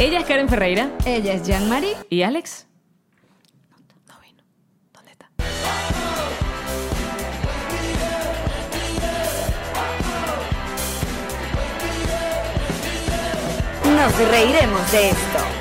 Ella 0.00 0.20
es 0.20 0.24
Karen 0.24 0.48
Ferreira. 0.48 0.90
Ella 1.04 1.34
es 1.34 1.46
Jean-Marie. 1.46 1.94
¿Y 2.08 2.22
Alex? 2.22 2.66
No 4.08 4.18
vino. 4.22 4.42
¿Dónde 4.94 5.12
está? 5.12 5.28
Nos 13.94 14.30
reiremos 14.30 14.90
de 14.90 15.10
esto. 15.10 15.59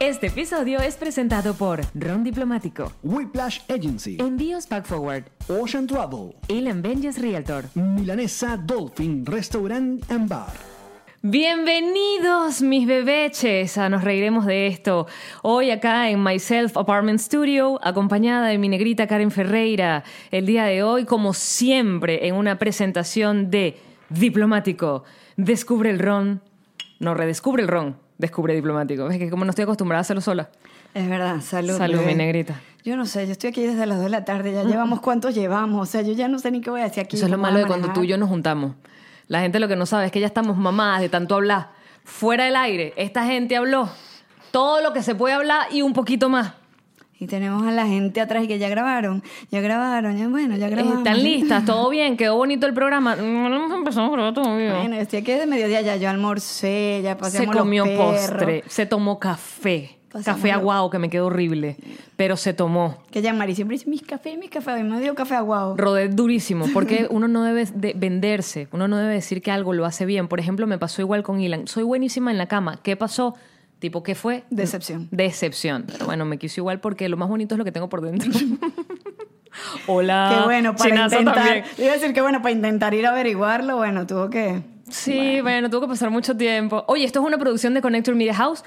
Este 0.00 0.28
episodio 0.28 0.78
es 0.78 0.94
presentado 0.94 1.54
por 1.54 1.80
Ron 1.92 2.22
Diplomático, 2.22 2.92
Whiplash 3.02 3.62
Agency, 3.68 4.16
Envíos 4.20 4.64
Pack 4.68 4.86
Forward, 4.86 5.24
Ocean 5.48 5.88
Travel, 5.88 6.36
Ilan 6.46 6.82
Benjes 6.82 7.20
Realtor. 7.20 7.64
Milanesa 7.74 8.56
Dolphin 8.56 9.26
Restaurant 9.26 10.08
and 10.08 10.28
Bar. 10.28 10.52
Bienvenidos 11.22 12.62
mis 12.62 12.86
bebeches 12.86 13.76
a 13.76 13.88
Nos 13.88 14.04
Reiremos 14.04 14.46
de 14.46 14.68
esto. 14.68 15.08
Hoy 15.42 15.72
acá 15.72 16.08
en 16.10 16.22
Myself 16.22 16.76
Apartment 16.76 17.18
Studio, 17.18 17.80
acompañada 17.82 18.46
de 18.46 18.58
mi 18.58 18.68
negrita 18.68 19.08
Karen 19.08 19.32
Ferreira. 19.32 20.04
El 20.30 20.46
día 20.46 20.62
de 20.66 20.84
hoy, 20.84 21.06
como 21.06 21.34
siempre, 21.34 22.28
en 22.28 22.36
una 22.36 22.56
presentación 22.56 23.50
de 23.50 23.76
Diplomático. 24.10 25.02
Descubre 25.36 25.90
el 25.90 25.98
ron. 25.98 26.40
No, 27.00 27.14
redescubre 27.14 27.64
el 27.64 27.68
ron. 27.68 28.07
Descubre 28.18 28.54
Diplomático. 28.54 29.08
Es 29.08 29.18
que 29.18 29.30
como 29.30 29.44
no 29.44 29.50
estoy 29.50 29.62
acostumbrada 29.62 30.00
a 30.00 30.02
hacerlo 30.02 30.20
sola. 30.20 30.50
Es 30.92 31.08
verdad, 31.08 31.40
salud. 31.40 31.76
Salud, 31.78 31.98
bebé. 31.98 32.12
mi 32.12 32.14
negrita. 32.16 32.60
Yo 32.84 32.96
no 32.96 33.06
sé, 33.06 33.26
yo 33.26 33.32
estoy 33.32 33.50
aquí 33.50 33.64
desde 33.64 33.86
las 33.86 33.98
2 33.98 34.04
de 34.04 34.10
la 34.10 34.24
tarde, 34.24 34.52
ya 34.52 34.64
llevamos 34.64 35.00
cuántos 35.00 35.34
llevamos, 35.34 35.88
o 35.88 35.90
sea, 35.90 36.02
yo 36.02 36.12
ya 36.12 36.28
no 36.28 36.38
sé 36.38 36.50
ni 36.50 36.60
qué 36.60 36.70
voy 36.70 36.80
a 36.80 36.84
decir 36.84 37.04
aquí. 37.04 37.16
Eso 37.16 37.26
es 37.26 37.30
lo 37.30 37.38
malo 37.38 37.58
de 37.58 37.66
cuando 37.66 37.92
tú 37.92 38.02
y 38.02 38.08
yo 38.08 38.18
nos 38.18 38.28
juntamos. 38.28 38.74
La 39.26 39.40
gente 39.40 39.60
lo 39.60 39.68
que 39.68 39.76
no 39.76 39.84
sabe 39.86 40.06
es 40.06 40.12
que 40.12 40.20
ya 40.20 40.26
estamos 40.26 40.56
mamadas 40.56 41.00
de 41.00 41.08
tanto 41.08 41.34
hablar. 41.34 41.70
Fuera 42.04 42.44
del 42.44 42.56
aire, 42.56 42.94
esta 42.96 43.24
gente 43.24 43.56
habló 43.56 43.90
todo 44.50 44.80
lo 44.80 44.92
que 44.92 45.02
se 45.02 45.14
puede 45.14 45.34
hablar 45.34 45.66
y 45.70 45.82
un 45.82 45.92
poquito 45.92 46.28
más. 46.28 46.54
Y 47.20 47.26
tenemos 47.26 47.66
a 47.66 47.72
la 47.72 47.86
gente 47.86 48.20
atrás 48.20 48.44
y 48.44 48.48
que 48.48 48.58
ya 48.58 48.68
grabaron, 48.68 49.22
ya 49.50 49.60
grabaron, 49.60 50.16
ya 50.16 50.28
bueno, 50.28 50.56
ya 50.56 50.68
Eh, 50.68 50.70
grabamos. 50.70 50.98
¿Están 50.98 51.22
listas? 51.22 51.64
¿Todo 51.64 51.88
bien? 51.90 52.16
¿Quedó 52.16 52.36
bonito 52.36 52.66
el 52.66 52.74
programa? 52.74 53.16
No, 53.16 53.48
no 53.48 53.74
empezamos 53.74 54.10
a 54.10 54.12
grabar 54.14 54.34
todavía. 54.34 54.76
Bueno, 54.78 54.96
estoy 54.96 55.20
aquí 55.20 55.32
de 55.32 55.46
mediodía, 55.46 55.80
ya 55.82 55.96
yo 55.96 56.08
almorcé, 56.10 57.00
ya 57.02 57.14
se 57.14 57.16
paseamos 57.16 57.54
los 57.54 57.62
comió 57.64 57.84
perros. 57.84 58.12
postre, 58.12 58.64
se 58.68 58.86
tomó 58.86 59.18
café. 59.18 59.96
Pasamos 60.10 60.40
café 60.40 60.52
aguado 60.52 60.88
que 60.88 60.98
me 60.98 61.10
quedó 61.10 61.26
horrible, 61.26 61.76
pero 62.16 62.38
se 62.38 62.54
tomó. 62.54 62.96
Que 63.10 63.20
ya 63.20 63.34
Mari 63.34 63.54
siempre 63.54 63.74
dice, 63.74 63.90
mis 63.90 64.00
cafés, 64.00 64.38
mis 64.38 64.48
cafés, 64.48 64.74
hoy 64.76 64.82
me 64.82 64.98
dio 65.00 65.14
café 65.14 65.34
aguado. 65.34 65.76
Rodé 65.76 66.08
durísimo, 66.08 66.64
porque 66.72 67.06
uno 67.10 67.28
no 67.28 67.42
debe 67.42 67.66
de 67.66 67.92
venderse, 67.94 68.68
uno 68.72 68.88
no 68.88 68.96
debe 68.96 69.12
decir 69.12 69.42
que 69.42 69.50
algo 69.50 69.74
lo 69.74 69.84
hace 69.84 70.06
bien. 70.06 70.26
Por 70.28 70.40
ejemplo, 70.40 70.66
me 70.66 70.78
pasó 70.78 71.02
igual 71.02 71.22
con 71.22 71.40
Ilan. 71.40 71.66
Soy 71.66 71.82
buenísima 71.82 72.30
en 72.30 72.38
la 72.38 72.46
cama. 72.46 72.78
¿Qué 72.82 72.96
pasó? 72.96 73.34
Tipo, 73.78 74.02
¿qué 74.02 74.14
fue? 74.14 74.44
Decepción. 74.50 75.08
Decepción. 75.10 75.84
Pero 75.86 76.06
bueno, 76.06 76.24
me 76.24 76.38
quiso 76.38 76.60
igual 76.60 76.80
porque 76.80 77.08
lo 77.08 77.16
más 77.16 77.28
bonito 77.28 77.54
es 77.54 77.58
lo 77.58 77.64
que 77.64 77.72
tengo 77.72 77.88
por 77.88 78.00
dentro. 78.00 78.30
Hola. 79.86 80.34
Qué 80.34 80.44
bueno, 80.44 80.76
para 80.76 80.90
Chinazo 80.90 81.18
intentar, 81.18 81.44
también. 81.44 81.64
iba 81.78 81.90
a 81.90 81.94
decir 81.94 82.12
que 82.12 82.20
bueno, 82.20 82.42
para 82.42 82.52
intentar 82.52 82.94
ir 82.94 83.06
a 83.06 83.10
averiguarlo, 83.10 83.76
bueno, 83.76 84.06
tuvo 84.06 84.30
que... 84.30 84.62
Sí, 84.88 85.40
bueno. 85.42 85.68
tuvo 85.68 85.82
que 85.82 85.88
pasar 85.88 86.10
mucho 86.10 86.36
tiempo. 86.36 86.84
Oye, 86.88 87.04
esto 87.04 87.20
es 87.20 87.26
una 87.26 87.38
producción 87.38 87.74
de 87.74 87.82
Connector 87.82 88.14
Media 88.14 88.34
House. 88.34 88.64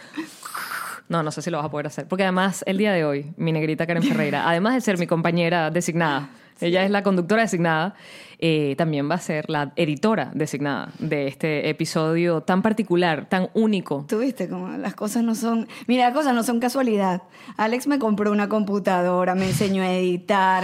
No, 1.12 1.22
no 1.23 1.31
sé 1.31 1.42
si 1.42 1.52
lo 1.52 1.58
vas 1.58 1.66
a 1.66 1.70
poder 1.72 1.88
hacer. 1.88 2.08
Porque 2.08 2.23
además, 2.23 2.64
el 2.66 2.78
día 2.78 2.94
de 2.94 3.04
hoy, 3.06 3.34
mi 3.38 3.52
negrita 3.52 3.86
Karen 3.86 4.02
Ferreira, 4.04 4.48
además 4.50 4.73
de 4.76 4.81
ser 4.81 4.98
mi 4.98 5.08
compañera 5.08 5.70
designada, 5.70 6.30
ella 6.62 6.84
es 6.86 6.92
la 6.92 7.02
conductora 7.04 7.42
designada, 7.42 7.95
eh, 8.38 8.76
también 8.78 9.09
va 9.09 9.16
a 9.16 9.20
ser 9.20 9.50
la 9.50 9.72
editora 9.76 10.32
designada 10.36 10.89
de 11.00 11.28
este 11.28 11.70
episodio 11.70 12.42
tan 12.42 12.62
particular, 12.62 13.28
tan 13.28 13.50
único. 13.56 14.06
Tú 14.08 14.20
viste 14.20 14.48
como 14.48 14.67
las 14.78 14.94
cosas 14.95 15.23
no 15.23 15.34
son... 15.36 15.67
Mira, 15.88 16.06
las 16.06 16.14
cosas 16.14 16.34
no 16.36 16.44
son 16.44 16.59
casualidad. 16.59 17.23
Alex 17.58 17.88
me 17.88 17.98
compró 18.00 18.32
una 18.32 18.48
computadora, 18.48 19.33
me 19.36 19.45
enseñó 19.48 19.82
a 19.83 19.92
editar. 19.92 20.64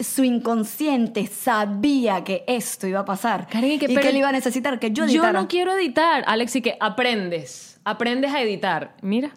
Su 0.00 0.24
inconsciente 0.24 1.26
sabía 1.26 2.22
que 2.22 2.44
esto 2.46 2.86
iba 2.86 3.00
a 3.00 3.04
pasar. 3.04 3.48
Karen, 3.48 3.70
¿y 3.70 3.74
y 3.74 3.78
qué- 3.78 3.94
que 3.94 4.08
él 4.08 4.16
iba 4.16 4.28
a 4.28 4.32
necesitar 4.32 4.78
que 4.78 4.90
yo 4.90 5.04
Yo 5.06 5.10
editara. 5.22 5.40
no 5.40 5.48
quiero 5.48 5.72
editar. 5.76 6.22
Alex, 6.26 6.56
y 6.56 6.62
que 6.62 6.76
aprendes. 6.80 7.80
Aprendes 7.84 8.32
a 8.32 8.40
editar. 8.42 8.94
Mira, 9.02 9.30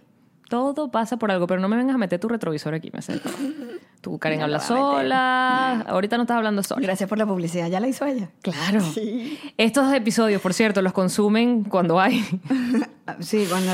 todo 0.49 0.89
pasa 0.91 1.17
por 1.17 1.31
algo, 1.31 1.47
pero 1.47 1.61
no 1.61 1.67
me 1.67 1.75
vengas 1.75 1.95
a 1.95 1.97
meter 1.97 2.19
tu 2.19 2.27
retrovisor 2.27 2.73
aquí, 2.73 2.89
me 2.91 2.99
acerco. 2.99 3.29
Tú, 4.01 4.19
Karen, 4.19 4.39
No 4.39 4.45
habla 4.45 4.59
sola. 4.59 5.81
Ahorita 5.81 6.17
no 6.17 6.23
estás 6.23 6.37
hablando 6.37 6.63
sola. 6.63 6.81
Gracias 6.81 7.09
por 7.09 7.17
la 7.17 7.25
publicidad. 7.25 7.67
¿Ya 7.67 7.79
la 7.79 7.87
hizo 7.87 8.05
ella? 8.05 8.29
Claro. 8.41 8.81
Sí. 8.81 9.39
Estos 9.57 9.91
episodios, 9.91 10.41
por 10.41 10.53
cierto, 10.53 10.81
los 10.81 10.93
consumen 10.93 11.63
cuando 11.63 11.99
hay. 11.99 12.23
Sí, 13.21 13.45
cuando... 13.49 13.71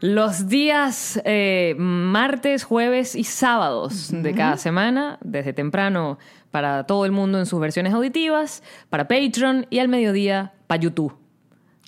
Los 0.00 0.48
días 0.48 1.18
eh, 1.24 1.74
martes, 1.78 2.62
jueves 2.62 3.14
y 3.16 3.24
sábados 3.24 4.10
de 4.12 4.34
cada 4.34 4.58
semana, 4.58 5.18
desde 5.22 5.54
temprano 5.54 6.18
para 6.50 6.84
todo 6.84 7.06
el 7.06 7.12
mundo 7.12 7.38
en 7.38 7.46
sus 7.46 7.58
versiones 7.58 7.94
auditivas, 7.94 8.62
para 8.90 9.08
Patreon 9.08 9.66
y 9.70 9.78
al 9.78 9.88
mediodía 9.88 10.52
para 10.66 10.82
YouTube. 10.82 11.14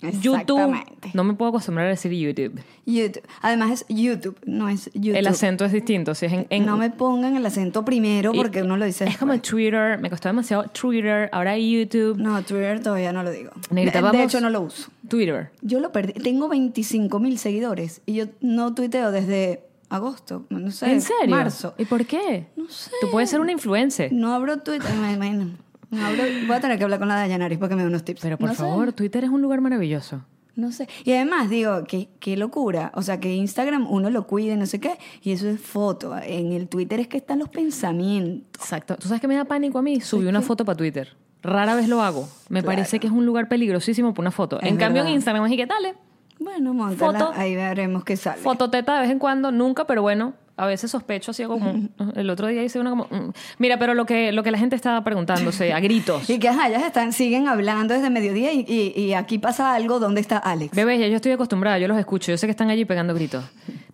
YouTube. 0.01 0.75
No 1.13 1.23
me 1.23 1.33
puedo 1.33 1.49
acostumbrar 1.49 1.87
a 1.87 1.89
decir 1.89 2.11
YouTube. 2.11 2.59
YouTube. 2.85 3.23
Además 3.41 3.71
es 3.71 3.85
YouTube, 3.89 4.37
no 4.45 4.69
es 4.69 4.89
YouTube. 4.93 5.15
El 5.17 5.27
acento 5.27 5.65
es 5.65 5.71
distinto. 5.71 6.15
Si 6.15 6.25
es 6.25 6.33
en, 6.33 6.47
en- 6.49 6.65
No 6.65 6.77
me 6.77 6.89
pongan 6.89 7.35
el 7.35 7.45
acento 7.45 7.83
primero 7.85 8.31
porque 8.33 8.59
y- 8.59 8.61
uno 8.61 8.77
lo 8.77 8.85
dice 8.85 9.05
Es 9.05 9.17
como. 9.17 9.39
Twitter. 9.39 9.99
Me 9.99 10.09
costó 10.09 10.29
demasiado 10.29 10.63
Twitter. 10.65 11.29
Ahora 11.31 11.57
YouTube. 11.57 12.17
No, 12.17 12.41
Twitter 12.43 12.81
todavía 12.81 13.11
no 13.13 13.23
lo 13.23 13.31
digo. 13.31 13.51
Negrita, 13.71 14.11
de, 14.11 14.23
hecho, 14.23 14.41
no 14.41 14.49
lo 14.49 14.61
uso. 14.61 14.89
Twitter. 15.07 15.51
Yo 15.61 15.79
lo 15.79 15.91
perdí. 15.91 16.13
Tengo 16.13 16.47
25 16.47 17.19
mil 17.19 17.37
seguidores 17.37 18.01
y 18.05 18.13
yo 18.15 18.25
no 18.41 18.73
tuiteo 18.73 19.11
desde 19.11 19.63
agosto, 19.89 20.45
no 20.49 20.69
sé. 20.71 20.91
¿En 20.91 21.01
serio? 21.01 21.35
Marzo. 21.35 21.73
¿Y 21.77 21.85
por 21.85 22.05
qué? 22.05 22.45
No 22.55 22.69
sé. 22.69 22.91
Tú 23.01 23.09
puedes 23.11 23.29
ser 23.29 23.39
una 23.41 23.51
influencer. 23.51 24.13
No 24.13 24.33
abro 24.33 24.59
Twitter. 24.59 24.93
me- 24.95 25.17
me- 25.17 25.68
no 25.91 26.05
abro- 26.05 26.23
voy 26.47 26.55
a 26.55 26.59
tener 26.59 26.77
que 26.77 26.83
hablar 26.83 26.99
con 26.99 27.07
la 27.07 27.15
Dayanaris 27.15 27.57
para 27.57 27.69
que 27.69 27.75
me 27.75 27.81
dé 27.83 27.87
unos 27.87 28.03
tips. 28.03 28.21
Pero 28.21 28.37
por 28.37 28.49
No 28.49 28.55
sé, 28.55 28.61
favor, 28.63 28.93
Twitter 28.93 29.23
es 29.23 29.29
un 29.29 29.41
lugar 29.41 29.61
maravilloso. 29.61 30.21
no 30.55 30.71
sé. 30.71 30.87
Y 31.05 31.13
además 31.13 31.49
digo, 31.49 31.83
qué, 31.87 32.09
qué 32.19 32.35
locura. 32.37 32.91
O 32.95 33.01
sea, 33.01 33.19
que 33.19 33.33
Instagram 33.33 33.87
uno 33.89 34.09
lo 34.09 34.27
cuide, 34.27 34.55
no 34.57 34.65
sé 34.65 34.79
qué, 34.79 34.97
y 35.21 35.31
eso 35.31 35.47
es 35.47 35.59
foto. 35.61 36.15
En 36.21 36.51
el 36.51 36.67
Twitter 36.67 36.99
es 36.99 37.07
que 37.07 37.17
están 37.17 37.39
los 37.39 37.47
pensamientos. 37.49 38.61
Exacto. 38.61 38.95
¿Tú 38.97 39.07
sabes 39.07 39.21
qué 39.21 39.27
me 39.27 39.35
da 39.35 39.45
pánico 39.45 39.79
a 39.79 39.81
mí? 39.81 40.01
Subí 40.01 40.25
una 40.27 40.41
foto 40.41 40.65
para 40.65 40.75
Twitter. 40.75 41.15
Rara 41.41 41.75
vez 41.75 41.87
lo 41.87 42.01
hago. 42.01 42.27
Me 42.49 42.61
parece 42.63 42.99
que 42.99 43.07
es 43.07 43.13
un 43.13 43.25
lugar 43.25 43.47
peligrosísimo 43.47 44.13
para 44.13 44.21
una 44.23 44.31
foto. 44.31 44.59
Es 44.59 44.67
en 44.67 44.75
cambio, 44.77 45.01
en 45.01 45.05
verdad. 45.05 45.15
Instagram, 45.15 45.43
así 45.45 45.55
que 45.55 45.65
dale. 45.65 45.95
Bueno, 46.37 46.73
montala, 46.73 47.19
Foto. 47.19 47.31
ahí 47.39 47.55
veremos 47.55 48.03
qué 48.03 48.15
sale. 48.17 48.41
Fototeta 48.41 48.95
de 48.95 49.01
vez 49.01 49.09
en 49.11 49.19
cuando, 49.19 49.51
nunca, 49.51 49.85
pero 49.87 50.01
bueno, 50.01 50.33
a 50.59 50.65
veces 50.67 50.91
sospecho 50.91 51.31
así 51.31 51.43
como. 51.45 51.89
El 52.15 52.29
otro 52.29 52.47
día 52.47 52.63
hice 52.63 52.79
uno 52.79 52.89
como. 52.91 53.03
mm. 53.09 53.31
Mira, 53.57 53.79
pero 53.79 53.93
lo 53.93 54.05
que, 54.05 54.31
lo 54.31 54.43
que 54.43 54.51
la 54.51 54.57
gente 54.57 54.75
estaba 54.75 55.03
preguntándose 55.03 55.73
a 55.73 55.79
gritos. 55.79 56.29
Y 56.29 56.39
que 56.39 56.49
ajá, 56.49 56.67
ellas 56.67 56.83
están, 56.83 57.13
siguen 57.13 57.47
hablando 57.47 57.93
desde 57.93 58.09
mediodía 58.09 58.51
y, 58.53 58.65
y- 58.67 58.99
y 59.01 59.13
aquí 59.13 59.37
pasa 59.39 59.73
algo, 59.73 59.99
¿dónde 59.99 60.21
está 60.21 60.37
Alex? 60.37 60.75
Bebé, 60.75 60.99
ya 60.99 61.07
yo 61.07 61.15
estoy 61.15 61.31
acostumbrada, 61.31 61.79
yo 61.79 61.87
los 61.87 61.97
escucho, 61.97 62.31
yo 62.31 62.37
sé 62.37 62.47
que 62.47 62.51
están 62.51 62.69
allí 62.69 62.85
pegando 62.85 63.13
gritos. 63.13 63.43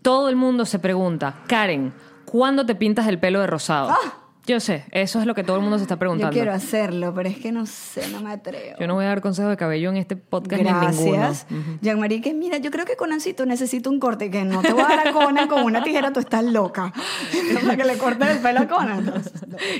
Todo 0.02 0.30
el 0.30 0.36
mundo 0.36 0.66
se 0.66 0.80
pregunta, 0.80 1.36
Karen, 1.48 1.94
¿cuándo 2.26 2.66
te 2.66 2.76
pintas 2.76 3.08
el 3.08 3.20
pelo 3.20 3.40
de 3.42 3.47
rosado? 3.47 3.90
Yo 4.47 4.59
sé, 4.59 4.83
eso 4.91 5.19
es 5.19 5.25
lo 5.25 5.33
que 5.33 5.44
todo 5.44 5.56
el 5.57 5.63
mundo 5.63 5.78
se 5.78 5.83
está 5.83 5.95
Yo 5.95 6.00
preguntando. 6.00 6.31
quiero 6.33 6.53
hacerlo, 6.53 7.13
pero 7.16 7.29
es 7.29 7.38
que 7.38 7.51
no 7.51 7.66
sé, 7.66 8.07
no 8.09 8.22
me 8.22 8.31
atrevo. 8.31 8.78
Yo 8.79 8.85
no 8.85 8.94
voy 8.94 9.06
a 9.06 9.07
dar 9.07 9.22
consejos 9.22 9.50
de 9.50 9.57
cabello 9.57 9.89
en 9.89 9.97
este 9.97 10.16
podcast 10.16 10.61
ni 10.61 10.69
en 10.69 10.79
ninguno. 10.79 11.11
Gracias. 11.13 11.47
Jean-Marie, 11.81 12.22
que 12.22 12.33
mira, 12.35 12.57
yo 12.57 12.69
creo 12.69 12.85
que 12.85 12.95
Conancito 12.95 13.45
necesito 13.47 13.89
un 13.89 14.00
corte, 14.00 14.29
que 14.29 14.44
no 14.44 14.61
te 14.61 14.72
voy 14.72 14.84
a 14.84 14.88
dar 14.88 15.07
a 15.07 15.11
Conan 15.11 15.47
con 15.47 15.63
una 15.63 15.84
tijera, 15.84 16.13
tú 16.13 16.19
estás 16.19 16.44
loca. 16.44 16.94
Para 17.63 17.75
que 17.75 17.84
le 17.85 17.97
corten 17.97 18.28
el 18.28 18.38
pelo 18.38 18.59
a 18.61 18.67
Conan. 18.67 19.13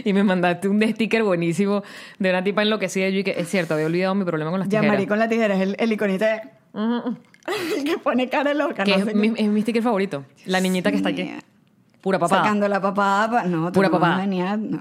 Y 0.04 0.14
me 0.14 0.24
mandaste 0.24 0.68
un 0.68 0.82
sticker 0.82 1.24
buenísimo 1.24 1.84
de 2.18 2.30
una 2.32 2.44
tipa 2.44 2.64
enloquecida. 2.64 3.08
Y 3.10 3.18
yo 3.18 3.24
que 3.24 3.36
es 3.38 3.48
cierto, 3.48 3.76
había 3.76 3.86
olvidado 3.86 4.16
mi 4.16 4.26
problema 4.26 4.50
con 4.50 4.60
las 4.60 4.68
tijeras. 4.70 4.84
Jean-Marie 4.86 5.08
con 5.08 5.20
la 5.20 5.30
tijera 5.30 5.56
es 5.56 5.62
el, 5.62 5.76
el 5.78 5.92
iconito 5.92 6.26
de... 6.26 6.42
que 7.86 7.98
pone 8.00 8.28
cara 8.30 8.54
loca. 8.54 8.84
que 8.84 8.92
no 8.92 8.98
es, 8.98 9.06
sé 9.06 9.14
mi, 9.14 9.32
es 9.36 9.48
mi 9.48 9.62
sticker 9.62 9.84
favorito. 9.84 10.26
La 10.46 10.60
niñita 10.60 10.90
que 10.90 10.98
está 10.98 11.10
aquí. 11.10 11.32
Pura 12.06 12.20
papada. 12.20 12.44
Sacando 12.44 12.68
la 12.68 12.80
papada. 12.80 13.30
pa- 13.32 13.44
No, 13.48 13.72
Pura 13.72 13.90
papada. 13.90 14.18
venías- 14.18 14.60
no. 14.60 14.80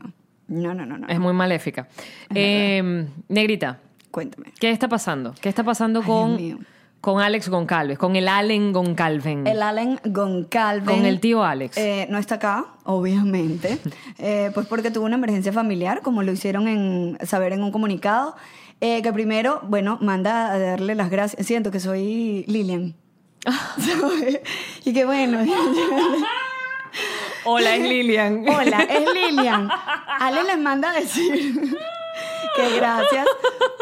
no, 0.49 0.75
no, 0.75 0.85
no, 0.85 0.99
no. 0.99 1.09
Es 1.09 1.19
muy 1.19 1.33
maléfica. 1.33 1.89
Eh, 2.35 3.07
negrita, 3.31 3.79
Cuéntame. 4.11 4.53
¿qué 4.61 4.71
está 4.71 4.89
pasando? 4.89 5.33
¿Qué 5.41 5.49
está 5.49 5.65
pasando 5.65 6.01
Ay, 6.01 6.07
con, 6.07 6.67
con 7.01 7.21
Alex 7.23 7.49
Goncalves? 7.49 7.97
Con 7.97 8.15
el 8.17 8.29
Allen 8.29 8.75
Goncalven. 8.75 9.47
El 9.47 9.63
Allen 9.63 9.99
Goncalves. 10.05 10.87
Con 10.95 11.07
el 11.07 11.19
tío 11.21 11.43
Alex. 11.43 11.79
eh, 11.79 12.07
no 12.11 12.19
está 12.19 12.35
acá, 12.35 12.67
obviamente. 12.85 13.79
Eh, 14.19 14.51
pues 14.55 14.67
porque 14.67 14.91
tuvo 14.91 15.07
una 15.07 15.17
emergencia 15.17 15.51
familiar, 15.53 16.03
como 16.03 16.23
lo 16.23 16.31
hicieron 16.31 16.69
en 16.69 17.17
saber 17.27 17.55
en 17.55 17.63
un 17.63 17.73
comunicado. 17.73 18.37
Eh, 18.83 19.01
que 19.01 19.13
primero, 19.15 19.61
bueno, 19.67 19.97
manda 20.03 20.53
a 20.53 20.59
darle 20.59 20.95
las 20.95 21.09
gracias. 21.09 21.47
Siento 21.47 21.71
que 21.71 21.81
soy 21.81 22.45
Lilian. 22.49 22.95
y 24.85 24.93
que 24.93 25.05
bueno. 25.07 25.39
Hola, 27.45 27.77
es 27.77 27.83
Lilian. 27.83 28.45
Hola, 28.49 28.83
es 28.83 29.13
Lilian. 29.13 29.69
Ale 30.21 30.45
les 30.45 30.59
manda 30.59 30.91
a 30.91 30.95
decir 30.95 31.55
que 32.57 32.77
gracias 32.77 33.27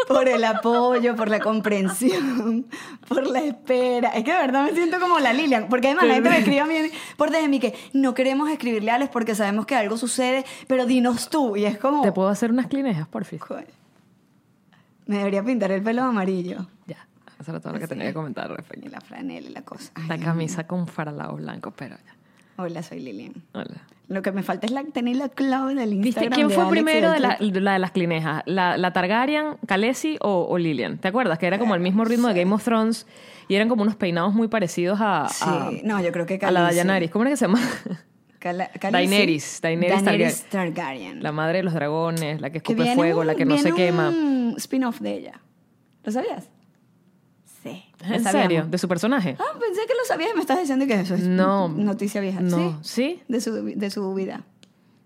por 0.09 0.29
el 0.29 0.43
apoyo, 0.44 1.14
por 1.14 1.29
la 1.29 1.41
comprensión, 1.41 2.67
por 3.09 3.26
la 3.26 3.41
espera. 3.41 4.11
Es 4.11 4.25
que 4.25 4.32
de 4.32 4.38
verdad 4.38 4.64
me 4.64 4.73
siento 4.73 4.99
como 4.99 5.19
la 5.19 5.32
Lilian, 5.32 5.69
porque 5.69 5.88
además 5.88 6.06
la 6.06 6.14
gente 6.14 6.31
me 6.31 6.38
escribe 6.38 6.61
a 6.61 6.67
mí 6.67 6.75
por 7.17 7.49
mí 7.49 7.61
que 7.61 7.75
no 7.93 8.14
queremos 8.14 8.50
escribirle 8.50 8.91
a 8.91 8.97
Alex 8.97 9.11
porque 9.12 9.35
sabemos 9.35 9.67
que 9.67 9.76
algo 9.76 9.97
sucede, 9.97 10.44
pero 10.67 10.87
dinos 10.87 11.29
tú. 11.29 11.56
Y 11.56 11.65
es 11.65 11.79
como... 11.79 12.03
¿Te 12.03 12.12
puedo 12.12 12.29
hacer 12.29 12.50
unas 12.50 12.67
clinejas, 12.67 13.06
por 13.08 13.25
fin? 13.25 13.41
Me 15.06 15.19
debería 15.19 15.43
pintar 15.43 15.70
el 15.73 15.82
pelo 15.82 16.03
amarillo. 16.03 16.67
Ya, 16.87 17.06
eso 17.41 17.50
era 17.50 17.61
todo 17.61 17.73
lo 17.75 17.79
que 17.79 17.88
tenía 17.88 18.06
que 18.06 18.15
comentar 18.15 18.50
al 18.50 18.65
Y 18.82 18.88
la 18.88 19.00
franela 19.00 19.49
y 19.49 19.53
la 19.53 19.62
cosa. 19.62 19.93
Ay, 19.94 20.06
La 20.08 20.19
camisa 20.19 20.67
con 20.67 20.87
faralados 20.87 21.37
blancos, 21.37 21.75
pero 21.76 21.97
ya. 21.97 22.22
Hola, 22.57 22.83
soy 22.83 23.01
Lilian. 23.01 23.33
Hola. 23.55 23.83
Lo 24.09 24.21
que 24.21 24.31
me 24.33 24.43
falta 24.43 24.67
es 24.67 24.73
la, 24.73 24.83
tener 24.85 25.17
la 25.17 25.29
clave 25.31 25.75
del 25.75 25.91
¿Viste 25.91 26.09
Instagram 26.25 26.33
quién 26.35 26.49
de 26.49 26.55
fue 26.55 26.65
Alex 26.65 26.73
primero 26.85 27.11
de 27.13 27.21
la, 27.21 27.37
de 27.41 27.61
la 27.61 27.73
de 27.73 27.79
las 27.79 27.93
clinejas? 27.93 28.43
¿La, 28.47 28.77
la 28.77 28.93
Targaryen, 28.93 29.57
Khaleesi 29.67 30.19
o, 30.21 30.47
o 30.51 30.59
Lilian? 30.59 30.99
¿Te 30.99 31.09
acuerdas? 31.09 31.39
Que 31.39 31.47
era 31.47 31.59
como 31.59 31.75
el 31.75 31.81
mismo 31.81 32.05
ritmo 32.05 32.29
de 32.29 32.35
Game 32.35 32.55
of 32.55 32.63
Thrones 32.63 33.07
y 33.49 33.55
eran 33.55 33.69
como 33.69 33.83
unos 33.83 33.97
peinados 33.97 34.35
muy 34.35 34.49
parecidos 34.49 34.99
a, 35.01 35.29
Sí, 35.31 35.45
a, 35.47 35.71
no, 35.85 36.03
yo 36.03 36.13
creo 36.13 36.27
que 36.27 36.35
a 36.35 36.51
la 36.51 36.61
Khaleesi. 36.61 36.77
Dayanaris. 36.77 37.11
¿Cómo 37.11 37.23
era 37.25 37.31
que 37.31 37.37
se 37.39 37.47
llama? 37.47 37.61
Cala- 38.39 38.71
Khaleesi. 38.81 39.11
Daenerys, 39.11 39.61
Daenerys 39.63 40.05
Daenerys 40.05 40.43
Targaryen. 40.51 41.23
La 41.23 41.33
madre 41.33 41.59
de 41.59 41.65
los 41.65 41.73
dragones, 41.73 42.41
la 42.41 42.49
que 42.51 42.55
Que 42.55 42.59
escupe 42.59 42.83
viene 42.83 42.95
fuego, 42.97 43.21
un- 43.23 43.27
la 43.29 43.35
que 43.35 43.47
no 43.47 43.57
se 43.57 43.73
quema. 43.73 44.11
un 44.11 44.55
spin-off 44.59 45.01
de 45.01 45.15
ella. 45.15 45.41
¿Lo 46.05 46.13
sabías? 46.13 46.51
Lo 47.64 48.14
¿En 48.14 48.25
serio? 48.25 48.67
¿De 48.69 48.79
su 48.79 48.88
personaje? 48.88 49.37
Ah, 49.38 49.59
pensé 49.59 49.82
que 49.87 49.94
lo 49.94 50.05
sabías 50.06 50.31
y 50.32 50.35
me 50.35 50.41
estás 50.41 50.59
diciendo 50.59 50.87
que 50.87 50.94
eso 50.94 51.14
es 51.14 51.23
No. 51.23 51.69
noticia 51.69 52.20
vieja. 52.20 52.41
No. 52.41 52.79
Sí. 52.82 52.94
¿Sí? 52.94 53.23
De 53.29 53.41
su, 53.41 53.53
de 53.64 53.91
su 53.91 54.12
vida. 54.14 54.43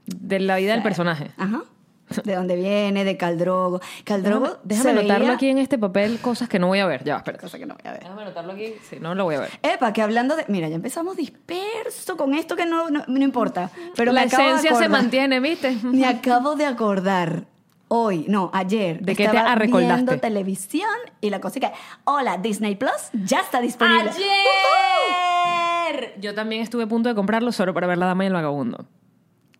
De 0.06 0.40
la 0.40 0.56
vida 0.56 0.72
del 0.72 0.82
personaje. 0.82 1.30
Ajá. 1.36 1.62
De 2.24 2.36
dónde 2.36 2.54
viene, 2.54 3.04
de 3.04 3.16
Caldrogo. 3.16 3.80
Caldrogo 4.04 4.58
Déjame 4.62 4.90
anotarlo 4.90 5.24
veía- 5.24 5.34
aquí 5.34 5.48
en 5.48 5.58
este 5.58 5.76
papel, 5.76 6.20
cosas 6.20 6.48
que 6.48 6.60
no 6.60 6.68
voy 6.68 6.78
a 6.78 6.86
ver. 6.86 7.02
Ya, 7.02 7.16
espera. 7.16 7.36
Cosa 7.36 7.58
que 7.58 7.66
no 7.66 7.74
voy 7.74 7.82
a 7.84 7.92
ver. 7.94 8.02
Déjame 8.04 8.22
anotarlo 8.22 8.52
aquí. 8.52 8.74
Sí, 8.88 8.98
no 9.00 9.16
lo 9.16 9.24
voy 9.24 9.34
a 9.34 9.40
ver. 9.40 9.50
Epa, 9.60 9.92
que 9.92 10.02
hablando 10.02 10.36
de... 10.36 10.44
Mira, 10.46 10.68
ya 10.68 10.76
empezamos 10.76 11.16
disperso 11.16 12.16
con 12.16 12.34
esto 12.34 12.54
que 12.54 12.64
no, 12.64 12.90
no, 12.90 13.02
no 13.08 13.24
importa. 13.24 13.70
Pero 13.96 14.12
la 14.12 14.20
me 14.20 14.26
acabo 14.28 14.44
de 14.44 14.50
esencia 14.50 14.76
se 14.76 14.88
mantiene, 14.88 15.40
¿viste? 15.40 15.76
Me 15.82 16.06
acabo 16.06 16.54
de 16.54 16.66
acordar 16.66 17.46
hoy, 17.88 18.26
no, 18.28 18.50
ayer. 18.52 19.00
¿De 19.00 19.14
qué 19.16 19.28
te 19.28 19.54
recordaste? 19.54 19.94
viendo 19.94 20.18
televisión 20.20 20.88
y 21.20 21.30
la 21.30 21.40
cosa 21.40 21.60
que, 21.60 21.70
hola, 22.04 22.38
Disney 22.38 22.76
Plus 22.76 22.92
ya 23.24 23.40
está 23.40 23.60
disponible. 23.60 24.10
¡Ayer! 24.10 26.14
Yo 26.20 26.34
también 26.34 26.62
estuve 26.62 26.84
a 26.84 26.86
punto 26.86 27.08
de 27.08 27.14
comprarlo 27.14 27.52
solo 27.52 27.74
para 27.74 27.86
ver 27.86 27.98
La 27.98 28.06
Dama 28.06 28.24
y 28.24 28.26
el 28.28 28.32
Vagabundo. 28.32 28.86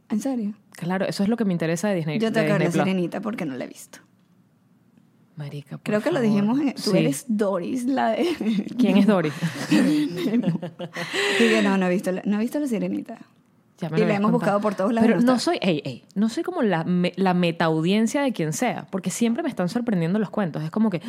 ¿En 0.08 0.20
serio? 0.20 0.55
Claro, 0.73 1.06
eso 1.06 1.23
es 1.23 1.28
lo 1.28 1.37
que 1.37 1.44
me 1.44 1.52
interesa 1.52 1.88
de 1.88 1.96
Disney. 1.96 2.19
Yo 2.19 2.28
de 2.28 2.34
te 2.34 2.40
acuerdo 2.40 2.58
Disney 2.58 2.67
de 2.67 2.73
Plus. 2.73 2.84
Sirenita 2.84 3.20
porque 3.20 3.44
no 3.46 3.55
la 3.56 3.64
he 3.64 3.69
visto. 3.69 3.99
Marica, 5.37 5.76
por 5.76 5.82
Creo 5.84 6.00
que 6.00 6.11
lo 6.12 6.20
dijimos 6.20 6.58
en... 6.61 6.75
Tú 6.75 6.93
Sí. 6.93 6.99
eres 6.99 7.25
Doris, 7.28 7.84
la 7.84 8.11
de... 8.11 8.64
¿Quién 8.78 8.96
es 8.96 9.06
Dory? 9.06 9.31
Dije, 9.70 10.40
no, 11.62 11.76
no 11.76 11.87
he 11.87 11.90
visto 11.90 12.11
la, 12.12 12.23
no 12.25 12.37
he 12.37 12.40
visto 12.40 12.58
la 12.58 12.67
Sirenita. 12.67 13.19
Ya 13.78 13.90
me 13.90 13.99
Y 13.99 14.00
lo 14.02 14.08
la 14.08 14.14
hemos 14.14 14.32
buscado 14.32 14.61
por 14.61 14.75
todos 14.75 14.93
lados 14.93 15.08
y 15.08 15.12
Pero 15.12 15.23
no 15.23 15.38
soy, 15.38 15.58
ey, 15.61 15.82
ey, 15.84 16.05
no 16.14 16.28
soy 16.31 16.43
como 16.43 16.62
la, 16.62 16.84
me- 16.84 17.12
la 17.17 17.34
meta-audiencia 17.34 18.23
de 18.23 18.32
quien 18.32 18.52
sea, 18.55 18.87
porque 18.90 19.11
siempre 19.11 19.43
me 19.43 19.49
están 19.50 19.69
sorprendiendo 19.69 20.19
los 20.19 20.31
cuentos. 20.31 20.62
Es 20.62 20.70
como 20.70 20.88
que... 20.90 21.02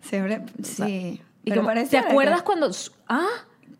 Siempre, 0.00 0.42
sí. 0.62 1.20
y 1.44 1.50
Pero 1.50 1.56
como- 1.60 1.68
parece 1.68 1.98
¿Te 1.98 2.02
que- 2.04 2.10
acuerdas 2.10 2.42
cuando... 2.42 2.70
Ah, 3.08 3.26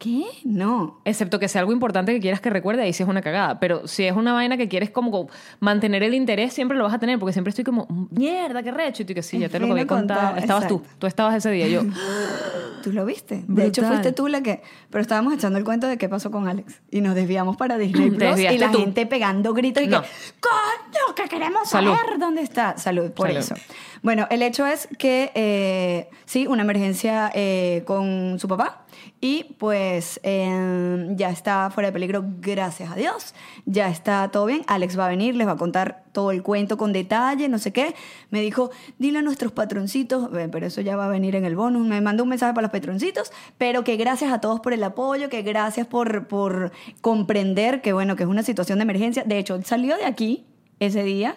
¿Qué? 0.01 0.25
No. 0.45 0.99
Excepto 1.05 1.39
que 1.39 1.47
sea 1.47 1.61
algo 1.61 1.73
importante 1.75 2.15
que 2.15 2.21
quieras 2.21 2.41
que 2.41 2.49
recuerde, 2.49 2.81
ahí 2.83 2.93
sí 2.95 3.03
es 3.03 3.09
una 3.09 3.21
cagada. 3.21 3.61
Pero 3.61 3.87
si 3.87 4.05
es 4.07 4.17
una 4.17 4.33
vaina 4.33 4.57
que 4.57 4.67
quieres 4.67 4.91
como 4.91 5.29
mantener 5.61 6.03
el 6.03 6.15
interés, 6.15 6.55
siempre 6.55 6.79
lo 6.79 6.85
vas 6.85 6.95
a 6.95 6.99
tener, 6.99 7.19
porque 7.19 7.35
siempre 7.35 7.51
estoy 7.51 7.65
como, 7.65 7.87
mierda, 8.11 8.63
qué 8.63 8.71
recho. 8.71 9.03
Y 9.03 9.05
tú 9.07 9.13
que 9.13 9.23
sí, 9.23 9.39
ya 9.39 9.51
te 9.51 9.61
lo 9.61 9.71
había 9.71 9.87
contado. 9.87 10.21
contar, 10.21 10.43
Estabas 10.43 10.67
tú, 10.69 10.77
exacto. 10.77 10.97
tú 11.01 11.07
estabas 11.07 11.35
ese 11.35 11.51
día. 11.51 11.69
Yo, 11.69 11.83
Tú 12.83 12.93
lo 12.93 13.05
viste. 13.05 13.45
De 13.47 13.67
hecho, 13.67 13.83
fuiste 13.85 14.13
tú 14.13 14.27
la 14.27 14.41
que. 14.43 14.63
Pero 14.89 15.03
estábamos 15.03 15.35
echando 15.35 15.59
el 15.59 15.67
cuento 15.67 15.87
de 15.87 15.99
qué 15.99 16.09
pasó 16.09 16.31
con 16.31 16.49
Alex. 16.49 16.81
Y 16.91 17.03
nos 17.03 17.15
desviamos 17.15 17.59
para 17.59 17.77
Disney 17.77 18.11
Plus. 18.17 18.41
Y 18.41 18.57
la 18.57 18.71
tú. 18.73 18.79
gente 18.79 19.05
pegando 19.05 19.53
gritos 19.53 19.83
y 19.83 19.87
No. 19.87 20.01
que. 20.01 20.09
¡Coño! 20.41 21.15
Que 21.15 21.29
queremos 21.29 21.69
Salud. 21.69 21.95
saber 21.95 22.19
dónde 22.19 22.41
está. 22.41 22.79
Salud, 22.79 23.11
por 23.11 23.27
Salud. 23.27 23.39
eso. 23.41 23.55
Bueno, 24.03 24.27
el 24.31 24.43
hecho 24.43 24.67
es 24.67 24.89
que. 24.99 25.31
eh, 25.35 26.09
sí, 26.25 26.47
una 26.47 26.63
emergencia 26.63 27.31
eh, 27.35 27.83
con 27.87 28.39
su 28.39 28.49
papá. 28.49 28.85
Y 29.21 29.45
pues 29.59 30.19
eh, 30.23 31.09
ya 31.17 31.31
está 31.31 31.71
fuera 31.71 31.89
de 31.89 31.93
peligro, 31.93 32.25
gracias 32.41 32.91
a 32.91 32.95
Dios. 32.95 33.35
Ya 33.67 33.89
está 33.89 34.31
todo 34.31 34.47
bien. 34.47 34.63
Alex 34.67 34.99
va 34.99 35.07
a 35.07 35.09
venir, 35.09 35.37
les 35.37 35.47
va 35.47 35.53
a 35.53 35.57
contar 35.57 36.05
todo 36.13 36.31
el 36.31 36.43
cuento 36.43 36.77
con 36.79 36.93
detalle, 36.93 37.49
no 37.49 37.59
sé 37.59 37.73
qué. 37.73 37.95
Me 38.31 38.41
dijo, 38.41 38.71
dile 38.99 39.19
a 39.19 39.23
nuestros 39.23 39.53
patroncitos, 39.53 40.31
pero 40.51 40.67
eso 40.67 40.81
ya 40.81 40.97
va 40.97 41.07
a 41.07 41.09
venir 41.09 41.37
en 41.37 41.45
el 41.45 41.57
bonus. 41.57 41.87
Me 41.87 42.01
mandó 42.01 42.23
un 42.23 42.31
mensaje 42.31 42.53
para 42.55 42.63
los 42.63 42.71
patroncitos, 42.71 43.33
pero 43.59 43.85
que 43.85 43.97
gracias 43.97 44.33
a 44.33 44.41
todos 44.41 44.61
por 44.61 44.73
el 44.73 44.83
apoyo, 44.83 45.29
que 45.29 45.43
gracias 45.43 45.87
por, 45.87 46.27
por 46.27 46.73
comprender 47.01 47.83
que, 47.83 47.93
bueno, 47.93 48.17
que 48.17 48.23
es 48.23 48.29
una 48.29 48.43
situación 48.43 48.79
de 48.79 48.83
emergencia. 48.85 49.25
De 49.25 49.39
hecho, 49.39 49.61
salió 49.63 49.97
de 49.97 50.05
aquí 50.05 50.47
ese 50.79 51.03
día. 51.03 51.37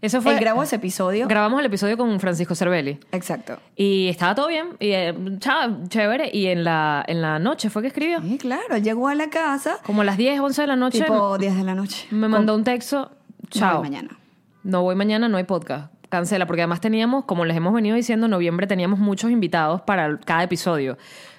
Eso 0.00 0.22
fue... 0.22 0.34
Él 0.34 0.40
grabó 0.40 0.62
ese 0.62 0.76
episodio. 0.76 1.26
Grabamos 1.28 1.60
el 1.60 1.66
episodio 1.66 1.96
con 1.96 2.18
Francisco 2.20 2.54
Cervelli. 2.54 2.98
Exacto. 3.12 3.58
Y 3.76 4.08
estaba 4.08 4.34
todo 4.34 4.48
bien, 4.48 4.68
y, 4.80 4.92
eh, 4.92 5.14
chao, 5.38 5.78
chévere. 5.88 6.30
Y 6.32 6.46
en 6.46 6.64
la, 6.64 7.04
en 7.06 7.20
la 7.22 7.38
noche 7.38 7.70
fue 7.70 7.82
que 7.82 7.88
escribió. 7.88 8.20
Sí, 8.22 8.38
claro. 8.38 8.76
Llegó 8.78 9.08
a 9.08 9.14
la 9.14 9.30
casa, 9.30 9.78
Como 9.84 10.02
a 10.02 10.04
las 10.04 10.16
10, 10.16 10.40
11 10.40 10.60
de 10.62 10.66
la 10.68 10.76
noche. 10.76 11.00
tipo 11.02 11.38
10 11.38 11.56
de 11.56 11.64
la 11.64 11.74
noche. 11.74 12.06
Me 12.10 12.28
mandó 12.28 12.54
un 12.54 12.64
texto. 12.64 13.10
Chao. 13.50 13.78
voy 13.80 13.90
mañana. 13.90 14.18
No 14.62 14.82
voy 14.82 14.94
mañana, 14.94 15.28
no 15.28 15.36
hay 15.36 15.44
podcast. 15.44 15.92
Cancela, 16.08 16.46
porque 16.46 16.62
además 16.62 16.80
teníamos, 16.80 17.24
como 17.24 17.44
les 17.44 17.56
hemos 17.56 17.72
venido 17.74 17.94
diciendo, 17.96 18.26
en 18.26 18.30
noviembre 18.30 18.66
teníamos 18.66 18.98
muchos 18.98 19.30
invitados 19.30 19.82
para 19.82 20.18
cada 20.18 20.42
episodio. 20.42 20.96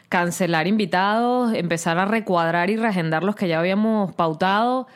Cancelar 0.09 0.67
invitados, 0.67 1.53
empezar 1.53 1.97
a 1.97 2.05
recuadrar 2.05 2.69
y 2.69 2.77
reagendar 2.77 3.23
los 3.23 3.35
que 3.35 3.47
ya 3.47 3.59
habíamos 3.59 4.13
pautado, 4.13 4.87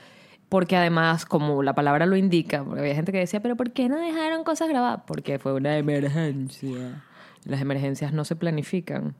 porque 0.53 0.77
además, 0.77 1.25
como 1.25 1.63
la 1.63 1.73
palabra 1.73 2.05
lo 2.05 2.15
indica, 2.15 2.63
porque 2.63 2.81
había 2.81 2.93
gente 2.93 3.11
que 3.11 3.17
decía, 3.17 3.39
pero 3.39 3.55
¿por 3.55 3.71
qué 3.71 3.89
no 3.89 3.97
dejaron 3.97 4.43
cosas 4.43 4.69
grabadas? 4.69 5.01
Porque 5.07 5.39
fue 5.39 5.51
una 5.51 5.79
emergencia. 5.79 7.03
Las 7.43 7.59
emergencias 7.59 8.13
no 8.13 8.23
se 8.23 8.35
planifican. 8.35 9.15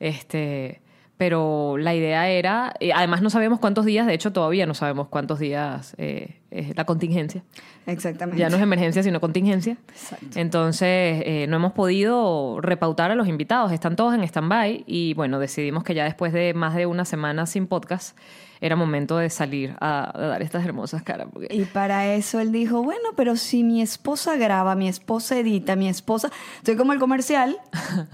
Este, 0.00 0.82
pero 1.16 1.78
la 1.78 1.94
idea 1.94 2.28
era, 2.28 2.74
eh, 2.78 2.92
además 2.94 3.22
no 3.22 3.30
sabemos 3.30 3.58
cuántos 3.58 3.86
días, 3.86 4.06
de 4.06 4.12
hecho 4.12 4.34
todavía 4.34 4.66
no 4.66 4.74
sabemos 4.74 5.08
cuántos 5.08 5.38
días 5.38 5.94
eh, 5.96 6.40
es 6.50 6.76
la 6.76 6.84
contingencia. 6.84 7.42
Exactamente. 7.86 8.38
Ya 8.38 8.50
no 8.50 8.56
es 8.56 8.62
emergencia, 8.62 9.02
sino 9.02 9.18
contingencia. 9.18 9.78
Exacto. 9.88 10.38
Entonces, 10.38 11.22
eh, 11.24 11.46
no 11.48 11.56
hemos 11.56 11.72
podido 11.72 12.60
repautar 12.60 13.10
a 13.10 13.14
los 13.14 13.28
invitados. 13.28 13.72
Están 13.72 13.96
todos 13.96 14.14
en 14.14 14.22
stand-by 14.24 14.84
y 14.86 15.14
bueno, 15.14 15.38
decidimos 15.38 15.84
que 15.84 15.94
ya 15.94 16.04
después 16.04 16.34
de 16.34 16.52
más 16.52 16.74
de 16.74 16.84
una 16.84 17.06
semana 17.06 17.46
sin 17.46 17.66
podcast, 17.66 18.14
era 18.60 18.76
momento 18.76 19.16
de 19.18 19.30
salir 19.30 19.74
a, 19.80 20.10
a 20.18 20.26
dar 20.28 20.42
estas 20.42 20.64
hermosas 20.64 21.02
caras. 21.02 21.28
porque- 21.32 21.54
Y 21.54 21.64
para 21.64 22.14
eso 22.14 22.40
él 22.40 22.52
dijo, 22.52 22.82
bueno, 22.82 23.10
pero 23.16 23.36
si 23.36 23.64
mi 23.64 23.82
esposa 23.82 24.36
graba, 24.36 24.74
mi 24.74 24.88
esposa 24.88 25.38
edita, 25.38 25.76
mi 25.76 25.88
esposa... 25.88 26.30
Estoy 26.58 26.76
como 26.76 26.92
el 26.92 26.98
comercial, 26.98 27.58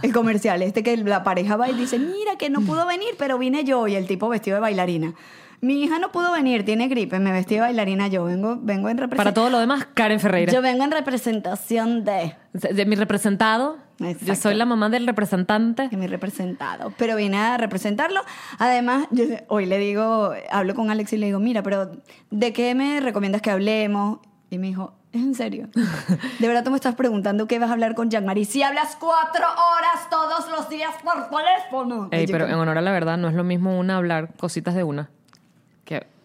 el 0.03 0.13
comercial, 0.13 0.63
este 0.63 0.83
que 0.83 0.97
la 0.97 1.23
pareja 1.25 1.57
va 1.57 1.69
y 1.71 1.75
dice, 1.75 1.99
mira 1.99 2.37
que 2.39 2.51
no 2.51 2.61
pudo 2.63 2.87
venir, 2.87 3.11
pero 3.19 3.39
vine 3.39 3.65
yo 3.65 3.87
y 3.89 3.95
el 3.95 4.07
tipo 4.07 4.29
vestido 4.29 4.57
de 4.57 4.61
bailarina. 4.61 5.15
Mi 5.61 5.81
hija 5.85 6.01
no 6.01 6.11
pudo 6.11 6.33
venir, 6.33 6.65
tiene 6.65 6.89
gripe, 6.89 7.21
me 7.21 7.31
vestí 7.31 7.55
de 7.55 7.61
bailarina 7.61 8.09
yo, 8.09 8.25
vengo, 8.25 8.59
vengo 8.61 8.89
en 8.89 8.97
Para 8.97 9.07
representación... 9.07 9.35
todo 9.35 9.51
lo 9.51 9.61
demás, 9.61 9.87
Karen 9.95 10.19
Ferreira. 10.19 10.53
Yo 10.53 10.61
vengo 10.61 10.83
en 10.83 10.91
representación 10.91 12.05
de... 12.05 12.35
de, 12.53 12.75
de 12.75 12.85
mi 12.87 12.97
representado. 12.97 13.77
Yo 13.99 14.35
soy 14.35 14.55
la 14.55 14.65
mamá 14.65 14.89
del 14.89 15.07
representante. 15.07 15.89
de 15.89 15.97
mi 15.97 16.07
representado, 16.07 16.93
pero 16.97 17.17
vine 17.17 17.39
a 17.39 17.57
representarlo. 17.57 18.21
Además, 18.59 19.07
yo 19.11 19.25
hoy 19.49 19.67
le 19.67 19.79
digo, 19.79 20.33
hablo 20.51 20.75
con 20.75 20.91
Alex 20.91 21.13
y 21.13 21.19
le 21.19 21.27
digo, 21.27 21.39
mira, 21.39 21.63
pero 21.63 21.93
¿de 22.31 22.53
qué 22.53 22.75
me 22.75 23.01
recomiendas 23.01 23.43
que 23.43 23.51
hablemos? 23.51 24.19
Y 24.51 24.59
me 24.59 24.67
dijo, 24.67 24.95
¿es 25.13 25.23
en 25.23 25.35
serio? 25.35 25.69
¿De 26.39 26.49
verdad 26.49 26.65
tú 26.65 26.71
me 26.71 26.77
estás 26.77 26.95
preguntando 26.95 27.47
qué 27.47 27.59
vas 27.59 27.71
a 27.71 27.73
hablar 27.73 27.95
con 27.95 28.11
Jean-Marie? 28.11 28.45
Si 28.45 28.63
hablas 28.63 28.97
cuatro 28.99 29.45
horas 29.45 30.11
todos 30.11 30.51
los 30.51 30.69
días 30.69 30.95
por 31.03 31.29
teléfono. 31.31 32.09
Ey, 32.11 32.27
pero 32.27 32.47
en 32.47 32.55
honor 32.55 32.79
a 32.79 32.83
la 32.83 32.93
verdad, 32.93 33.17
no 33.17 33.29
es 33.29 33.35
lo 33.35 33.45
mismo 33.45 33.79
una 33.79 33.97
hablar 33.97 34.35
cositas 34.37 34.75
de 34.75 34.85
una. 34.85 35.11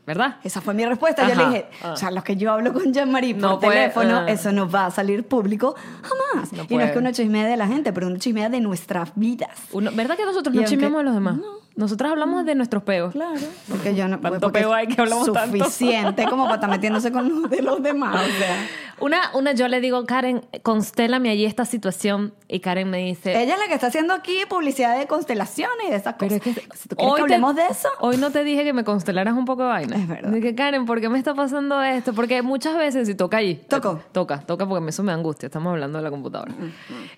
¿Verdad? 0.07 0.37
Esa 0.41 0.61
fue 0.61 0.73
mi 0.73 0.85
respuesta. 0.85 1.27
Yo 1.27 1.35
le 1.35 1.45
dije, 1.47 1.65
o 1.83 1.97
sea, 1.97 2.09
los 2.11 2.23
que 2.23 2.37
yo 2.37 2.49
hablo 2.53 2.71
con 2.71 2.93
Jean-Marie 2.93 3.33
por 3.35 3.41
No 3.43 3.59
puede, 3.59 3.73
teléfono, 3.73 4.19
ah. 4.19 4.25
eso 4.31 4.53
no 4.53 4.69
va 4.69 4.85
a 4.85 4.91
salir 4.91 5.27
público 5.27 5.75
jamás. 6.01 6.53
No 6.53 6.65
y 6.69 6.77
no 6.77 6.81
es 6.85 6.91
que 6.93 6.99
uno 6.99 7.11
chismee 7.11 7.43
de 7.45 7.57
la 7.57 7.67
gente, 7.67 7.91
pero 7.91 8.07
uno 8.07 8.17
chismea 8.17 8.47
de 8.47 8.61
nuestras 8.61 9.11
vidas. 9.15 9.49
Uno- 9.73 9.91
¿Verdad 9.93 10.15
que 10.15 10.23
nosotros 10.25 10.55
Y 10.55 10.59
no 10.59 10.63
chismeamos 10.65 10.99
de 10.99 11.03
los 11.03 11.13
demás? 11.13 11.35
No, 11.35 11.43
Nosotras 11.77 12.11
hablamos 12.11 12.43
de 12.45 12.55
nuestros 12.55 12.81
peos. 12.83 13.13
Claro. 13.13 13.39
Porque 13.69 13.93
yo 13.95 14.07
no. 14.07 14.19
¿Cuánto 14.19 14.39
porque 14.41 14.59
peo 14.59 14.73
hay 14.73 14.87
que 14.87 14.99
hablamos 14.99 15.31
tanto? 15.31 15.57
Suficiente 15.63 16.25
como 16.25 16.43
para 16.45 16.55
estar 16.55 16.69
metiéndose 16.69 17.11
con 17.11 17.29
los 17.41 17.49
de 17.49 17.61
los 17.61 17.81
demás. 17.83 18.15
O 18.15 18.39
sea. 18.39 18.67
Una, 18.99 19.29
una, 19.35 19.51
yo 19.51 19.67
le 19.67 19.79
digo, 19.79 20.03
Karen, 20.07 20.41
constélame 20.63 21.29
allí 21.29 21.45
esta 21.45 21.65
situación. 21.65 22.33
Y 22.47 22.61
Karen 22.61 22.89
me 22.89 22.97
dice. 23.05 23.39
Ella 23.39 23.53
es 23.53 23.59
la 23.59 23.67
que 23.67 23.75
está 23.75 23.87
haciendo 23.87 24.15
aquí 24.15 24.33
publicidad 24.49 24.97
de 24.97 25.05
constelaciones 25.05 25.85
y 25.87 25.91
de 25.91 25.97
esas 25.97 26.15
Pero 26.17 26.39
cosas. 26.39 26.47
es 26.47 26.55
que 26.67 26.77
si 26.77 26.89
tú 26.89 26.95
quieres 26.95 27.13
que 27.13 27.17
te- 27.17 27.21
hablemos 27.35 27.55
de 27.55 27.67
eso. 27.69 27.89
Hoy 27.99 28.17
no 28.17 28.31
te 28.31 28.43
dije 28.43 28.63
que 28.63 28.73
me 28.73 28.83
constelaras 28.83 29.35
un 29.35 29.45
poco 29.45 29.61
de 29.61 29.69
vaina. 29.69 29.95
Es 29.97 30.07
verdad. 30.07 30.31
Dije, 30.31 30.55
Karen, 30.55 30.85
¿por 30.87 30.99
qué 30.99 31.09
me 31.09 31.19
está 31.19 31.35
pasando 31.35 31.83
esto? 31.83 32.13
Porque 32.13 32.41
muchas 32.41 32.75
veces, 32.75 33.07
si 33.07 33.13
toca 33.13 33.37
allí. 33.37 33.53
Toco. 33.69 33.99
Toca, 34.11 34.39
toca 34.39 34.67
porque 34.67 34.89
eso 34.89 35.03
me 35.03 35.11
da 35.11 35.17
angustia. 35.19 35.45
Estamos 35.45 35.69
hablando 35.73 35.99
de 35.99 36.03
la 36.03 36.09
computadora. 36.09 36.53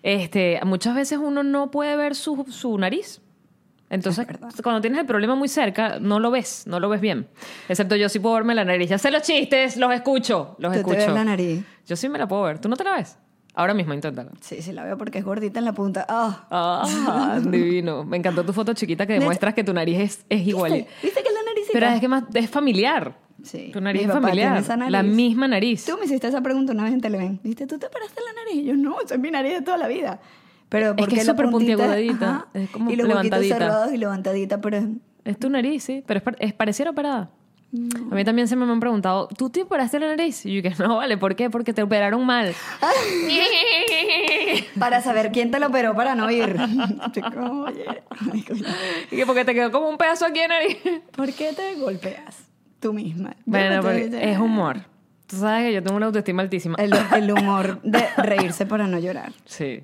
este, 0.03 0.59
muchas 0.65 0.95
veces 0.95 1.17
uno 1.17 1.43
no 1.43 1.71
puede 1.71 1.95
ver 1.95 2.13
su, 2.15 2.45
su 2.49 2.77
nariz. 2.77 3.21
Entonces, 3.89 4.27
cuando 4.62 4.81
tienes 4.81 5.00
el 5.00 5.05
problema 5.05 5.36
muy 5.36 5.48
cerca, 5.48 6.00
no 6.00 6.19
lo 6.19 6.29
ves, 6.31 6.63
no 6.67 6.79
lo 6.79 6.89
ves 6.89 7.01
bien. 7.01 7.27
Excepto 7.67 7.96
yo 7.96 8.08
sí 8.10 8.19
puedo 8.19 8.36
verme 8.36 8.53
la 8.53 8.63
nariz. 8.65 8.89
Ya 8.89 8.98
sé 8.98 9.10
los 9.10 9.24
chistes, 9.24 9.77
los 9.77 9.91
escucho, 9.93 10.55
los 10.60 10.72
Tú 10.72 10.74
te 10.74 10.79
escucho. 10.79 10.98
ves 10.98 11.13
la 11.13 11.24
nariz. 11.24 11.63
Yo 11.88 11.96
sí 11.96 12.08
me 12.08 12.19
la 12.19 12.27
puedo 12.27 12.43
ver. 12.43 12.60
¿Tú 12.60 12.69
no 12.69 12.75
te 12.77 12.84
la 12.84 12.93
ves? 12.98 13.17
Ahora 13.55 13.74
mismo, 13.74 13.93
inténtalo. 13.96 14.29
Sí, 14.41 14.62
sí, 14.62 14.72
la 14.74 14.84
veo 14.84 14.96
porque 14.98 15.17
es 15.17 15.25
gordita 15.25 15.58
en 15.60 15.65
la 15.65 15.74
punta. 15.74 16.05
Ah. 16.08 16.46
Ah, 16.51 17.39
divino. 17.43 18.05
Me 18.05 18.17
encantó 18.17 18.46
tu 18.46 18.53
foto 18.53 18.74
chiquita 18.74 19.08
que 19.08 19.13
demuestras 19.13 19.53
que 19.55 19.63
tu 19.63 19.74
nariz 19.74 20.00
es, 20.00 20.25
es 20.29 20.48
igual. 20.48 20.72
¿Viste? 20.72 20.89
¿Viste 21.01 21.22
que 21.24 21.27
es 21.27 21.34
la 21.34 21.41
naricita? 21.43 21.74
Pero 21.74 21.86
es 21.88 22.00
que 22.00 22.08
más, 22.08 22.24
es 22.34 22.50
familiar. 22.50 23.17
Sí. 23.43 23.72
Tu 23.74 23.81
nariz 23.81 24.03
Mi 24.03 24.08
es 24.08 24.13
familiar. 24.13 24.58
esa 24.58 24.77
nariz. 24.77 24.91
La 24.91 25.01
misma 25.01 25.48
nariz. 25.48 25.84
Tú 25.86 25.98
me 25.98 26.05
hiciste 26.05 26.27
esa 26.27 26.41
pregunta 26.41 26.74
una 26.74 26.84
vez 26.84 26.93
en 26.93 27.01
Televen. 27.01 27.39
Dijiste, 27.41 27.65
¿tú 27.67 27.79
te 27.79 27.89
paraste 27.89 28.22
la 28.22 28.43
nariz? 28.43 28.63
Y 28.63 28.65
yo, 28.67 28.75
no, 28.75 29.01
esa 29.01 29.15
es 29.15 29.19
mi 29.19 29.31
nariz 29.31 29.53
de 29.53 29.62
toda 29.62 29.77
la 29.77 29.88
vida. 29.88 30.19
Pero 30.69 30.93
Es 30.97 31.07
que 31.07 31.15
es 31.17 31.25
súper 31.25 31.49
puntiagudadita. 31.49 32.47
Es 32.53 32.69
como 32.69 32.91
y 32.91 32.95
los 32.95 33.07
levantadita. 33.07 33.57
cerrados 33.57 33.91
y 33.93 33.97
levantadita, 33.97 34.61
pero 34.61 34.77
es- 34.77 34.85
Es 35.25 35.38
tu 35.39 35.49
nariz, 35.49 35.83
sí. 35.83 36.03
Pero 36.05 36.19
es, 36.19 36.35
es 36.39 36.53
pareciera 36.53 36.91
operada. 36.91 37.31
A 38.11 38.15
mí 38.15 38.23
también 38.23 38.47
se 38.47 38.55
me 38.55 38.65
han 38.65 38.79
preguntado, 38.79 39.27
¿tú 39.27 39.51
te 39.51 39.61
operaste 39.61 39.99
la 39.99 40.07
nariz? 40.07 40.43
Y 40.43 40.55
yo 40.55 40.63
que 40.63 40.73
no, 40.83 40.97
vale, 40.97 41.17
¿por 41.17 41.35
qué? 41.35 41.51
Porque 41.51 41.71
te 41.71 41.83
operaron 41.83 42.25
mal. 42.25 42.55
para 44.79 45.01
saber 45.01 45.31
quién 45.31 45.51
te 45.51 45.59
lo 45.59 45.67
operó 45.67 45.95
para 45.95 46.15
no 46.15 46.29
ir. 46.31 46.57
Y 49.11 49.15
que 49.17 49.25
porque 49.25 49.45
te 49.45 49.53
quedó 49.53 49.71
como 49.71 49.89
un 49.89 49.97
pedazo 49.97 50.25
aquí 50.25 50.39
en 50.39 50.49
la 50.49 50.55
nariz. 50.59 50.77
¿por 51.15 51.31
qué 51.33 51.53
te 51.53 51.75
golpeas 51.75 52.38
tú 52.79 52.93
misma? 52.93 53.35
Bueno, 53.45 53.81
no 53.81 53.89
es 53.91 54.39
humor. 54.39 54.77
Tú 55.27 55.35
sabes 55.38 55.67
que 55.67 55.73
yo 55.73 55.83
tengo 55.83 55.97
una 55.97 56.07
autoestima 56.07 56.41
altísima. 56.41 56.75
El, 56.79 56.91
el 57.15 57.31
humor 57.31 57.79
de 57.83 58.03
reírse 58.17 58.65
para 58.65 58.88
no 58.88 58.97
llorar. 58.99 59.31
Sí. 59.45 59.83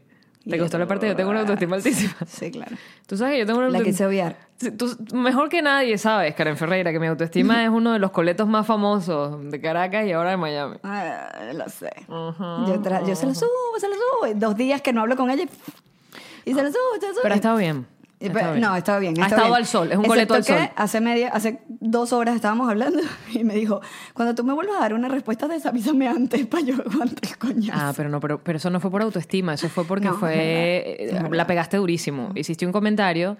¿Te 0.50 0.60
gustó 0.60 0.78
la 0.78 0.86
parte? 0.88 1.08
Yo 1.08 1.16
tengo 1.16 1.32
una 1.32 1.40
autoestima 1.42 1.76
altísima. 1.78 2.14
Sí, 2.28 2.52
claro. 2.52 2.76
Tú 3.08 3.18
sabes 3.18 3.34
que 3.34 3.40
yo 3.40 3.46
tengo 3.46 3.60
una 3.60 3.70
La 3.70 3.80
autoestima... 3.80 3.92
quise 3.94 4.06
obviar. 4.06 4.38
Tú- 4.78 4.96
mejor 5.16 5.50
que 5.50 5.62
nadie 5.62 5.98
sabes, 5.98 6.34
Karen 6.36 6.56
Ferreira, 6.56 6.92
que 6.92 7.00
mi 7.00 7.08
autoestima 7.08 7.64
es 7.64 7.70
uno 7.70 7.94
de 7.94 8.00
los 8.00 8.12
coletos 8.12 8.48
más 8.48 8.66
famosos 8.68 9.50
de 9.52 9.60
Caracas 9.60 10.06
y 10.06 10.12
ahora 10.12 10.30
de 10.32 10.38
Miami. 10.38 10.78
Ah, 10.84 11.52
lo 11.54 11.68
sé. 11.70 11.90
yo, 12.08 12.82
tra- 12.82 13.06
yo 13.08 13.16
se 13.16 13.26
lo 13.26 13.34
subo, 13.34 13.50
se 13.80 13.88
lo 13.90 13.96
subo. 13.96 14.34
Dos 14.36 14.56
días 14.56 14.82
que 14.82 14.94
no 14.94 15.02
hablo 15.02 15.16
con 15.16 15.30
ella 15.32 15.44
y, 15.44 16.50
y 16.52 16.54
se 16.54 16.62
lo 16.64 16.70
subo, 16.70 16.80
se 17.00 17.08
lo 17.08 17.14
subo. 17.14 17.22
Pero 17.24 17.34
ha 17.34 17.38
estado 17.38 17.58
bien. 17.58 17.88
Bien. 18.30 18.62
No, 18.62 18.76
estaba 18.76 19.00
bien. 19.00 19.14
Ha 19.22 19.26
estado 19.26 19.44
bien. 19.44 19.56
al 19.56 19.66
sol, 19.66 19.92
es 19.92 19.98
un 19.98 20.06
Excepto 20.06 20.10
coleto 20.10 20.34
al 20.36 20.46
que 20.46 20.54
sol. 20.68 20.70
Hace, 20.76 21.02
media, 21.02 21.30
hace 21.30 21.60
dos 21.68 22.14
horas 22.14 22.36
estábamos 22.36 22.70
hablando 22.70 23.00
y 23.34 23.44
me 23.44 23.54
dijo, 23.56 23.82
cuando 24.14 24.36
tú 24.36 24.44
me 24.44 24.54
vuelvas 24.54 24.78
a 24.78 24.82
dar 24.82 24.94
una 24.94 25.08
respuesta 25.08 25.48
de 25.48 25.56
esa, 25.56 25.70
avísame 25.70 26.08
antes 26.08 26.46
para 26.48 26.64
yo 26.64 26.76
aguantar 26.76 27.20
el 27.30 27.38
coñazo. 27.38 27.80
Ah, 27.82 27.94
pero 27.96 28.10
no, 28.10 28.20
pero, 28.20 28.42
pero 28.44 28.58
eso 28.58 28.70
no 28.70 28.80
fue 28.80 28.92
por 28.92 29.02
autoestima, 29.02 29.54
eso 29.54 29.70
fue 29.70 29.86
porque 29.86 30.06
No, 30.06 30.14
es 30.14 30.20
fue. 30.20 30.30
verdad, 30.30 30.44
eh, 30.46 30.98
es 31.00 31.14
verdad. 31.14 31.30
la 31.32 31.48
pegaste 31.48 31.78
durísimo. 31.78 32.32
Hiciste 32.36 32.66
un 32.66 32.72
comentario 32.72 33.38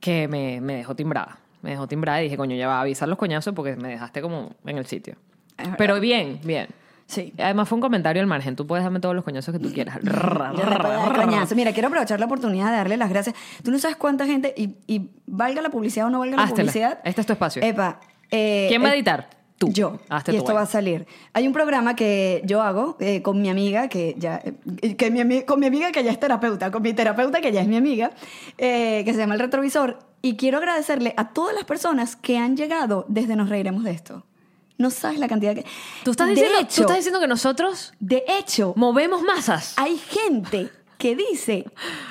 que 0.00 0.28
me, 0.28 0.60
me 0.60 0.76
dejó 0.76 0.94
timbrada. 0.94 1.38
Me 1.62 1.70
dejó 1.70 1.88
timbrada 1.88 2.20
y 2.20 2.24
dije, 2.24 2.36
coño, 2.36 2.54
ya 2.54 2.68
va 2.68 2.78
a 2.78 2.80
avisar 2.82 3.08
los 3.08 3.18
coñazos 3.18 3.52
porque 3.54 3.74
me 3.74 3.88
dejaste 3.88 4.20
como 4.22 4.54
en 4.64 4.78
el 4.78 4.86
sitio. 4.86 5.16
Pero 5.76 5.98
bien, 5.98 6.38
bien. 6.44 6.68
Sí. 7.08 7.32
Además 7.38 7.66
fue 7.68 7.76
un 7.76 7.80
comentario 7.80 8.20
al 8.20 8.28
margen. 8.28 8.54
Tú 8.54 8.66
puedes 8.66 8.84
darme 8.84 9.00
todos 9.00 9.14
los 9.14 9.24
coñazos 9.24 9.52
que 9.52 9.58
tú 9.58 9.72
quieras. 9.72 9.98
Coñazo. 11.14 11.54
Mira, 11.56 11.72
quiero 11.72 11.88
aprovechar 11.88 12.20
la 12.20 12.26
oportunidad 12.26 12.70
de 12.70 12.76
darle 12.76 12.96
las 12.98 13.08
gracias. 13.08 13.34
Tú 13.62 13.70
no 13.70 13.78
sabes 13.78 13.96
cuánta 13.96 14.26
gente, 14.26 14.52
y, 14.56 14.74
y 14.86 15.08
valga 15.26 15.62
la 15.62 15.70
publicidad 15.70 16.06
o 16.06 16.10
no 16.10 16.18
valga 16.20 16.36
la 16.36 16.42
Háztela. 16.42 16.70
publicidad. 16.70 16.98
Este 17.04 17.20
es 17.22 17.26
tu 17.26 17.32
espacio. 17.32 17.62
Epa. 17.62 17.98
eh, 18.30 18.66
¿Quién 18.68 18.82
va 18.82 18.88
a 18.88 18.92
eh, 18.92 18.96
editar? 18.96 19.30
Tú. 19.56 19.72
Yo. 19.72 19.98
Hazte 20.08 20.32
y 20.32 20.36
esto 20.36 20.54
va 20.54 20.60
a 20.62 20.66
salir. 20.66 21.06
Hay 21.32 21.46
un 21.46 21.52
programa 21.52 21.96
que 21.96 22.42
yo 22.44 22.62
hago 22.62 22.96
eh, 23.00 23.22
con 23.22 23.40
mi 23.42 23.48
amiga, 23.48 23.88
que 23.88 24.14
ya. 24.18 24.40
eh, 24.44 24.94
que 24.94 25.10
mi, 25.10 25.20
ami- 25.20 25.44
con 25.44 25.58
mi 25.58 25.66
amiga 25.66 25.90
que 25.90 26.04
ya 26.04 26.12
es 26.12 26.20
terapeuta, 26.20 26.70
con 26.70 26.82
mi 26.82 26.92
terapeuta 26.92 27.40
que 27.40 27.50
ya 27.50 27.62
es 27.62 27.66
mi 27.68 27.76
amiga, 27.76 28.10
eh, 28.58 29.02
que 29.04 29.12
se 29.12 29.18
llama 29.18 29.34
El 29.34 29.40
Retrovisor. 29.40 29.98
Y 30.22 30.36
quiero 30.36 30.58
agradecerle 30.58 31.14
a 31.16 31.30
todas 31.30 31.54
las 31.54 31.64
personas 31.64 32.16
que 32.16 32.38
han 32.38 32.56
llegado 32.56 33.04
desde 33.08 33.34
Nos 33.34 33.48
Reiremos 33.48 33.82
de 33.82 33.92
esto. 33.92 34.24
No 34.78 34.90
sabes 34.90 35.18
la 35.18 35.28
cantidad 35.28 35.54
que. 35.54 35.64
¿Tú 36.04 36.12
estás, 36.12 36.28
de 36.28 36.34
diciendo, 36.34 36.58
hecho, 36.60 36.76
tú 36.76 36.80
estás 36.82 36.96
diciendo 36.96 37.20
que 37.20 37.26
nosotros 37.26 37.92
De 38.00 38.24
hecho, 38.26 38.72
movemos 38.76 39.22
masas. 39.22 39.74
hay 39.76 39.98
gente 39.98 40.70
que 40.96 41.14
dice, 41.14 41.64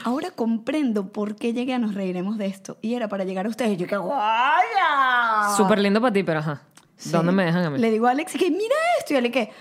ahora 0.03 0.31
comprendo 0.31 1.07
por 1.07 1.35
qué 1.35 1.53
llegué 1.53 1.73
a 1.73 1.79
Nos 1.79 1.93
Reiremos 1.95 2.37
de 2.37 2.45
esto. 2.45 2.77
Y 2.81 2.93
era 2.93 3.07
para 3.07 3.23
llegar 3.23 3.45
a 3.45 3.49
ustedes. 3.49 3.71
Y 3.71 3.77
yo 3.77 3.87
que 3.87 3.97
guaya. 3.97 5.55
Súper 5.55 5.79
lindo 5.79 5.99
para 5.99 6.13
ti, 6.13 6.23
pero 6.23 6.39
ajá. 6.39 6.61
Sí. 6.95 7.11
¿Dónde 7.11 7.31
me 7.31 7.45
dejan 7.45 7.65
a 7.65 7.69
mí? 7.69 7.79
Le 7.79 7.91
digo 7.91 8.07
a 8.07 8.11
Alex 8.11 8.33
que 8.33 8.49
mira 8.49 8.75
esto. 8.99 9.13
Y 9.13 9.17
Ale 9.17 9.31
que, 9.31 9.51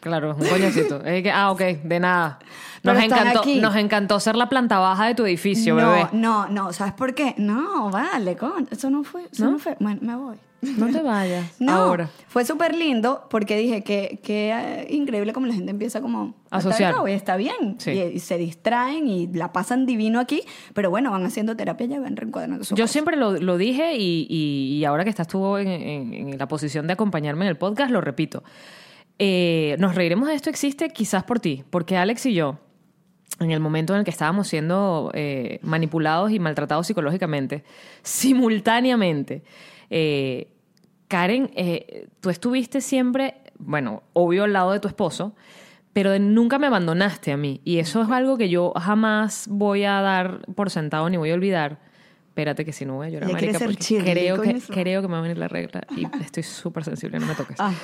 Claro, 0.00 0.36
un 0.38 0.48
coñacito. 0.48 1.02
es 1.04 1.22
que, 1.22 1.30
ah, 1.30 1.50
ok, 1.50 1.60
de 1.60 2.00
nada. 2.00 2.38
Nos 2.82 2.94
Pero 2.94 3.06
encantó, 3.06 3.40
aquí. 3.40 3.60
nos 3.60 3.74
encantó 3.74 4.20
ser 4.20 4.36
la 4.36 4.48
planta 4.48 4.78
baja 4.78 5.06
de 5.06 5.14
tu 5.14 5.26
edificio, 5.26 5.74
no, 5.74 5.90
bebé. 5.90 6.08
no, 6.12 6.48
no, 6.48 6.72
¿sabes 6.72 6.92
por 6.92 7.14
qué? 7.14 7.34
No, 7.36 7.90
vale, 7.90 8.36
con, 8.36 8.68
eso 8.70 8.88
no 8.88 9.02
fue, 9.02 9.26
eso 9.32 9.50
no, 9.50 9.58
fue. 9.58 9.76
Bueno, 9.80 9.98
me 10.02 10.14
voy. 10.14 10.36
No 10.60 10.88
te 10.90 11.00
vayas. 11.02 11.52
No, 11.60 11.72
Ahora. 11.72 12.10
fue 12.26 12.44
súper 12.44 12.74
lindo 12.74 13.26
porque 13.30 13.56
dije 13.56 13.84
que, 13.84 14.18
que 14.22 14.50
eh, 14.52 14.86
increíble 14.90 15.32
como 15.32 15.46
la 15.46 15.54
gente 15.54 15.70
empieza 15.70 16.00
como 16.00 16.34
a 16.50 16.56
Asociar. 16.56 16.94
está 17.08 17.36
bien 17.36 17.76
Sí. 17.78 17.92
y, 17.92 18.00
y 18.00 18.18
se 18.18 18.38
distraen 18.38 19.06
y 19.08 19.26
la 19.28 19.52
pasan 19.52 19.86
divino 19.86 20.18
aquí, 20.18 20.42
pero 20.74 20.90
bueno, 20.90 21.10
van 21.12 21.24
haciendo 21.24 21.54
terapia 21.56 21.86
ya 21.86 22.00
van 22.00 22.16
reencuadrando 22.16 22.64
su 22.64 22.74
Yo 22.74 22.86
siempre 22.88 23.16
lo, 23.16 23.32
lo 23.38 23.56
dije 23.56 23.96
y, 23.96 24.26
y- 24.28 24.76
y 24.78 24.84
ahora 24.84 25.04
que 25.04 25.10
estás 25.10 25.28
tú 25.28 25.56
en, 25.58 25.68
en- 25.68 26.14
en 26.14 26.38
la 26.38 26.48
posición 26.48 26.86
de 26.88 26.94
acompañarme 26.94 27.44
en 27.44 27.50
el 27.50 27.56
podcast, 27.56 27.90
lo 27.92 28.00
repito. 28.00 28.42
Eh, 29.20 29.76
nos 29.78 29.94
reiremos 29.94 30.28
de 30.28 30.34
esto 30.34 30.48
existe 30.50 30.90
quizás 30.90 31.24
por 31.24 31.40
ti, 31.40 31.64
porque 31.70 31.96
Alex 31.96 32.26
y 32.26 32.34
yo, 32.34 32.58
en 33.40 33.50
el 33.52 33.60
momento 33.60 33.92
en 33.92 34.00
el 34.00 34.04
que 34.04 34.10
estábamos 34.10 34.48
siendo 34.48 35.10
eh, 35.14 35.58
manipulados 35.62 36.30
y 36.32 36.38
maltratados 36.38 36.86
psicológicamente, 36.86 37.62
simultáneamente, 38.02 39.42
eh, 39.90 40.48
Karen, 41.08 41.50
eh, 41.56 42.08
tú 42.20 42.30
estuviste 42.30 42.80
siempre, 42.80 43.34
bueno, 43.58 44.02
obvio 44.12 44.44
al 44.44 44.52
lado 44.52 44.72
de 44.72 44.80
tu 44.80 44.88
esposo, 44.88 45.34
pero 45.92 46.16
nunca 46.18 46.58
me 46.58 46.66
abandonaste 46.66 47.32
a 47.32 47.36
mí. 47.36 47.60
Y 47.64 47.78
eso 47.78 48.02
es 48.02 48.10
algo 48.10 48.36
que 48.36 48.48
yo 48.48 48.72
jamás 48.76 49.46
voy 49.50 49.84
a 49.84 50.00
dar 50.00 50.46
por 50.54 50.70
sentado 50.70 51.08
ni 51.08 51.16
voy 51.16 51.30
a 51.30 51.34
olvidar. 51.34 51.80
Espérate 52.28 52.64
que 52.64 52.72
si 52.72 52.84
no 52.84 52.94
voy 52.94 53.08
a 53.08 53.10
llorar, 53.10 53.32
marica, 53.32 53.58
porque 53.58 53.98
creo 53.98 54.36
que, 54.36 54.42
coño, 54.42 54.58
eso. 54.58 54.72
creo 54.72 55.02
que 55.02 55.08
me 55.08 55.14
va 55.14 55.18
a 55.18 55.22
venir 55.22 55.38
la 55.38 55.48
regla 55.48 55.82
y 55.96 56.06
estoy 56.22 56.44
súper 56.44 56.84
sensible, 56.84 57.18
no 57.18 57.26
me 57.26 57.34
toques. 57.34 57.58
Ajá. 57.58 57.74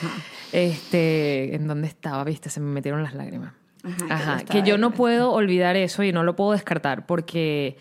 Este, 0.53 1.57
¿en 1.57 1.67
dónde 1.67 1.89
estaba? 1.89 2.23
Viste, 2.23 2.51
se 2.51 2.61
me 2.61 2.71
metieron 2.71 3.03
las 3.03 3.15
lágrimas. 3.15 3.53
Ajá, 4.09 4.45
que 4.45 4.59
Ajá, 4.59 4.65
yo 4.65 4.79
no 4.79 4.93
puedo 4.93 5.33
olvidar 5.33 5.75
eso 5.75 6.05
y 6.05 6.13
no 6.13 6.23
lo 6.23 6.37
puedo 6.37 6.53
descartar 6.53 7.05
porque 7.05 7.79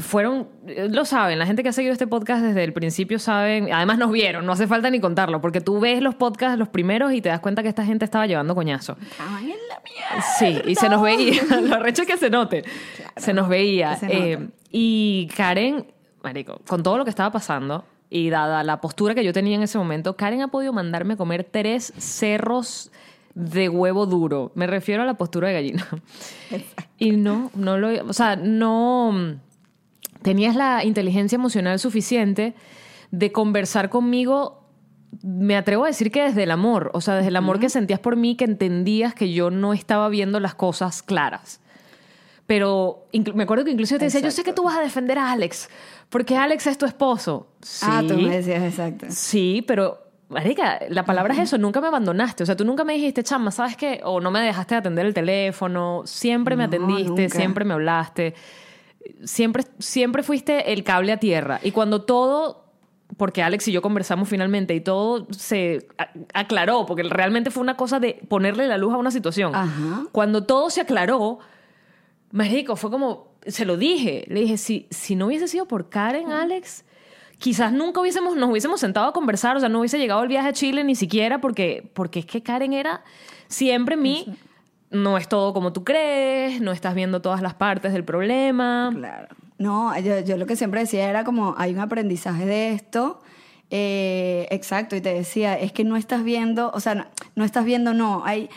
fueron, 0.00 0.48
lo 0.90 1.04
saben, 1.04 1.38
la 1.38 1.46
gente 1.46 1.62
que 1.62 1.70
ha 1.70 1.72
seguido 1.72 1.92
este 1.92 2.06
podcast 2.06 2.42
desde 2.42 2.64
el 2.64 2.72
principio 2.72 3.18
saben, 3.18 3.72
además 3.72 3.98
nos 3.98 4.10
vieron, 4.10 4.44
no 4.44 4.52
hace 4.52 4.66
falta 4.66 4.90
ni 4.90 5.00
contarlo, 5.00 5.40
porque 5.40 5.60
tú 5.60 5.80
ves 5.80 6.02
los 6.02 6.14
podcasts, 6.14 6.58
los 6.58 6.68
primeros, 6.68 7.12
y 7.12 7.20
te 7.20 7.28
das 7.28 7.40
cuenta 7.40 7.62
que 7.62 7.68
esta 7.68 7.84
gente 7.84 8.04
estaba 8.04 8.26
llevando 8.26 8.54
coñazo. 8.54 8.96
Ay, 9.18 9.52
en 9.52 9.68
la 9.68 9.80
mierda. 9.84 10.26
Sí, 10.38 10.60
y 10.66 10.74
se 10.74 10.88
nos 10.88 11.02
veía, 11.02 11.42
lo 11.62 11.78
recho 11.78 12.02
es 12.02 12.08
que 12.08 12.16
se 12.16 12.30
note, 12.30 12.64
se 13.16 13.32
nos 13.32 13.48
veía. 13.48 13.96
se 13.96 14.06
Eh, 14.10 14.48
y 14.70 15.28
Karen, 15.36 15.86
marico, 16.22 16.60
con 16.66 16.82
todo 16.82 16.98
lo 16.98 17.04
que 17.04 17.10
estaba 17.10 17.30
pasando 17.30 17.84
y 18.10 18.30
dada 18.30 18.62
la 18.64 18.80
postura 18.80 19.14
que 19.14 19.24
yo 19.24 19.32
tenía 19.32 19.56
en 19.56 19.62
ese 19.62 19.78
momento, 19.78 20.16
Karen 20.16 20.42
ha 20.42 20.48
podido 20.48 20.72
mandarme 20.72 21.14
a 21.14 21.16
comer 21.16 21.44
tres 21.44 21.92
cerros 21.96 22.90
de 23.34 23.68
huevo 23.68 24.06
duro. 24.06 24.52
Me 24.54 24.66
refiero 24.66 25.02
a 25.02 25.06
la 25.06 25.14
postura 25.14 25.48
de 25.48 25.54
gallina. 25.54 25.86
Y 26.98 27.12
no, 27.12 27.50
no 27.54 27.76
lo, 27.76 28.06
o 28.06 28.12
sea, 28.14 28.36
no 28.36 29.38
tenías 30.22 30.56
la 30.56 30.84
inteligencia 30.84 31.36
emocional 31.36 31.78
suficiente 31.78 32.54
de 33.10 33.32
conversar 33.32 33.88
conmigo, 33.90 34.62
me 35.22 35.56
atrevo 35.56 35.84
a 35.84 35.86
decir 35.88 36.10
que 36.10 36.22
desde 36.22 36.42
el 36.42 36.50
amor, 36.50 36.90
o 36.94 37.00
sea, 37.00 37.14
desde 37.14 37.28
el 37.28 37.36
amor 37.36 37.58
que 37.60 37.68
sentías 37.70 38.00
por 38.00 38.16
mí, 38.16 38.36
que 38.36 38.44
entendías 38.44 39.14
que 39.14 39.32
yo 39.32 39.50
no 39.50 39.72
estaba 39.72 40.08
viendo 40.08 40.40
las 40.40 40.54
cosas 40.54 41.02
claras. 41.02 41.60
Pero 42.46 43.06
me 43.34 43.42
acuerdo 43.42 43.64
que 43.64 43.72
incluso 43.72 43.98
te 43.98 44.04
decía, 44.04 44.20
yo 44.20 44.30
sé 44.30 44.44
que 44.44 44.52
tú 44.52 44.62
vas 44.64 44.76
a 44.76 44.80
defender 44.80 45.18
a 45.18 45.32
Alex, 45.32 45.68
porque 46.10 46.36
Alex 46.36 46.66
es 46.68 46.78
tu 46.78 46.86
esposo. 46.86 47.48
Sí, 47.60 47.86
Ah, 47.88 48.02
tú 48.06 48.14
me 48.14 48.36
decías 48.36 48.62
exacto. 48.62 49.06
sí, 49.10 49.64
pero... 49.66 50.02
Marica, 50.28 50.80
la 50.88 51.04
palabra 51.04 51.34
es 51.34 51.38
eso, 51.40 51.56
nunca 51.56 51.80
me 51.80 51.86
abandonaste. 51.86 52.42
O 52.42 52.46
sea, 52.46 52.56
tú 52.56 52.64
nunca 52.64 52.82
me 52.82 52.94
dijiste, 52.94 53.22
chama, 53.22 53.52
¿sabes 53.52 53.76
qué? 53.76 54.00
O 54.02 54.20
no 54.20 54.32
me 54.32 54.40
dejaste 54.40 54.74
de 54.74 54.78
atender 54.80 55.06
el 55.06 55.14
teléfono, 55.14 56.02
siempre 56.04 56.56
me 56.56 56.64
No, 56.64 56.66
atendiste, 56.66 57.22
nunca. 57.22 57.28
siempre 57.36 57.64
me 57.64 57.74
hablaste. 57.74 58.34
Siempre, 59.24 59.64
siempre 59.78 60.22
fuiste 60.22 60.72
el 60.72 60.84
cable 60.84 61.12
a 61.12 61.18
tierra. 61.18 61.60
Y 61.62 61.72
cuando 61.72 62.02
todo, 62.02 62.64
porque 63.16 63.42
Alex 63.42 63.68
y 63.68 63.72
yo 63.72 63.82
conversamos 63.82 64.28
finalmente 64.28 64.74
y 64.74 64.80
todo 64.80 65.26
se 65.30 65.88
aclaró, 66.34 66.86
porque 66.86 67.02
realmente 67.02 67.50
fue 67.50 67.62
una 67.62 67.76
cosa 67.76 68.00
de 68.00 68.20
ponerle 68.28 68.66
la 68.66 68.78
luz 68.78 68.94
a 68.94 68.96
una 68.96 69.10
situación. 69.10 69.54
Ajá. 69.54 70.04
Cuando 70.12 70.44
todo 70.44 70.70
se 70.70 70.80
aclaró, 70.80 71.38
Marico, 72.32 72.76
fue 72.76 72.90
como, 72.90 73.32
se 73.46 73.64
lo 73.64 73.76
dije, 73.76 74.24
le 74.28 74.40
dije, 74.40 74.56
si, 74.56 74.86
si 74.90 75.14
no 75.16 75.26
hubiese 75.26 75.48
sido 75.48 75.66
por 75.66 75.88
Karen, 75.88 76.32
Alex, 76.32 76.84
quizás 77.38 77.72
nunca 77.72 78.00
hubiésemos, 78.00 78.36
nos 78.36 78.50
hubiésemos 78.50 78.80
sentado 78.80 79.06
a 79.06 79.12
conversar, 79.12 79.56
o 79.56 79.60
sea, 79.60 79.68
no 79.68 79.80
hubiese 79.80 79.98
llegado 79.98 80.22
el 80.22 80.28
viaje 80.28 80.48
a 80.48 80.52
Chile 80.52 80.84
ni 80.84 80.94
siquiera, 80.94 81.40
porque, 81.40 81.90
porque 81.94 82.20
es 82.20 82.26
que 82.26 82.42
Karen 82.42 82.72
era 82.72 83.04
siempre 83.48 83.96
mi, 83.96 84.26
no 84.90 85.18
es 85.18 85.28
todo 85.28 85.52
como 85.52 85.72
tú 85.72 85.84
crees, 85.84 86.60
no 86.60 86.72
estás 86.72 86.94
viendo 86.94 87.20
todas 87.20 87.42
las 87.42 87.54
partes 87.54 87.92
del 87.92 88.04
problema. 88.04 88.90
Claro. 88.94 89.28
No, 89.58 89.98
yo, 90.00 90.20
yo 90.20 90.36
lo 90.36 90.46
que 90.46 90.56
siempre 90.56 90.80
decía 90.80 91.08
era 91.08 91.24
como, 91.24 91.54
hay 91.58 91.72
un 91.72 91.80
aprendizaje 91.80 92.44
de 92.46 92.72
esto. 92.72 93.20
eh, 93.70 94.46
exacto, 94.50 94.94
y 94.96 95.00
te 95.00 95.12
decía, 95.12 95.58
es 95.58 95.72
que 95.72 95.82
no 95.84 95.96
estás 95.96 96.22
viendo, 96.22 96.70
o 96.72 96.80
sea, 96.80 97.10
no, 97.34 97.44
estás 97.44 97.64
viendo, 97.64 97.94
no, 97.94 98.22
hay, 98.24 98.48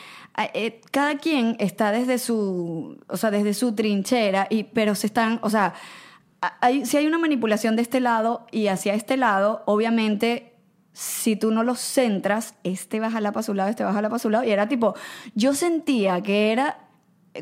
eh, 0.53 0.81
cada 0.91 1.17
quien 1.17 1.55
está 1.59 1.91
desde 1.91 2.19
su, 2.19 2.99
o 3.07 3.17
sea, 3.17 3.31
desde 3.31 3.53
su 3.53 3.73
trinchera, 3.73 4.47
y, 4.49 4.65
pero 4.65 4.93
se 4.95 5.07
están, 5.07 5.39
o 5.41 5.49
sea, 5.49 5.73
hay, 6.61 6.85
si 6.85 6.97
hay 6.97 7.07
una 7.07 7.17
manipulación 7.17 7.75
de 7.75 7.81
este 7.81 7.99
lado 7.99 8.45
y 8.51 8.67
hacia 8.67 8.93
este 8.93 9.17
lado, 9.17 9.63
obviamente, 9.65 10.48
si 10.93 11.35
tú 11.35 11.51
no 11.51 11.63
los 11.63 11.79
centras, 11.79 12.55
este 12.63 12.99
va 12.99 13.07
a 13.07 13.11
jalar 13.11 13.31
para 13.33 13.43
su 13.43 13.53
lado, 13.53 13.69
este 13.69 13.83
va 13.83 13.91
a 13.91 13.93
jalar 13.93 14.09
para 14.11 14.19
su 14.19 14.29
lado, 14.29 14.43
y 14.43 14.49
era 14.51 14.67
tipo, 14.67 14.95
yo 15.35 15.53
sentía 15.53 16.21
que 16.21 16.51
era 16.51 16.79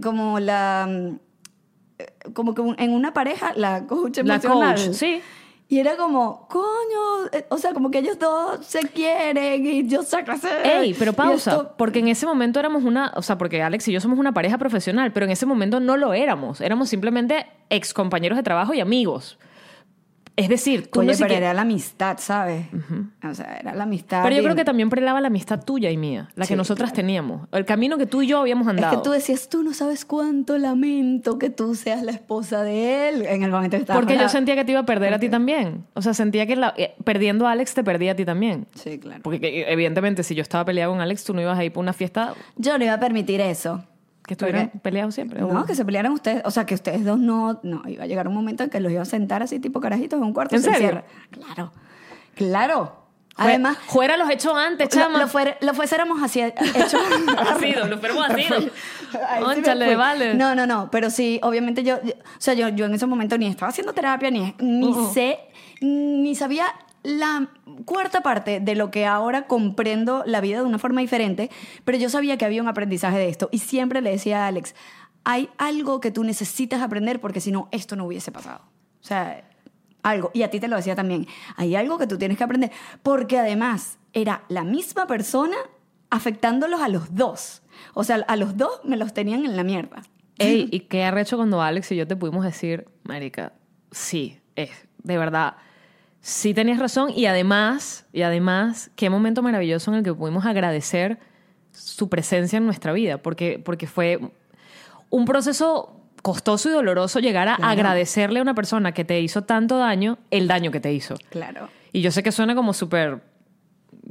como 0.04 0.40
la 0.40 0.88
mm, 0.90 2.34
como 2.34 2.54
que 2.54 2.62
en 2.78 2.92
una 2.92 3.14
pareja 3.14 3.54
la 3.56 3.86
coach 3.88 4.18
La 4.24 4.36
emocional. 4.36 4.76
coach, 4.76 4.94
sí. 4.94 5.22
Y 5.70 5.80
era 5.80 5.98
como, 5.98 6.48
coño, 6.48 7.28
eh, 7.34 7.46
o 7.50 7.58
sea, 7.58 7.74
como 7.74 7.92
que 7.92 7.98
ellos 7.98 8.18
dos 8.18 8.66
se 8.66 8.80
quieren 8.88 9.66
y 9.66 9.86
yo 9.86 10.02
saco. 10.04 10.32
Ey, 10.64 10.94
pero 10.98 11.12
pausa, 11.12 11.52
esto- 11.52 11.74
porque 11.78 12.00
en 12.00 12.08
ese 12.08 12.26
momento 12.26 12.58
éramos 12.60 12.86
una, 12.86 13.12
o 13.16 13.22
sea, 13.22 13.38
porque 13.38 13.62
Alex 13.62 13.86
y 13.90 13.92
yo 13.92 14.00
somos 14.00 14.18
una 14.18 14.32
pareja 14.34 14.58
profesional, 14.58 15.12
pero 15.12 15.26
en 15.26 15.32
ese 15.34 15.46
momento 15.46 15.82
no 15.82 15.98
lo 15.98 16.14
éramos, 16.14 16.62
éramos 16.62 16.88
simplemente 16.88 17.48
ex 17.70 17.94
compañeros 17.94 18.38
de 18.38 18.44
trabajo 18.44 18.74
y 18.74 18.80
amigos. 18.80 19.38
Es 20.38 20.50
decir, 20.50 20.88
tú 20.92 21.00
Oye, 21.00 21.08
no 21.08 21.14
pero 21.14 21.18
siquiera- 21.30 21.46
era 21.48 21.54
la 21.56 21.64
amistad, 21.64 22.18
¿sabes? 22.20 22.68
O 23.28 23.34
sea, 23.34 23.58
era 23.58 23.74
la 23.74 23.84
amistad. 23.86 24.22
Pero 24.22 24.36
yo 24.36 24.42
y- 24.42 24.46
creo 24.46 24.56
que 24.56 24.64
también 24.64 24.88
prelaba 24.90 25.20
la 25.20 25.28
amistad 25.28 25.64
tuya 25.66 25.90
y 25.90 25.98
mía, 25.98 26.30
la 26.36 26.46
que 26.46 26.56
nosotras 26.56 26.92
claro. 26.92 26.96
teníamos, 26.96 27.48
el 27.52 27.66
camino 27.66 27.98
que 27.98 28.06
tú 28.06 28.22
y 28.22 28.28
yo 28.28 28.38
habíamos 28.40 28.68
Es 28.68 28.70
andado. 28.70 28.98
que 28.98 29.04
tú 29.04 29.12
decías, 29.12 29.50
tú 29.50 29.64
no 29.64 29.74
sabes 29.74 30.06
cuánto 30.06 30.60
lamento 30.60 31.40
que 31.40 31.50
tú 31.50 31.74
seas 31.74 32.04
la 32.04 32.12
esposa 32.12 32.62
de 32.62 33.10
él 33.10 33.26
en 33.26 33.42
el 33.42 33.50
momento 33.50 33.80
que 33.80 33.86
porque 33.92 34.16
yo 34.16 34.30
sentía 34.30 34.56
que 34.56 34.64
te 34.64 34.72
iba 34.74 34.82
a 34.82 34.86
perder 34.86 35.12
a 35.16 35.20
ti 35.20 35.28
también. 35.28 35.86
O 35.96 36.04
sea, 36.04 36.14
sentía 36.14 36.46
que 36.46 36.56
la- 36.56 36.74
eh, 36.78 36.94
perdiendo 37.04 37.48
a 37.48 37.52
Alex 37.54 37.74
te 37.74 37.84
perdía 37.84 38.12
a 38.12 38.16
ti 38.16 38.24
también. 38.24 38.68
Sí, 38.76 39.00
claro. 39.00 39.22
Porque 39.24 39.42
que, 39.42 39.72
evidentemente 39.72 40.22
si 40.22 40.36
yo 40.36 40.44
estaba 40.44 40.64
peleado 40.66 40.92
con 40.92 41.02
Alex, 41.02 41.24
tú 41.24 41.34
no 41.34 41.42
ibas 41.42 41.58
a 41.58 41.64
ir 41.66 41.74
por 41.74 41.82
una 41.82 41.94
fiesta 41.94 42.36
Yo 42.58 42.78
no 42.78 42.84
iba 42.84 42.94
a 42.94 43.00
permitir 43.00 43.42
eso. 43.42 43.84
Que 44.28 44.34
estuvieran 44.36 44.66
Porque- 44.68 44.80
peleados 44.80 45.16
siempre. 45.16 45.42
No, 45.42 45.66
que 45.66 45.74
se 45.74 45.84
pelearan 45.86 46.12
ustedes, 46.12 46.44
o 46.46 46.52
sea, 46.52 46.66
que 46.68 46.76
ustedes 46.76 47.04
dos 47.04 47.18
no, 47.18 47.60
no, 47.64 47.82
iba 47.88 48.04
a 48.04 48.08
llegar 48.08 48.28
un 48.28 48.36
momento 48.36 48.64
en 48.64 48.70
que 48.70 48.80
los 48.80 48.92
iba 48.92 49.02
a 49.02 49.06
sentar 49.06 49.42
así 49.42 49.60
tipo 49.60 49.80
carajitos 49.82 50.18
en 50.20 50.26
un 50.26 50.34
cuarto. 50.34 50.56
¿En 50.56 50.62
se 50.62 50.70
serio? 50.72 50.88
encierra. 50.90 51.06
Claro, 51.32 51.72
claro. 52.36 53.08
Además, 53.40 53.78
fuera 53.86 54.18
los 54.18 54.28
hechos 54.32 54.52
antes, 54.56 54.90
chama. 54.90 55.20
lo, 55.20 55.28
fuera- 55.28 55.58
lo 55.62 55.74
fuésemos 55.76 56.22
así 56.24 56.42
hecho. 56.76 56.98
Ácido, 57.38 57.86
lo 57.88 58.00
fuéramos 58.00 58.28
ácido. 58.30 58.56
Ahí 58.58 58.70
sí 58.70 59.40
me 59.40 59.42
Cónchale, 59.56 59.86
fui. 59.86 59.96
vale. 59.96 60.34
No, 60.34 60.56
no, 60.56 60.66
no, 60.66 60.90
pero 60.92 61.10
sí, 61.12 61.40
obviamente 61.44 61.84
yo, 61.84 62.02
yo- 62.04 62.14
o 62.14 62.40
sea, 62.40 62.56
yo, 62.56 62.70
yo 62.70 62.86
en 62.86 62.96
ese 62.96 63.06
momento 63.06 63.38
ni 63.38 63.46
estaba 63.48 63.70
haciendo 63.70 63.94
terapia, 63.94 64.32
ni, 64.32 64.56
ni 64.60 64.88
Uh-uh. 64.88 65.14
sé, 65.14 65.38
ni 65.82 66.34
sabía 66.36 66.66
la 67.04 67.50
cuarta 67.86 68.22
parte 68.22 68.60
de 68.60 68.76
lo 68.76 68.92
que 68.92 69.06
ahora 69.06 69.48
comprendo 69.48 70.24
la 70.26 70.42
vida 70.42 70.58
de 70.58 70.66
una 70.66 70.80
forma 70.80 71.02
diferente, 71.02 71.50
pero 71.86 71.98
yo 71.98 72.10
sabía 72.10 72.38
que 72.38 72.46
había 72.46 72.62
un 72.62 72.68
aprendizaje 72.68 73.18
de 73.18 73.30
esto 73.30 73.50
y 73.52 73.60
siempre 73.60 74.02
le 74.02 74.12
decía 74.12 74.46
a 74.46 74.48
Alex, 74.48 74.76
hay 75.24 75.50
algo 75.58 76.00
que 76.00 76.12
tú 76.12 76.24
necesitas 76.24 76.82
aprender 76.82 77.20
porque 77.20 77.42
si 77.42 77.52
no, 77.52 77.68
esto 77.72 77.96
no 77.96 78.06
hubiese 78.06 78.32
pasado. 78.32 78.62
O 79.02 79.06
sea, 79.08 79.44
algo. 80.04 80.32
Y 80.34 80.44
a 80.44 80.50
ti 80.50 80.60
te 80.60 80.68
lo 80.68 80.76
decía 80.76 80.96
también. 80.96 81.28
Hay 81.56 81.76
algo 81.76 81.98
que 81.98 82.08
tú 82.08 82.18
tienes 82.18 82.38
que 82.38 82.44
aprender. 82.44 82.72
Porque 83.04 83.38
además 83.38 84.00
era 84.14 84.44
la 84.48 84.64
misma 84.64 85.06
persona 85.08 85.58
afectándolos 86.10 86.82
a 86.82 86.88
los 86.88 87.14
dos. 87.14 87.62
O 87.94 88.04
sea, 88.04 88.24
a 88.28 88.36
los 88.36 88.58
dos 88.58 88.80
me 88.84 88.98
los 88.98 89.14
tenían 89.14 89.46
en 89.46 89.56
la 89.56 89.64
mierda. 89.64 90.02
Ey, 90.40 90.70
y 90.72 90.82
qué 90.82 91.04
arrecho 91.04 91.36
cuando 91.36 91.62
Alex 91.62 91.92
y 91.92 91.96
yo 91.96 92.08
te 92.08 92.16
pudimos 92.16 92.46
decir, 92.46 92.88
Marica, 93.04 93.54
sí, 93.92 94.40
es, 94.56 94.70
de 95.04 95.18
verdad, 95.18 95.58
sí 96.28 96.54
tenías 96.54 96.78
razón. 96.80 97.12
Y 97.16 97.26
además, 97.26 98.06
y 98.12 98.24
además, 98.24 98.92
qué 98.98 99.10
momento 99.10 99.42
maravilloso 99.42 99.92
en 99.92 99.98
el 100.00 100.04
que 100.04 100.14
pudimos 100.14 100.46
agradecer 100.46 101.20
su 101.72 102.10
presencia 102.10 102.58
en 102.58 102.66
nuestra 102.66 102.92
vida, 102.92 103.18
porque, 103.20 103.62
porque 103.64 103.88
fue 103.88 104.20
un 105.10 105.24
proceso 105.26 105.94
costoso 106.22 106.70
y 106.70 106.74
doloroso 106.74 107.20
llegar 107.20 107.48
a 107.48 107.56
Claro. 107.56 107.72
agradecerle 107.72 108.40
a 108.40 108.42
una 108.42 108.54
persona 108.56 108.92
que 108.92 109.06
te 109.06 109.22
hizo 109.22 109.44
tanto 109.44 109.78
daño 109.78 110.18
el 110.30 110.48
daño 110.50 110.72
que 110.72 110.82
te 110.82 110.92
hizo. 110.92 111.16
Claro. 111.30 111.70
Y 111.94 112.02
yo 112.02 112.12
sé 112.12 112.24
que 112.24 112.34
suena 112.34 112.56
como 112.56 112.74
súper 112.74 113.22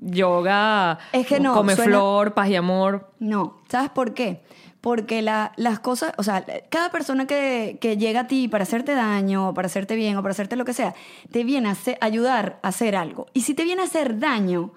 yoga, 0.01 0.99
Es 1.13 1.27
que 1.27 1.41
no, 1.41 1.53
come 1.55 1.75
suena- 1.75 1.91
flor, 1.91 2.35
paz 2.35 2.49
y 2.49 2.57
amor. 2.57 3.11
No, 3.19 3.61
¿sabes 3.69 3.91
por 3.91 4.15
qué? 4.15 4.43
Porque 4.87 5.21
la- 5.21 5.51
las 5.57 5.81
cosas, 5.81 6.13
o 6.17 6.23
sea, 6.23 6.45
cada 6.69 6.93
persona 6.93 7.27
que, 7.27 7.77
llega 7.99 8.21
a 8.21 8.27
ti 8.29 8.47
para 8.47 8.63
hacerte 8.63 8.95
daño, 8.95 9.49
o 9.49 9.53
para 9.53 9.67
hacerte 9.67 9.97
bien, 9.97 10.17
o 10.17 10.23
para 10.23 10.31
hacerte 10.31 10.55
lo 10.55 10.65
que 10.65 10.75
sea, 10.75 10.95
te 11.33 11.43
viene 11.43 11.71
a 11.71 11.77
ayudar 12.03 12.61
a 12.63 12.69
hacer 12.69 12.95
algo. 12.95 13.27
Y 13.35 13.41
si 13.41 13.55
te 13.55 13.65
viene 13.65 13.83
a 13.83 13.87
hacer 13.87 14.21
daño, 14.21 14.75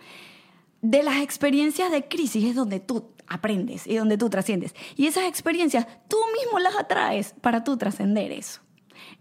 de 0.82 1.04
las 1.04 1.17
experiencias 1.17 1.91
de 1.91 2.08
crisis 2.08 2.43
es 2.43 2.56
donde 2.56 2.80
tú 2.80 3.12
aprendes 3.28 3.86
y 3.86 3.98
donde 3.98 4.17
tú 4.17 4.32
trasciendes. 4.32 4.74
Y 4.95 5.06
esas 5.06 5.26
experiencias 5.26 5.86
tú 6.08 6.17
mismo 6.41 6.58
las 6.58 6.76
atraes 6.76 7.36
para 7.39 7.63
tú 7.63 7.78
trascender 7.78 8.32
eso. 8.32 8.62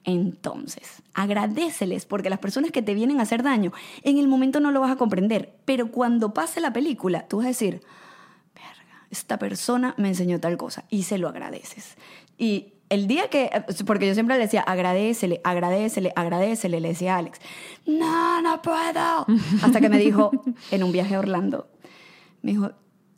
Entonces, 0.05 1.03
agradeceles 1.13 2.07
porque 2.07 2.31
las 2.31 2.39
personas 2.39 2.71
que 2.71 2.81
te 2.81 2.95
vienen 2.95 3.21
a 3.21 3.25
hacer 3.25 3.43
daño, 3.43 3.75
en 4.05 4.17
el 4.17 4.27
momento 4.27 4.59
no 4.59 4.71
lo 4.71 4.81
vas 4.81 4.93
a 4.93 4.97
comprender, 4.97 5.55
pero 5.67 5.91
cuando 5.91 6.33
pase 6.33 6.63
la 6.63 6.73
película, 6.73 7.29
tú 7.29 7.37
vas 7.37 7.45
a 7.45 7.49
decir, 7.49 7.83
esta 9.11 9.39
persona 9.39 9.95
me 9.97 10.09
enseñó 10.09 10.41
tal 10.41 10.57
cosa 10.57 10.85
y 10.91 11.05
se 11.05 11.19
lo 11.19 11.29
agradeces. 11.29 11.97
Y 12.37 12.75
el 12.89 13.07
día 13.07 13.29
que, 13.29 13.51
porque 13.87 14.07
yo 14.07 14.15
siempre 14.15 14.37
le 14.37 14.43
decía, 14.43 14.63
agradecele, 14.63 15.41
agradecele, 15.45 16.13
agradecele, 16.17 16.81
le 16.81 16.89
decía 16.89 17.17
a 17.17 17.19
Alex, 17.19 17.41
no, 17.87 18.41
no 18.43 18.63
puedo. 18.63 19.27
Hasta 19.63 19.81
que 19.81 19.89
me 19.89 19.99
dijo, 19.99 20.31
en 20.71 20.83
un 20.83 20.93
viaje 20.93 21.15
a 21.15 21.19
Orlando, 21.19 21.69
me 22.43 22.53
dijo, 22.53 22.73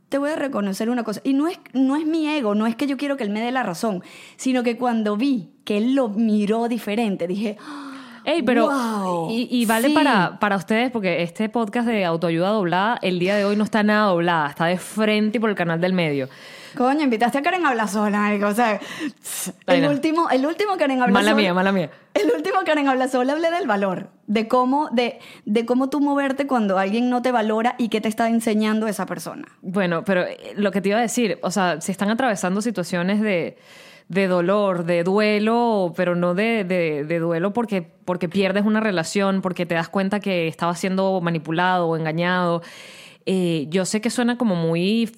te 0.08 0.18
voy 0.18 0.30
a 0.30 0.36
reconocer 0.36 0.90
una 0.90 1.04
cosa. 1.04 1.20
Y 1.24 1.34
no 1.34 1.46
es, 1.46 1.58
no 1.72 1.96
es 1.96 2.04
mi 2.04 2.28
ego, 2.28 2.54
no 2.54 2.66
es 2.66 2.74
que 2.74 2.86
yo 2.86 2.96
quiero 2.96 3.16
que 3.16 3.24
él 3.24 3.30
me 3.30 3.40
dé 3.40 3.52
la 3.52 3.62
razón, 3.62 4.02
sino 4.36 4.62
que 4.62 4.76
cuando 4.76 5.16
vi 5.16 5.52
que 5.64 5.78
él 5.78 5.94
lo 5.94 6.08
miró 6.08 6.68
diferente, 6.68 7.28
dije, 7.28 7.56
Ey, 8.24 8.42
pero 8.42 8.66
Wow, 8.68 9.30
y, 9.30 9.48
y 9.50 9.66
vale 9.66 9.88
sí. 9.88 9.94
para, 9.94 10.38
para 10.38 10.56
ustedes 10.56 10.90
porque 10.90 11.22
este 11.22 11.48
podcast 11.48 11.86
de 11.86 12.04
autoayuda 12.04 12.48
doblada 12.50 12.98
el 13.02 13.18
día 13.18 13.36
de 13.36 13.44
hoy 13.44 13.56
no 13.56 13.64
está 13.64 13.82
nada 13.82 14.06
doblada, 14.08 14.48
está 14.50 14.66
de 14.66 14.78
frente 14.78 15.38
y 15.38 15.40
por 15.40 15.50
el 15.50 15.56
canal 15.56 15.80
del 15.80 15.92
medio. 15.92 16.28
coño, 16.76 17.02
invitaste 17.02 17.38
a 17.38 17.42
Karen 17.42 17.66
Habla 17.66 17.88
Sola, 17.88 18.18
marico. 18.18 18.46
O 18.46 18.54
sea, 18.54 18.78
el 19.66 19.86
último, 19.88 20.28
el 20.30 20.46
último 20.46 20.76
Karen 20.76 21.02
Habla 21.02 21.12
Mala 21.12 21.34
mía, 21.34 21.54
mala 21.54 21.72
mía. 21.72 21.90
El 22.14 22.30
último 22.30 22.58
Karen 22.64 22.88
Habla 22.88 23.08
Sola 23.08 23.32
hablé 23.32 23.50
del 23.50 23.66
valor, 23.66 24.08
de 24.26 24.48
cómo, 24.48 24.88
de, 24.90 25.18
de 25.44 25.64
cómo 25.64 25.90
tú 25.90 26.00
moverte 26.00 26.46
cuando 26.46 26.78
alguien 26.78 27.08
no 27.10 27.22
te 27.22 27.32
valora 27.32 27.74
y 27.78 27.88
qué 27.88 28.00
te 28.00 28.08
está 28.08 28.28
enseñando 28.28 28.86
esa 28.88 29.06
persona. 29.06 29.46
Bueno, 29.62 30.04
pero 30.04 30.22
eh, 30.22 30.52
lo 30.56 30.70
que 30.72 30.80
te 30.80 30.88
iba 30.90 30.98
a 30.98 31.02
decir, 31.02 31.38
o 31.42 31.50
sea, 31.50 31.80
si 31.80 31.92
están 31.92 32.10
atravesando 32.10 32.60
situaciones 32.62 33.20
de, 33.20 33.56
de 34.10 34.26
dolor, 34.26 34.84
de 34.86 35.04
duelo, 35.04 35.92
pero 35.96 36.16
no 36.16 36.34
de, 36.34 36.64
de- 36.64 37.04
de 37.04 37.18
duelo 37.20 37.52
porque, 37.52 37.82
porque 38.04 38.28
pierdes 38.28 38.64
una 38.66 38.80
relación, 38.80 39.40
porque 39.40 39.66
te 39.66 39.76
das 39.76 39.88
cuenta 39.88 40.18
que 40.18 40.48
estabas 40.48 40.80
siendo 40.80 41.20
manipulado 41.20 41.86
o 41.88 41.96
engañado. 41.96 42.60
eh, 43.24 43.66
yo 43.70 43.84
sé 43.84 44.00
que 44.00 44.10
suena 44.10 44.36
como 44.36 44.56
muy 44.56 45.10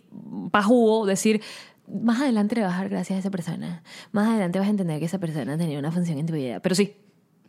pajugo 0.51 1.07
decir, 1.07 1.41
más 1.89 2.21
adelante 2.21 2.55
le 2.57 2.63
vas 2.63 2.75
a 2.75 2.79
dar 2.79 2.89
gracias 2.91 3.17
a 3.17 3.21
esa 3.21 3.31
persona, 3.31 3.83
más 4.13 4.29
adelante 4.29 4.59
vas 4.59 4.69
a 4.69 4.71
entender 4.73 4.99
que 4.99 5.07
esa 5.07 5.19
persona 5.19 5.57
tenía 5.57 5.79
una 5.79 5.91
función 5.91 6.19
en 6.19 6.27
tu 6.27 6.35
vida, 6.35 6.61
pero 6.61 6.75
sí, 6.75 6.95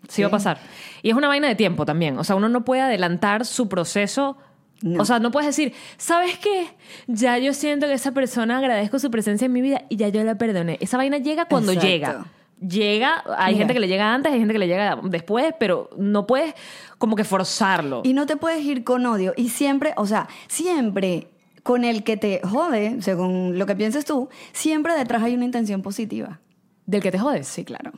sí, 0.08 0.22
va 0.22 0.30
a 0.30 0.32
pasar. 0.32 0.60
Y 1.02 1.10
es 1.10 1.16
una 1.16 1.28
vaina 1.28 1.50
de 1.50 1.56
tiempo 1.56 1.86
también, 1.86 2.18
o 2.18 2.24
sea, 2.24 2.38
uno 2.38 2.48
no 2.48 2.64
puede 2.64 2.82
adelantar 2.82 3.46
su 3.46 3.68
proceso. 3.68 4.38
No. 4.84 5.02
O 5.02 5.06
sea, 5.06 5.18
no 5.20 5.32
puedes 5.32 5.48
decir, 5.48 5.74
¿sabes 5.98 6.38
qué? 6.38 6.68
Ya 7.08 7.38
yo 7.38 7.54
siento 7.54 7.88
que 7.88 7.94
esa 7.94 8.12
persona 8.12 8.58
agradezco 8.58 9.00
su 9.00 9.10
presencia 9.10 9.46
en 9.46 9.54
mi 9.54 9.62
vida 9.62 9.84
y 9.88 9.96
ya 9.96 10.10
yo 10.10 10.22
la 10.26 10.36
perdoné. 10.38 10.78
Esa 10.82 10.98
vaina 10.98 11.20
llega 11.20 11.46
cuando 11.46 11.72
Exacto. 11.72 11.88
llega. 11.90 12.26
Llega, 12.60 13.24
hay 13.38 13.54
Mira. 13.54 13.60
gente 13.60 13.74
que 13.76 13.80
le 13.80 13.88
llega 13.88 14.14
antes, 14.14 14.34
hay 14.34 14.40
gente 14.40 14.54
que 14.54 14.60
le 14.60 14.68
llega 14.68 15.00
después, 15.04 15.54
pero 15.58 15.90
no 15.98 16.28
puedes 16.28 16.54
como 16.98 17.16
que 17.16 17.24
forzarlo. 17.24 18.02
Y 18.04 18.14
no 18.14 18.26
te 18.26 18.36
puedes 18.36 18.64
ir 18.66 18.84
con 18.84 19.06
odio. 19.06 19.34
Y 19.38 19.50
siempre, 19.50 19.94
o 19.96 20.06
sea, 20.06 20.28
siempre 20.48 21.30
con 21.64 21.86
el 21.86 22.04
que 22.04 22.18
te 22.18 22.42
jode, 22.44 23.02
según 23.02 23.58
lo 23.58 23.66
que 23.66 23.76
pienses 23.78 24.04
tú, 24.04 24.28
siempre 24.52 24.94
detrás 24.96 25.24
hay 25.24 25.34
una 25.34 25.46
intención 25.46 25.82
positiva. 25.82 26.42
¿Del 26.86 27.02
que 27.02 27.10
te 27.12 27.20
jodes? 27.20 27.48
Sí, 27.48 27.64
claro. 27.64 27.94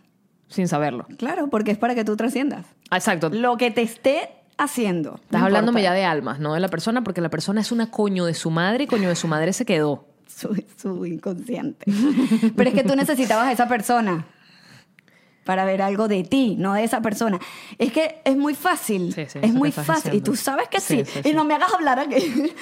sin 0.48 0.68
saberlo. 0.68 1.08
Claro, 1.18 1.50
porque 1.50 1.72
es 1.72 1.78
para 1.80 1.96
que 1.96 2.06
tú 2.06 2.16
trasciendas. 2.16 2.68
Exacto. 2.92 3.30
Lo 3.30 3.58
que 3.58 3.72
te 3.72 3.82
esté 3.82 4.30
haciendo. 4.58 5.16
Estás 5.16 5.40
no 5.42 5.46
hablándome 5.46 5.82
ya 5.82 5.94
de 5.94 6.06
almas, 6.06 6.40
no 6.40 6.54
de 6.54 6.60
la 6.60 6.70
persona, 6.70 7.04
porque 7.04 7.22
la 7.22 7.30
persona 7.30 7.62
es 7.62 7.72
una 7.72 7.92
coño 7.92 8.26
de 8.26 8.34
su 8.34 8.52
madre 8.52 8.86
y 8.86 8.88
coño 8.88 9.10
de 9.10 9.16
su 9.16 9.28
madre 9.28 9.54
se 9.54 9.66
quedó. 9.66 10.06
Su, 10.28 10.62
su 10.78 11.06
inconsciente. 11.06 11.86
Pero 12.56 12.70
es 12.70 12.76
que 12.76 12.84
tú 12.84 12.96
necesitabas 12.96 13.48
a 13.48 13.52
esa 13.52 13.68
persona 13.68 14.26
para 15.46 15.64
ver 15.64 15.82
algo 15.84 16.08
de 16.08 16.24
ti, 16.24 16.56
no 16.58 16.74
de 16.74 16.84
esa 16.84 17.02
persona. 17.02 17.40
Es 17.78 17.94
que 17.94 18.20
es 18.26 18.36
muy 18.36 18.56
fácil. 18.56 19.14
Sí, 19.14 19.26
sí, 19.28 19.40
es 19.42 19.54
muy 19.54 19.72
fácil. 19.72 19.96
diciendo. 19.96 20.18
Y 20.18 20.22
tú 20.22 20.36
sabes 20.36 20.68
que 20.70 20.80
sí. 20.82 21.04
Y 21.24 21.34
no 21.34 21.46
me 21.46 21.54
hagas 21.54 21.74
hablar 21.74 22.00
aquí. 22.00 22.18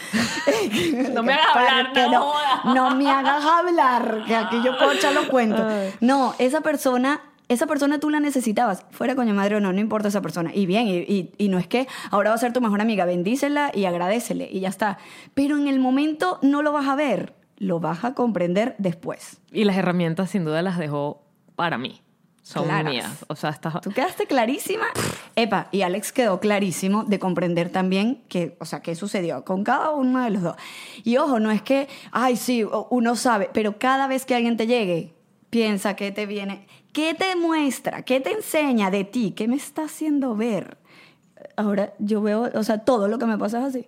No 1.13 1.23
me 1.23 1.34
hagas 1.34 1.56
hablar, 1.56 2.12
no 2.12 2.21
jodas. 2.21 2.65
no 2.65 2.95
me 2.95 3.10
hagas 3.10 3.45
hablar, 3.45 4.23
que 4.27 4.36
aquí 4.36 4.62
yo 4.63 4.77
puedo 4.77 4.91
echar 4.91 5.13
los 5.13 5.25
cuentos. 5.27 5.65
No, 6.01 6.36
esa 6.38 6.62
persona. 6.62 7.21
Esa 7.49 7.67
persona 7.67 7.99
tú 7.99 8.10
la 8.10 8.19
necesitabas, 8.19 8.86
fuera 8.91 9.15
coño 9.15 9.34
madre 9.34 9.58
o 9.58 9.60
no, 9.60 9.73
no 9.73 9.79
importa 9.79 10.08
esa 10.08 10.21
persona. 10.21 10.51
Y 10.53 10.65
bien, 10.65 10.88
y, 10.88 10.97
y- 10.99 11.32
y 11.38 11.49
no 11.49 11.58
es 11.60 11.67
que 11.67 11.88
ahora 12.10 12.29
va 12.29 12.36
a 12.36 12.39
ser 12.39 12.53
tu 12.53 12.62
mejor 12.62 12.79
amiga, 12.82 13.06
bendícela 13.06 13.71
y 13.73 13.86
agradecele 13.86 14.49
y 14.51 14.62
ya 14.62 14.69
está. 14.69 14.97
Pero 15.34 15.58
en 15.58 15.67
el 15.67 15.79
momento 15.79 16.39
no 16.41 16.62
lo 16.62 16.71
vas 16.71 16.88
a 16.88 16.95
ver, 16.95 17.34
lo 17.58 17.79
vas 17.79 18.03
a 18.06 18.13
comprender 18.13 18.75
después. 18.77 19.41
Y 19.51 19.65
las 19.65 19.75
herramientas 19.77 20.29
sin 20.32 20.45
duda 20.45 20.62
las 20.62 20.77
dejó 20.77 21.21
para 21.56 21.77
mí. 21.77 22.01
Son 22.41 22.65
Claras. 22.65 22.91
mías. 22.91 23.25
O 23.29 23.36
sea, 23.38 23.51
está... 23.51 23.79
Tú 23.79 23.91
quedaste 23.91 24.25
clarísima. 24.25 24.86
Epa, 25.38 25.69
y 25.71 25.84
Alex 25.84 26.12
quedó 26.12 26.41
clarísimo 26.41 27.06
de 27.06 27.17
comprender 27.17 27.69
también 27.69 28.21
que, 28.27 28.58
o 28.60 28.65
sea, 28.65 28.82
qué 28.82 28.95
sucedió 28.95 29.45
con 29.45 29.63
cada 29.63 29.91
uno 29.91 30.21
de 30.21 30.29
los 30.29 30.41
dos. 30.43 30.56
Y 31.06 31.15
ojo, 31.17 31.39
no 31.39 31.51
es 31.51 31.62
que, 31.62 31.88
ay, 32.12 32.36
sí, 32.36 32.65
uno 32.89 33.15
sabe, 33.15 33.49
pero 33.53 33.79
cada 33.79 34.08
vez 34.08 34.25
que 34.25 34.36
alguien 34.36 34.58
te 34.58 34.67
llegue, 34.67 35.13
piensa 35.49 35.95
que 35.95 36.12
te 36.12 36.25
viene, 36.25 36.67
qué 36.93 37.13
te 37.13 37.36
muestra, 37.36 38.03
qué 38.03 38.19
te 38.21 38.32
enseña 38.32 38.89
de 38.91 39.03
ti, 39.03 39.32
qué 39.32 39.47
me 39.47 39.56
está 39.56 39.84
haciendo 39.86 40.36
ver. 40.36 40.77
Ahora 41.58 41.93
yo 41.99 42.21
veo, 42.21 42.49
o 42.53 42.63
sea, 42.63 42.79
todo 42.86 43.08
lo 43.08 43.17
que 43.19 43.25
me 43.25 43.38
pasa 43.38 43.60
es 43.60 43.65
así. 43.65 43.88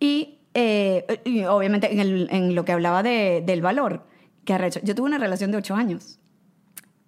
Y, 0.00 0.38
eh, 0.54 1.20
y 1.24 1.44
obviamente 1.44 1.92
en, 1.92 2.00
el- 2.00 2.28
en 2.30 2.54
lo 2.54 2.64
que 2.64 2.72
hablaba 2.72 3.02
de- 3.02 3.42
del 3.46 3.62
valor, 3.62 4.04
que 4.44 4.54
arrecho. 4.54 4.80
Yo 4.82 4.94
tuve 4.94 5.06
una 5.06 5.18
relación 5.18 5.50
de 5.52 5.58
ocho 5.58 5.74
años 5.74 6.18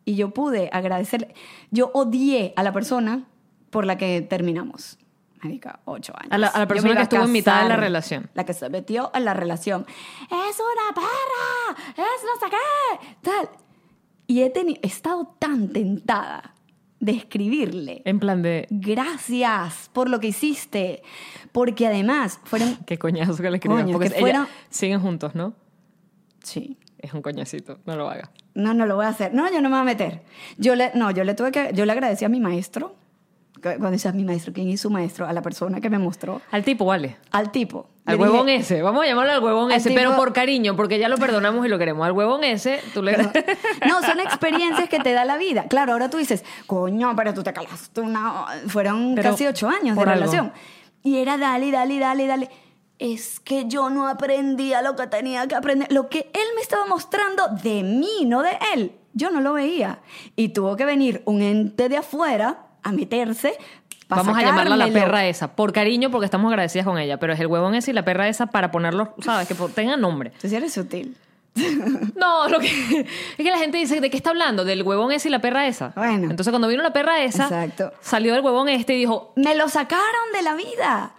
y 0.04 0.14
yo 0.16 0.30
pude 0.30 0.70
agradecerle. 0.72 1.34
Yo 1.70 1.90
odié 1.94 2.52
a 2.56 2.62
la 2.62 2.72
persona 2.72 3.24
por 3.70 3.84
la 3.86 3.98
que 3.98 4.20
terminamos. 4.22 4.98
Marica, 5.42 5.80
ocho 5.84 6.12
años. 6.16 6.32
A 6.32 6.38
la- 6.38 6.46
a 6.48 6.58
la 6.60 6.66
persona 6.68 6.94
que 6.96 7.02
estuvo 7.02 7.24
en 7.24 7.32
mitad 7.32 7.56
de 7.56 7.62
la 7.64 7.68
casar, 7.70 7.80
relación. 7.80 8.30
La 8.34 8.44
que 8.44 8.54
se 8.54 8.68
metió 8.70 9.10
en 9.14 9.24
la 9.26 9.34
relación. 9.34 9.84
Es 10.24 10.30
una 10.58 10.94
perra, 10.94 11.82
es 11.90 12.22
no 12.24 12.40
sé 12.40 12.50
qué, 12.50 13.16
tal. 13.22 13.48
Y 14.26 14.40
he, 14.40 14.52
estado 14.82 15.36
tan 15.38 15.68
tentada 15.68 16.54
de 17.00 17.12
escribirle. 17.12 18.02
En 18.04 18.18
plan 18.18 18.42
de... 18.42 18.66
Gracias 18.70 19.90
por 19.92 20.08
lo 20.08 20.20
que 20.20 20.28
hiciste. 20.28 21.02
Porque 21.52 21.86
además 21.86 22.40
fueron... 22.44 22.76
Qué 22.86 22.98
coñazo 22.98 23.36
que 23.36 23.50
le 23.50 23.56
escriban. 23.56 23.82
Coño, 23.82 23.92
Porque 23.92 24.10
que 24.10 24.34
siguen 24.70 25.00
juntos, 25.00 25.34
¿no? 25.34 25.54
Sí. 26.42 26.78
Es 26.98 27.12
un 27.12 27.20
coñacito. 27.20 27.78
No 27.84 27.96
lo 27.96 28.08
haga. 28.08 28.30
No, 28.54 28.72
no 28.72 28.86
lo 28.86 28.96
voy 28.96 29.04
a 29.04 29.08
hacer. 29.08 29.34
No, 29.34 29.52
yo 29.52 29.60
no 29.60 29.68
me 29.68 29.76
voy 29.76 29.82
a 29.82 29.84
meter. 29.84 30.22
Yo 30.56 30.74
le, 30.74 30.90
no, 30.94 31.10
yo 31.10 31.24
le 31.24 31.34
tuve 31.34 31.52
que, 31.52 31.70
yo 31.74 31.84
le 31.84 31.92
agradecí 31.92 32.24
a 32.24 32.30
mi 32.30 32.40
maestro. 32.40 32.96
Cuando 33.60 33.90
decía 33.90 34.12
mi 34.12 34.24
maestro, 34.24 34.52
¿quién 34.52 34.68
es 34.68 34.80
su 34.80 34.90
maestro? 34.90 35.26
A 35.26 35.32
la 35.32 35.42
persona 35.42 35.80
que 35.80 35.90
me 35.90 35.98
mostró. 35.98 36.40
Al 36.50 36.64
tipo, 36.64 36.86
vale. 36.86 37.16
Al 37.30 37.50
tipo. 37.50 37.88
Al 38.06 38.16
Le 38.18 38.22
huevón 38.22 38.46
dije, 38.46 38.58
ese. 38.58 38.82
Vamos 38.82 39.02
a 39.04 39.06
llamarlo 39.06 39.32
al 39.32 39.42
huevón 39.42 39.70
Al 39.72 39.78
ese, 39.78 39.88
tipo- 39.88 39.98
pero 40.00 40.16
por 40.16 40.32
cariño, 40.34 40.76
porque 40.76 40.98
ya 40.98 41.08
lo 41.08 41.16
perdonamos 41.16 41.64
y 41.64 41.68
lo 41.70 41.78
queremos. 41.78 42.04
Al 42.06 42.12
huevón 42.12 42.44
ese, 42.44 42.80
tú 42.92 43.02
le... 43.02 43.16
No, 43.88 44.02
son 44.02 44.20
experiencias 44.20 44.88
que 44.90 44.98
te 45.00 45.12
da 45.12 45.24
la 45.24 45.38
vida. 45.38 45.64
Claro, 45.68 45.92
ahora 45.92 46.10
tú 46.10 46.18
dices, 46.18 46.44
coño, 46.66 47.14
pero 47.16 47.32
tú 47.32 47.42
te 47.42 47.52
calaste 47.54 48.00
una... 48.02 48.44
Fueron 48.68 49.14
Pero 49.14 49.30
casi 49.30 49.46
ocho 49.46 49.68
años 49.68 49.96
de 49.96 50.02
algo. 50.02 50.14
relación. 50.14 50.52
Y 51.02 51.16
era 51.18 51.38
dale, 51.38 51.70
dale, 51.70 51.98
dale, 51.98 52.26
dale. 52.26 52.50
Es 52.98 53.40
que 53.40 53.64
yo 53.68 53.88
no 53.90 54.06
aprendía 54.06 54.82
lo 54.82 54.96
que 54.96 55.06
tenía 55.06 55.46
que 55.48 55.54
aprender. 55.54 55.90
Lo 55.90 56.08
que 56.08 56.30
él 56.32 56.46
me 56.54 56.60
estaba 56.62 56.86
mostrando 56.86 57.48
de 57.62 57.82
mí, 57.82 58.24
no 58.26 58.42
de 58.42 58.56
él. 58.74 58.92
Yo 59.14 59.30
no 59.30 59.40
lo 59.40 59.54
veía. 59.54 60.00
Y 60.36 60.50
tuvo 60.50 60.76
que 60.76 60.84
venir 60.84 61.22
un 61.24 61.40
ente 61.42 61.88
de 61.88 61.96
afuera 61.96 62.66
a 62.82 62.92
meterse. 62.92 63.56
Vamos 64.16 64.36
a 64.36 64.42
llamarla 64.42 64.76
la 64.76 64.88
perra 64.88 65.26
esa. 65.26 65.54
Por 65.54 65.72
cariño, 65.72 66.10
porque 66.10 66.24
estamos 66.26 66.50
agradecidas 66.50 66.86
con 66.86 66.98
ella. 66.98 67.18
Pero 67.18 67.32
es 67.32 67.40
el 67.40 67.46
huevón 67.46 67.74
ese 67.74 67.90
y 67.90 67.94
la 67.94 68.04
perra 68.04 68.28
esa 68.28 68.46
para 68.46 68.70
ponerlos, 68.70 69.08
¿sabes? 69.20 69.48
Que 69.48 69.54
tengan 69.74 70.00
nombre. 70.00 70.32
Tú 70.40 70.48
sí 70.48 70.56
eres 70.56 70.72
sutil. 70.72 71.16
No, 72.16 72.48
lo 72.48 72.58
que 72.58 72.66
es 72.66 73.36
que 73.36 73.50
la 73.50 73.58
gente 73.58 73.78
dice, 73.78 74.00
¿de 74.00 74.10
qué 74.10 74.16
está 74.16 74.30
hablando? 74.30 74.64
Del 74.64 74.82
huevón 74.82 75.12
ese 75.12 75.28
y 75.28 75.30
la 75.30 75.40
perra 75.40 75.66
esa. 75.66 75.92
Bueno. 75.94 76.30
Entonces 76.30 76.50
cuando 76.50 76.68
vino 76.68 76.82
la 76.82 76.92
perra 76.92 77.22
esa, 77.22 77.44
Exacto. 77.44 77.92
salió 78.00 78.34
del 78.34 78.42
huevón 78.42 78.68
este 78.68 78.94
y 78.94 78.98
dijo, 78.98 79.32
me 79.36 79.54
lo 79.54 79.68
sacaron 79.68 80.32
de 80.32 80.42
la 80.42 80.54
vida. 80.54 81.14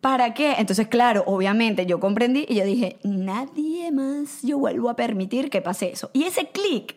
¿Para 0.00 0.32
qué? 0.32 0.54
Entonces, 0.58 0.88
claro, 0.88 1.24
obviamente 1.26 1.84
yo 1.84 2.00
comprendí 2.00 2.46
y 2.48 2.54
yo 2.54 2.64
dije, 2.64 2.98
nadie 3.02 3.92
más 3.92 4.40
yo 4.42 4.58
vuelvo 4.58 4.88
a 4.88 4.96
permitir 4.96 5.50
que 5.50 5.60
pase 5.60 5.90
eso. 5.92 6.10
Y 6.14 6.24
ese 6.24 6.48
clic 6.48 6.96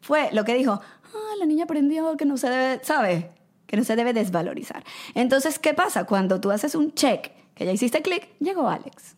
fue 0.00 0.30
lo 0.32 0.44
que 0.44 0.54
dijo, 0.54 0.72
ah, 0.72 1.34
la 1.38 1.46
niña 1.46 1.64
aprendió 1.64 2.16
que 2.16 2.24
no 2.24 2.36
se 2.36 2.50
debe, 2.50 2.80
¿sabes? 2.82 3.24
Que 3.70 3.76
no 3.76 3.84
se 3.84 3.94
debe 3.94 4.12
desvalorizar. 4.12 4.82
Entonces, 5.14 5.60
¿qué 5.60 5.74
pasa? 5.74 6.02
Cuando 6.04 6.40
tú 6.40 6.50
haces 6.50 6.74
un 6.74 6.92
check, 6.92 7.30
que 7.54 7.64
ya 7.64 7.70
hiciste 7.70 8.02
clic, 8.02 8.28
llegó 8.40 8.68
Alex. 8.68 9.14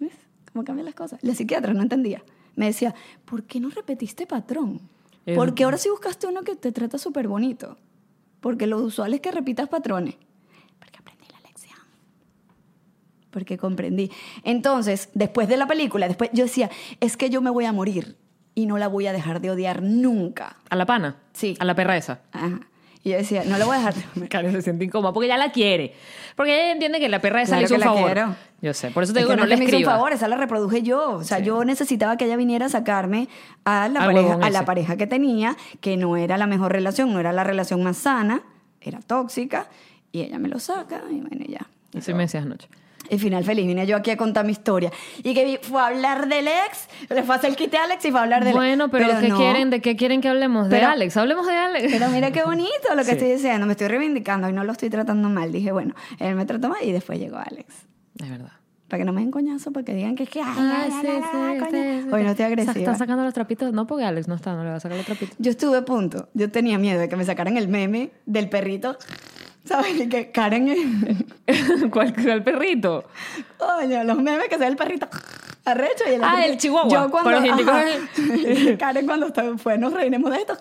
¿Ves? 0.00 0.10
¿Cómo 0.52 0.64
cambian 0.64 0.86
las 0.86 0.96
cosas? 0.96 1.20
La 1.22 1.36
psiquiatra 1.36 1.72
no 1.72 1.82
entendía. 1.82 2.20
Me 2.56 2.66
decía, 2.66 2.96
¿por 3.24 3.44
qué 3.44 3.60
no 3.60 3.70
repetiste 3.70 4.26
patrón? 4.26 4.80
Es- 5.24 5.36
Porque 5.36 5.62
ahora 5.62 5.76
sí 5.78 5.88
buscaste 5.88 6.26
uno 6.26 6.42
que 6.42 6.56
te 6.56 6.72
trata 6.72 6.98
súper 6.98 7.28
bonito. 7.28 7.76
Porque 8.40 8.66
lo 8.66 8.78
usual 8.78 9.14
es 9.14 9.20
que 9.20 9.30
repitas 9.30 9.68
patrones. 9.68 10.16
Porque 10.80 10.98
aprendí 10.98 11.26
la 11.32 11.40
lección. 11.48 11.78
Porque 13.30 13.56
comprendí. 13.58 14.10
Entonces, 14.42 15.10
después 15.14 15.48
de 15.48 15.56
la 15.58 15.66
película, 15.68 16.08
después 16.08 16.30
yo 16.32 16.44
decía, 16.44 16.70
es 17.00 17.16
que 17.16 17.30
yo 17.30 17.40
me 17.40 17.50
voy 17.50 17.66
a 17.66 17.72
morir 17.72 18.16
y 18.54 18.66
no 18.66 18.78
la 18.78 18.88
voy 18.88 19.06
a 19.06 19.12
dejar 19.12 19.40
de 19.40 19.50
odiar 19.50 19.82
nunca. 19.82 20.56
a 20.70 20.76
la 20.76 20.86
pana. 20.86 21.18
Sí. 21.34 21.54
A 21.60 21.64
la 21.64 21.74
perra 21.74 21.96
esa. 21.96 22.22
Ajá. 22.32 22.60
Y 23.06 23.10
yo 23.10 23.18
decía, 23.18 23.44
no 23.46 23.56
la 23.56 23.64
voy 23.66 23.76
a 23.76 23.78
dejar 23.78 23.94
de 24.16 24.28
Karen 24.28 24.50
se 24.50 24.62
siente 24.62 24.84
incómoda 24.84 25.12
porque 25.12 25.28
ya 25.28 25.36
la 25.38 25.52
quiere. 25.52 25.94
Porque 26.34 26.52
ella 26.60 26.72
entiende 26.72 26.98
que 26.98 27.08
la 27.08 27.20
perra 27.20 27.40
esa 27.42 27.56
Claro 27.56 27.60
le 27.60 27.64
hizo 27.66 27.74
que 27.74 27.74
un 27.76 27.80
la 27.80 27.86
favor. 27.86 28.12
quiero. 28.12 28.36
Yo 28.62 28.74
sé, 28.74 28.90
por 28.90 29.04
eso 29.04 29.12
te 29.12 29.20
Es 29.20 29.24
digo 29.26 29.36
que, 29.36 29.40
no, 29.40 29.46
le 29.46 29.56
me 29.56 29.62
hizo 29.64 29.70
un 29.70 29.74
escriba. 29.82 29.92
favor, 29.92 30.12
esa 30.12 30.26
la 30.26 30.36
reproduje 30.36 30.82
yo. 30.82 31.12
O 31.12 31.22
sea, 31.22 31.38
Sí. 31.38 31.44
yo 31.44 31.64
necesitaba 31.64 32.16
que 32.16 32.24
ella 32.24 32.34
viniera 32.36 32.66
a 32.66 32.68
sacarme 32.68 33.28
a 33.64 33.88
la, 33.88 34.00
Al 34.00 34.06
pareja, 34.06 34.28
huevón 34.30 34.42
a 34.44 34.50
la 34.50 34.64
pareja 34.64 34.96
que 34.96 35.06
tenía, 35.06 35.56
que 35.80 35.96
no 35.96 36.16
era 36.16 36.36
la 36.36 36.48
mejor 36.48 36.72
relación, 36.72 37.12
no 37.12 37.20
era 37.20 37.32
la 37.32 37.44
relación 37.44 37.80
más 37.84 37.96
sana, 37.96 38.42
era 38.80 38.98
tóxica, 38.98 39.68
y 40.10 40.22
ella 40.22 40.40
me 40.40 40.48
lo 40.48 40.58
saca, 40.58 41.02
y 41.08 41.20
bueno, 41.20 41.44
ya. 41.48 41.64
Eso 41.94 42.12
me 42.12 42.24
decías 42.24 42.44
anoche. 42.44 42.66
Y 43.10 43.18
final 43.18 43.44
feliz, 43.44 43.66
vine 43.66 43.86
yo 43.86 43.96
aquí 43.96 44.10
a 44.10 44.16
contar 44.16 44.44
mi 44.44 44.52
historia. 44.52 44.90
Y 45.22 45.34
que 45.34 45.58
fue 45.62 45.80
a 45.80 45.86
hablar 45.86 46.28
del 46.28 46.48
ex, 46.48 46.88
le 47.10 47.22
fue 47.22 47.34
a 47.34 47.38
hacer 47.38 47.50
el 47.50 47.56
quite 47.56 47.76
a 47.76 47.84
Alex 47.84 48.04
y 48.04 48.10
fue 48.10 48.20
a 48.20 48.22
hablar 48.24 48.44
del 48.44 48.54
Bueno, 48.54 48.90
pero, 48.90 49.06
¿qué 49.20 49.28
no. 49.28 49.36
quieren? 49.38 49.70
¿De 49.70 49.80
qué 49.80 49.96
quieren 49.96 50.20
que 50.20 50.28
hablemos? 50.28 50.68
de 50.68 50.76
Pero- 50.76 50.88
Alex. 50.88 51.16
Hablemos 51.16 51.46
de 51.46 51.54
Alex. 51.54 51.92
Pero 51.92 52.08
mira 52.10 52.30
qué 52.30 52.42
bonito 52.44 52.88
lo 52.90 52.98
que 52.98 53.04
Sí. 53.04 53.10
estoy 53.12 53.32
diciendo, 53.32 53.66
me 53.66 53.72
estoy 53.72 53.88
reivindicando 53.88 54.48
y 54.48 54.52
no 54.52 54.64
lo 54.64 54.72
estoy 54.72 54.90
tratando 54.90 55.28
mal. 55.28 55.52
Dije, 55.52 55.72
bueno, 55.72 55.94
él 56.18 56.34
me 56.34 56.46
trató 56.46 56.68
mal 56.68 56.82
y 56.82 56.92
después 56.92 57.18
llegó 57.18 57.36
Alex. 57.38 57.66
Es 58.18 58.30
verdad. 58.30 58.52
Para 58.88 59.00
que 59.00 59.04
no 59.04 59.12
me 59.12 59.20
den 59.20 59.32
coñazo, 59.32 59.72
para 59.72 59.84
que 59.84 59.94
digan 59.94 60.14
que 60.14 60.22
es 60.22 60.28
que. 60.30 60.40
Ay, 60.40 60.46
Ah, 60.56 60.86
sí, 61.00 61.08
sí. 61.70 62.08
Hoy 62.12 62.22
no 62.22 62.30
estoy 62.30 62.44
agresiva. 62.46 62.72
Están 62.78 62.96
sacando 62.96 63.24
los 63.24 63.34
trapitos. 63.34 63.72
No, 63.72 63.84
porque 63.88 64.04
Alex 64.04 64.28
no 64.28 64.36
está, 64.36 64.54
no 64.54 64.62
le 64.62 64.70
va 64.70 64.76
a 64.76 64.80
sacar 64.80 64.96
los 64.96 65.06
trapitos. 65.06 65.34
Yo 65.40 65.50
estuve 65.50 65.78
a 65.78 65.84
punto. 65.84 66.28
Yo 66.34 66.50
tenía 66.52 66.78
miedo 66.78 67.00
de 67.00 67.08
que 67.08 67.16
me 67.16 67.24
sacaran 67.24 67.56
el 67.56 67.66
meme 67.66 68.12
del 68.26 68.48
perrito. 68.48 68.96
¿Sabes? 69.66 70.00
Y 70.00 70.08
que 70.08 70.30
Karen. 70.30 71.26
¿Cuál, 71.90 72.14
cuál 72.14 72.42
perrito? 72.42 73.04
Coño, 73.58 74.04
los 74.04 74.16
memes 74.18 74.48
que 74.48 74.58
sea 74.58 74.68
el 74.68 74.76
perrito. 74.76 75.08
Arrecho 75.64 76.04
y 76.08 76.12
el 76.14 76.24
Ah, 76.24 76.44
el 76.46 76.56
chihuahua. 76.58 76.88
Yo 76.90 77.10
cuando. 77.10 77.30
Ajá. 77.30 77.84
Karen 78.78 79.06
cuando 79.06 79.26
está- 79.26 79.58
fue, 79.58 79.76
nos 79.78 79.92
reiremos 79.92 80.30
de 80.30 80.38
esto. 80.38 80.56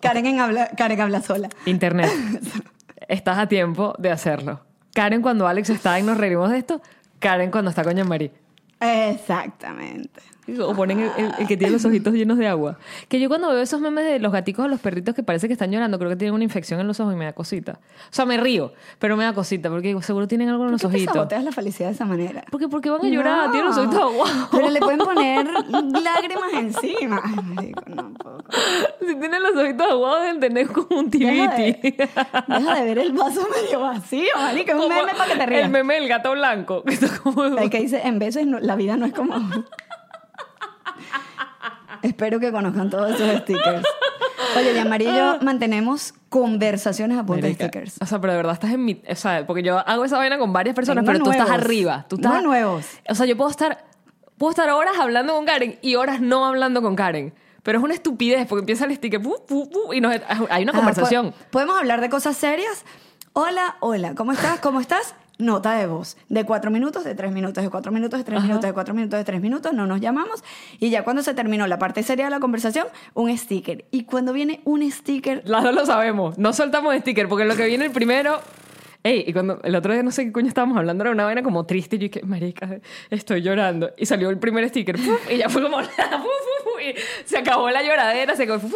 Karen, 0.00 0.26
en 0.26 0.40
habla, 0.40 0.68
Karen 0.76 1.00
habla 1.00 1.22
sola. 1.22 1.48
Internet. 1.66 2.10
Estás 3.08 3.38
a 3.38 3.46
tiempo 3.46 3.94
de 3.98 4.10
hacerlo. 4.10 4.60
Karen 4.94 5.22
cuando 5.22 5.46
Alex 5.46 5.70
está 5.70 5.98
y 6.00 6.02
nos 6.02 6.18
reímos 6.18 6.50
de 6.50 6.58
esto. 6.58 6.82
Karen 7.20 7.50
cuando 7.50 7.70
está 7.70 7.84
con 7.84 7.94
Jean-Marie. 7.94 8.32
Exactamente. 8.80 10.20
O 10.62 10.74
ponen 10.74 11.00
el, 11.00 11.10
el- 11.18 11.32
el 11.38 11.46
que 11.46 11.56
tiene 11.56 11.72
los 11.72 11.84
ojitos 11.84 12.14
llenos 12.14 12.38
de 12.38 12.48
agua. 12.48 12.78
Que 13.08 13.20
yo 13.20 13.28
cuando 13.28 13.48
veo 13.48 13.60
esos 13.60 13.80
memes 13.80 14.04
de 14.04 14.18
los 14.18 14.32
gaticos 14.32 14.64
o 14.64 14.68
los 14.68 14.80
perritos 14.80 15.14
que 15.14 15.22
parece 15.22 15.46
que 15.46 15.52
están 15.52 15.70
llorando, 15.70 15.98
creo 15.98 16.10
que 16.10 16.16
tienen 16.16 16.34
una 16.34 16.44
infección 16.44 16.80
en 16.80 16.86
los 16.86 16.98
ojos 17.00 17.14
y 17.14 17.16
me 17.16 17.24
da 17.26 17.32
cosita. 17.32 17.78
O 18.04 18.12
sea, 18.12 18.24
me 18.24 18.36
río, 18.38 18.72
pero 18.98 19.16
me 19.16 19.24
da 19.24 19.32
cosita 19.32 19.68
porque 19.70 19.88
digo, 19.88 20.02
seguro 20.02 20.26
tienen 20.28 20.48
algo 20.48 20.64
en 20.64 20.72
los 20.72 20.82
¿Por 20.82 20.90
qué 20.90 20.96
te 20.96 21.02
ojitos. 21.02 21.14
saboteas 21.14 21.44
la 21.44 21.52
felicidad 21.52 21.88
de 21.88 21.94
esa 21.94 22.04
manera? 22.04 22.44
Porque, 22.50 22.68
porque 22.68 22.90
van 22.90 23.04
a 23.04 23.08
llorar, 23.08 23.46
No. 23.46 23.50
tienen 23.52 23.68
los 23.68 23.78
ojitos 23.78 24.00
aguados. 24.00 24.48
Pero 24.50 24.70
le 24.70 24.80
pueden 24.80 24.98
poner 25.04 25.46
lágrimas 26.02 26.52
encima. 26.54 27.20
Ay, 27.24 27.34
marico, 27.54 27.82
no 27.88 28.12
puedo. 28.14 28.44
Si 29.00 29.14
tienen 29.16 29.42
los 29.42 29.56
ojitos 29.56 29.86
aguados, 29.90 30.22
deben 30.22 30.40
tener 30.40 30.68
como 30.68 31.00
un 31.00 31.10
Deja 31.10 31.56
tibiti. 31.56 31.90
de, 31.96 32.08
deja 32.48 32.74
de 32.74 32.84
ver 32.84 32.98
el 32.98 33.12
vaso 33.12 33.46
medio 33.62 33.80
vacío, 33.80 34.28
marico. 34.36 34.72
Es 34.72 34.76
un 34.82 34.88
meme 34.88 35.12
para 35.16 35.32
que 35.32 35.38
te 35.38 35.46
rías. 35.46 35.64
El 35.64 35.70
meme 35.70 35.94
del 35.94 36.08
gato 36.08 36.32
blanco. 36.32 36.82
que 36.84 36.98
como- 37.22 37.44
El 37.44 37.70
que 37.70 37.80
dice, 37.80 38.00
en 38.04 38.18
veces 38.18 38.46
no- 38.46 38.60
la 38.60 38.76
vida 38.76 38.96
no 38.96 39.06
es 39.06 39.12
como... 39.12 39.34
Espero 42.02 42.40
que 42.40 42.50
conozcan 42.52 42.90
todos 42.90 43.10
esos 43.14 43.40
stickers. 43.42 43.86
Oye, 44.56 44.74
Jean-Marie 44.74 45.10
y 45.10 45.16
yo 45.16 45.38
mantenemos 45.42 46.14
conversaciones 46.28 47.18
a 47.18 47.24
punta 47.26 47.46
de 47.46 47.54
stickers. 47.54 47.96
O 48.00 48.06
sea, 48.06 48.20
pero 48.20 48.32
de 48.32 48.36
verdad 48.38 48.54
estás 48.54 48.72
en 48.72 48.84
mi... 48.84 49.02
O 49.10 49.14
sea, 49.14 49.46
porque 49.46 49.62
yo 49.62 49.78
hago 49.78 50.04
esa 50.04 50.16
vaina 50.18 50.38
con 50.38 50.52
varias 50.52 50.74
personas, 50.74 51.04
Tengo 51.04 51.12
pero 51.12 51.24
tú 51.24 51.30
estás 51.30 51.48
nuevos. 51.48 51.64
arriba. 51.64 52.06
Tú 52.08 52.16
estás, 52.16 52.32
No 52.34 52.42
nuevos. 52.42 52.86
O 53.08 53.14
sea, 53.14 53.26
yo 53.26 53.36
puedo 53.36 53.50
estar, 53.50 53.84
puedo 54.38 54.50
estar 54.50 54.68
horas 54.70 54.98
hablando 54.98 55.34
con 55.34 55.44
Karen 55.44 55.78
y 55.82 55.96
horas 55.96 56.20
no 56.20 56.44
hablando 56.46 56.80
con 56.82 56.96
Karen. 56.96 57.34
Pero 57.62 57.78
es 57.78 57.84
una 57.84 57.94
estupidez 57.94 58.46
porque 58.46 58.60
empieza 58.60 58.84
el 58.86 58.94
sticker 58.96 59.20
pu, 59.20 59.44
pu, 59.46 59.68
pu, 59.68 59.92
y 59.92 60.00
nos- 60.00 60.14
hay 60.50 60.62
una 60.62 60.72
Ajá, 60.72 60.78
conversación. 60.80 61.32
po- 61.32 61.36
¿Podemos 61.50 61.78
hablar 61.78 62.00
de 62.00 62.08
cosas 62.08 62.36
serias? 62.36 62.84
Hola, 63.34 63.76
hola, 63.80 64.14
¿cómo 64.14 64.32
estás? 64.32 64.58
¿Cómo 64.60 64.80
estás? 64.80 65.14
Nota 65.38 65.74
de 65.74 65.86
voz. 65.86 66.16
De 66.28 66.44
cuatro 66.44 66.70
minutos, 66.70 67.04
de 67.04 67.14
tres 67.14 67.32
minutos, 67.32 67.62
de 67.62 67.70
cuatro 67.70 67.92
minutos, 67.92 68.18
de 68.18 68.24
tres 68.24 68.38
Ajá. 68.38 68.46
minutos, 68.48 68.66
de 68.68 68.74
cuatro 68.74 68.92
minutos, 68.94 69.18
de 69.18 69.24
tres 69.24 69.40
minutos, 69.40 69.72
no 69.72 69.86
nos 69.86 70.00
llamamos. 70.00 70.42
Y 70.80 70.90
ya 70.90 71.04
cuando 71.04 71.22
se 71.22 71.32
terminó 71.32 71.66
la 71.68 71.78
parte 71.78 72.02
seria 72.02 72.24
de 72.24 72.30
la 72.30 72.40
conversación, 72.40 72.86
un 73.14 73.36
sticker. 73.36 73.84
Y 73.92 74.04
cuando 74.04 74.32
viene 74.32 74.60
un 74.64 74.88
sticker, 74.90 75.42
Las 75.44 75.62
dos 75.62 75.74
lo 75.74 75.86
sabemos. 75.86 76.38
No 76.38 76.52
soltamos 76.52 76.94
sticker 76.96 77.28
porque 77.28 77.44
lo 77.44 77.54
que 77.56 77.66
viene 77.66 77.84
el 77.84 77.92
primero. 77.92 78.40
Ey, 79.04 79.22
y 79.28 79.32
cuando 79.32 79.60
el 79.62 79.76
otro 79.76 79.92
día 79.92 80.02
no 80.02 80.10
sé 80.10 80.24
qué 80.24 80.32
coño 80.32 80.48
estábamos 80.48 80.76
hablando, 80.76 81.04
era 81.04 81.12
una 81.12 81.24
vaina 81.24 81.44
como 81.44 81.64
triste. 81.64 81.94
Y 81.96 81.98
yo 82.00 82.08
dije, 82.08 82.26
marica, 82.26 82.80
estoy 83.10 83.42
llorando. 83.42 83.92
Y 83.96 84.06
salió 84.06 84.28
el 84.28 84.38
primer 84.38 84.68
sticker. 84.68 84.96
¡puf! 84.96 85.30
y 85.32 85.36
ya 85.38 85.48
fue 85.48 85.62
como. 85.62 85.76
¡puf, 85.78 85.86
puf, 85.88 85.96
puf! 86.18 86.57
Y 86.80 86.94
se 87.24 87.38
acabó 87.38 87.70
la 87.70 87.82
lloradera. 87.82 88.36
Se 88.36 88.44
acabó. 88.44 88.68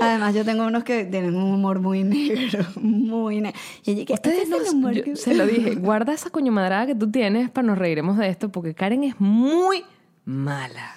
además 0.00 0.34
yo 0.34 0.44
tengo 0.44 0.64
unos 0.66 0.84
que 0.84 1.04
tienen 1.04 1.34
un 1.34 1.54
humor 1.54 1.80
muy 1.80 2.04
negro, 2.04 2.64
muy 2.80 3.40
negro. 3.40 3.58
Y 3.84 3.90
yo 3.92 4.00
dije, 4.00 4.12
Ustedes 4.14 4.38
este 4.44 4.50
no, 4.50 4.56
es 4.62 4.68
el 4.68 4.74
humor 4.74 5.02
que- 5.02 5.16
se 5.16 5.34
lo 5.34 5.46
dije, 5.46 5.74
guarda 5.76 6.12
esa 6.12 6.30
coño 6.30 6.52
madrada 6.52 6.86
que 6.86 6.94
tú 6.94 7.10
tienes 7.10 7.50
para 7.50 7.66
nos 7.66 7.78
reiremos 7.78 8.16
de 8.18 8.28
esto, 8.28 8.48
porque 8.50 8.74
Karen 8.74 9.04
es 9.04 9.20
muy 9.20 9.84
mala. 10.24 10.94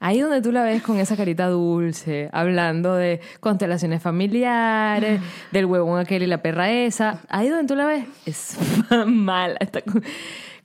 Ahí 0.00 0.20
donde 0.20 0.42
tú 0.42 0.52
la 0.52 0.62
ves 0.64 0.82
con 0.82 0.98
esa 0.98 1.16
carita 1.16 1.48
dulce, 1.48 2.28
hablando 2.32 2.94
de 2.94 3.20
constelaciones 3.40 4.02
familiares, 4.02 5.18
del 5.50 5.64
huevón 5.64 5.98
aquel 5.98 6.22
y 6.22 6.26
la 6.26 6.42
perra 6.42 6.70
esa, 6.70 7.22
ahí 7.30 7.48
donde 7.48 7.66
tú 7.66 7.74
la 7.74 7.86
ves, 7.86 8.04
es 8.26 8.58
mala. 9.06 9.56
Está 9.60 9.80
co- 9.80 10.00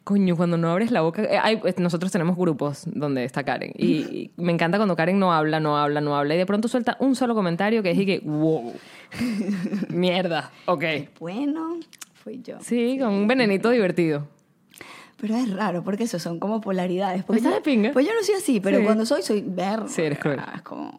coño, 0.10 0.36
cuando 0.36 0.58
no 0.58 0.72
abres 0.72 0.89
la 0.89 1.02
boca... 1.02 1.22
eh, 1.22 1.38
hay- 1.39 1.62
nosotros 1.78 2.12
tenemos 2.12 2.36
grupos 2.36 2.84
donde 2.88 3.24
está 3.26 3.43
Karen, 3.43 3.74
y, 3.78 3.88
y 3.88 4.32
me 4.38 4.52
encanta 4.52 4.78
cuando 4.80 4.95
Karen 4.95 5.19
no 5.19 5.32
habla, 5.32 5.60
no 5.60 5.78
habla, 5.78 6.02
no 6.02 6.15
habla, 6.17 6.34
y 6.34 6.38
de 6.39 6.48
pronto 6.48 6.67
suelta 6.67 6.98
un 7.00 7.15
solo 7.15 7.36
comentario 7.36 7.84
que 7.84 7.91
es 7.91 7.98
y 8.00 8.06
que, 8.08 8.19
wow, 8.26 8.74
mierda, 9.89 10.52
ok. 10.65 10.84
Bueno, 11.19 11.78
fui 12.24 12.41
yo. 12.41 12.58
Sí, 12.62 12.98
con 13.00 13.10
un 13.13 13.28
venenito 13.28 13.69
divertido. 13.69 14.28
Pero 15.22 15.36
es 15.36 15.54
raro, 15.54 15.84
porque 15.84 16.06
eso 16.06 16.17
son 16.17 16.39
como 16.39 16.62
polaridades. 16.62 17.24
Porque 17.24 17.38
¿Estás 17.39 17.52
yo- 17.54 17.58
de 17.58 17.62
pinga? 17.63 17.91
Pues 17.91 18.06
yo 18.08 18.13
no 18.13 18.24
soy 18.24 18.36
así, 18.36 18.60
pero 18.60 18.80
Sí. 18.80 18.84
cuando 18.86 19.06
soy, 19.06 19.22
soy 19.22 19.43
verde. 19.45 19.89
Sí, 19.89 20.02
eres 20.02 20.17
cruel. 20.17 20.39
Es 20.56 20.62
como... 20.63 20.98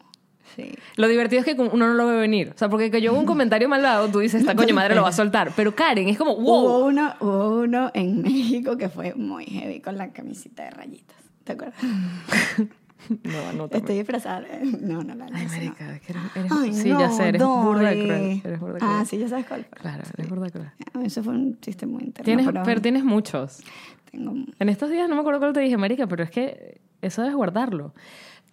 Sí. 0.56 0.72
Lo 0.96 1.06
divertido 1.08 1.40
es 1.40 1.46
que 1.46 1.54
uno 1.60 1.86
no 1.88 1.94
lo 1.94 2.06
ve 2.08 2.16
venir. 2.18 2.52
O 2.54 2.58
sea, 2.58 2.68
porque 2.68 2.90
que 2.90 3.00
yo 3.00 3.10
hago 3.12 3.20
un 3.20 3.26
comentario 3.26 3.68
malvado, 3.68 4.08
tú 4.08 4.18
dices, 4.18 4.40
esta 4.40 4.54
coño 4.54 4.74
madre 4.74 4.94
lo 4.94 5.02
va 5.02 5.08
a 5.08 5.12
soltar. 5.12 5.52
Pero 5.56 5.74
Karen 5.74 6.08
es 6.08 6.18
como, 6.18 6.32
Hubo, 6.32 6.62
wow. 6.62 6.86
uno, 6.88 7.14
hubo 7.20 7.60
uno 7.60 7.90
en 7.94 8.22
México 8.22 8.76
que 8.76 8.88
fue 8.88 9.14
muy 9.14 9.44
heavy 9.46 9.80
con 9.80 9.96
la 9.96 10.10
camisita 10.12 10.64
de 10.64 10.70
rayitas. 10.70 11.16
¿Te 11.44 11.52
acuerdas? 11.52 11.76
No, 13.08 13.38
anótame. 13.48 13.78
Estoy 13.80 13.96
disfrazada. 13.96 14.46
No, 14.62 15.02
no 15.02 15.14
la 15.14 15.24
Ay, 15.24 15.30
lancé, 15.32 15.64
no. 15.64 15.74
que 15.74 15.84
eres, 15.84 16.22
eres- 16.36 16.52
Ay, 16.52 16.74
Sí, 16.74 16.90
no, 16.90 17.00
ya 17.00 17.10
sé, 17.10 17.28
eres 17.28 17.42
burda 17.42 17.88
Dori. 17.88 18.04
cruel. 18.04 18.40
Eres 18.44 18.60
burda 18.60 18.78
cruel. 18.78 18.92
Ah, 18.94 19.04
sí, 19.06 19.16
ya 19.18 19.26
sabes 19.28 19.46
cuál 19.46 19.64
fue. 19.64 19.78
Claro, 19.78 20.02
eres 20.18 20.28
burda 20.28 20.44
de 20.44 20.50
cruel. 20.52 20.70
Eso 21.06 21.22
fue 21.24 21.32
un 21.32 21.58
chiste 21.60 21.86
muy 21.86 22.02
interno. 22.04 22.24
Tienes, 22.26 22.46
pero, 22.46 22.62
pero 22.62 22.80
tienes 22.82 23.02
muchos. 23.02 23.62
tengo... 24.10 24.34
En 24.58 24.68
estos 24.68 24.90
días 24.90 25.08
no 25.08 25.14
me 25.14 25.22
acuerdo 25.22 25.40
cuál 25.40 25.54
te 25.54 25.60
dije, 25.60 25.78
marica, 25.78 26.06
pero 26.08 26.22
es 26.22 26.30
que 26.30 26.82
eso 27.00 27.22
debes 27.22 27.36
guardarlo. 27.36 27.94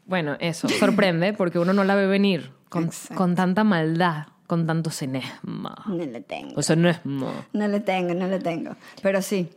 Bueno, 0.08 0.36
eso, 0.40 0.68
sorprende 0.70 1.34
porque 1.34 1.60
uno 1.60 1.74
no 1.74 1.84
la 1.84 1.94
ve 1.96 2.08
venir 2.08 2.52
con, 2.70 2.90
con 3.16 3.36
tanta 3.36 3.64
maldad, 3.64 4.28
con 4.48 4.66
tanto 4.66 4.90
cinesma. 4.90 5.76
No 5.86 5.96
le 5.96 6.22
tengo. 6.22 6.54
O 6.56 6.62
cinesma. 6.64 7.46
No 7.54 7.68
le 7.68 7.80
tengo, 7.82 8.14
no 8.14 8.28
le 8.28 8.40
tengo. 8.40 8.76
Pero 9.04 9.22
sí, 9.22 9.50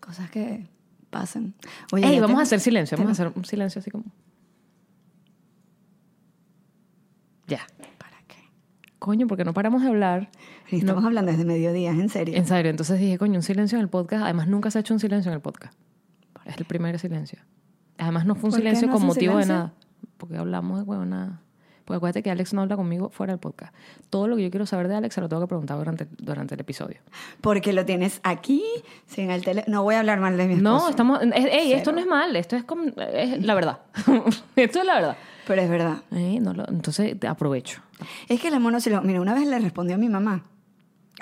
cosas 0.00 0.30
que 0.30 0.66
pasan. 1.10 1.54
Oye, 1.92 2.06
Ey, 2.06 2.14
vamos 2.16 2.28
tengo- 2.28 2.40
a 2.40 2.42
hacer 2.44 2.60
silencio, 2.60 2.96
vamos 2.96 3.10
a 3.10 3.12
hacer 3.24 3.32
un 3.36 3.44
silencio 3.44 3.78
así 3.80 3.90
como... 3.90 4.04
Ya. 7.46 7.60
¿Para 7.98 8.16
qué? 8.26 8.36
Coño, 8.98 9.26
porque 9.26 9.44
no 9.44 9.52
paramos 9.54 9.82
de 9.82 9.88
hablar. 9.88 10.30
Y 10.70 10.78
Estamos 10.78 11.04
hablando 11.04 11.30
desde 11.30 11.44
mediodía, 11.44 11.92
¿es 11.92 11.98
en 11.98 12.08
serio? 12.08 12.34
En 12.36 12.46
serio, 12.46 12.70
entonces 12.70 12.98
dije, 12.98 13.18
coño, 13.18 13.36
un 13.38 13.42
silencio 13.42 13.76
en 13.78 13.82
el 13.82 13.88
podcast. 13.88 14.24
Además, 14.24 14.48
nunca 14.48 14.70
se 14.70 14.78
ha 14.78 14.80
hecho 14.80 14.94
un 14.94 15.00
silencio 15.00 15.30
en 15.30 15.34
el 15.34 15.40
podcast. 15.42 15.74
Es 16.44 16.56
el 16.58 16.64
primer 16.64 16.98
silencio. 16.98 17.38
Además, 17.98 18.26
no 18.26 18.34
fue 18.34 18.48
un 18.48 18.50
¿Por 18.52 18.60
qué 18.60 18.66
silencio 18.66 18.88
no 18.88 18.94
con 18.94 19.06
motivo 19.06 19.36
de 19.36 19.44
silencio? 19.44 19.54
nada. 19.54 19.72
Porque 20.18 20.36
hablamos 20.36 20.78
de 20.78 20.84
huevo 20.84 21.04
nada. 21.04 21.40
Porque 21.84 21.98
acuérdate 21.98 22.22
que 22.24 22.30
Alex 22.32 22.52
no 22.52 22.62
habla 22.62 22.74
conmigo 22.76 23.10
fuera 23.10 23.32
del 23.32 23.38
podcast. 23.38 23.72
Todo 24.10 24.26
lo 24.26 24.34
que 24.36 24.42
yo 24.42 24.50
quiero 24.50 24.66
saber 24.66 24.88
de 24.88 24.96
Alex 24.96 25.14
se 25.14 25.20
lo 25.20 25.28
tengo 25.28 25.42
que 25.42 25.46
preguntar 25.48 25.78
durante, 25.78 26.08
durante 26.18 26.54
el 26.54 26.60
episodio. 26.60 26.98
Porque 27.40 27.72
lo 27.72 27.84
tienes 27.86 28.20
aquí, 28.24 28.64
sin 29.06 29.30
el 29.30 29.44
tele. 29.44 29.62
No 29.68 29.84
voy 29.84 29.94
a 29.94 30.00
hablar 30.00 30.18
mal 30.18 30.36
de 30.36 30.48
mi 30.48 30.54
esposo. 30.54 30.78
No, 30.84 30.88
estamos. 30.90 31.20
es- 31.22 31.44
ey, 31.46 31.72
esto 31.74 31.92
no 31.92 32.00
es 32.00 32.06
mal, 32.06 32.34
esto 32.34 32.56
es, 32.56 32.64
como- 32.64 32.86
es 32.96 33.40
la 33.44 33.54
verdad. 33.54 33.78
esto 34.56 34.80
es 34.80 34.84
la 34.84 34.94
verdad. 34.94 35.16
Pero 35.46 35.62
es 35.62 35.70
verdad. 35.70 35.98
Ey, 36.10 36.40
no 36.40 36.54
lo- 36.54 36.68
entonces 36.68 37.18
te 37.20 37.28
aprovecho. 37.28 37.80
Es 38.28 38.40
que 38.40 38.48
el 38.48 38.58
monosílabo... 38.58 39.06
Mira, 39.06 39.20
una 39.20 39.34
vez 39.34 39.46
le 39.46 39.56
respondió 39.60 39.94
a 39.94 39.98
mi 39.98 40.08
mamá. 40.08 40.42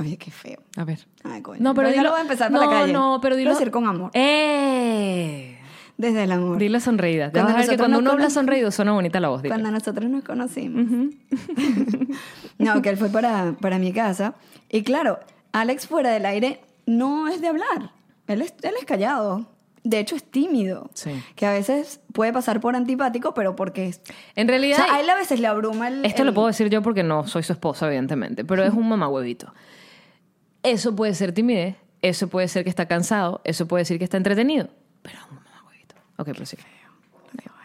Oye, 0.00 0.16
qué 0.16 0.30
feo. 0.30 0.60
A 0.78 0.84
ver. 0.84 1.06
Ay, 1.24 1.42
coño. 1.42 1.60
No, 1.62 1.74
pero, 1.74 1.88
ya 1.90 1.96
dilo- 1.96 2.04
lo 2.04 2.10
voy 2.12 2.18
a 2.20 2.22
empezar 2.22 2.50
por 2.50 2.60
no, 2.60 2.70
la 2.70 2.78
calle. 2.80 2.92
No, 2.94 3.18
pero 3.20 3.34
Lo 3.34 3.36
dilo. 3.36 3.50
voy 3.50 3.56
a 3.56 3.58
decir 3.58 3.70
con 3.70 3.86
amor. 3.86 4.10
¡Eh! 4.14 5.53
Desde 5.96 6.24
el 6.24 6.32
amor. 6.32 6.58
Dile 6.58 6.80
sonreída. 6.80 7.30
Cuando 7.30 7.52
a 7.52 7.56
ver 7.56 7.68
que 7.68 7.76
cuando 7.78 7.98
uno 8.00 8.10
habla 8.12 8.28
sonreído 8.30 8.70
suena 8.72 8.92
bonita 8.92 9.20
la 9.20 9.28
voz. 9.28 9.42
dile. 9.42 9.54
Cuando 9.54 9.70
nosotros 9.70 10.10
nos 10.10 10.24
conocimos. 10.24 10.86
no, 12.58 12.82
que 12.82 12.88
él 12.90 12.96
fue 12.96 13.08
para, 13.10 13.54
para 13.60 13.78
mi 13.78 13.92
casa. 13.92 14.34
Y 14.70 14.82
claro, 14.82 15.20
Alex 15.52 15.86
fuera 15.86 16.10
del 16.10 16.26
aire 16.26 16.60
no 16.86 17.28
es 17.28 17.40
de 17.40 17.48
hablar. 17.48 17.92
Él 18.26 18.42
es, 18.42 18.54
él 18.62 18.74
es 18.78 18.84
callado. 18.84 19.46
De 19.84 19.98
hecho, 19.98 20.16
es 20.16 20.24
tímido. 20.24 20.90
Sí. 20.94 21.10
Que 21.36 21.44
a 21.46 21.52
veces 21.52 22.00
puede 22.12 22.32
pasar 22.32 22.58
por 22.60 22.74
antipático, 22.74 23.34
pero 23.34 23.54
porque... 23.54 23.86
es- 23.88 24.00
En 24.34 24.48
O 24.48 24.50
realidad, 24.50 24.78
sea, 24.78 24.94
a 24.94 25.00
él 25.00 25.10
a 25.10 25.14
veces 25.14 25.38
le 25.40 25.46
abruma 25.46 25.88
el... 25.88 26.04
esto 26.06 26.22
el- 26.22 26.28
lo 26.28 26.34
puedo 26.34 26.46
decir 26.48 26.70
yo 26.70 26.80
porque 26.82 27.02
no 27.02 27.26
soy 27.28 27.42
su 27.42 27.52
esposa, 27.52 27.86
evidentemente, 27.86 28.44
pero 28.46 28.64
es 28.64 28.72
un 28.72 28.88
mamahuevito. 28.88 29.52
Eso 30.62 30.96
puede 30.96 31.14
ser 31.14 31.32
timidez, 31.32 31.76
eso 32.00 32.28
puede 32.28 32.48
ser 32.48 32.64
que 32.64 32.70
está 32.70 32.86
cansado, 32.88 33.42
eso 33.44 33.68
puede 33.68 33.82
decir 33.82 33.98
que 33.98 34.04
está 34.04 34.16
entretenido, 34.16 34.70
pero. 35.02 35.18
Ok, 36.16 36.28
pero 36.32 36.46
sí. 36.46 36.56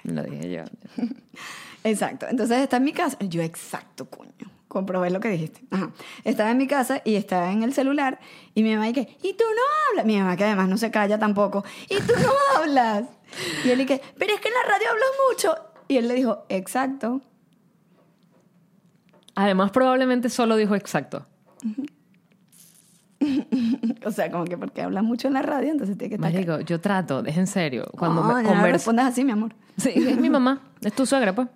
Lo 0.04 0.24
dije 0.24 0.50
yo. 0.50 0.64
Exacto. 1.84 2.28
Entonces 2.30 2.60
está 2.60 2.78
en 2.78 2.84
mi 2.84 2.94
casa. 2.94 3.18
Yo, 3.20 3.42
exacto, 3.42 4.10
coño. 4.10 4.32
Comprobé 4.68 5.10
lo 5.10 5.20
que 5.20 5.30
dijiste. 5.30 5.64
Ajá. 5.72 5.92
Estaba 6.24 6.52
en 6.52 6.58
mi 6.58 6.68
casa 6.68 7.02
y 7.04 7.16
estaba 7.16 7.52
en 7.52 7.64
el 7.64 7.74
celular 7.74 8.20
y 8.54 8.62
mi 8.62 8.76
mamá 8.76 8.88
dice, 8.88 9.18
¿y 9.24 9.34
tú 9.34 9.44
no 9.44 9.62
hablas? 9.90 10.06
Mi 10.06 10.18
mamá 10.18 10.38
que 10.38 10.44
además 10.44 10.68
no 10.70 10.78
se 10.78 10.92
calla 10.92 11.18
tampoco. 11.18 11.64
¿Y 11.90 11.96
tú 12.02 12.14
no 12.22 12.32
hablas? 12.58 13.06
Y 13.66 13.70
él 13.72 13.80
dice, 13.80 14.02
pero 14.18 14.34
es 14.34 14.42
que 14.42 14.50
en 14.50 14.54
la 14.54 14.64
radio 14.64 14.90
hablas 14.92 15.10
mucho. 15.30 15.56
Y 15.88 15.98
él 15.98 16.08
le 16.08 16.14
dijo, 16.14 16.46
exacto. 16.50 17.22
Además, 19.34 19.72
probablemente 19.72 20.30
solo 20.30 20.56
dijo 20.56 20.76
exacto. 20.76 21.26
O 24.06 24.12
sea, 24.12 24.32
como 24.32 24.46
que 24.46 24.58
porque 24.58 24.82
hablas 24.82 25.04
mucho 25.04 25.28
en 25.28 25.34
la 25.34 25.42
radio, 25.42 25.72
entonces 25.72 25.98
tiene 25.98 26.10
que 26.10 26.16
estar... 26.16 26.32
Marico, 26.32 26.60
yo 26.62 26.80
trato, 26.80 27.24
es 27.26 27.38
en 27.38 27.48
serio, 27.48 27.86
cuando 27.98 28.24
no, 28.24 28.34
me 28.36 28.44
no 28.44 28.64
respondas 28.64 29.08
así, 29.08 29.24
mi 29.26 29.32
amor. 29.32 29.54
Sí, 29.78 29.92
es 29.96 30.18
mi 30.20 30.30
mamá, 30.30 30.62
es 30.82 30.94
tu 30.94 31.06
suegra, 31.06 31.34
pues. 31.34 31.48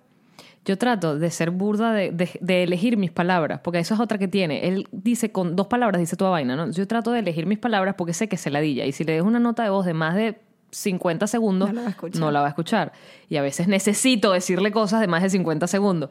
Yo 0.66 0.78
trato 0.78 1.18
de 1.18 1.30
ser 1.30 1.50
burda, 1.50 1.92
de, 1.92 2.10
de- 2.10 2.38
de 2.40 2.62
elegir 2.62 2.96
mis 2.96 3.10
palabras, 3.10 3.60
porque 3.62 3.78
eso 3.80 3.92
es 3.94 4.00
otra 4.00 4.16
que 4.16 4.28
tiene. 4.28 4.66
Él 4.68 4.88
dice 4.92 5.30
con 5.30 5.56
dos 5.56 5.66
palabras, 5.66 6.00
dice 6.00 6.16
toda 6.16 6.30
vaina, 6.30 6.56
¿no? 6.56 6.70
Yo 6.70 6.86
trato 6.88 7.10
de 7.12 7.18
elegir 7.18 7.44
mis 7.44 7.58
palabras 7.58 7.96
porque 7.98 8.14
sé 8.14 8.28
que 8.28 8.38
se 8.38 8.50
ladilla. 8.50 8.86
Y 8.86 8.92
si 8.92 9.04
le 9.04 9.12
dejo 9.12 9.26
una 9.26 9.40
nota 9.40 9.62
de 9.62 9.68
voz 9.70 9.84
de 9.84 9.92
más 9.92 10.14
de 10.14 10.38
50 10.74 11.26
segundos, 11.26 11.68
No 11.68 11.74
la 11.74 11.80
va 11.82 11.86
a 11.86 11.90
escuchar. 11.90 12.20
no 12.20 12.30
la 12.30 12.40
va 12.40 12.46
a 12.46 12.48
escuchar. 12.50 12.92
Y 13.28 13.36
a 13.36 13.42
veces 13.42 13.68
necesito 13.68 14.32
decirle 14.32 14.70
cosas 14.72 15.00
de 15.00 15.06
más 15.06 15.22
de 15.22 15.30
50 15.30 15.66
segundos. 15.66 16.10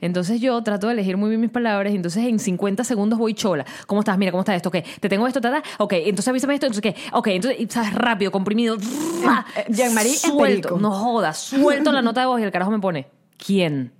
Entonces 0.00 0.40
yo 0.40 0.62
trato 0.62 0.86
de 0.88 0.92
elegir 0.94 1.16
muy 1.16 1.28
bien 1.30 1.40
mis 1.40 1.50
palabras 1.50 1.92
y 1.92 1.96
entonces 1.96 2.24
en 2.26 2.38
50 2.38 2.84
segundos 2.84 3.18
voy 3.18 3.32
chola. 3.34 3.64
¿Cómo 3.86 4.00
estás? 4.00 4.18
Mira, 4.18 4.30
¿cómo 4.32 4.42
está 4.42 4.54
esto? 4.54 4.70
¿Qué? 4.70 4.84
¿Te 5.00 5.08
tengo 5.08 5.26
esto? 5.26 5.40
¿Tata? 5.40 5.62
Ok, 5.78 5.92
entonces 5.94 6.28
avísame 6.28 6.54
esto. 6.54 6.66
Entonces, 6.66 6.82
¿qué? 6.94 7.00
Ok, 7.12 7.28
entonces, 7.28 7.66
¿sabes? 7.70 7.94
Rápido, 7.94 8.30
comprimido. 8.30 8.76
eh, 8.76 9.64
Jean-Marie 9.68 10.14
Suelto. 10.14 10.78
No 10.78 10.90
jodas. 10.90 11.38
Suelto 11.38 11.90
la 11.92 12.02
nota 12.02 12.20
de 12.20 12.26
voz 12.26 12.40
y 12.40 12.42
el 12.44 12.50
carajo 12.52 12.70
me 12.70 12.80
pone, 12.80 13.06
¿quién? 13.38 13.92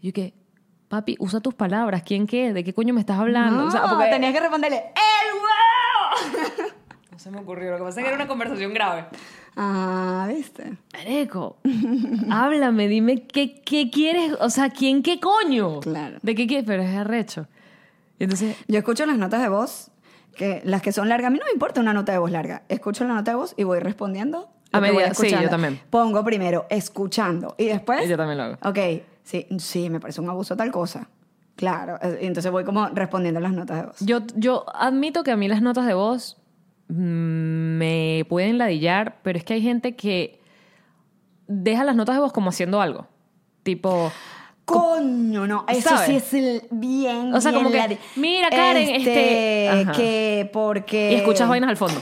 Y 0.00 0.08
yo 0.08 0.12
que, 0.12 0.34
papi, 0.88 1.16
usa 1.18 1.40
tus 1.40 1.54
palabras. 1.54 2.02
¿Quién 2.02 2.26
qué? 2.26 2.52
¿De 2.52 2.62
qué 2.64 2.72
coño 2.72 2.94
me 2.94 3.00
estás 3.00 3.18
hablando? 3.18 3.62
No, 3.62 3.68
O 3.68 3.70
sea, 3.70 3.82
porque- 3.88 4.10
tenías 4.10 4.32
que 4.32 4.40
responderle, 4.40 4.76
¡el 4.76 5.34
huevo! 5.34 6.63
No 7.14 7.20
se 7.20 7.30
me 7.30 7.38
ocurrió. 7.38 7.70
Lo 7.70 7.76
que 7.78 7.84
pasa 7.84 8.00
es 8.00 8.04
que 8.04 8.08
era 8.08 8.16
una 8.16 8.26
conversación 8.26 8.74
grave. 8.74 9.04
Ah, 9.56 10.26
¿viste? 10.28 10.76
Mareco, 10.92 11.58
háblame, 12.28 12.88
dime 12.88 13.22
qué, 13.22 13.60
qué 13.62 13.88
quieres, 13.88 14.32
o 14.40 14.50
sea, 14.50 14.68
¿quién 14.70 15.00
qué 15.04 15.20
coño? 15.20 15.78
Claro. 15.78 16.18
¿De 16.22 16.34
qué 16.34 16.48
quieres? 16.48 16.66
Pero 16.66 16.82
es 16.82 16.96
arrecho. 16.96 17.46
Y 18.18 18.24
entonces, 18.24 18.56
Yo 18.66 18.78
escucho 18.78 19.06
las 19.06 19.16
notas 19.16 19.40
de 19.42 19.48
voz, 19.48 19.92
que 20.36 20.60
las 20.64 20.82
que 20.82 20.90
son 20.90 21.08
largas, 21.08 21.28
a 21.28 21.30
mí 21.30 21.38
no 21.38 21.44
me 21.46 21.52
importa 21.52 21.80
una 21.80 21.94
nota 21.94 22.10
de 22.10 22.18
voz 22.18 22.32
larga. 22.32 22.62
Escucho 22.68 23.04
la 23.04 23.14
nota 23.14 23.30
de 23.30 23.36
voz 23.36 23.54
y 23.56 23.62
voy 23.62 23.78
respondiendo. 23.78 24.48
A 24.72 24.80
que 24.80 24.88
voy 24.88 24.96
medida- 24.96 25.06
sí, 25.14 25.26
escuchando. 25.26 25.44
yo 25.44 25.50
también. 25.50 25.80
Pongo 25.90 26.24
primero 26.24 26.66
escuchando 26.68 27.54
y 27.56 27.66
después. 27.66 28.08
Yo 28.08 28.16
también 28.16 28.38
lo 28.38 28.44
hago. 28.44 28.58
Ok, 28.68 28.78
Sí, 29.22 29.46
sí, 29.58 29.88
me 29.88 30.00
parece 30.00 30.20
un 30.20 30.28
abuso 30.28 30.54
tal 30.56 30.70
cosa. 30.72 31.08
Claro, 31.56 31.96
eh, 32.02 32.18
y 32.22 32.26
entonces 32.26 32.50
voy 32.52 32.64
como 32.64 32.88
respondiendo 32.88 33.38
las 33.40 33.52
notas 33.52 33.76
de 33.80 33.86
voz. 33.86 33.96
Yo, 34.00 34.18
yo 34.34 34.66
admito 34.74 35.22
que 35.22 35.30
a 35.30 35.36
mí 35.36 35.46
las 35.48 35.62
notas 35.62 35.86
de 35.86 35.94
voz 35.94 36.36
me 36.88 38.24
pueden 38.28 38.58
ladillar, 38.58 39.18
pero 39.22 39.38
es 39.38 39.44
que 39.44 39.54
hay 39.54 39.62
gente 39.62 39.96
que 39.96 40.40
deja 41.46 41.84
las 41.84 41.96
notas 41.96 42.14
de 42.16 42.20
voz 42.20 42.32
como 42.32 42.50
haciendo 42.50 42.80
algo. 42.80 43.06
Tipo, 43.62 44.12
Coño, 44.64 45.46
no, 45.46 45.64
eso 45.68 45.90
¿Sabes? 45.90 46.06
sí 46.06 46.16
es 46.16 46.34
el 46.34 46.62
bien. 46.70 47.34
O 47.34 47.40
sea, 47.40 47.52
como 47.52 47.70
que, 47.70 47.98
mira, 48.16 48.48
Karen, 48.50 48.88
este- 48.94 49.68
Ajá. 49.68 49.92
que 49.92 50.48
porque. 50.52 51.12
y 51.12 51.14
escuchas 51.16 51.48
vainas 51.48 51.68
al 51.70 51.76
fondo. 51.76 52.00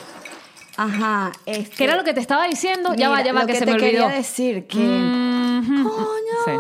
Ajá, 0.76 1.32
este. 1.44 1.76
¿Qué 1.76 1.84
era 1.84 1.96
lo 1.96 2.04
que 2.04 2.14
te 2.14 2.20
estaba 2.20 2.46
diciendo? 2.46 2.94
ya 2.94 3.08
va, 3.08 3.22
ya 3.22 3.32
va, 3.32 3.46
que, 3.46 3.52
que 3.52 3.58
se 3.58 3.66
me 3.66 3.72
olvidó. 3.72 3.90
quería 3.90 4.08
decir 4.08 4.66
que- 4.66 4.78
Mhm. 4.78 5.84
Coño. 5.84 5.96
Sí, 6.44 6.50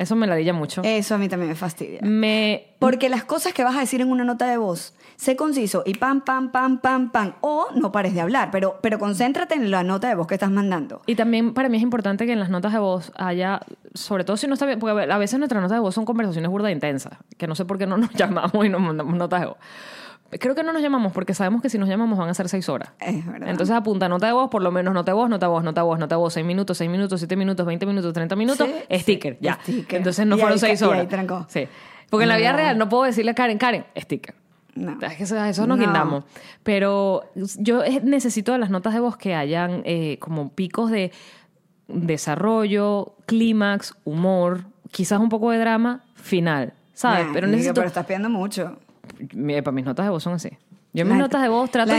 eso 0.00 0.16
me 0.16 0.26
ladilla 0.26 0.54
mucho. 0.54 0.80
Eso 0.82 1.14
a 1.14 1.18
mí 1.18 1.28
también 1.28 1.50
me 1.50 1.54
fastidia. 1.54 2.00
me... 2.02 2.68
Porque 2.78 3.10
las 3.10 3.24
cosas 3.24 3.52
que 3.52 3.62
vas 3.62 3.76
a 3.76 3.80
decir 3.80 4.00
en 4.00 4.10
una 4.10 4.24
nota 4.24 4.46
de 4.46 4.56
voz, 4.56 4.94
sé 5.16 5.36
conciso 5.36 5.82
y 5.84 5.92
pam, 5.92 6.22
pam, 6.22 6.50
pam, 6.50 6.78
pam, 6.78 7.10
pam. 7.10 7.34
O 7.42 7.66
no 7.74 7.92
pares 7.92 8.14
de 8.14 8.22
hablar, 8.22 8.50
pero, 8.50 8.78
pero 8.80 8.98
concéntrate 8.98 9.56
en 9.56 9.70
la 9.70 9.84
nota 9.84 10.08
de 10.08 10.14
voz 10.14 10.26
que 10.26 10.34
estás 10.34 10.50
mandando. 10.50 11.02
Y 11.04 11.16
también 11.16 11.52
para 11.52 11.68
mí 11.68 11.76
es 11.76 11.82
importante 11.82 12.24
que 12.24 12.32
en 12.32 12.40
las 12.40 12.48
notas 12.48 12.72
de 12.72 12.78
voz 12.78 13.12
haya, 13.14 13.60
sobre 13.92 14.24
todo 14.24 14.38
si 14.38 14.46
no 14.46 14.54
está 14.54 14.64
bien, 14.64 14.78
porque 14.78 15.12
a 15.12 15.18
veces 15.18 15.38
nuestras 15.38 15.60
notas 15.60 15.76
de 15.76 15.80
voz 15.80 15.94
son 15.94 16.06
conversaciones 16.06 16.50
burda 16.50 16.70
intensas, 16.70 17.18
que 17.36 17.46
no 17.46 17.54
sé 17.54 17.66
por 17.66 17.76
qué 17.76 17.86
no 17.86 17.98
nos 17.98 18.10
llamamos 18.14 18.64
y 18.64 18.70
nos 18.70 18.80
mandamos 18.80 19.14
notas 19.14 19.40
de 19.40 19.46
voz. 19.48 19.58
Creo 20.38 20.54
que 20.54 20.62
no 20.62 20.72
nos 20.72 20.80
llamamos 20.82 21.12
porque 21.12 21.34
sabemos 21.34 21.60
que 21.60 21.68
si 21.68 21.76
nos 21.78 21.88
llamamos 21.88 22.16
van 22.18 22.28
a 22.28 22.34
ser 22.34 22.48
seis 22.48 22.68
horas. 22.68 22.90
Es 23.00 23.26
verdad. 23.26 23.48
Entonces 23.48 23.74
apunta 23.74 24.08
nota 24.08 24.26
de 24.28 24.32
voz, 24.32 24.48
por 24.50 24.62
lo 24.62 24.70
menos 24.70 24.94
nota 24.94 25.10
de 25.10 25.16
voz, 25.16 25.28
nota 25.28 25.46
de 25.46 25.50
voz, 25.50 25.64
nota 25.64 25.80
de 25.80 25.84
voz, 25.86 25.98
nota 25.98 26.14
de 26.14 26.18
voz, 26.20 26.32
seis 26.32 26.46
minutos, 26.46 26.78
seis 26.78 26.88
minutos, 26.90 27.18
siete 27.20 27.34
minutos, 27.36 27.66
veinte 27.66 27.84
minutos, 27.86 28.12
treinta 28.12 28.36
minutos, 28.36 28.68
Sí, 28.88 28.98
sticker, 29.00 29.34
sí, 29.34 29.38
ya. 29.42 29.58
sticker. 29.62 29.96
Entonces 29.98 30.26
no 30.26 30.36
Y 30.36 30.40
fueron 30.40 30.54
ahí 30.54 30.60
seis 30.60 30.80
y 30.80 30.84
ahí 30.84 30.90
horas. 30.90 31.08
trancó. 31.08 31.46
Sí. 31.48 31.66
Porque 32.08 32.22
en 32.24 32.28
la 32.28 32.36
vida 32.36 32.52
real 32.52 32.78
no 32.78 32.88
puedo 32.88 33.04
decirle 33.04 33.32
a 33.32 33.34
Karen, 33.34 33.58
Karen, 33.58 33.84
sticker. 33.96 34.34
No. 34.76 34.96
Es 35.02 35.16
que 35.16 35.24
eso, 35.24 35.36
eso 35.44 35.66
nos 35.66 35.78
No. 35.78 35.84
guindamos. 35.84 36.24
Pero 36.62 37.24
yo 37.58 37.82
necesito 38.04 38.52
de 38.52 38.58
las 38.58 38.70
notas 38.70 38.94
de 38.94 39.00
voz 39.00 39.16
que 39.16 39.34
hayan 39.34 39.82
eh, 39.84 40.16
como 40.20 40.50
picos 40.52 40.90
de 40.92 41.10
desarrollo, 41.88 43.14
clímax, 43.26 43.94
humor, 44.04 44.64
quizás 44.90 45.20
un 45.20 45.28
poco 45.28 45.50
de 45.50 45.58
drama, 45.58 46.04
final. 46.14 46.72
¿Sabes? 46.94 47.26
Nah, 47.26 47.32
pero 47.32 47.46
necesito. 47.46 47.74
Pero 47.74 47.86
estás 47.88 48.06
pidiendo 48.06 48.28
mucho. 48.28 48.76
Mis 49.32 49.84
notas 49.84 50.06
de 50.06 50.10
voz 50.10 50.22
son 50.22 50.34
así. 50.34 50.50
Yo 50.92 51.02
en 51.02 51.08
mis 51.08 51.18
notas 51.18 51.42
de 51.42 51.48
voz 51.48 51.70
trato. 51.70 51.92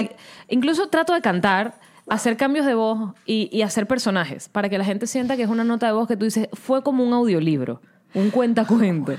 incluso 0.49 0.87
trato 0.89 1.13
de 1.13 1.21
cantar, 1.21 1.79
hacer 2.07 2.35
cambios 2.35 2.65
de 2.65 2.73
voz 2.73 3.13
y, 3.25 3.49
y 3.51 3.61
hacer 3.61 3.87
personajes 3.87 4.49
para 4.49 4.69
que 4.69 4.77
la 4.77 4.83
gente 4.83 5.07
sienta 5.07 5.37
que 5.37 5.43
es 5.43 5.49
una 5.49 5.63
nota 5.63 5.87
de 5.87 5.93
voz 5.93 6.07
que 6.07 6.17
tú 6.17 6.25
dices, 6.25 6.49
fue 6.53 6.83
como 6.83 7.03
un 7.03 7.13
audiolibro, 7.13 7.81
un 8.13 8.31
cuentacuento. 8.31 9.13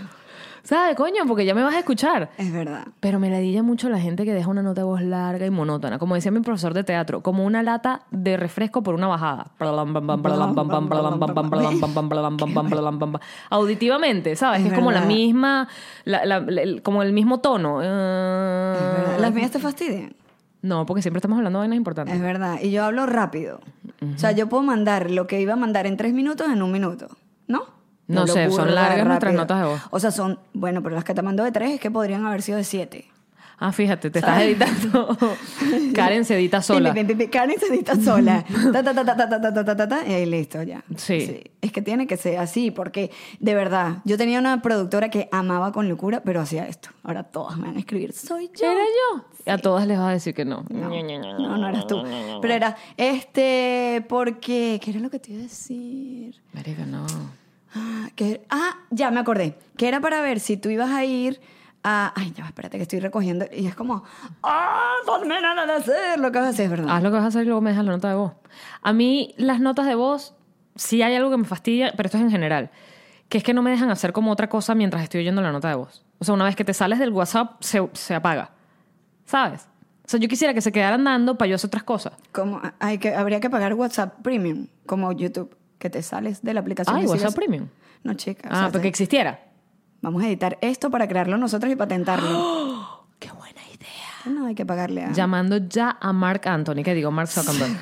¿Sabes, 0.65 0.95
coño? 0.97 1.25
Porque 1.27 1.45
ya 1.45 1.55
me 1.57 1.63
vas 1.63 1.75
a 1.75 1.81
escuchar. 1.81 2.31
Es 2.39 2.53
verdad. 2.53 2.87
Pero 3.01 3.19
me 3.19 3.29
ladilla 3.29 3.65
mucho 3.65 3.89
la 3.89 3.99
gente 3.99 4.25
que 4.25 4.33
deja 4.33 4.49
una 4.49 4.63
nota 4.63 4.83
de 4.83 4.85
voz 4.85 5.03
larga 5.03 5.45
y 5.45 5.51
monótona. 5.51 5.99
Como 5.99 6.15
decía 6.15 6.31
mi 6.31 6.41
profesor 6.41 6.73
de 6.73 6.85
teatro, 6.85 7.21
como 7.21 7.45
una 7.45 7.63
lata 7.65 8.03
de 8.13 8.37
refresco 8.37 8.83
por 8.83 8.95
una 8.95 9.09
bajada. 9.09 9.49
Auditivamente, 13.51 14.37
¿sabes? 14.37 14.65
Es 14.65 14.73
como 14.73 14.93
la 14.93 15.01
misma, 15.03 15.69
la- 16.05 16.25
la- 16.25 16.37
el- 16.37 16.83
como 16.83 17.03
el 17.03 17.13
mismo 17.13 17.41
tono. 17.41 17.79
Verdad. 17.79 19.19
Las 19.19 19.35
mías 19.35 19.51
te 19.51 19.59
fastidian. 19.59 20.15
No, 20.63 20.87
porque 20.87 21.03
siempre 21.03 21.19
estamos 21.19 21.39
hablando 21.39 21.59
de 21.59 21.63
vainas 21.65 21.77
importantes. 21.77 22.15
Es 22.15 22.23
verdad. 22.23 22.59
Y 22.63 22.71
yo 22.71 22.85
hablo 22.85 23.07
rápido. 23.07 23.61
O 24.15 24.19
sea, 24.19 24.31
yo 24.33 24.49
puedo 24.49 24.63
mandar 24.63 25.11
lo 25.11 25.27
que 25.27 25.41
iba 25.41 25.55
a 25.55 25.57
mandar 25.57 25.87
en 25.87 25.97
tres 25.97 26.13
minutos 26.13 26.49
en 26.53 26.63
un 26.63 26.71
minuto. 26.71 27.09
¿No? 27.49 27.63
No, 28.13 28.27
sé, 28.27 28.51
son 28.51 28.75
largas 28.75 29.07
nuestras 29.07 29.35
notas 29.35 29.61
de 29.61 29.67
voz. 29.67 29.81
O 29.91 30.01
sea, 30.01 30.11
son, 30.11 30.39
bueno, 30.53 30.83
pero 30.83 30.95
las 30.95 31.05
que 31.05 31.15
te 31.15 31.23
mando 31.23 31.45
de 31.45 31.53
tres 31.53 31.73
es 31.73 31.81
que 31.81 31.91
podrían 31.91 32.25
haber 32.27 32.43
sido 32.43 32.59
de 32.59 32.65
siete. 32.65 33.13
Ah, 33.65 33.71
fíjate, 33.71 34.11
te 34.11 34.19
estás 34.19 34.43
editando. 34.43 35.17
Karen 35.95 36.25
se 36.25 36.35
edita 36.35 36.61
sola. 36.61 36.93
Karen 37.31 37.61
se 37.61 37.69
edita 37.69 37.95
sola. 37.95 38.53
Y 40.05 40.13
ahí 40.13 40.27
listo, 40.27 40.65
ya. 40.65 40.83
Sí. 40.97 41.45
Es 41.61 41.71
que 41.71 41.81
tiene 41.81 42.09
que 42.09 42.17
ser 42.17 42.41
así, 42.41 42.73
porque 42.73 43.13
de 43.39 43.55
verdad, 43.55 43.99
yo 44.05 44.19
tenía 44.19 44.41
una 44.41 44.61
productora 44.63 45.11
que 45.11 45.29
amaba 45.31 45.71
con 45.71 45.89
locura, 45.89 46.23
pero 46.25 46.41
hacía 46.41 46.67
esto. 46.67 46.89
Ahora 47.05 47.23
todas 47.23 47.57
me 47.57 47.69
van 47.69 47.77
a 47.77 47.79
escribir, 47.79 48.13
soy 48.13 48.51
yo. 48.53 48.67
¿Era 48.67 48.83
yo? 48.83 49.53
A 49.53 49.59
todas 49.59 49.87
les 49.87 49.97
vas 49.97 50.09
a 50.09 50.13
decir 50.13 50.35
que 50.35 50.45
no. 50.45 50.65
No, 50.69 50.89
no, 51.57 51.69
eras 51.69 51.87
tú. 51.87 52.03
Pero 52.41 52.55
era, 52.55 52.77
este, 52.97 54.05
porque, 54.09 54.81
¿qué 54.83 54.91
era 54.91 54.99
lo 54.99 55.09
que 55.09 55.21
te 55.21 55.31
iba 55.31 55.41
a 55.41 55.45
decir? 55.45 56.35
Marica, 56.53 56.85
no. 56.85 57.07
Ah, 57.75 58.09
que, 58.15 58.45
ah, 58.51 58.79
ya 58.91 59.11
me 59.11 59.21
acordé. 59.21 59.57
Que 59.77 59.89
era 59.89 60.01
para 60.01 60.21
ver 60.21 60.41
si 60.41 60.57
tú 60.57 60.69
ibas 60.69 60.91
a 60.91 61.05
ir 61.05 61.41
a. 61.83 62.13
Ay, 62.15 62.33
ya, 62.37 62.45
espérate 62.45 62.77
que 62.77 62.83
estoy 62.83 63.01
recogiendo. 63.01 63.47
Y 63.53 63.67
es 63.67 63.75
como, 63.75 64.05
¡ah! 64.43 64.95
No 65.07 65.21
me 65.21 65.41
nada 65.41 65.67
de 65.67 65.73
hacer 65.73 66.21
lo 66.21 66.31
que 66.31 66.39
vas 66.39 66.49
a 66.49 66.51
hacer, 66.51 66.69
verdad. 66.69 66.87
Haz 66.89 67.03
lo 67.03 67.11
que 67.11 67.17
vas 67.17 67.25
a 67.25 67.29
hacer 67.29 67.43
y 67.43 67.47
luego 67.47 67.61
me 67.61 67.71
dejas 67.71 67.85
la 67.85 67.93
nota 67.93 68.09
de 68.09 68.15
voz. 68.15 68.33
A 68.83 68.93
mí, 68.93 69.35
las 69.39 69.61
notas 69.61 69.87
de 69.87 69.95
voz, 69.95 70.35
sí 70.77 71.03
hay 71.03 71.15
algo 71.15 71.31
que 71.31 71.39
me 71.39 71.45
fastidia, 71.45 71.93
pero 71.97 72.07
esto 72.07 72.19
es 72.19 72.25
en 72.25 72.31
general. 72.31 72.71
Que 73.29 73.39
es 73.39 73.45
que 73.45 73.55
no 73.55 73.63
me 73.63 73.71
dejan 73.71 73.91
hacer 73.91 74.13
como 74.13 74.31
otra 74.31 74.49
cosa 74.49 74.75
mientras 74.75 75.03
estoy 75.03 75.21
oyendo 75.21 75.41
la 75.41 75.53
nota 75.53 75.69
de 75.69 75.75
voz. 75.77 76.05
O 76.19 76.25
sea, 76.25 76.35
una 76.35 76.45
vez 76.45 76.55
que 76.55 76.65
te 76.65 76.75
sales 76.75 76.99
del 76.99 77.11
WhatsApp, 77.11 77.63
se, 77.63 77.89
se 77.95 78.15
apaga. 78.15 78.51
¿Sabes? 79.25 79.69
O 80.05 80.09
sea, 80.09 80.21
yo 80.21 80.29
quisiera 80.29 80.53
que 80.53 80.61
se 80.61 80.73
quedaran 80.73 81.03
dando 81.05 81.39
para 81.39 81.49
yo 81.49 81.55
hacer 81.55 81.69
otras 81.69 81.85
cosas. 81.85 82.13
Como, 82.33 82.61
hay 82.81 82.99
que, 82.99 83.15
habría 83.15 83.41
que 83.41 83.49
pagar 83.49 83.73
WhatsApp 83.75 84.21
Premium, 84.23 84.67
como 84.85 85.13
YouTube, 85.13 85.57
que 85.83 85.91
te 85.91 86.03
sales 86.03 86.43
de 86.43 86.55
la 86.55 86.61
aplicación. 86.61 86.97
Ay, 86.97 87.05
y 87.05 87.07
WhatsApp 87.07 87.35
Premium. 87.35 87.67
No, 88.05 88.15
chica. 88.15 88.49
o 88.49 88.53
Ah, 88.53 88.59
sea, 88.61 88.69
porque 88.71 88.83
te- 88.83 88.89
existiera. 88.89 89.41
Vamos 90.01 90.23
a 90.23 90.27
editar 90.29 90.57
esto 90.61 90.91
para 90.91 91.07
crearlo 91.09 91.37
nosotros 91.37 91.71
y 91.73 91.77
patentarlo. 91.77 93.07
¡Qué 93.19 93.31
buena 93.33 93.61
idea! 93.69 94.33
no, 94.33 94.47
hay 94.47 94.55
que 94.55 94.65
pagarle 94.65 95.05
a... 95.05 95.13
Llamando 95.13 95.57
ya 95.59 95.99
a 96.01 96.13
Mark 96.13 96.43
Anthony, 96.47 96.83
que 96.85 96.95
digo, 96.95 97.11
Mark 97.11 97.29
Zuckerberg. 97.29 97.73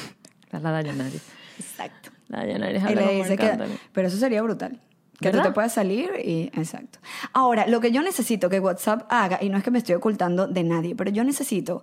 la 0.50 0.58
la 0.60 0.70
Dayanari. 0.72 1.20
Exacto. 1.58 2.10
La 2.28 2.38
Dayanari 2.40 2.76
es 2.76 2.82
le 2.84 2.90
dice 3.14 3.28
Marc 3.28 3.40
que... 3.40 3.46
Anthony. 3.50 3.78
Pero 3.92 4.08
eso 4.08 4.16
sería 4.16 4.42
brutal. 4.42 4.80
Que 5.20 5.30
tú 5.30 5.42
te 5.42 5.50
puedas 5.52 5.74
salir 5.74 6.10
y... 6.24 6.50
Exacto. 6.54 6.98
Ahora, 7.34 7.66
lo 7.66 7.80
que 7.80 7.92
yo 7.92 8.00
necesito 8.02 8.48
que 8.48 8.58
WhatsApp 8.58 9.02
haga, 9.10 9.38
y 9.42 9.50
no 9.50 9.58
es 9.58 9.64
que 9.64 9.70
me 9.70 9.76
estoy 9.78 9.94
ocultando 9.94 10.46
de 10.48 10.64
nadie, 10.64 10.94
pero 10.94 11.10
yo 11.10 11.22
necesito 11.24 11.82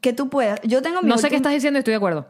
que 0.00 0.12
tú 0.12 0.28
puedas... 0.28 0.60
Yo 0.62 0.82
tengo 0.82 1.02
mi 1.02 1.08
No 1.08 1.18
sé 1.18 1.28
qué 1.28 1.34
estás 1.36 1.52
diciendo 1.52 1.78
y 1.78 1.80
estoy 1.80 1.92
de 1.92 1.96
acuerdo. 1.96 2.28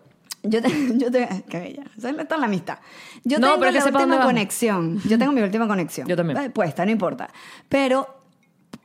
Yo, 0.48 0.62
te, 0.62 0.68
yo 0.98 1.11
te, 1.11 1.28
qué 1.48 1.59
bella. 1.59 1.85
Eso 1.96 2.09
es 2.09 2.28
toda 2.28 2.38
la 2.40 2.46
amistad. 2.46 2.78
Yo 3.24 3.38
No, 3.38 3.48
tengo 3.48 3.61
pero 3.61 3.72
la 3.72 3.85
última 3.85 4.20
conexión. 4.22 5.00
Yo 5.09 5.18
tengo 5.18 5.32
mi 5.32 5.42
última 5.42 5.66
conexión. 5.66 6.06
Yo 6.09 6.16
también. 6.16 6.38
Eh, 6.38 6.50
Puesta, 6.50 6.85
no 6.85 6.90
importa. 6.90 7.28
Pero 7.68 8.20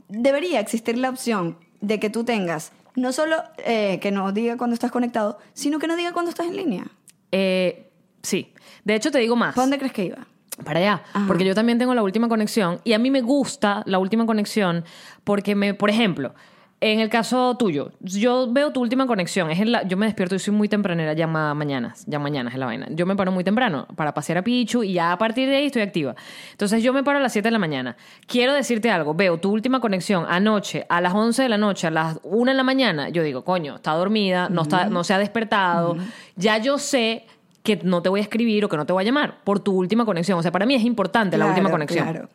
debería 0.07 0.59
existir 0.59 0.97
la 0.97 1.09
opción 1.09 1.57
de 1.79 1.99
que 1.99 2.09
tú 2.09 2.23
tengas 2.23 2.71
no 2.95 3.13
solo 3.13 3.37
eh, 3.65 3.99
que 4.01 4.11
no 4.11 4.31
diga 4.31 4.57
cuando 4.57 4.73
estás 4.73 4.91
conectado, 4.91 5.39
sino 5.53 5.79
que 5.79 5.87
no 5.87 5.95
diga 5.95 6.11
cuando 6.11 6.29
estás 6.29 6.47
en 6.47 6.55
línea. 6.57 6.85
Eh, 7.31 7.89
sí. 8.21 8.53
De 8.83 8.95
hecho, 8.95 9.11
te 9.11 9.19
digo 9.19 9.35
más. 9.35 9.55
¿Para 9.55 9.63
dónde 9.63 9.77
crees 9.77 9.93
que 9.93 10.05
iba? 10.05 10.27
Para 10.65 10.79
allá. 10.79 11.03
Ajá. 11.13 11.25
Porque 11.27 11.45
yo 11.45 11.55
también 11.55 11.77
tengo 11.77 11.93
la 11.93 12.03
última 12.03 12.27
conexión 12.27 12.81
y 12.83 12.93
a 12.93 12.99
mí 12.99 13.09
me 13.09 13.21
gusta 13.21 13.83
la 13.85 13.99
última 13.99 14.25
conexión 14.25 14.83
porque 15.23 15.55
me, 15.55 15.73
por 15.73 15.89
ejemplo, 15.89 16.35
en 16.83 16.99
el 16.99 17.09
caso 17.09 17.55
tuyo, 17.57 17.91
yo 17.99 18.51
veo 18.51 18.71
tu 18.71 18.81
última 18.81 19.05
conexión. 19.05 19.51
Es 19.51 19.59
en 19.59 19.71
la, 19.71 19.83
yo 19.83 19.97
me 19.97 20.07
despierto 20.07 20.33
y 20.33 20.39
soy 20.39 20.51
muy 20.53 20.67
tempranera, 20.67 21.13
ya 21.13 21.27
ma- 21.27 21.53
mañanas, 21.53 22.03
ya 22.07 22.17
mañanas 22.17 22.53
es 22.53 22.59
la 22.59 22.65
vaina. 22.65 22.87
Yo 22.89 23.05
me 23.05 23.15
paro 23.15 23.31
muy 23.31 23.43
temprano 23.43 23.85
para 23.95 24.13
pasear 24.15 24.39
a 24.39 24.41
Pichu 24.43 24.81
y 24.83 24.93
ya 24.93 25.11
a 25.11 25.17
partir 25.19 25.47
de 25.47 25.57
ahí 25.57 25.67
estoy 25.67 25.83
activa. 25.83 26.15
Entonces 26.51 26.81
yo 26.81 26.91
me 26.91 27.03
paro 27.03 27.19
a 27.19 27.21
las 27.21 27.31
7 27.33 27.47
de 27.47 27.51
la 27.51 27.59
mañana. 27.59 27.95
Quiero 28.25 28.53
decirte 28.53 28.89
algo, 28.89 29.13
veo 29.13 29.37
tu 29.37 29.51
última 29.51 29.79
conexión 29.79 30.25
anoche, 30.27 30.85
a 30.89 31.01
las 31.01 31.13
11 31.13 31.43
de 31.43 31.49
la 31.49 31.57
noche, 31.59 31.85
a 31.85 31.91
las 31.91 32.19
1 32.23 32.51
de 32.51 32.57
la 32.57 32.63
mañana. 32.63 33.09
Yo 33.09 33.21
digo, 33.21 33.43
coño, 33.43 33.75
está 33.75 33.91
dormida, 33.93 34.49
no, 34.49 34.63
está, 34.63 34.85
no 34.87 35.03
se 35.03 35.13
ha 35.13 35.19
despertado. 35.19 35.97
Ya 36.35 36.57
yo 36.57 36.79
sé 36.79 37.25
que 37.61 37.79
no 37.83 38.01
te 38.01 38.09
voy 38.09 38.21
a 38.21 38.23
escribir 38.23 38.65
o 38.65 38.69
que 38.69 38.75
no 38.77 38.87
te 38.87 38.93
voy 38.93 39.03
a 39.03 39.05
llamar 39.05 39.35
por 39.43 39.59
tu 39.59 39.71
última 39.73 40.03
conexión. 40.03 40.39
O 40.39 40.41
sea, 40.41 40.51
para 40.51 40.65
mí 40.65 40.73
es 40.73 40.83
importante 40.83 41.37
la 41.37 41.45
Claro, 41.45 41.51
última 41.59 41.69
conexión. 41.69 42.07
claro. 42.09 42.29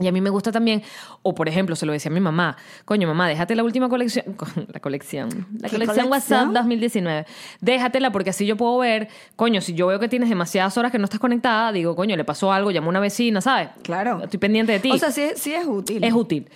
Y 0.00 0.08
a 0.08 0.12
mí 0.12 0.20
me 0.22 0.30
gusta 0.30 0.50
también, 0.50 0.82
o 1.22 1.34
por 1.34 1.46
ejemplo, 1.48 1.76
se 1.76 1.84
lo 1.84 1.92
decía 1.92 2.10
a 2.10 2.14
mi 2.14 2.20
mamá, 2.20 2.56
coño, 2.86 3.06
mamá, 3.06 3.28
déjate 3.28 3.54
la 3.54 3.62
última 3.62 3.88
colección, 3.90 4.24
la 4.72 4.80
colección, 4.80 5.28
la 5.58 5.68
¿Qué 5.68 5.76
colección 5.76 6.08
colección? 6.08 6.08
WhatsApp 6.08 6.48
2019, 6.54 7.26
déjatela 7.60 8.10
porque 8.10 8.30
así 8.30 8.46
yo 8.46 8.56
puedo 8.56 8.78
ver, 8.78 9.08
coño, 9.36 9.60
si 9.60 9.74
yo 9.74 9.86
veo 9.88 10.00
que 10.00 10.08
tienes 10.08 10.30
demasiadas 10.30 10.76
horas 10.78 10.90
que 10.90 10.98
no 10.98 11.04
estás 11.04 11.20
conectada, 11.20 11.70
digo, 11.72 11.94
coño, 11.94 12.16
le 12.16 12.24
pasó 12.24 12.50
algo, 12.50 12.70
llamo 12.70 12.86
a 12.86 12.90
una 12.90 13.00
vecina, 13.00 13.42
¿sabes? 13.42 13.68
Claro. 13.82 14.22
Estoy 14.24 14.38
pendiente 14.38 14.72
de 14.72 14.80
ti. 14.80 14.90
O 14.90 14.98
sea, 14.98 15.10
sí, 15.10 15.30
sí 15.36 15.52
es 15.52 15.66
útil. 15.66 16.02
es 16.02 16.12
útil. 16.14 16.48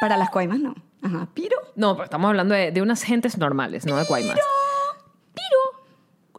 Para 0.00 0.16
las 0.16 0.30
coimas, 0.30 0.60
no. 0.60 0.76
Ajá. 1.02 1.28
Piro. 1.34 1.56
No, 1.74 1.94
pero 1.94 2.04
estamos 2.04 2.28
hablando 2.28 2.54
de, 2.54 2.70
de 2.70 2.82
unas 2.82 3.02
gentes 3.02 3.36
normales, 3.36 3.84
no 3.84 3.96
de 3.96 4.06
cuaimas. 4.06 4.36
Pero 5.34 5.78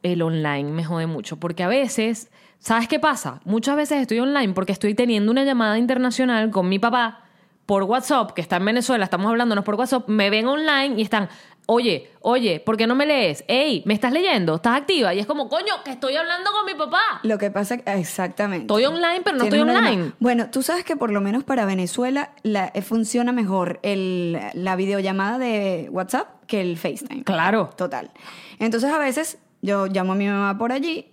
el 0.03 0.21
online 0.21 0.71
me 0.71 0.85
jode 0.85 1.07
mucho 1.07 1.37
porque 1.37 1.63
a 1.63 1.67
veces, 1.67 2.31
¿sabes 2.59 2.87
qué 2.87 2.99
pasa? 2.99 3.39
Muchas 3.45 3.75
veces 3.75 3.99
estoy 4.01 4.19
online 4.19 4.53
porque 4.53 4.71
estoy 4.71 4.93
teniendo 4.93 5.31
una 5.31 5.43
llamada 5.43 5.77
internacional 5.77 6.51
con 6.51 6.69
mi 6.69 6.79
papá 6.79 7.23
por 7.65 7.83
WhatsApp, 7.83 8.31
que 8.31 8.41
está 8.41 8.57
en 8.57 8.65
Venezuela, 8.65 9.03
estamos 9.05 9.29
hablándonos 9.29 9.63
por 9.63 9.75
WhatsApp, 9.75 10.07
me 10.07 10.29
ven 10.29 10.47
online 10.47 10.95
y 10.97 11.01
están 11.03 11.29
Oye, 11.71 12.09
oye, 12.21 12.59
¿por 12.59 12.77
qué 12.77 12.87
no 12.87 12.95
me 12.95 13.05
lees? 13.05 13.43
Ey, 13.47 13.83
¿me 13.85 13.93
estás 13.93 14.11
leyendo? 14.11 14.55
¿Estás 14.55 14.75
activa? 14.75 15.13
Y 15.13 15.19
es 15.19 15.27
como, 15.27 15.47
coño, 15.49 15.71
que 15.85 15.91
estoy 15.91 16.15
hablando 16.15 16.49
con 16.51 16.65
mi 16.65 16.73
papá. 16.73 16.99
Lo 17.21 17.37
que 17.37 17.51
pasa, 17.51 17.75
exactamente. 17.85 18.63
Estoy 18.63 18.85
online, 18.85 19.21
pero 19.23 19.37
no 19.37 19.43
estoy 19.43 19.59
online. 19.59 20.13
Bueno, 20.19 20.49
tú 20.49 20.63
sabes 20.63 20.83
que 20.83 20.95
por 20.95 21.11
lo 21.11 21.21
menos 21.21 21.43
para 21.43 21.65
Venezuela 21.65 22.31
la- 22.41 22.71
eh, 22.73 22.81
funciona 22.81 23.31
mejor 23.33 23.79
el, 23.83 24.39
la 24.55 24.75
videollamada 24.75 25.37
de 25.37 25.89
WhatsApp 25.91 26.43
que 26.47 26.59
el 26.59 26.75
FaceTime. 26.75 27.23
Claro. 27.23 27.69
Total. 27.77 28.09
Entonces 28.57 28.91
a 28.91 28.97
veces 28.97 29.37
yo 29.61 29.85
llamo 29.85 30.13
a 30.13 30.15
mi 30.15 30.25
mamá 30.27 30.57
por 30.57 30.71
allí 30.71 31.11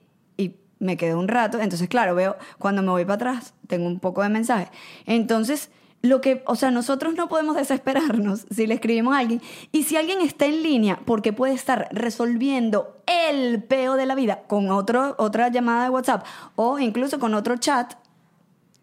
me 0.79 0.97
quedo 0.97 1.18
un 1.18 1.29
rato. 1.29 1.59
Entonces, 1.61 1.89
claro, 1.89 2.14
veo 2.14 2.37
cuando 2.59 2.83
me 2.83 2.91
voy 2.91 3.05
para 3.05 3.14
atrás, 3.14 3.55
tengo 3.66 3.87
un 3.87 4.01
poco 4.01 4.22
de 4.22 4.29
mensaje. 4.29 4.68
Entonces, 5.07 5.70
lo 6.03 6.20
que, 6.20 6.43
o 6.47 6.57
sea, 6.57 6.70
nosotros 6.70 7.14
no 7.14 7.29
podemos 7.29 7.57
desesperarnos 7.57 8.47
si 8.51 8.66
le 8.66 8.74
escribimos 8.74 9.14
a 9.14 9.18
alguien. 9.18 9.41
Y 9.72 9.85
si 9.85 9.97
alguien 9.97 10.20
está 10.20 10.47
en 10.47 10.62
línea 10.62 11.01
porque 11.05 11.33
puede 11.33 11.55
estar 11.55 11.89
resolviendo 11.93 13.03
el 13.07 13.62
peo 13.62 13.95
de 13.95 14.07
la 14.07 14.14
vida 14.14 14.43
con 14.47 14.70
otro, 14.70 15.14
otra 15.18 15.49
llamada 15.49 15.85
de 15.85 15.91
WhatsApp 15.91 16.24
o 16.55 16.79
incluso 16.79 17.18
con 17.18 17.35
otro 17.35 17.57
chat, 17.57 17.95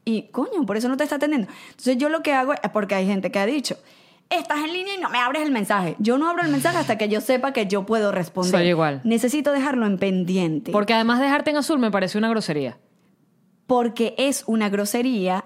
y 0.06 0.24
coño, 0.24 0.66
por 0.66 0.76
eso 0.76 0.90
no 0.90 0.98
te 0.98 1.04
está 1.06 1.16
atendiendo. 1.16 1.48
Entonces 1.70 1.98
yo 1.98 2.10
lo 2.10 2.22
que 2.22 2.34
hago 2.34 2.54
es, 2.54 2.60
porque 2.74 2.96
hay 2.96 3.06
gente 3.08 3.32
que 3.32 3.40
ha 3.40 3.46
dicho, 3.46 3.78
estás 4.30 4.60
en 4.60 4.74
línea 4.74 4.96
y 4.96 5.00
no 5.00 5.10
me 5.10 5.20
abres 5.20 5.44
el 5.44 5.52
mensaje. 5.52 5.96
Yo 6.00 6.18
no 6.18 6.30
abro 6.30 6.44
el 6.44 6.50
mensaje 6.52 6.78
hasta 6.78 6.98
que 6.98 7.08
yo 7.10 7.22
sepa 7.22 7.54
que 7.54 7.68
yo 7.68 7.86
puedo 7.86 8.12
responder. 8.12 8.52
Soy 8.52 8.68
igual. 8.70 9.02
Necesito 9.04 9.52
dejarlo 9.52 9.86
en 9.86 9.98
pendiente. 9.98 10.72
Porque 10.72 10.94
además 10.94 11.20
dejarte 11.20 11.52
en 11.52 11.58
azul 11.58 11.80
me 11.80 11.92
parece 11.92 12.18
una 12.18 12.30
grosería. 12.30 12.78
porque 13.68 14.14
es 14.18 14.44
una 14.48 14.70
grosería, 14.70 15.46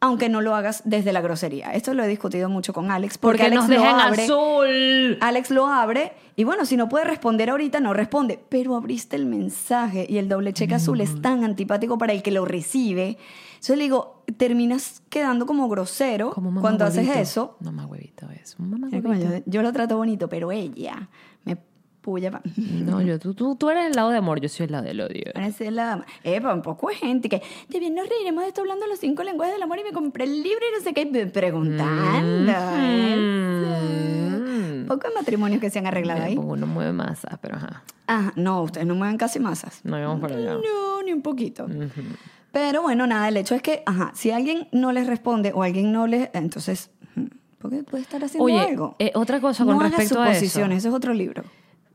aunque 0.00 0.28
no 0.28 0.40
lo 0.40 0.54
hagas 0.56 0.82
desde 0.84 1.12
la 1.12 1.20
grosería. 1.20 1.72
Esto 1.72 1.94
lo 1.94 2.02
he 2.02 2.08
discutido 2.08 2.48
mucho 2.48 2.72
con 2.72 2.90
Alex. 2.90 3.18
Porque, 3.18 3.38
Porque 3.38 3.46
Alex 3.54 3.60
nos 3.60 3.68
lo 3.70 3.82
dejan 3.82 4.00
abre, 4.00 4.24
azul. 4.24 5.18
Alex 5.20 5.50
lo 5.50 5.66
abre 5.68 6.12
y 6.34 6.42
bueno, 6.44 6.66
si 6.66 6.76
no 6.76 6.88
puede 6.88 7.04
responder 7.04 7.50
ahorita, 7.50 7.78
no 7.80 7.94
responde. 7.94 8.40
Pero 8.48 8.74
abriste 8.74 9.14
el 9.16 9.26
mensaje 9.26 10.04
y 10.08 10.18
el 10.18 10.28
doble 10.28 10.52
cheque 10.52 10.74
azul 10.74 11.00
es 11.00 11.22
tan 11.22 11.44
antipático 11.44 11.98
para 11.98 12.12
el 12.12 12.22
que 12.22 12.32
lo 12.32 12.44
recibe. 12.44 13.16
Entonces 13.62 13.76
le 13.78 13.84
digo, 13.84 14.24
terminas 14.38 15.02
quedando 15.08 15.46
como 15.46 15.68
grosero 15.68 16.30
Como 16.32 16.60
cuando 16.60 16.84
haces 16.84 17.04
huevito. 17.06 17.20
eso. 17.22 17.56
Mamá 17.60 17.86
huevito 17.86 18.26
es. 18.30 18.56
un 18.58 18.70
Mamá 18.70 18.88
huevito. 18.90 19.08
yo, 19.36 19.42
yo 19.46 19.62
lo 19.62 19.72
trato 19.72 19.96
bonito, 19.96 20.28
pero 20.28 20.50
ella 20.50 21.08
me 21.44 21.56
puya. 22.00 22.32
pa- 22.32 22.42
No, 22.56 23.00
yo, 23.02 23.20
tú, 23.20 23.34
tú, 23.34 23.54
tú 23.54 23.70
eres 23.70 23.86
el 23.86 23.92
lado 23.92 24.10
de 24.10 24.16
amor, 24.16 24.40
yo 24.40 24.48
soy 24.48 24.66
el 24.66 24.72
lado 24.72 24.82
del 24.84 25.00
odio. 25.00 25.30
Parece 25.32 25.70
la... 25.70 26.04
Epa, 26.24 26.52
un 26.52 26.62
poco 26.62 26.88
de 26.88 26.96
gente 26.96 27.28
que... 27.28 27.40
De 27.68 27.78
bien 27.78 27.94
nos 27.94 28.08
reiremos 28.08 28.42
de 28.42 28.48
esto 28.48 28.62
hablando 28.62 28.88
los 28.88 28.98
cinco 28.98 29.22
lenguajes 29.22 29.54
del 29.54 29.62
amor 29.62 29.78
y 29.78 29.84
me 29.84 29.92
compré 29.92 30.24
el 30.24 30.42
libro 30.42 30.64
y 30.68 30.76
no 30.78 30.82
sé 30.84 30.92
qué. 30.92 31.06
Preguntando. 31.32 32.52
Mm. 32.52 33.68
eso. 33.68 34.86
Poco 34.88 35.08
de 35.08 35.14
matrimonios 35.14 35.60
que 35.60 35.70
se 35.70 35.78
han 35.78 35.86
arreglado 35.86 36.24
ahí. 36.24 36.36
Uno 36.36 36.66
mueve 36.66 36.92
masa, 36.92 37.38
pero 37.40 37.56
ajá. 37.56 37.84
Ah, 38.08 38.32
no, 38.34 38.62
ustedes 38.62 38.86
no 38.88 38.94
mueven 38.96 39.16
casi 39.18 39.38
masas. 39.38 39.80
No 39.84 39.96
íbamos 39.98 40.20
para 40.20 40.34
allá. 40.34 40.54
No, 40.54 41.02
ni 41.04 41.12
un 41.12 41.22
poquito. 41.22 41.66
Pero 42.52 42.82
bueno, 42.82 43.06
nada, 43.06 43.28
el 43.28 43.36
hecho 43.36 43.54
es 43.54 43.62
que, 43.62 43.82
ajá, 43.86 44.12
si 44.14 44.30
alguien 44.30 44.68
no 44.72 44.92
les 44.92 45.06
responde 45.06 45.52
o 45.54 45.62
alguien 45.62 45.90
no 45.92 46.06
les... 46.06 46.28
Entonces, 46.34 46.90
¿por 47.58 47.70
qué 47.70 47.82
puede 47.82 48.02
estar 48.02 48.22
haciendo 48.22 48.44
Oye, 48.44 48.60
algo? 48.60 48.94
eh, 48.98 49.10
otra 49.14 49.40
cosa 49.40 49.64
no 49.64 49.72
con 49.72 49.80
hagas 49.80 49.92
respecto 49.98 50.20
a 50.22 50.30
eso. 50.32 50.64
eso 50.66 50.88
es 50.88 50.94
otro 50.94 51.14
libro. 51.14 51.44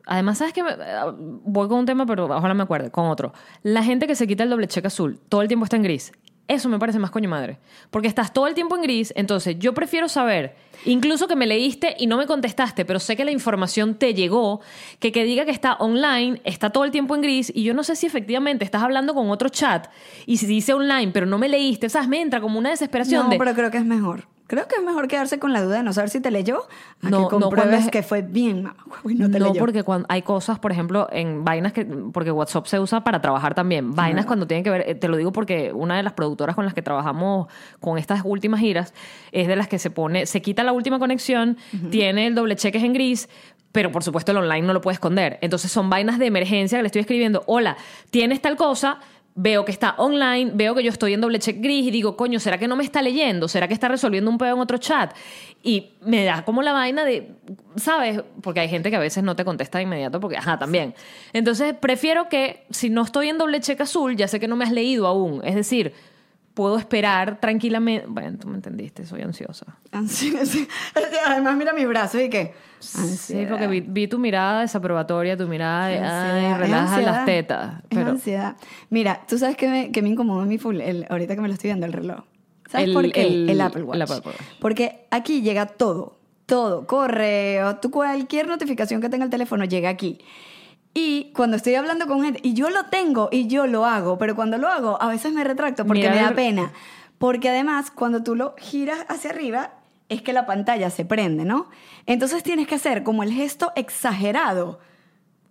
Además, 0.06 0.38
¿sabes 0.40 0.54
qué? 0.54 0.64
Me- 0.64 0.72
eh, 0.72 1.02
Voy 1.44 1.68
con 1.68 1.80
un 1.80 1.86
tema, 1.86 2.06
pero 2.06 2.26
ojalá 2.26 2.54
me 2.54 2.64
acuerde, 2.64 2.90
con 2.90 3.06
otro. 3.08 3.34
La 3.62 3.84
gente 3.84 4.08
que 4.08 4.16
se 4.16 4.26
quita 4.26 4.44
el 4.44 4.50
doble 4.50 4.68
cheque 4.68 4.88
azul, 4.88 5.20
todo 5.30 5.42
el 5.42 5.48
tiempo 5.48 5.66
está 5.66 5.76
en 5.76 5.84
gris. 5.84 6.12
Eso 6.48 6.70
me 6.70 6.80
parece 6.80 6.98
más 7.00 7.12
coño 7.12 7.30
madre. 7.30 7.58
Porque 7.92 8.08
estás 8.08 8.32
todo 8.32 8.48
el 8.48 8.54
tiempo 8.54 8.76
en 8.76 8.84
gris, 8.84 9.14
entonces 9.16 9.58
yo 9.60 9.74
prefiero 9.74 10.08
saber, 10.08 10.56
incluso 10.86 11.28
que 11.28 11.36
me 11.36 11.46
leíste 11.46 11.96
y 12.00 12.08
no 12.08 12.18
me 12.18 12.26
contestaste, 12.26 12.86
pero 12.86 13.00
sé 13.00 13.18
que 13.18 13.26
la 13.26 13.32
información 13.32 13.96
te 13.96 14.14
llegó, 14.14 14.62
que 15.00 15.12
que 15.12 15.26
diga 15.26 15.44
que 15.44 15.52
está 15.52 15.74
online, 15.74 16.42
está 16.46 16.70
todo 16.70 16.86
el 16.86 16.92
tiempo 16.92 17.16
en 17.16 17.22
gris, 17.22 17.52
y 17.54 17.64
yo 17.64 17.74
no 17.74 17.84
sé 17.84 17.96
si 17.96 18.06
efectivamente 18.06 18.64
estás 18.64 18.84
hablando 18.84 19.14
con 19.14 19.30
otro 19.30 19.50
chat, 19.50 19.88
y 20.26 20.38
si 20.38 20.46
dice 20.46 20.74
online, 20.74 21.12
pero 21.12 21.26
no 21.26 21.38
me 21.38 21.50
leíste, 21.50 21.90
¿sabes? 21.90 22.08
Me 22.08 22.22
entra 22.22 22.40
como 22.40 22.58
una 22.60 22.70
desesperación 22.70 23.26
No, 23.26 23.30
de... 23.32 23.38
pero 23.38 23.54
creo 23.54 23.70
que 23.70 23.78
es 23.78 23.86
mejor. 23.86 24.28
Creo 24.48 24.68
que 24.68 24.76
es 24.78 24.84
mejor 24.84 25.08
quedarse 25.10 25.40
con 25.40 25.52
la 25.52 25.62
duda 25.62 25.78
de 25.78 25.84
no 25.84 25.92
saber 25.92 26.10
si 26.10 26.22
te 26.22 26.32
leyó 26.32 26.62
a 27.04 27.10
No, 27.10 27.28
que 27.28 27.36
compruebes 27.38 27.90
que 27.90 28.02
fue 28.02 28.22
bien, 28.22 28.64
mamá. 28.64 28.78
huevo, 28.88 29.10
y 29.10 29.16
no 29.16 29.30
te 29.30 29.40
no, 29.40 29.48
leyó. 29.50 29.60
porque 29.60 29.84
cuando 29.84 30.06
hay 30.10 30.22
cosas, 30.22 30.58
por 30.60 30.72
ejemplo, 30.72 31.08
en 31.12 31.44
vainas 31.44 31.74
que. 31.74 31.86
Porque 31.86 32.32
WhatsApp 32.32 32.66
se 32.68 32.80
usa 32.80 33.04
para 33.04 33.22
trabajar 33.22 33.54
también. 33.56 33.94
Vainas 33.94 34.26
cuando 34.26 34.48
tienen 34.48 34.64
que 34.64 34.70
ver. 34.70 34.86
eh, 34.88 34.96
Te 34.96 35.08
lo 35.10 35.18
digo 35.18 35.32
porque 35.34 35.72
una 35.74 35.98
de 35.98 36.04
las 36.04 36.14
productoras 36.14 36.56
con 36.56 36.64
las 36.66 36.74
que 36.74 36.82
trabajamos 36.82 37.48
con 37.82 37.98
estas 37.98 38.22
últimas 38.24 38.60
giras 38.62 38.94
es 39.34 39.48
de 39.48 39.56
las 39.58 39.68
que 39.68 39.80
se 39.80 39.90
pone. 39.90 40.26
Se 40.26 40.42
quita 40.42 40.64
la 40.64 40.72
última 40.72 40.98
conexión, 40.98 41.58
tiene 41.92 42.28
el 42.28 42.36
doble 42.36 42.56
cheques 42.56 42.84
en 42.84 42.94
gris. 42.94 43.28
Pero 43.74 43.92
por 43.92 44.02
supuesto 44.02 44.32
el 44.32 44.38
online 44.38 44.66
no 44.66 44.74
lo 44.74 44.80
puede 44.82 44.94
esconder. 44.94 45.38
Entonces 45.42 45.70
son 45.72 45.90
vainas 45.90 46.18
de 46.20 46.26
emergencia 46.26 46.80
que 46.80 46.84
le 46.84 46.88
estoy 46.88 47.02
escribiendo. 47.02 47.44
Hola, 47.48 47.76
tienes 48.10 48.42
tal 48.42 48.56
cosa, 48.56 49.00
veo 49.38 49.64
que 49.64 49.72
está 49.72 49.94
online, 50.00 50.52
veo 50.56 50.74
que 50.74 50.84
yo 50.84 50.90
estoy 50.90 51.14
en 51.14 51.22
doble 51.22 51.38
check 51.38 51.62
gris 51.62 51.86
y 51.86 51.92
digo, 51.92 52.18
coño, 52.18 52.40
¿será 52.40 52.58
que 52.58 52.68
no 52.68 52.76
me 52.76 52.84
está 52.84 53.04
leyendo? 53.04 53.48
¿Será 53.48 53.68
que 53.68 53.74
está 53.76 53.88
resolviendo 53.88 54.32
un 54.32 54.40
pedo 54.40 54.56
en 54.56 54.60
otro 54.60 54.80
chat? 54.80 55.16
Y 55.64 55.92
me 56.02 56.26
da 56.26 56.44
como 56.44 56.64
la 56.64 56.74
vaina 56.74 57.06
de, 57.06 57.30
¿sabes? 57.76 58.24
Porque 58.42 58.62
hay 58.62 58.68
gente 58.68 58.90
que 58.90 58.96
a 58.96 59.00
veces 59.00 59.24
no 59.24 59.36
te 59.36 59.46
contesta 59.46 59.78
de 59.78 59.84
inmediato 59.84 60.20
porque, 60.20 60.38
ajá, 60.38 60.58
también. 60.58 60.96
Entonces, 61.34 61.76
prefiero 61.80 62.30
que 62.30 62.66
si 62.72 62.90
no 62.90 63.04
estoy 63.04 63.30
en 63.30 63.38
doble 63.38 63.60
check 63.62 63.80
azul, 63.80 64.16
ya 64.16 64.28
sé 64.28 64.40
que 64.40 64.48
no 64.48 64.56
me 64.56 64.66
has 64.66 64.72
leído 64.72 65.06
aún. 65.06 65.42
Es 65.46 65.54
decir, 65.54 65.94
puedo 66.58 66.80
esperar 66.80 67.40
tranquilamente. 67.40 68.08
Bueno, 68.10 68.40
tú 68.40 68.48
me 68.48 68.56
entendiste, 68.56 69.06
soy 69.06 69.22
ansiosa. 69.22 69.78
Ansi- 69.92 70.36
sí. 70.46 70.68
Además, 71.28 71.56
mira 71.56 71.72
mis 71.72 71.88
brazos 71.88 72.20
y 72.20 72.30
que. 72.32 72.54
Sí, 72.80 73.46
porque 73.48 73.68
vi, 73.68 73.82
vi 73.82 74.08
tu 74.08 74.18
mirada 74.18 74.62
desaprobatoria, 74.62 75.38
tu 75.38 75.48
mirada 75.48 75.88
de, 75.88 76.00
ay, 76.00 76.04
Ansiedad, 76.04 76.52
es 76.52 76.58
relaja 76.58 76.84
ansiedad. 76.96 77.12
las 77.16 77.26
tetas. 77.26 77.74
Es 77.76 77.84
Pero 77.90 78.10
ansiedad. 78.10 78.56
Mira, 78.90 79.22
tú 79.28 79.38
sabes 79.38 79.56
que 79.56 79.68
me, 79.68 79.92
que 79.92 80.02
me 80.02 80.10
incomoda 80.10 80.46
mi 80.46 80.58
full, 80.58 80.82
el, 80.82 81.06
ahorita 81.10 81.36
que 81.36 81.42
me 81.42 81.48
lo 81.48 81.54
estoy 81.54 81.68
viendo 81.70 81.86
el 81.86 81.94
reloj. 81.94 82.22
¿Sabes 82.70 82.88
El- 82.88 82.94
por 82.94 83.12
qué? 83.12 83.22
el- 83.28 83.50
El, 83.52 83.62
Apple 83.62 83.84
Watch. 83.84 83.96
el 83.96 84.02
Apple 84.02 84.22
Watch. 84.26 84.36
Porque 84.60 85.06
aquí 85.12 85.42
llega 85.42 85.68
todo, 85.68 86.18
todo, 86.48 86.86
correo, 86.88 87.78
tú 87.78 87.92
cualquier 87.92 88.48
notificación 88.48 89.00
que 89.02 89.10
tenga 89.10 89.26
el 89.26 89.32
teléfono 89.32 89.64
llega 89.66 89.90
aquí. 89.90 90.20
Y 91.00 91.32
cuando 91.36 91.58
estoy 91.58 91.76
hablando 91.76 92.08
con 92.08 92.24
gente, 92.24 92.40
y 92.42 92.56
yo 92.56 92.72
lo 92.72 92.86
tengo 92.86 93.30
y 93.32 93.46
yo 93.46 93.68
lo 93.68 93.86
hago, 93.86 94.18
pero 94.18 94.36
cuando 94.36 94.58
lo 94.58 94.68
hago 94.68 95.00
a 95.00 95.08
veces 95.08 95.32
me 95.32 95.44
retracto 95.44 95.86
porque 95.86 96.10
Mira 96.10 96.16
me 96.16 96.22
da 96.22 96.34
pena. 96.34 96.74
Porque 97.20 97.50
además, 97.50 97.92
cuando 97.92 98.24
tú 98.24 98.34
lo 98.34 98.56
giras 98.58 99.06
hacia 99.08 99.30
arriba, 99.30 99.74
es 100.10 100.24
que 100.24 100.34
la 100.34 100.48
pantalla 100.48 100.90
se 100.90 101.06
prende, 101.06 101.46
¿no? 101.46 101.70
Entonces 102.08 102.42
tienes 102.42 102.66
que 102.66 102.74
hacer 102.74 103.04
como 103.04 103.22
el 103.22 103.32
gesto 103.32 103.74
exagerado 103.76 104.80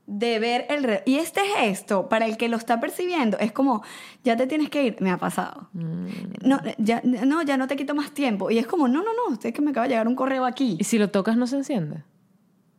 de 0.09 0.41
ver 0.41 0.67
el 0.69 0.83
reloj. 0.83 1.03
Y 1.07 1.19
este 1.19 1.43
gesto, 1.43 2.09
para 2.09 2.27
el 2.27 2.37
que 2.37 2.49
lo 2.49 2.57
está 2.57 2.81
percibiendo, 2.81 3.39
es 3.39 3.53
como, 3.53 3.85
ya 4.25 4.37
te 4.37 4.49
tienes 4.49 4.69
que 4.69 4.83
ir, 4.83 4.97
me 4.99 5.13
ha 5.13 5.17
pasado. 5.17 5.69
Mm. 5.75 6.07
No, 6.43 6.61
ya, 6.79 7.03
no, 7.05 7.43
ya 7.43 7.57
no 7.57 7.69
te 7.69 7.77
quito 7.77 7.95
más 7.95 8.11
tiempo. 8.11 8.51
Y 8.51 8.59
es 8.59 8.67
como, 8.67 8.89
no, 8.89 9.05
no, 9.05 9.11
no, 9.15 9.39
es 9.41 9.55
que 9.55 9.63
me 9.63 9.71
acaba 9.71 9.85
de 9.87 9.91
llegar 9.91 10.09
un 10.09 10.17
correo 10.17 10.45
aquí. 10.45 10.77
¿Y 10.81 10.83
si 10.83 10.99
lo 10.99 11.11
tocas 11.11 11.37
no 11.37 11.47
se 11.47 11.55
enciende? 11.55 12.03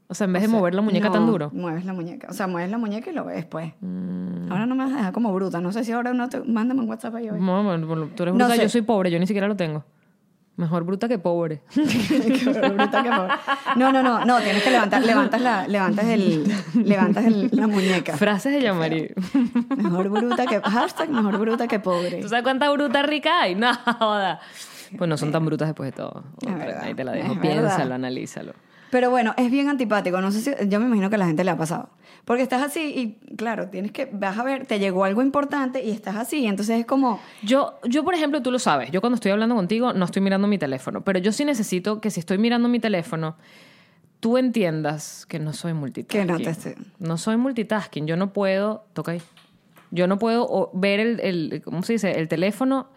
O 0.10 0.14
sea, 0.14 0.26
en 0.26 0.34
vez 0.34 0.42
de 0.44 0.48
O 0.48 0.52
sea, 0.52 0.60
mover 0.60 0.74
la 0.76 0.82
muñeca 0.82 1.12
tan 1.12 1.26
no, 1.26 1.32
duro. 1.32 1.50
Mueves 1.54 1.84
la 1.86 1.94
muñeca. 1.94 2.28
O 2.30 2.34
sea, 2.34 2.48
mueves 2.48 2.72
la 2.72 2.78
muñeca 2.78 3.10
y 3.10 3.14
lo 3.14 3.26
ves, 3.26 3.46
pues. 3.46 3.74
Mm. 3.82 4.50
Ahora 4.52 4.66
no 4.66 4.76
me 4.76 4.86
vas 4.86 4.94
a 4.94 4.98
dejar 4.98 5.12
como 5.14 5.34
bruta. 5.34 5.60
No 5.60 5.72
sé 5.74 5.84
si 5.84 5.92
ahora 5.92 6.14
no 6.14 6.30
te... 6.30 6.40
Mándame 6.42 6.82
un 6.82 6.90
WhatsApp 6.90 7.16
ahí 7.16 7.30
hoy. 7.30 7.40
No, 7.42 7.64
bueno, 7.64 7.86
tú 8.16 8.24
eres 8.24 8.34
No 8.34 8.46
bruta, 8.46 8.56
sé. 8.56 8.62
yo 8.64 8.70
soy 8.70 8.82
pobre, 8.84 9.12
yo 9.12 9.20
ni 9.20 9.28
siquiera 9.28 9.48
lo 9.50 9.56
tengo. 9.58 9.84
Mejor 10.56 10.86
bruta 10.86 11.08
que 11.08 11.20
pobre. 11.20 11.62
Bruta 11.76 13.04
que 13.04 13.10
pobre. 13.12 13.34
No, 13.76 13.92
no, 13.92 14.02
no, 14.02 14.26
no, 14.26 14.40
tienes 14.40 14.64
que 14.64 14.72
levantar, 14.72 15.04
levantas 15.04 15.40
la, 15.40 15.68
levantas 15.68 16.06
el, 16.06 16.46
levantas 16.84 17.26
el- 17.26 17.50
la 17.52 17.68
muñeca. 17.68 18.18
Frases 18.18 18.54
de 18.54 18.62
Yamari. 18.64 19.14
Mejor 19.78 20.10
bruta 20.10 20.48
que, 20.48 20.60
hashtag 20.62 21.10
mejor 21.12 21.38
bruta 21.38 21.68
que 21.68 21.80
pobre. 21.80 22.22
¿Tú 22.22 22.30
sabes 22.30 22.42
cuánta 22.44 22.72
bruta 22.72 23.04
rica 23.04 23.42
hay? 23.42 23.54
No, 23.56 23.72
joda. 24.00 24.40
Pues 24.98 25.08
no 25.08 25.16
son 25.18 25.32
tan 25.32 25.46
brutas 25.46 25.68
después 25.68 25.92
de 25.92 25.98
todo. 25.98 26.24
Verdad, 26.42 26.82
Ahí 26.84 26.96
te 26.96 27.04
la 27.04 27.12
dejo. 27.12 27.36
verdad. 27.36 27.42
Piénsalo, 27.42 27.94
analízalo. 27.94 28.54
Pero 28.92 29.10
bueno, 29.10 29.34
es 29.38 29.52
bien 29.52 29.68
antipático. 29.70 30.22
No 30.22 30.32
sé 30.32 30.42
si, 30.42 30.68
yo 30.70 30.80
me 30.80 30.86
imagino 30.86 31.10
que 31.10 31.16
a 31.16 31.20
la 31.20 31.28
gente 31.28 31.44
le 31.44 31.52
ha 31.52 31.58
pasado. 31.58 31.90
Porque 32.26 32.44
estás 32.44 32.62
así 32.62 32.82
y, 33.30 33.36
claro, 33.36 33.70
tienes 33.70 33.92
que, 33.92 34.10
vas 34.12 34.38
a 34.38 34.44
ver, 34.44 34.66
te 34.66 34.80
llegó 34.80 35.04
algo 35.06 35.22
importante 35.22 35.84
y 35.84 35.92
estás 35.92 36.16
así. 36.16 36.46
Entonces 36.46 36.80
es 36.82 36.86
como, 36.86 37.20
Yo, 37.44 37.80
yo, 37.86 38.04
por 38.04 38.14
ejemplo, 38.16 38.42
tú 38.42 38.52
lo 38.52 38.60
sabes, 38.60 38.92
yo 38.92 39.00
cuando 39.02 39.16
estoy 39.16 39.32
hablando 39.32 39.56
contigo 39.56 39.94
no 39.94 40.06
estoy 40.06 40.22
mirando 40.22 40.48
mi 40.48 40.58
teléfono, 40.58 41.02
pero 41.06 41.20
yo 41.20 41.32
sí 41.32 41.46
necesito 41.46 42.02
que 42.02 42.12
si 42.12 42.20
estoy 42.20 42.38
mirando 42.38 42.68
mi 42.70 42.80
teléfono, 42.80 43.38
tú 44.20 44.38
entiendas 44.38 45.26
que 45.26 45.40
no 45.40 45.54
soy 45.54 45.74
multitasking. 45.74 46.28
Que 46.28 46.32
no 46.32 46.38
te 46.38 46.50
esté- 46.50 46.76
No 47.00 47.18
soy 47.18 47.38
multitasking, 47.38 48.08
yo 48.08 48.18
no 48.18 48.34
puedo, 48.34 48.86
toca 48.94 49.12
ahí, 49.14 49.22
yo 49.92 50.08
no 50.08 50.18
puedo 50.20 50.70
ver 50.74 51.00
el, 51.00 51.20
el, 51.22 51.62
¿cómo 51.64 51.82
se 51.84 51.94
dice? 51.94 52.12
El 52.20 52.28
teléfono, 52.28 52.90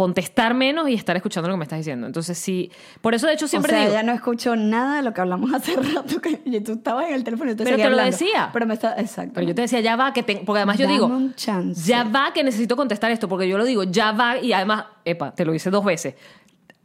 contestar 0.00 0.54
menos 0.54 0.88
y 0.88 0.94
estar 0.94 1.14
escuchando 1.14 1.48
lo 1.48 1.54
que 1.54 1.58
me 1.58 1.64
estás 1.64 1.78
diciendo. 1.78 2.06
Entonces 2.06 2.38
sí, 2.38 2.70
por 3.02 3.14
eso 3.14 3.26
de 3.26 3.34
hecho 3.34 3.46
siempre 3.46 3.72
o 3.72 3.74
sea, 3.74 3.82
digo, 3.82 3.92
ya 3.92 4.02
no 4.02 4.12
escucho 4.12 4.56
nada 4.56 4.96
de 4.96 5.02
lo 5.02 5.12
que 5.12 5.20
hablamos 5.20 5.52
hace 5.54 5.76
rato. 5.76 6.20
Que, 6.22 6.40
y 6.44 6.60
tú 6.60 6.72
estabas 6.72 7.08
en 7.08 7.14
el 7.14 7.22
teléfono 7.24 7.50
y 7.50 7.54
te 7.54 7.64
Pero 7.64 7.76
te 7.76 7.82
lo 7.82 7.88
hablando. 7.90 8.10
decía. 8.10 8.48
Pero 8.52 8.64
me 8.66 8.74
está, 8.74 8.98
exacto. 8.98 9.32
pero 9.34 9.46
yo 9.46 9.54
te 9.54 9.62
decía, 9.62 9.80
ya 9.80 9.96
va, 9.96 10.12
que 10.14 10.22
te- 10.22 10.36
porque 10.36 10.58
además 10.60 10.78
yo 10.78 10.84
Dame 10.84 10.94
digo, 10.94 11.06
un 11.06 11.34
chance. 11.34 11.82
ya 11.86 12.04
va 12.04 12.32
que 12.32 12.42
necesito 12.42 12.76
contestar 12.76 13.10
esto, 13.10 13.28
porque 13.28 13.46
yo 13.46 13.58
lo 13.58 13.64
digo, 13.64 13.82
ya 13.84 14.12
va, 14.12 14.38
y 14.38 14.52
además, 14.54 14.84
epa, 15.04 15.32
te 15.34 15.44
lo 15.44 15.52
hice 15.54 15.68
dos 15.70 15.84
veces. 15.84 16.14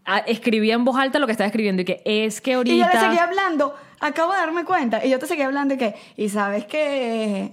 ah, 0.06 0.20
escribía 0.28 0.74
en 0.76 0.84
voz 0.86 0.98
alta 0.98 1.18
lo 1.18 1.26
que 1.26 1.32
estaba 1.32 1.48
escribiendo 1.48 1.82
y 1.82 1.86
que 1.86 2.02
es 2.06 2.42
que 2.42 2.54
ahorita... 2.56 2.76
Y 2.76 2.80
yo 2.80 2.86
le 2.86 3.00
seguía 3.00 3.24
hablando, 3.24 3.74
acabo 4.00 4.34
de 4.34 4.38
darme 4.40 4.64
cuenta, 4.66 5.04
y 5.06 5.10
yo 5.10 5.18
te 5.20 5.26
seguía 5.26 5.46
hablando 5.48 5.74
y 5.74 5.78
que, 5.78 5.96
y 6.18 6.30
sabes 6.30 6.66
que... 6.66 7.52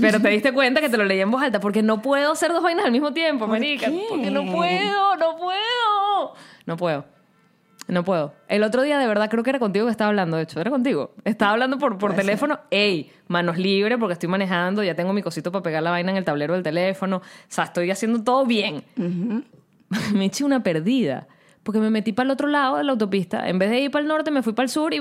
Pero 0.00 0.20
te 0.20 0.28
diste 0.28 0.52
cuenta 0.52 0.80
que 0.80 0.88
te 0.88 0.96
lo 0.96 1.04
leí 1.06 1.20
en 1.20 1.30
voz 1.30 1.42
alta 1.42 1.60
porque 1.60 1.82
no 1.82 2.02
puedo 2.02 2.32
hacer 2.32 2.52
dos 2.52 2.62
vainas 2.62 2.84
al 2.84 2.92
mismo 2.92 3.12
tiempo, 3.12 3.46
¿Por 3.46 3.58
marica. 3.58 3.86
qué? 3.86 4.04
Porque 4.08 4.30
no 4.30 4.44
puedo, 4.50 5.16
no 5.16 5.36
puedo. 5.36 6.34
No 6.66 6.76
puedo. 6.76 7.04
No 7.88 8.04
puedo. 8.04 8.34
El 8.46 8.62
otro 8.62 8.82
día, 8.82 8.98
de 8.98 9.06
verdad, 9.08 9.28
creo 9.28 9.42
que 9.42 9.50
era 9.50 9.58
contigo 9.58 9.86
que 9.86 9.90
estaba 9.90 10.10
hablando, 10.10 10.36
de 10.36 10.44
hecho. 10.44 10.60
Era 10.60 10.70
contigo. 10.70 11.12
Estaba 11.24 11.52
hablando 11.52 11.76
por, 11.76 11.98
por 11.98 12.14
teléfono. 12.14 12.60
Ey, 12.70 13.10
manos 13.26 13.58
libres 13.58 13.98
porque 13.98 14.12
estoy 14.12 14.28
manejando. 14.28 14.84
Ya 14.84 14.94
tengo 14.94 15.12
mi 15.12 15.22
cosito 15.22 15.50
para 15.50 15.62
pegar 15.64 15.82
la 15.82 15.90
vaina 15.90 16.12
en 16.12 16.16
el 16.18 16.24
tablero 16.24 16.54
del 16.54 16.62
teléfono. 16.62 17.16
O 17.16 17.22
sea, 17.48 17.64
estoy 17.64 17.90
haciendo 17.90 18.22
todo 18.22 18.46
bien. 18.46 18.84
me 20.14 20.24
eché 20.24 20.44
una 20.44 20.62
perdida. 20.62 21.26
Porque 21.62 21.78
me 21.78 21.90
metí 21.90 22.12
para 22.12 22.24
el 22.26 22.30
otro 22.30 22.48
lado 22.48 22.78
de 22.78 22.84
la 22.84 22.92
autopista. 22.92 23.48
En 23.48 23.58
vez 23.58 23.70
de 23.70 23.80
ir 23.80 23.90
para 23.90 24.02
el 24.02 24.08
norte, 24.08 24.30
me 24.30 24.42
fui 24.42 24.52
para 24.54 24.64
el 24.64 24.70
sur. 24.70 24.94
Y... 24.94 25.00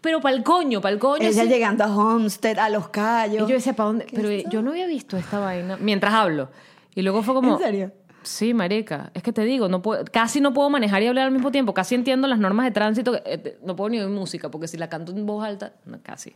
Pero 0.00 0.20
para 0.20 0.34
el 0.34 0.42
coño, 0.42 0.80
para 0.80 0.94
el 0.94 0.98
coño. 0.98 1.26
Ella 1.28 1.42
sí. 1.42 1.48
llegando 1.48 1.84
a 1.84 1.94
Homestead, 1.94 2.58
a 2.58 2.68
Los 2.70 2.88
Cayos. 2.88 3.46
Y 3.46 3.50
yo 3.50 3.56
decía, 3.56 3.74
¿para 3.74 3.88
dónde? 3.88 4.06
Pero 4.12 4.30
yo 4.50 4.62
no 4.62 4.70
había 4.70 4.86
visto 4.86 5.16
esta 5.16 5.38
vaina 5.38 5.76
mientras 5.78 6.14
hablo. 6.14 6.48
Y 6.94 7.02
luego 7.02 7.22
fue 7.22 7.34
como... 7.34 7.52
¿En 7.54 7.58
serio? 7.58 7.92
Sí, 8.22 8.52
marica. 8.52 9.10
Es 9.14 9.22
que 9.22 9.32
te 9.32 9.44
digo, 9.44 9.68
no 9.68 9.80
puedo, 9.82 10.04
casi 10.04 10.40
no 10.40 10.52
puedo 10.52 10.68
manejar 10.68 11.02
y 11.02 11.06
hablar 11.06 11.26
al 11.26 11.32
mismo 11.32 11.50
tiempo. 11.50 11.72
Casi 11.74 11.94
entiendo 11.94 12.28
las 12.28 12.38
normas 12.38 12.66
de 12.66 12.70
tránsito. 12.72 13.14
eh, 13.24 13.58
No 13.64 13.76
puedo 13.76 13.90
ni 13.90 14.00
oír 14.00 14.08
música, 14.08 14.50
porque 14.50 14.68
si 14.68 14.76
la 14.76 14.88
canto 14.88 15.12
en 15.12 15.24
voz 15.26 15.44
alta... 15.44 15.74
No, 15.86 16.00
casi. 16.02 16.34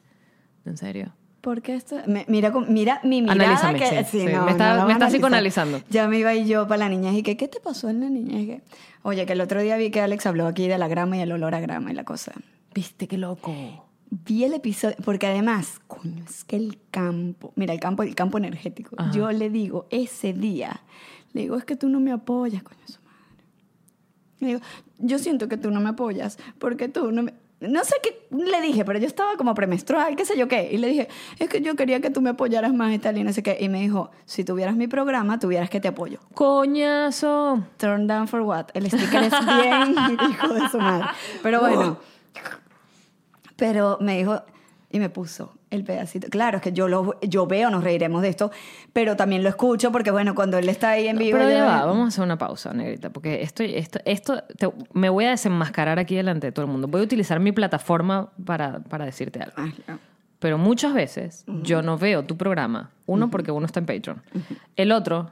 ¿En 0.65 0.77
serio? 0.77 1.15
¿Por 1.45 1.61
qué 1.61 1.75
esto? 1.75 1.97
Me- 2.07 2.25
mira, 2.27 2.51
mira 2.69 3.01
mi 3.05 3.21
mirada 3.21 3.43
Analízame, 3.45 3.79
que 3.79 4.05
sí, 4.07 4.21
sí. 4.21 4.25
Me 4.27 4.51
está- 4.53 4.87
me 4.87 4.93
está 4.95 5.09
psicoanalizando. 5.09 5.83
Ya 5.91 6.09
me 6.09 6.19
iba 6.19 6.35
y 6.35 6.47
yo 6.47 6.67
para 6.67 6.79
la 6.79 6.89
niña 6.89 7.13
y 7.13 7.23
que 7.23 7.37
¿qué 7.37 7.49
te 7.49 7.61
pasó 7.61 7.91
en 7.91 8.01
la 8.01 8.09
que, 8.09 8.63
oye, 9.03 9.27
que 9.27 9.35
el 9.35 9.43
otro 9.43 9.61
día 9.61 9.77
vi 9.77 9.91
que 9.91 10.01
Alex 10.01 10.25
habló 10.25 10.47
aquí 10.47 10.67
de 10.69 10.79
la 10.79 10.89
grama 10.89 11.19
y 11.19 11.21
el 11.21 11.31
olor 11.33 11.55
a 11.55 11.61
grama 11.61 11.91
y 11.93 11.95
la 11.95 12.05
cosa. 12.05 12.33
¿Viste 12.75 13.07
qué 13.07 13.19
loco? 13.19 13.53
Vi 14.11 14.45
el 14.45 14.55
episodio 14.55 14.97
porque 15.05 15.27
además, 15.27 15.81
coño, 15.87 16.25
es 16.27 16.45
que 16.45 16.57
el 16.57 16.79
campo, 16.91 17.53
mira, 17.57 17.75
el 17.75 17.81
campo, 17.81 18.03
el 18.05 18.15
campo 18.15 18.39
energético. 18.39 18.95
Ajá. 18.97 19.13
Yo 19.13 19.31
le 19.31 19.51
digo 19.51 19.87
ese 19.91 20.33
día, 20.33 20.81
le 21.35 21.43
digo, 21.43 21.57
es 21.59 21.67
que 21.67 21.77
tú 21.77 21.91
no 21.91 22.01
me 22.01 22.11
apoyas, 22.11 22.63
coño, 22.63 22.81
su 22.87 23.01
madre. 23.03 23.45
Le 24.41 24.47
digo, 24.47 24.61
yo 24.99 25.19
siento 25.19 25.47
que 25.49 25.59
tú 25.59 25.71
no 25.71 25.81
me 25.83 25.91
apoyas 25.91 26.39
porque 26.59 26.89
tú 26.89 27.13
no 27.13 27.23
me... 27.25 27.35
No 27.69 27.85
sé 27.85 27.95
qué 28.03 28.27
le 28.31 28.61
dije, 28.61 28.85
pero 28.85 28.99
yo 28.99 29.07
estaba 29.07 29.37
como 29.37 29.55
premenstrual, 29.55 30.17
qué 30.17 30.25
sé 30.25 30.37
yo 30.37 30.49
qué. 30.49 30.71
Y 30.73 30.79
le 30.79 30.89
dije, 30.89 31.09
es 31.39 31.49
que 31.49 31.61
yo 31.61 31.75
quería 31.77 32.01
que 32.01 32.11
tú 32.11 32.21
me 32.21 32.31
apoyaras 32.31 32.73
más 32.73 32.93
y 32.93 32.99
tal, 32.99 33.19
y 33.19 33.25
no 33.25 33.33
sé 33.33 33.43
qué. 33.43 33.57
Y 33.61 33.69
me 33.69 33.81
dijo, 33.81 34.11
si 34.25 34.45
tuvieras 34.45 34.77
mi 34.77 34.87
programa, 34.87 35.39
tuvieras 35.39 35.71
que 35.71 35.81
te 35.81 35.89
apoyo. 35.89 36.19
Coñazo. 36.35 37.63
Turn 37.77 38.07
down 38.07 38.29
for 38.29 38.41
what? 38.41 38.67
El 38.75 38.87
sticker 38.87 39.25
es 39.25 39.33
bien 39.47 40.19
hijo 40.31 40.55
de 40.55 40.69
su 40.69 40.79
madre. 40.79 41.07
Pero 41.43 41.61
bueno. 41.61 41.99
Pero 43.57 43.99
me 44.01 44.19
dijo 44.19 44.43
y 44.95 45.01
me 45.01 45.09
puso 45.11 45.53
el 45.71 45.83
pedacito. 45.83 46.29
Claro, 46.31 46.59
es 46.59 46.63
que 46.63 46.73
yo 46.73 46.87
lo 46.87 47.19
yo 47.21 47.47
veo, 47.49 47.69
nos 47.69 47.83
reiremos 47.83 48.23
de 48.23 48.29
esto, 48.29 48.53
pero 48.93 49.17
también 49.17 49.43
lo 49.43 49.49
escucho 49.49 49.91
porque 49.91 50.13
bueno, 50.13 50.37
cuando 50.37 50.57
él 50.57 50.69
está 50.69 50.91
ahí 50.91 51.09
en 51.09 51.19
vivo 51.19 51.37
Pero 51.37 51.51
ya 51.51 51.65
va, 51.65 51.85
vamos 51.85 52.05
a 52.05 52.09
hacer 52.09 52.23
una 52.23 52.39
pausa, 52.39 52.73
negrita, 52.73 53.11
porque 53.11 53.43
esto, 53.43 53.65
esto, 53.65 53.99
esto 54.05 54.43
te- 54.57 54.71
me 54.93 55.09
voy 55.09 55.25
a 55.25 55.31
desenmascarar 55.31 55.99
aquí 55.99 56.15
delante 56.15 56.47
de 56.47 56.53
todo 56.53 56.65
el 56.67 56.71
mundo. 56.71 56.87
Voy 56.87 57.01
a 57.01 57.05
utilizar 57.05 57.41
mi 57.41 57.51
plataforma 57.51 58.29
para, 58.45 58.79
para 58.81 59.05
decirte 59.05 59.41
algo. 59.43 59.55
No. 59.89 59.99
Pero 60.39 60.59
muchas 60.59 60.95
veces 60.95 61.45
yo 61.63 61.83
no 61.83 61.99
veo 61.99 62.23
tu 62.25 62.37
programa. 62.37 62.91
Uno, 63.07 63.31
porque 63.31 63.51
uno 63.51 63.67
está 63.67 63.81
en 63.81 63.87
Patreon. 63.87 64.23
El 64.77 64.93
otro, 64.93 65.31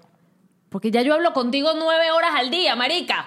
porque 0.70 0.90
ya 0.90 1.02
yo 1.02 1.14
hablo 1.14 1.32
contigo 1.34 1.70
nueve 1.78 2.10
horas 2.10 2.30
al 2.36 2.50
día, 2.50 2.74
marica. 2.74 3.26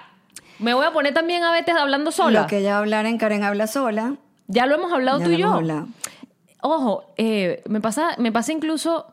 Me 0.58 0.74
voy 0.74 0.84
a 0.84 0.92
poner 0.92 1.14
también 1.14 1.44
a 1.44 1.52
veces 1.52 1.74
hablando 1.76 2.10
sola. 2.10 2.42
Lo 2.42 2.46
que 2.46 2.58
ella 2.58 2.72
va 2.72 2.76
a 2.76 2.80
hablar 2.80 3.06
en 3.06 3.16
Karen 3.18 3.42
habla 3.42 3.66
sola. 3.66 4.16
Ya 4.48 4.66
lo 4.66 4.74
hemos 4.76 4.92
hablado 4.92 5.18
ya 5.18 5.24
tú 5.24 5.30
lo 5.30 5.36
y 5.36 5.40
yo. 5.40 5.46
hemos 5.46 5.56
hablado. 5.58 5.86
Ojo, 6.66 7.04
eh, 7.16 7.62
me, 7.68 7.80
pasa, 7.80 8.16
me 8.18 8.32
pasa 8.32 8.52
incluso... 8.52 9.06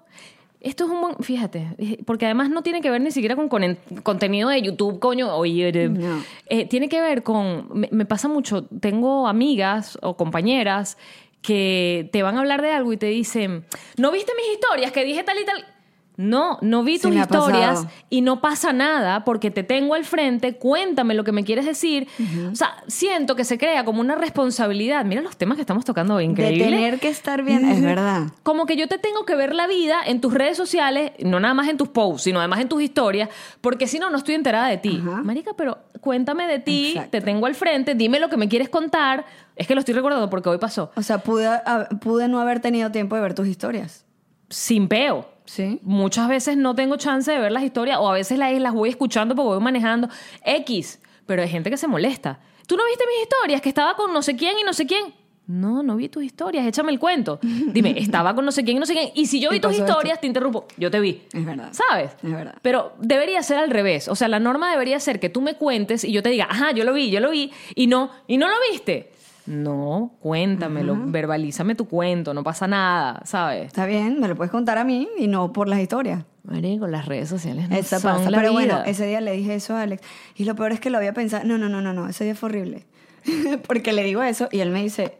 Esto 0.60 0.86
es 0.86 0.90
un 0.90 1.02
buen... 1.02 1.16
Fíjate, 1.18 1.68
porque 2.06 2.26
además 2.26 2.50
no 2.50 2.64
tiene 2.64 2.82
que 2.82 2.90
ver 2.90 3.02
ni 3.02 3.12
siquiera 3.12 3.36
con, 3.36 3.48
con 3.48 3.78
contenido 4.02 4.50
de 4.50 4.62
YouTube, 4.62 4.98
coño, 5.00 5.38
o 5.38 5.46
YouTube. 5.46 6.00
No. 6.00 6.24
Eh, 6.48 6.66
tiene 6.68 6.90
que 6.90 7.00
ver 7.00 7.22
con... 7.22 7.68
Me, 7.78 7.90
me 7.92 8.06
pasa 8.06 8.28
mucho, 8.28 8.64
tengo 8.66 9.28
amigas 9.28 10.00
o 10.02 10.18
compañeras 10.18 10.98
que 11.44 12.10
te 12.12 12.24
van 12.24 12.38
a 12.38 12.40
hablar 12.40 12.64
de 12.64 12.72
algo 12.72 12.92
y 12.92 12.98
te 12.98 13.08
dicen, 13.08 13.66
¿no 13.98 14.10
viste 14.12 14.32
mis 14.36 14.54
historias 14.54 14.92
que 14.92 15.04
dije 15.04 15.24
tal 15.24 15.38
y 15.40 15.46
tal? 15.46 15.73
No, 16.16 16.60
no 16.62 16.84
vi 16.84 16.98
Sí, 16.98 17.08
tus 17.08 17.16
historias 17.16 17.70
pasado. 17.80 17.90
y 18.12 18.22
no 18.22 18.40
pasa 18.40 18.72
nada 18.72 19.24
porque 19.26 19.50
te 19.50 19.64
tengo 19.64 19.96
al 19.96 20.06
frente, 20.06 20.56
cuéntame 20.58 21.16
lo 21.16 21.24
que 21.24 21.32
me 21.32 21.44
quieres 21.44 21.66
decir. 21.66 22.08
O 22.52 22.56
sea, 22.56 22.76
siento 22.88 23.36
que 23.36 23.44
se 23.44 23.58
crea 23.58 23.84
como 23.84 24.00
una 24.00 24.14
responsabilidad. 24.16 25.06
Mira 25.06 25.22
los 25.22 25.38
temas 25.38 25.56
que 25.56 25.62
estamos 25.62 25.86
tocando, 25.86 26.22
increíble. 26.22 26.66
De 26.66 26.72
tener 26.72 27.00
que 27.00 27.08
estar 27.10 27.42
bien, 27.44 27.66
es 27.68 27.82
verdad. 27.82 28.28
Como 28.44 28.68
que 28.68 28.76
yo 28.76 28.88
te 28.88 29.00
tengo 29.00 29.26
que 29.26 29.36
ver 29.36 29.56
la 29.56 29.66
vida 29.66 29.98
en 30.06 30.22
tus 30.22 30.34
redes 30.34 30.56
sociales, 30.56 31.12
no 31.20 31.40
nada 31.40 31.56
más 31.56 31.68
en 31.68 31.78
tus 31.78 31.88
posts, 31.90 32.24
sino 32.24 32.40
además 32.40 32.60
en 32.60 32.70
tus 32.70 32.82
historias, 32.84 33.30
porque 33.62 33.88
si 33.88 33.98
no, 33.98 34.10
no 34.12 34.18
estoy 34.18 34.36
enterada 34.36 34.68
de 34.68 34.78
ti. 34.78 35.02
Marica, 35.24 35.54
pero 35.58 35.80
cuéntame 36.00 36.46
de 36.48 36.60
ti, 36.60 36.90
Exacto. 36.90 37.10
te 37.12 37.22
tengo 37.22 37.48
al 37.48 37.56
frente, 37.56 37.96
dime 37.96 38.20
lo 38.20 38.30
que 38.30 38.38
me 38.38 38.48
quieres 38.48 38.70
contar. 38.70 39.26
Es 39.56 39.66
que 39.66 39.74
lo 39.74 39.80
estoy 39.80 39.96
recordando 39.96 40.30
porque 40.30 40.50
hoy 40.50 40.58
pasó. 40.60 40.92
O 40.96 41.02
sea, 41.02 41.18
pude, 41.20 41.48
a- 41.48 41.90
pude 42.02 42.28
no 42.28 42.40
haber 42.40 42.60
tenido 42.60 42.92
tiempo 42.92 43.16
de 43.16 43.22
ver 43.24 43.34
tus 43.34 43.48
historias. 43.48 44.06
Sin 44.50 44.88
peo. 44.88 45.33
Sí. 45.46 45.80
Muchas 45.84 46.28
veces 46.28 46.58
no 46.58 46.76
tengo 46.76 46.96
chance 46.98 47.32
de 47.32 47.40
ver 47.40 47.52
las 47.52 47.64
historias 47.64 47.98
o 48.00 48.10
a 48.10 48.14
veces 48.14 48.38
las, 48.38 48.54
las 48.60 48.74
voy 48.74 48.90
escuchando 48.90 49.36
porque 49.36 49.48
voy 49.48 49.60
manejando 49.60 50.10
X, 50.44 51.02
pero 51.26 51.42
hay 51.42 51.50
gente 51.50 51.70
que 51.70 51.78
se 51.78 51.88
molesta. 51.88 52.40
¿Tú 52.68 52.78
no 52.78 52.86
viste 52.86 53.04
mis 53.06 53.24
historias? 53.24 53.62
Que 53.62 53.70
estaba 53.70 53.96
con 53.96 54.14
no 54.14 54.22
sé 54.22 54.36
quién 54.36 54.58
y 54.60 54.64
no 54.64 54.74
sé 54.74 54.86
quién. 54.86 55.14
No, 55.46 55.84
no 55.84 55.98
vi 55.98 56.08
tus 56.08 56.24
historias, 56.24 56.66
échame 56.66 56.94
el 56.94 57.00
cuento. 57.00 57.40
Dime, 57.42 57.96
estaba 57.98 58.34
con 58.34 58.46
no 58.46 58.52
sé 58.52 58.64
quién 58.64 58.78
y 58.78 58.80
no 58.80 58.86
sé 58.86 58.94
quién. 58.94 59.10
Y 59.14 59.26
si 59.26 59.42
yo 59.42 59.50
vi 59.50 59.60
tus 59.60 59.74
historias, 59.74 60.14
esto. 60.14 60.22
te 60.22 60.28
interrumpo. 60.28 60.68
Yo 60.78 60.90
te 60.90 61.02
vi. 61.02 61.24
Es 61.34 61.46
verdad. 61.46 61.70
¿Sabes? 61.74 62.12
Es 62.24 62.32
verdad. 62.32 62.56
Pero 62.62 62.94
debería 63.00 63.44
ser 63.44 63.58
al 63.58 63.70
revés. 63.70 64.08
O 64.08 64.16
sea, 64.16 64.30
la 64.30 64.40
norma 64.40 64.72
debería 64.72 65.00
ser 65.02 65.20
que 65.20 65.30
tú 65.30 65.42
me 65.42 65.56
cuentes 65.56 66.06
y 66.06 66.14
yo 66.14 66.24
te 66.24 66.30
diga, 66.30 66.48
ajá, 66.50 66.72
yo 66.72 66.86
lo 66.86 66.94
vi, 66.94 67.12
yo 67.12 67.20
lo 67.20 67.32
vi, 67.32 67.52
y 67.76 67.88
no, 67.88 68.10
y 68.28 68.38
no 68.38 68.48
lo 68.48 68.56
viste. 68.72 69.12
No, 69.46 70.16
cuéntamelo, 70.20 70.96
verbalízame 70.98 71.76
tu 71.76 71.86
cuento, 71.88 72.34
no 72.34 72.44
pasa 72.44 72.68
nada, 72.68 73.22
¿sabes? 73.26 73.66
Está 73.68 73.86
bien, 73.86 74.20
me 74.22 74.28
lo 74.30 74.36
puedes 74.36 74.52
contar 74.52 74.78
a 74.78 74.84
mí 74.86 75.10
y 75.18 75.28
no 75.28 75.52
por 75.52 75.68
las 75.68 75.80
historias. 75.80 76.24
Marico, 76.44 76.88
las 76.88 77.06
redes 77.06 77.30
sociales 77.30 77.70
no 77.70 77.76
Esa 77.76 78.00
son 78.00 78.18
pasa. 78.18 78.30
la 78.30 78.38
Pero 78.38 78.52
vida. 78.52 78.60
bueno, 78.60 78.84
ese 78.86 79.06
día 79.06 79.22
le 79.22 79.32
dije 79.34 79.56
eso 79.56 79.76
a 79.76 79.82
Alex. 79.84 80.02
Y 80.36 80.46
lo 80.46 80.56
peor 80.56 80.72
es 80.72 80.80
que 80.80 80.90
lo 80.90 80.98
había 80.98 81.14
pensado. 81.14 81.46
No, 81.46 81.58
no, 81.58 81.70
no, 81.70 81.82
no, 81.82 81.94
no. 81.94 82.08
Ese 82.08 82.24
día 82.26 82.36
fue 82.36 82.50
horrible. 82.50 82.86
Porque 83.68 83.94
le 83.94 84.04
digo 84.04 84.22
eso 84.24 84.50
y 84.52 84.60
él 84.60 84.70
me 84.70 84.82
dice, 84.82 85.18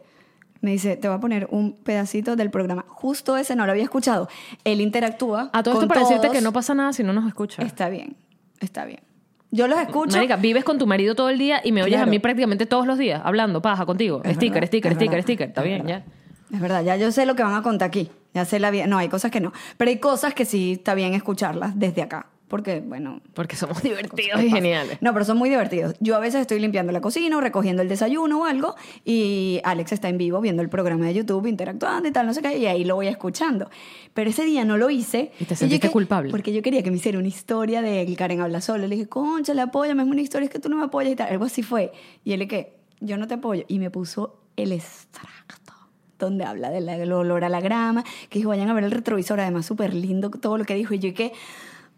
me 0.60 0.70
dice, 0.72 0.96
te 0.96 1.08
voy 1.08 1.16
a 1.16 1.20
poner 1.20 1.48
un 1.50 1.72
pedacito 1.82 2.36
del 2.36 2.50
programa. 2.50 2.84
Justo 2.88 3.36
ese 3.38 3.56
no 3.56 3.64
lo 3.64 3.72
había 3.72 3.84
escuchado. 3.84 4.28
Él 4.64 4.80
interactúa. 4.82 5.50
A 5.52 5.62
todo 5.62 5.74
con 5.74 5.84
esto 5.84 5.88
para 5.94 6.00
decirte 6.06 6.30
que 6.30 6.40
no 6.42 6.52
pasa 6.52 6.74
nada 6.74 6.92
si 6.92 7.02
no 7.02 7.12
nos 7.14 7.26
escuchas. 7.26 7.64
Está 7.64 7.88
bien, 7.88 8.16
está 8.60 8.84
bien. 8.84 9.00
Yo 9.54 9.68
los 9.68 9.78
escucho. 9.78 10.16
Marica, 10.16 10.36
vives 10.36 10.64
con 10.64 10.78
tu 10.78 10.86
marido 10.86 11.14
todo 11.14 11.28
el 11.30 11.38
día 11.38 11.60
y 11.62 11.70
me 11.70 11.82
oyes 11.82 11.94
a 11.94 11.98
Claro. 11.98 12.10
mí 12.10 12.18
prácticamente 12.18 12.66
todos 12.66 12.86
los 12.86 12.98
días, 12.98 13.22
hablando, 13.24 13.62
paja, 13.62 13.86
contigo. 13.86 14.20
Es 14.24 14.34
sticker, 14.36 14.54
verdad, 14.54 14.66
sticker, 14.68 14.92
es 14.92 14.96
sticker, 14.96 15.10
verdad, 15.10 15.22
sticker. 15.22 15.48
Está 15.48 15.60
es 15.60 15.66
bien, 15.68 15.82
verdad. 15.84 16.04
ya. 16.50 16.56
Es 16.56 16.60
verdad, 16.60 16.82
ya 16.84 16.96
yo 16.96 17.12
sé 17.12 17.24
lo 17.24 17.34
que 17.36 17.42
van 17.44 17.54
a 17.54 17.62
contar 17.62 17.86
aquí. 17.88 18.10
Ya 18.34 18.44
sé 18.44 18.58
la 18.58 18.70
vida. 18.72 18.86
No, 18.88 18.98
hay 18.98 19.08
cosas 19.08 19.30
que 19.30 19.40
no. 19.40 19.52
Pero 19.76 19.90
hay 19.90 19.98
cosas 19.98 20.34
que 20.34 20.44
sí 20.44 20.72
está 20.72 20.94
bien 20.94 21.14
escucharlas 21.14 21.78
desde 21.78 22.02
acá. 22.02 22.26
Porque, 22.54 22.78
bueno, 22.78 23.20
Porque 23.34 23.56
somos 23.56 23.82
divertidos 23.82 24.40
y 24.40 24.48
geniales. 24.48 24.98
No, 25.00 25.12
pero 25.12 25.24
son 25.24 25.36
muy 25.38 25.48
divertidos. 25.50 25.96
Yo 25.98 26.14
a 26.14 26.20
veces 26.20 26.40
estoy 26.42 26.60
limpiando 26.60 26.92
la 26.92 27.00
cocina 27.00 27.36
o 27.36 27.40
recogiendo 27.40 27.82
el 27.82 27.88
desayuno 27.88 28.42
o 28.42 28.44
algo 28.44 28.76
y 29.04 29.60
Alex 29.64 29.90
está 29.90 30.08
en 30.08 30.18
vivo 30.18 30.40
viendo 30.40 30.62
el 30.62 30.68
programa 30.68 31.06
de 31.06 31.14
YouTube, 31.14 31.46
interactuando 31.48 32.08
y 32.08 32.12
tal, 32.12 32.26
no 32.28 32.32
sé 32.32 32.42
qué, 32.42 32.56
y 32.56 32.66
ahí 32.66 32.84
lo 32.84 32.94
voy 32.94 33.08
escuchando. 33.08 33.68
Pero 34.14 34.30
ese 34.30 34.44
día 34.44 34.64
no 34.64 34.76
lo 34.76 34.88
hice. 34.88 35.32
¿Y 35.40 35.46
te 35.46 35.56
sentiste 35.56 35.88
que- 35.88 35.92
culpable? 35.92 36.30
Porque 36.30 36.52
yo 36.52 36.62
quería 36.62 36.84
que 36.84 36.92
me 36.92 36.98
hiciera 36.98 37.18
una 37.18 37.26
historia 37.26 37.82
de 37.82 38.02
él, 38.02 38.16
Karen 38.16 38.40
habla 38.40 38.60
solo. 38.60 38.86
Le 38.86 38.94
dije, 38.94 39.08
concha, 39.08 39.52
le 39.52 39.62
apóyame, 39.62 40.04
es 40.04 40.08
una 40.08 40.20
historia, 40.20 40.44
es 40.46 40.52
que 40.52 40.60
tú 40.60 40.68
no 40.68 40.76
me 40.76 40.84
apoyas 40.84 41.12
y 41.12 41.16
tal. 41.16 41.30
Algo 41.32 41.46
así 41.46 41.64
fue. 41.64 41.90
Y 42.22 42.34
él 42.34 42.38
le 42.38 42.46
que, 42.46 42.76
yo 43.00 43.16
no 43.18 43.26
te 43.26 43.34
apoyo. 43.34 43.64
Y 43.66 43.80
me 43.80 43.90
puso 43.90 44.38
el 44.54 44.70
extracto 44.70 45.72
donde 46.16 46.44
habla 46.44 46.70
del 46.70 46.86
del 46.86 47.12
olor 47.12 47.42
a 47.44 47.48
la 47.48 47.60
grama, 47.60 48.04
que 48.30 48.38
dijo, 48.38 48.50
vayan 48.50 48.70
a 48.70 48.74
ver 48.74 48.84
el 48.84 48.92
retrovisor, 48.92 49.40
además 49.40 49.66
súper 49.66 49.92
lindo 49.92 50.30
todo 50.30 50.56
lo 50.56 50.64
que 50.64 50.74
dijo. 50.76 50.94
Y 50.94 51.00
yo 51.00 51.12
que, 51.12 51.32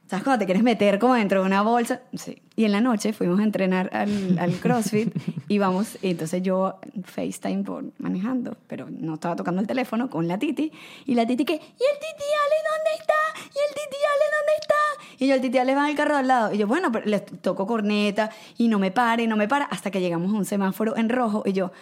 ¿sabes 0.09 0.25
cuando 0.25 0.39
te 0.39 0.47
quieres 0.47 0.63
meter 0.63 0.99
como 0.99 1.15
dentro 1.15 1.41
de 1.41 1.47
una 1.47 1.63
bolsa? 1.63 2.01
Sí. 2.15 2.41
Y 2.55 2.65
en 2.65 2.73
la 2.73 2.81
noche 2.81 3.13
fuimos 3.13 3.41
a 3.41 3.43
entrenar 3.43 3.91
al, 3.93 4.39
al 4.39 4.53
CrossFit 4.61 5.15
y 5.49 5.59
vamos, 5.59 5.99
y 6.03 6.11
entonces 6.11 6.43
yo 6.43 6.79
FaceTime 7.05 7.65
por 7.65 7.85
manejando, 7.99 8.57
pero 8.67 8.89
no 8.91 9.15
estaba 9.15 9.37
tocando 9.37 9.61
el 9.61 9.67
teléfono 9.67 10.09
con 10.09 10.29
la 10.29 10.39
Titi. 10.39 10.73
Y 11.05 11.15
la 11.15 11.27
Titi 11.27 11.45
que, 11.45 11.55
¿y 11.55 11.57
el 11.57 11.61
Titi 11.61 12.25
Ale 12.45 12.57
dónde 12.71 12.91
está? 12.99 13.15
¿Y 13.45 13.59
el 13.59 13.75
Titi 13.75 13.97
Ale 13.97 14.25
dónde 14.37 14.53
está? 14.61 14.77
Y 15.19 15.27
yo, 15.29 15.35
el 15.35 15.41
Titi 15.41 15.59
Ale 15.59 15.75
va 15.75 15.85
en 15.85 15.91
el 15.91 15.97
carro 15.97 16.17
al 16.17 16.27
lado. 16.27 16.53
Y 16.53 16.59
yo, 16.59 16.67
bueno, 16.67 16.93
pero 16.93 17.07
le 17.07 17.21
toco 17.21 17.67
corneta 17.67 18.31
y 18.59 18.69
no 18.69 18.79
me 18.79 18.91
para 18.91 19.23
y 19.23 19.27
no 19.27 19.37
me 19.37 19.49
para 19.49 19.65
hasta 19.65 19.91
que 19.91 20.01
llegamos 20.01 20.33
a 20.33 20.37
un 20.37 20.45
semáforo 20.45 20.97
en 20.97 21.09
rojo 21.09 21.43
y 21.47 21.53
yo, 21.53 21.73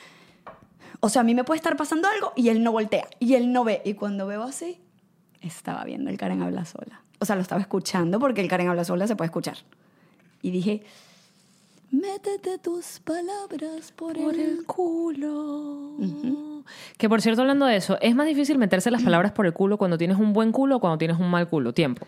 o 1.01 1.09
sea, 1.09 1.21
a 1.21 1.25
mí 1.25 1.35
me 1.35 1.45
puede 1.45 1.59
estar 1.59 1.77
pasando 1.77 2.09
algo 2.09 2.33
y 2.37 2.49
él 2.49 2.63
no 2.63 2.73
voltea 2.73 3.07
y 3.19 3.35
él 3.35 3.53
no 3.53 3.65
ve. 3.65 3.83
Y 3.85 3.95
cuando 3.95 4.27
veo 4.27 4.43
así, 4.43 4.81
estaba 5.43 5.85
viendo 5.85 6.11
el 6.11 6.17
Karen 6.17 6.43
habla 6.43 6.65
sola. 6.65 7.04
O 7.25 7.27
sea, 7.27 7.37
lo 7.37 7.43
estaba 7.43 7.63
escuchando 7.63 8.21
porque 8.21 8.43
el 8.43 8.49
Karen 8.49 8.69
habla 8.69 8.85
sola 8.85 9.07
se 9.07 9.17
puede 9.17 9.29
escuchar. 9.29 9.57
Y 10.43 10.51
dije, 10.51 10.83
Métete 11.91 12.59
tus 12.59 13.01
palabras 13.01 13.93
por, 13.93 14.19
el... 14.19 14.67
culo. 14.67 15.93
Que 16.99 17.09
por 17.09 17.23
cierto, 17.23 17.41
hablando 17.41 17.65
de 17.65 17.77
eso, 17.77 17.97
es 18.03 18.15
más 18.15 18.27
difícil 18.27 18.59
meterse 18.59 18.91
las 18.91 19.03
palabras 19.05 19.33
por 19.33 19.47
el 19.47 19.55
culo 19.55 19.79
cuando 19.79 19.97
tienes 19.97 20.19
un 20.19 20.35
buen 20.35 20.53
culo 20.53 20.77
o 20.77 20.81
cuando 20.81 20.99
tienes 20.99 21.19
un 21.19 21.31
mal 21.31 21.49
culo. 21.49 21.73
Tiempo. 21.73 22.07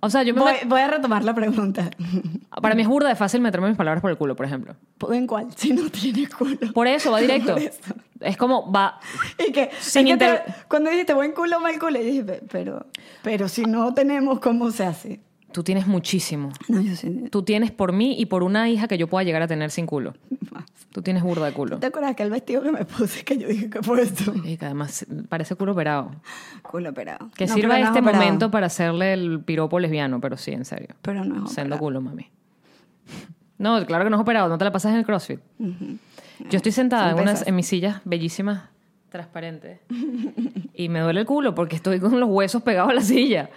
O 0.00 0.08
sea, 0.10 0.22
yo 0.22 0.34
me 0.34 0.40
Voy, 0.40 0.52
met- 0.52 0.66
voy 0.68 0.80
a 0.80 0.88
retomar 0.88 1.24
la 1.24 1.34
pregunta. 1.34 1.90
para 2.62 2.74
mí 2.74 2.82
es 2.82 2.88
burda 2.88 3.08
de 3.08 3.14
fácil 3.16 3.40
meterme 3.40 3.68
mis 3.68 3.76
palabras 3.76 4.00
por 4.00 4.10
el 4.10 4.16
culo, 4.16 4.34
por 4.36 4.46
ejemplo. 4.46 4.74
¿En 5.10 5.26
cuál? 5.26 5.48
Si 5.56 5.72
no 5.72 5.88
tienes 5.90 6.30
culo. 6.34 6.56
Por 6.72 6.86
eso, 6.86 7.10
va 7.10 7.20
directo. 7.20 7.56
Es 8.20 8.36
como, 8.36 8.70
va... 8.70 9.00
Y 9.38 9.52
que, 9.52 9.70
Sin 9.80 10.06
es 10.06 10.12
que 10.14 10.18
te- 10.18 10.24
inter- 10.26 10.42
cuando 10.68 10.90
dijiste 10.90 11.14
buen 11.14 11.32
culo 11.32 11.56
o 11.56 11.60
mal 11.60 11.78
culo, 11.78 11.98
yo 11.98 12.04
dije, 12.04 12.22
"Pe- 12.24 12.42
pero, 12.50 12.86
pero 13.22 13.48
si 13.48 13.64
no 13.64 13.94
tenemos, 13.94 14.40
¿cómo 14.40 14.70
se 14.70 14.84
hace? 14.84 15.20
Tú 15.52 15.62
tienes 15.64 15.86
muchísimo. 15.86 16.50
No, 16.68 16.80
yo 16.80 16.94
sí. 16.94 17.24
Tú 17.30 17.42
tienes 17.42 17.70
por 17.72 17.92
mí 17.92 18.14
y 18.18 18.26
por 18.26 18.42
una 18.42 18.68
hija 18.68 18.86
que 18.88 18.96
yo 18.98 19.08
pueda 19.08 19.24
llegar 19.24 19.42
a 19.42 19.46
tener 19.48 19.70
sin 19.70 19.86
culo. 19.86 20.14
Tú 20.92 21.02
tienes 21.02 21.22
burda 21.22 21.46
de 21.46 21.52
culo. 21.52 21.78
¿Te 21.78 21.86
acuerdas 21.86 22.14
que 22.16 22.22
el 22.22 22.30
vestido 22.30 22.62
que 22.62 22.72
me 22.72 22.84
puse 22.84 23.24
que 23.24 23.36
yo 23.38 23.48
dije 23.48 23.68
que 23.70 23.82
fue 23.82 24.02
esto? 24.02 24.32
Y 24.44 24.56
que 24.56 24.64
además 24.66 25.06
parece 25.28 25.54
culo 25.56 25.72
operado. 25.72 26.10
Culo 26.62 26.90
operado. 26.90 27.30
Que 27.36 27.46
No, 27.46 27.54
sirva 27.54 27.74
pero 27.74 27.84
no 27.84 27.90
es 27.90 27.96
este 27.96 28.02
momento 28.12 28.50
para 28.50 28.66
hacerle 28.66 29.12
el 29.12 29.40
piropo 29.40 29.78
lesbiano, 29.80 30.20
pero 30.20 30.36
sí, 30.36 30.52
en 30.52 30.64
serio. 30.64 30.88
Pero 31.02 31.24
no 31.24 31.46
es 31.46 31.52
Sendo 31.52 31.76
operado. 31.76 31.78
culo, 31.78 32.00
mami. 32.00 32.28
No, 33.58 33.84
claro 33.86 34.04
que 34.04 34.10
no 34.10 34.16
es 34.16 34.22
operado, 34.22 34.48
no 34.48 34.56
te 34.58 34.64
la 34.64 34.72
pasas 34.72 34.92
en 34.92 34.98
el 34.98 35.04
CrossFit. 35.04 35.40
Yo 35.58 36.56
estoy 36.56 36.72
sentada 36.72 37.10
en, 37.10 37.18
unas, 37.20 37.46
en 37.46 37.54
mis 37.54 37.66
sillas 37.66 38.00
bellísimas, 38.04 38.62
transparentes. 39.10 39.80
y 40.74 40.88
me 40.88 41.00
duele 41.00 41.20
el 41.20 41.26
culo 41.26 41.54
porque 41.54 41.76
estoy 41.76 42.00
con 42.00 42.18
los 42.18 42.28
huesos 42.28 42.62
pegados 42.62 42.90
a 42.90 42.94
la 42.94 43.02
silla. 43.02 43.50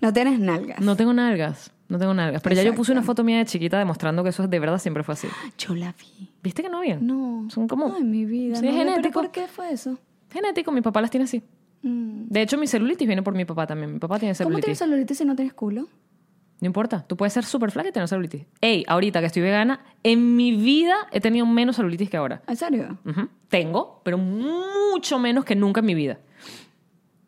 No 0.00 0.12
tienes 0.12 0.38
nalgas. 0.38 0.80
No 0.80 0.96
tengo 0.96 1.12
nalgas, 1.12 1.72
no 1.88 1.98
tengo 1.98 2.14
nalgas. 2.14 2.42
Pero 2.42 2.54
ya 2.56 2.62
yo 2.62 2.70
puse 2.74 2.92
Exacto. 2.92 2.98
una 3.00 3.02
foto 3.06 3.24
mía 3.24 3.38
de 3.38 3.44
chiquita 3.46 3.78
demostrando 3.78 4.22
que 4.22 4.30
eso 4.30 4.46
de 4.46 4.58
verdad 4.58 4.78
siempre 4.78 5.02
fue 5.02 5.14
así. 5.14 5.28
Yo 5.58 5.74
la 5.74 5.92
vi. 5.92 6.30
¿Viste 6.42 6.62
que 6.62 6.68
no 6.68 6.80
bien? 6.80 7.06
No. 7.06 7.48
Son 7.50 7.68
como... 7.68 7.94
Ay, 7.94 8.04
mi 8.04 8.24
vida. 8.24 8.56
Sí, 8.56 8.66
no, 8.66 8.72
genético. 8.72 9.20
¿Por 9.20 9.30
qué 9.30 9.46
fue 9.46 9.72
eso? 9.72 9.98
Genético, 10.30 10.72
mi 10.72 10.80
papá 10.80 11.00
las 11.00 11.10
tiene 11.10 11.24
así. 11.24 11.42
Mm. 11.82 12.26
De 12.28 12.42
hecho, 12.42 12.58
mi 12.58 12.66
celulitis 12.66 13.06
viene 13.06 13.22
por 13.22 13.34
mi 13.34 13.44
papá 13.44 13.66
también. 13.66 13.92
Mi 13.94 13.98
papá 13.98 14.18
tiene 14.18 14.32
¿Cómo 14.34 14.36
celulitis. 14.48 14.64
tienes 14.64 14.78
celulitis 14.78 15.18
si 15.18 15.24
no 15.24 15.36
tienes 15.36 15.54
culo? 15.54 15.88
No 16.60 16.66
importa, 16.66 17.04
tú 17.06 17.16
puedes 17.16 17.32
ser 17.32 17.44
súper 17.44 17.70
flaca 17.72 17.88
y 17.90 17.92
tener 17.92 18.08
celulitis. 18.08 18.46
Ey, 18.60 18.84
ahorita 18.86 19.20
que 19.20 19.26
estoy 19.26 19.42
vegana, 19.42 19.80
en 20.02 20.34
mi 20.36 20.56
vida 20.56 20.94
he 21.12 21.20
tenido 21.20 21.44
menos 21.46 21.76
celulitis 21.76 22.08
que 22.08 22.16
ahora. 22.16 22.42
¿En 22.46 22.56
serio? 22.56 22.98
Ujú. 23.04 23.28
Tengo, 23.48 24.00
pero 24.04 24.16
mucho 24.18 25.18
menos 25.18 25.44
que 25.44 25.56
nunca 25.56 25.80
en 25.80 25.86
mi 25.86 25.94
vida. 25.94 26.18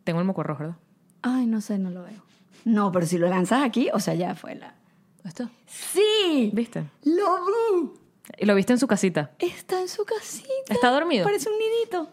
Tengo 0.04 0.20
el 0.20 0.26
moco 0.26 0.42
rojo, 0.42 0.60
¿verdad? 0.60 0.76
Ay, 1.22 1.46
no 1.46 1.60
sé, 1.60 1.76
no 1.78 1.90
lo 1.90 2.04
veo. 2.04 2.22
No, 2.66 2.90
pero 2.90 3.06
si 3.06 3.16
lo 3.16 3.28
lanzas 3.28 3.62
aquí, 3.62 3.88
o 3.92 4.00
sea, 4.00 4.14
ya 4.14 4.34
fue 4.34 4.56
la... 4.56 4.74
¿Esto? 5.24 5.48
¡Sí! 5.66 6.50
¿Viste? 6.52 6.84
¡Lo 7.04 7.46
vi! 7.46 7.90
Y 8.38 8.44
lo 8.44 8.56
viste 8.56 8.72
en 8.72 8.78
su 8.80 8.88
casita. 8.88 9.30
Está 9.38 9.80
en 9.80 9.88
su 9.88 10.04
casita. 10.04 10.48
¿Está 10.74 10.90
dormido? 10.90 11.24
Parece 11.24 11.48
un 11.48 11.56
nidito. 11.58 12.08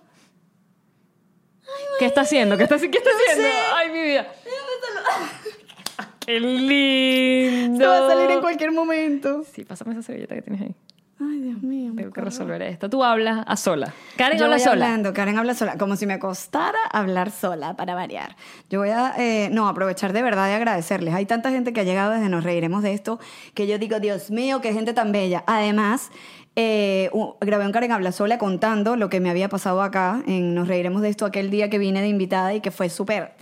¿Qué 1.97 2.05
está 2.05 2.21
haciendo? 2.21 2.55
¿Qué 2.55 2.63
está, 2.63 2.77
qué 2.77 2.85
está 2.85 3.09
No 3.09 3.17
haciendo? 3.31 3.43
sé. 3.51 3.57
Ay, 3.73 3.89
mi 3.91 4.01
vida. 4.03 4.31
¡Qué 6.25 6.39
lindo! 6.39 7.79
Se 7.79 7.87
va 7.87 8.05
a 8.05 8.09
salir 8.09 8.31
en 8.31 8.41
cualquier 8.41 8.71
momento. 8.71 9.43
Sí, 9.51 9.65
pásame 9.65 9.93
esa 9.93 10.03
servilleta 10.03 10.35
que 10.35 10.41
tienes 10.43 10.61
ahí. 10.61 10.75
Ay, 11.19 11.39
Dios 11.41 11.61
mío. 11.61 11.93
Tengo 11.95 12.11
que 12.11 12.21
resolver 12.21 12.61
esto. 12.63 12.89
Tú 12.89 13.03
hablas 13.03 13.43
a 13.47 13.55
sola. 13.55 13.93
Karen 14.17 14.37
Yo 14.39 14.45
habla 14.45 14.57
voy 14.57 14.63
sola. 14.63 14.85
hablando, 14.87 15.13
Karen 15.13 15.37
habla 15.37 15.53
sola, 15.53 15.77
como 15.77 15.95
si 15.95 16.05
me 16.05 16.19
costara 16.19 16.77
hablar 16.91 17.31
sola 17.31 17.75
para 17.75 17.95
variar. 17.95 18.35
Yo 18.69 18.79
voy 18.79 18.89
a, 18.89 19.13
eh, 19.17 19.49
no, 19.51 19.67
aprovechar 19.67 20.11
de 20.11 20.21
verdad 20.21 20.49
y 20.49 20.53
agradecerles. 20.53 21.13
Hay 21.13 21.25
tanta 21.25 21.51
gente 21.51 21.71
que 21.71 21.81
ha 21.81 21.83
llegado 21.83 22.11
desde 22.13 22.29
Nos 22.29 22.43
Reiremos 22.43 22.83
de 22.83 22.93
esto 22.93 23.19
que 23.53 23.67
yo 23.67 23.77
digo, 23.77 23.99
Dios 23.99 24.31
mío, 24.31 24.59
qué 24.59 24.73
gente 24.73 24.93
tan 24.93 25.11
bella. 25.11 25.43
Además, 25.47 26.09
eh, 26.55 27.09
u- 27.13 27.35
grabé 27.41 27.65
un 27.67 27.71
Karen 27.71 27.91
habla 27.91 28.11
sola 28.11 28.37
contando 28.37 28.95
lo 28.95 29.09
que 29.09 29.19
me 29.19 29.29
había 29.29 29.49
pasado 29.49 29.81
acá 29.81 30.21
en 30.27 30.53
Nos 30.55 30.67
Reiremos 30.67 31.01
de 31.03 31.09
esto 31.09 31.25
aquel 31.25 31.49
día 31.51 31.69
que 31.69 31.77
vine 31.77 32.01
de 32.01 32.07
invitada 32.09 32.53
y 32.53 32.59
que 32.59 32.71
fue 32.71 32.89
súper, 32.89 33.33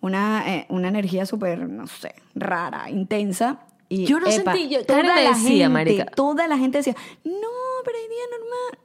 una, 0.00 0.44
eh, 0.46 0.66
una 0.70 0.88
energía 0.88 1.26
súper, 1.26 1.68
no 1.68 1.86
sé, 1.86 2.14
rara, 2.34 2.88
intensa. 2.88 3.58
Y, 3.92 4.06
Yo 4.06 4.20
no 4.20 4.26
epa, 4.28 4.54
sentí- 4.54 4.68
yo- 4.68 4.86
toda 4.86 5.02
la 5.02 5.14
decía, 5.16 5.34
gente, 5.66 5.68
marica. 5.68 6.04
Toda 6.06 6.46
la 6.46 6.56
gente 6.56 6.78
decía, 6.78 6.94
no, 7.24 7.32
pero 7.84 7.98
hay 7.98 8.08
día 8.08 8.24
normal. 8.38 8.78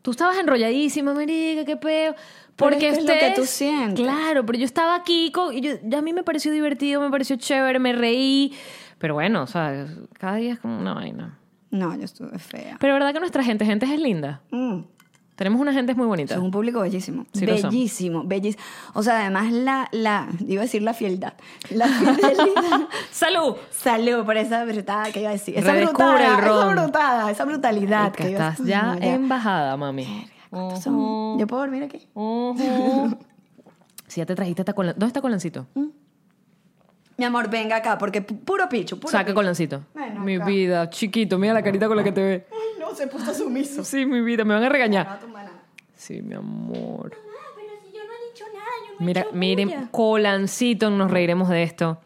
Tú 0.00 0.12
estabas 0.12 0.38
enrolladísima, 0.38 1.12
marica, 1.12 1.64
qué 1.64 1.76
peo. 1.76 2.14
Porque 2.56 2.88
es 2.88 3.02
lo 3.04 3.12
que 3.12 3.32
tú 3.34 3.44
sientes. 3.46 4.00
Claro, 4.00 4.46
pero 4.46 4.56
yo 4.58 4.64
estaba 4.64 4.94
aquí 4.94 5.32
con, 5.32 5.52
y 5.52 5.60
yo, 5.60 5.72
a 5.98 6.02
mí 6.02 6.12
me 6.12 6.22
pareció 6.22 6.52
divertido, 6.52 7.00
me 7.00 7.10
pareció 7.10 7.34
chévere, 7.36 7.78
me 7.80 7.92
reí. 7.94 8.52
Pero 8.98 9.14
bueno, 9.14 9.42
o 9.42 9.46
sea, 9.48 9.86
cada 10.20 10.36
día 10.36 10.52
es 10.52 10.60
como 10.60 10.78
una 10.78 10.94
vaina. 10.94 11.36
No, 11.72 11.96
yo 11.96 12.04
estuve 12.04 12.38
fea. 12.38 12.76
Pero 12.78 12.94
verdad 12.94 13.12
que 13.12 13.18
nuestra 13.18 13.42
gente, 13.42 13.64
gente 13.66 13.86
es 13.86 14.00
linda. 14.00 14.40
Mm. 14.52 14.82
Tenemos 15.36 15.60
una 15.60 15.72
gente 15.72 15.94
muy 15.94 16.06
bonita. 16.06 16.34
Es 16.34 16.40
un 16.40 16.50
público 16.52 16.80
bellísimo. 16.80 17.26
Sí 17.32 17.44
bellísimo, 17.44 18.22
bellísimo. 18.24 18.62
O 18.92 19.02
sea, 19.02 19.20
además 19.22 19.50
la, 19.52 19.88
la, 19.90 20.28
iba 20.46 20.62
a 20.62 20.64
decir 20.64 20.82
la 20.82 20.94
fieldad. 20.94 21.34
La 21.70 21.88
fidelidad. 21.88 22.88
¡Salud! 23.10 23.56
Salud 23.70 24.24
por 24.24 24.36
esa 24.36 24.64
brutada 24.64 25.10
que 25.10 25.20
iba 25.20 25.30
a 25.30 25.32
decir. 25.32 25.58
Esa 25.58 25.74
brutada, 25.74 26.36
esa 26.38 26.66
brutada, 26.72 27.30
esa 27.32 27.44
brutalidad. 27.44 28.12
Que 28.12 28.22
que 28.24 28.30
iba 28.30 28.46
a- 28.46 28.50
estás 28.52 28.66
ya 28.66 28.82
No, 28.94 29.02
en 29.02 29.28
bajada, 29.28 29.76
mami. 29.76 30.26
Yo 30.52 31.46
puedo 31.48 31.62
dormir 31.62 31.82
aquí. 31.84 32.06
Ujú. 32.14 33.18
Si 34.06 34.20
ya 34.20 34.26
te 34.26 34.34
trajiste 34.36 34.62
¿Dónde 34.62 35.06
está 35.06 35.20
Colancito? 35.20 35.66
Mi 37.16 37.24
amor, 37.24 37.48
venga 37.48 37.76
acá, 37.76 37.96
porque 37.98 38.24
pu- 38.24 38.38
puro 38.38 38.68
picho, 38.68 39.00
puro 39.00 39.10
Saca 39.10 39.24
picho. 39.24 39.34
Colancito. 39.34 39.82
Ven 39.94 40.22
Mi 40.24 40.36
acá. 40.36 40.44
vida, 40.44 40.90
chiquito, 40.90 41.38
mira 41.38 41.52
la 41.54 41.62
carita 41.62 41.88
con 41.88 41.96
la 41.96 42.04
que 42.04 42.12
te 42.12 42.20
ve. 42.22 42.46
Ay, 42.52 42.80
no, 42.80 42.83
se 42.94 43.06
puso 43.06 43.34
sumiso. 43.34 43.84
Sí, 43.84 44.06
mi 44.06 44.20
vida, 44.20 44.44
me 44.44 44.54
van 44.54 44.64
a 44.64 44.68
regañar. 44.68 45.20
Sí, 45.94 46.22
mi 46.22 46.34
amor. 46.34 47.10
pero 47.56 47.68
si 47.82 47.92
yo 47.96 48.04
no 48.04 48.10
he 48.12 48.30
dicho 48.32 48.44
nada, 48.52 48.66
yo 48.88 49.00
no 49.00 49.06
Mira, 49.06 49.26
miren. 49.32 49.88
Colancito, 49.90 50.90
nos 50.90 51.10
reiremos 51.10 51.48
de 51.48 51.62
esto. 51.62 52.00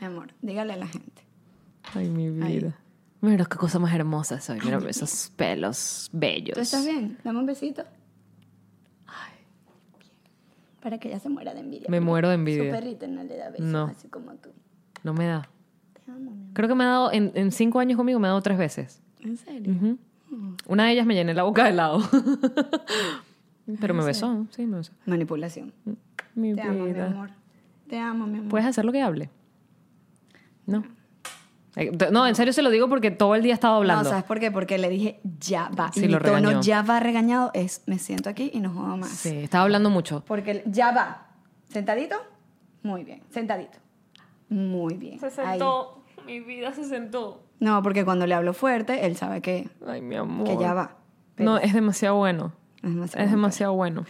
Mi 0.00 0.06
amor, 0.06 0.32
dígale 0.42 0.72
a 0.72 0.76
la 0.76 0.86
gente. 0.86 1.22
Ay, 1.94 2.08
mi 2.08 2.30
vida. 2.30 2.78
Mira 3.20 3.46
qué 3.46 3.56
cosa 3.56 3.78
más 3.78 3.94
hermosa 3.94 4.40
soy. 4.40 4.60
Mira 4.60 4.78
esos 4.88 5.32
pelos 5.36 6.10
bellos. 6.12 6.54
¿Tú 6.54 6.60
estás 6.60 6.84
bien? 6.84 7.18
Dame 7.24 7.38
un 7.38 7.46
besito. 7.46 7.84
Para 10.82 10.98
que 10.98 11.08
ella 11.08 11.18
se 11.18 11.30
muera 11.30 11.54
de 11.54 11.60
envidia. 11.60 11.86
Me 11.88 11.98
muero 12.00 12.28
de 12.28 12.34
envidia. 12.34 12.64
Su 12.64 12.70
perrito 12.70 13.06
no 13.06 13.22
le 13.24 13.36
da 13.38 13.48
besos 13.48 13.64
No. 13.64 13.84
así 13.86 14.08
como 14.08 14.34
tú. 14.34 14.50
No 15.02 15.14
me 15.14 15.24
da. 15.26 15.48
Te 15.94 16.10
amo, 16.10 16.20
mi 16.20 16.28
amor. 16.42 16.52
Creo 16.52 16.68
que 16.68 16.74
me 16.74 16.84
ha 16.84 16.88
dado, 16.88 17.10
en, 17.12 17.32
en 17.34 17.52
cinco 17.52 17.80
años 17.80 17.96
conmigo, 17.96 18.18
me 18.18 18.26
ha 18.28 18.32
dado 18.32 18.42
tres 18.42 18.58
veces. 18.58 19.02
¿En 19.24 19.36
serio? 19.36 19.96
Una 20.66 20.86
de 20.86 20.92
ellas 20.92 21.06
me 21.06 21.14
llené 21.14 21.34
la 21.34 21.42
boca 21.42 21.64
de 21.64 21.70
helado. 21.70 22.00
Pero 23.80 23.94
me 23.94 24.04
besó, 24.04 24.46
sí, 24.50 24.66
me 24.66 24.78
besó. 24.78 24.92
Manipulación. 25.06 25.72
Mi 26.34 26.54
Te 26.54 26.62
amo, 26.62 26.84
mi 26.84 27.00
amor. 27.00 27.30
Te 27.88 27.98
amo, 27.98 28.26
mi 28.26 28.38
amor. 28.38 28.50
¿Puedes 28.50 28.66
hacer 28.66 28.84
lo 28.84 28.92
que 28.92 29.00
hable? 29.00 29.30
No. 30.66 30.84
Eh, 31.76 31.90
No, 32.12 32.26
en 32.26 32.34
serio 32.34 32.52
se 32.52 32.62
lo 32.62 32.70
digo 32.70 32.88
porque 32.88 33.10
todo 33.10 33.34
el 33.34 33.42
día 33.42 33.52
he 33.52 33.54
estado 33.54 33.74
no, 33.74 33.78
hablando. 33.78 34.08
¿sabes 34.08 34.24
por 34.24 34.38
qué? 34.38 34.50
Porque 34.50 34.78
le 34.78 34.88
dije 34.90 35.20
ya 35.40 35.70
va. 35.70 35.90
Sí, 35.92 36.00
y 36.04 36.06
mi 36.06 36.12
lo 36.12 36.20
tono 36.20 36.34
regañó. 36.36 36.60
ya 36.60 36.82
va 36.82 37.00
regañado 37.00 37.50
es 37.54 37.82
me 37.86 37.98
siento 37.98 38.28
aquí 38.28 38.50
y 38.52 38.60
no 38.60 38.70
jodo 38.70 38.96
más. 38.96 39.10
sí, 39.10 39.30
estaba 39.30 39.64
hablando 39.64 39.90
mucho. 39.90 40.22
Porque 40.26 40.62
ya 40.66 40.92
va. 40.92 41.28
¿Sentadito? 41.68 42.16
Muy 42.82 43.02
bien. 43.04 43.22
Sentadito. 43.30 43.78
Muy 44.48 44.94
bien. 44.94 45.18
Ahí. 45.44 45.60
Mi 46.26 46.40
vida 46.40 46.72
se 46.72 46.84
sentó. 46.84 47.43
No, 47.60 47.82
porque 47.82 48.04
cuando 48.04 48.26
le 48.26 48.34
hablo 48.34 48.52
fuerte, 48.52 49.06
él 49.06 49.16
sabe 49.16 49.40
que, 49.40 49.68
Ay, 49.86 50.02
mi 50.02 50.16
amor. 50.16 50.46
que 50.46 50.56
ya 50.58 50.74
va. 50.74 50.96
No, 51.38 51.58
es 51.58 51.72
demasiado 51.72 52.16
bueno. 52.16 52.52
Es 52.82 52.90
demasiado 52.90 53.24
Es 53.24 53.30
buen 53.30 53.40
demasiado 53.40 53.72
bueno. 53.74 54.04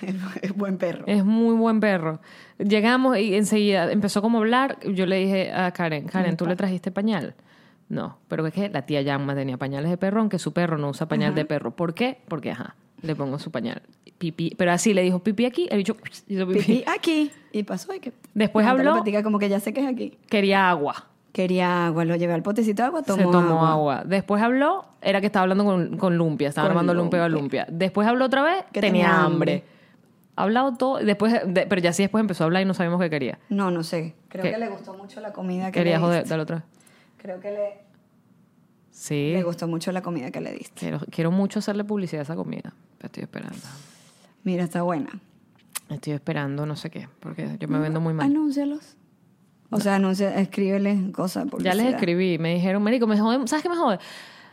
Es 0.42 0.56
buen 0.56 0.78
perro. 0.78 1.04
Es 1.06 1.24
muy 1.24 1.54
buen 1.56 1.80
perro. 1.80 2.20
Llegamos 2.58 3.18
y 3.18 3.34
enseguida 3.34 3.90
empezó 3.90 4.22
como 4.22 4.38
a 4.38 4.40
hablar. 4.42 4.78
Yo 4.94 5.04
le 5.06 5.16
dije 5.16 5.52
a 5.52 5.72
Karen, 5.72 6.06
Karen, 6.06 6.36
¿tú 6.36 6.46
le 6.46 6.56
trajiste 6.56 6.90
pañal? 6.90 7.34
No, 7.88 8.18
pero 8.28 8.46
es 8.46 8.54
que 8.54 8.68
la 8.68 8.86
tía 8.86 9.02
Yamma 9.02 9.34
tenía 9.34 9.56
pañales 9.56 9.90
de 9.90 9.96
perro, 9.96 10.20
aunque 10.20 10.38
su 10.38 10.52
perro 10.52 10.78
no 10.78 10.88
usa 10.90 11.08
pañal 11.08 11.34
de 11.34 11.44
perro. 11.44 11.72
¿Por 11.72 11.92
qué? 11.92 12.18
Porque, 12.28 12.52
ajá, 12.52 12.76
le 13.02 13.16
pongo 13.16 13.38
su 13.40 13.50
pañal. 13.50 13.82
Pipí. 14.18 14.54
Pero 14.56 14.70
así 14.70 14.94
le 14.94 15.02
dijo 15.02 15.18
pipí 15.18 15.44
aquí, 15.44 15.66
el 15.70 15.78
bicho 15.78 15.96
hizo 16.28 16.46
pipí. 16.46 16.60
Pipí 16.60 16.84
aquí. 16.86 17.32
Y 17.52 17.64
pasó 17.64 17.92
y 17.92 17.98
que... 17.98 18.12
Después 18.32 18.64
habló- 18.66 19.02
como 19.24 19.38
que 19.40 19.48
ya 19.48 19.58
sé 19.58 19.72
que 19.72 19.80
es 19.80 19.88
aquí. 19.88 20.16
Quería 20.28 20.70
agua. 20.70 21.09
Quería 21.32 21.86
agua, 21.86 22.04
lo 22.04 22.16
llevé 22.16 22.32
al 22.32 22.42
potecito 22.42 22.82
de 22.82 22.86
agua, 22.88 23.02
tomó 23.02 23.16
se 23.18 23.22
tomó 23.24 23.64
agua. 23.64 23.70
agua. 23.72 24.02
Después 24.04 24.42
habló, 24.42 24.84
era 25.00 25.20
que 25.20 25.26
estaba 25.26 25.42
hablando 25.44 25.64
con, 25.64 25.96
con 25.96 26.16
Lumpia, 26.16 26.48
estaba 26.48 26.66
Con 26.68 26.72
armando 26.72 26.94
Lumpia 26.94 27.24
a 27.24 27.28
Lumpia. 27.28 27.66
Después 27.70 28.08
habló 28.08 28.24
otra 28.24 28.42
vez, 28.42 28.64
Que 28.72 28.80
tenía, 28.80 29.04
tenía 29.04 29.24
hambre. 29.24 29.52
hambre. 29.52 29.64
Ha 30.36 30.42
hablado 30.42 30.74
todo, 30.74 30.98
después, 30.98 31.32
de- 31.46 31.66
pero 31.66 31.80
ya 31.80 31.92
sí 31.92 32.02
después 32.02 32.20
empezó 32.20 32.44
a 32.44 32.46
hablar 32.46 32.62
y 32.62 32.64
no 32.64 32.74
sabíamos 32.74 33.00
qué 33.00 33.10
quería. 33.10 33.38
No, 33.48 33.70
no 33.70 33.82
sé. 33.84 34.14
Creo 34.28 34.42
¿Qué? 34.42 34.50
que 34.52 34.58
le 34.58 34.68
gustó 34.70 34.94
mucho 34.94 35.20
la 35.20 35.32
comida 35.32 35.66
que 35.66 35.72
Quería 35.80 35.96
le 35.98 36.02
joder, 36.04 36.26
dale 36.26 36.42
otra 36.42 36.56
vez. 36.56 36.64
Creo 37.18 37.38
que 37.40 37.50
le, 37.52 37.78
Sí. 38.90 39.30
le 39.32 39.42
gustó 39.42 39.68
mucho 39.68 39.92
la 39.92 40.02
comida 40.02 40.30
que 40.30 40.40
le 40.40 40.52
diste. 40.52 40.72
Quiero, 40.80 40.98
quiero 41.10 41.30
mucho 41.30 41.58
hacerle 41.60 41.84
publicidad 41.84 42.20
a 42.20 42.22
esa 42.24 42.36
comida. 42.36 42.72
Pero 42.98 43.06
estoy 43.06 43.22
esperando. 43.22 43.56
Mira, 44.44 44.64
está 44.64 44.82
buena. 44.82 45.10
Estoy 45.90 46.12
esperando 46.14 46.66
no 46.66 46.76
sé 46.76 46.90
qué, 46.90 47.08
porque 47.20 47.56
yo 47.58 47.68
me 47.68 47.78
vendo 47.78 48.00
muy 48.00 48.14
mal. 48.14 48.26
Anúncialos. 48.26 48.96
O 49.70 49.78
sea, 49.80 49.98
no 49.98 50.14
sé, 50.14 50.40
escríbele 50.40 51.12
cosas. 51.12 51.46
Ya 51.60 51.74
les 51.74 51.86
escribí, 51.94 52.38
me 52.38 52.54
dijeron, 52.54 52.82
Marico, 52.82 53.06
me 53.06 53.18
jode, 53.18 53.46
¿sabes 53.46 53.62
qué 53.62 53.68
me 53.68 53.76
jode? 53.76 53.98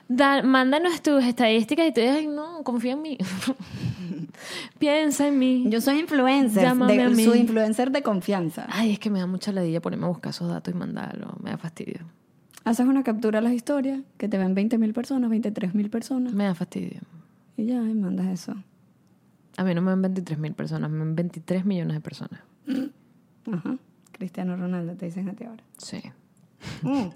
Da- 0.10 0.42
mándanos 0.44 1.02
tus 1.02 1.24
estadísticas 1.24 1.88
y 1.88 1.92
te 1.92 2.08
ay, 2.10 2.28
no, 2.28 2.64
confía 2.64 2.94
en 2.94 3.02
mí. 3.02 3.18
Piensa 4.80 5.28
en 5.28 5.40
mí. 5.40 5.66
Yo 5.70 5.82
soy 5.82 6.00
influencer, 6.00 6.64
Llámame 6.64 6.96
de, 6.98 7.04
a 7.04 7.10
mí. 7.10 7.24
su 7.26 7.36
influencer 7.36 7.92
de 7.92 8.02
confianza. 8.04 8.68
Ay, 8.70 8.92
es 8.94 9.00
que 9.00 9.10
me 9.10 9.20
da 9.20 9.26
mucha 9.28 9.52
ladilla 9.52 9.82
ponerme 9.82 10.06
a 10.06 10.10
buscar 10.10 10.30
esos 10.30 10.48
datos 10.50 10.74
y 10.74 10.78
mandarlo. 10.78 11.36
Me 11.44 11.50
da 11.50 11.58
fastidio. 11.58 12.02
Haces 12.64 12.86
una 12.86 13.04
captura 13.04 13.40
a 13.40 13.42
las 13.42 13.54
historias 13.54 14.02
que 14.18 14.28
te 14.30 14.38
ven 14.38 14.54
20 14.54 14.78
mil 14.78 14.94
personas, 14.94 15.30
23 15.30 15.74
mil 15.74 15.90
personas 15.90 16.34
Me 16.34 16.44
da 16.44 16.54
fastidio. 16.54 17.02
y 17.56 17.66
ya, 17.66 17.76
y 17.82 17.94
mandas 17.94 18.28
eso. 18.28 18.54
A 19.58 19.64
mí 19.64 19.74
no 19.74 19.82
me 19.82 19.92
ven 19.92 20.02
23 20.04 20.38
mil 20.38 20.54
personas, 20.54 20.90
me 20.92 21.00
ven 21.00 21.16
23 21.16 21.66
millones 21.66 21.96
de 21.96 22.02
personas. 22.02 22.42
Ajá. 23.52 23.78
Cristiano 24.18 24.56
Ronaldo 24.56 24.96
te 24.96 25.06
dicen 25.06 25.30
a 25.30 25.34
ti 25.34 25.44
ahora. 25.46 25.64
Sí. 25.78 26.02
Mm. 26.82 27.10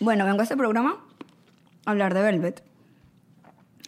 Bueno, 0.00 0.24
vengo 0.24 0.40
a 0.40 0.42
este 0.42 0.56
programa 0.56 0.96
a 1.86 1.90
hablar 1.90 2.14
de 2.14 2.22
Velvet. 2.22 2.62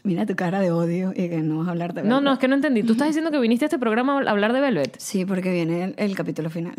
Mira 0.05 0.25
tu 0.25 0.37
cara 0.37 0.61
de 0.61 0.71
odio 0.71 1.11
y 1.11 1.29
que 1.29 1.39
no 1.43 1.59
vas 1.59 1.69
a 1.69 1.71
hablar 1.73 1.93
de 1.93 2.03
Velvet. 2.03 2.11
No, 2.11 2.21
no, 2.21 2.33
es 2.33 2.39
que 2.39 2.49
no 2.49 2.55
entendí. 2.55 2.83
¿Tú 2.85 2.93
estás 2.93 3.09
diciendo 3.09 3.31
que 3.31 3.41
viniste 3.41 3.65
a 3.65 3.67
este 3.67 3.79
programa 3.79 4.15
a 4.21 4.31
hablar 4.31 4.53
de 4.53 4.61
Velvet? 4.61 4.97
Sí, 4.99 5.25
porque 5.25 5.51
viene 5.53 5.83
el, 5.85 5.95
el 5.99 6.15
capítulo 6.17 6.49
final. 6.49 6.75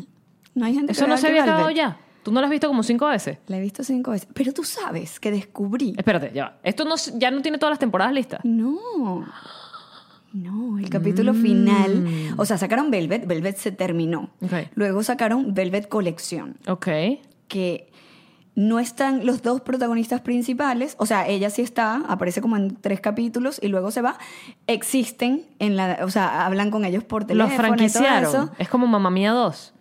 No 0.55 0.65
hay 0.65 0.73
gente 0.73 0.87
que 0.87 0.91
¿Eso 0.93 1.03
no 1.03 1.09
vea 1.09 1.17
se 1.17 1.23
que 1.27 1.31
había 1.31 1.41
Velvet. 1.41 1.53
acabado 1.53 1.71
ya? 1.75 1.97
¿Tú 2.23 2.31
no 2.31 2.39
lo 2.41 2.47
has 2.47 2.51
visto 2.51 2.67
como 2.67 2.83
cinco 2.83 3.05
veces? 3.07 3.37
La 3.47 3.57
he 3.57 3.61
visto 3.61 3.83
cinco 3.83 4.11
veces. 4.11 4.27
Pero 4.33 4.53
tú 4.53 4.63
sabes 4.63 5.19
que 5.19 5.31
descubrí. 5.31 5.93
Espérate, 5.97 6.31
ya 6.33 6.43
va. 6.45 6.57
Esto 6.63 6.83
no, 6.85 6.95
ya 7.15 7.31
no 7.31 7.41
tiene 7.41 7.57
todas 7.57 7.71
las 7.73 7.79
temporadas 7.79 8.13
listas. 8.13 8.39
No. 8.43 9.25
No, 10.43 10.77
el 10.79 10.89
capítulo 10.89 11.33
Mm. 11.33 11.41
final. 11.41 12.05
O 12.37 12.45
sea, 12.45 12.57
sacaron 12.57 12.91
Velvet, 12.91 13.25
Velvet 13.27 13.57
se 13.57 13.71
terminó. 13.71 14.29
Luego 14.75 15.03
sacaron 15.03 15.53
Velvet 15.53 15.87
Colección, 15.87 16.57
Ok. 16.67 16.87
que 17.47 17.89
no 18.55 18.79
están 18.79 19.25
los 19.25 19.41
dos 19.43 19.61
protagonistas 19.61 20.21
principales. 20.21 20.95
O 20.99 21.05
sea, 21.05 21.27
ella 21.27 21.49
sí 21.49 21.61
está, 21.61 21.97
aparece 22.07 22.41
como 22.41 22.57
en 22.57 22.75
tres 22.75 22.99
capítulos 23.01 23.59
y 23.61 23.67
luego 23.67 23.91
se 23.91 24.01
va. 24.01 24.17
Existen 24.65 25.43
en 25.59 25.75
la. 25.75 25.99
O 26.03 26.09
sea, 26.09 26.45
hablan 26.45 26.71
con 26.71 26.83
ellos 26.85 27.03
por 27.03 27.25
teléfono. 27.25 27.45
Los 27.47 27.53
y 27.53 27.57
todo 27.57 27.67
franquiciaron. 27.75 28.29
eso. 28.29 28.51
Es 28.57 28.67
como 28.69 28.87
Mamá 28.87 29.09
Mía 29.11 29.31
2. 29.31 29.73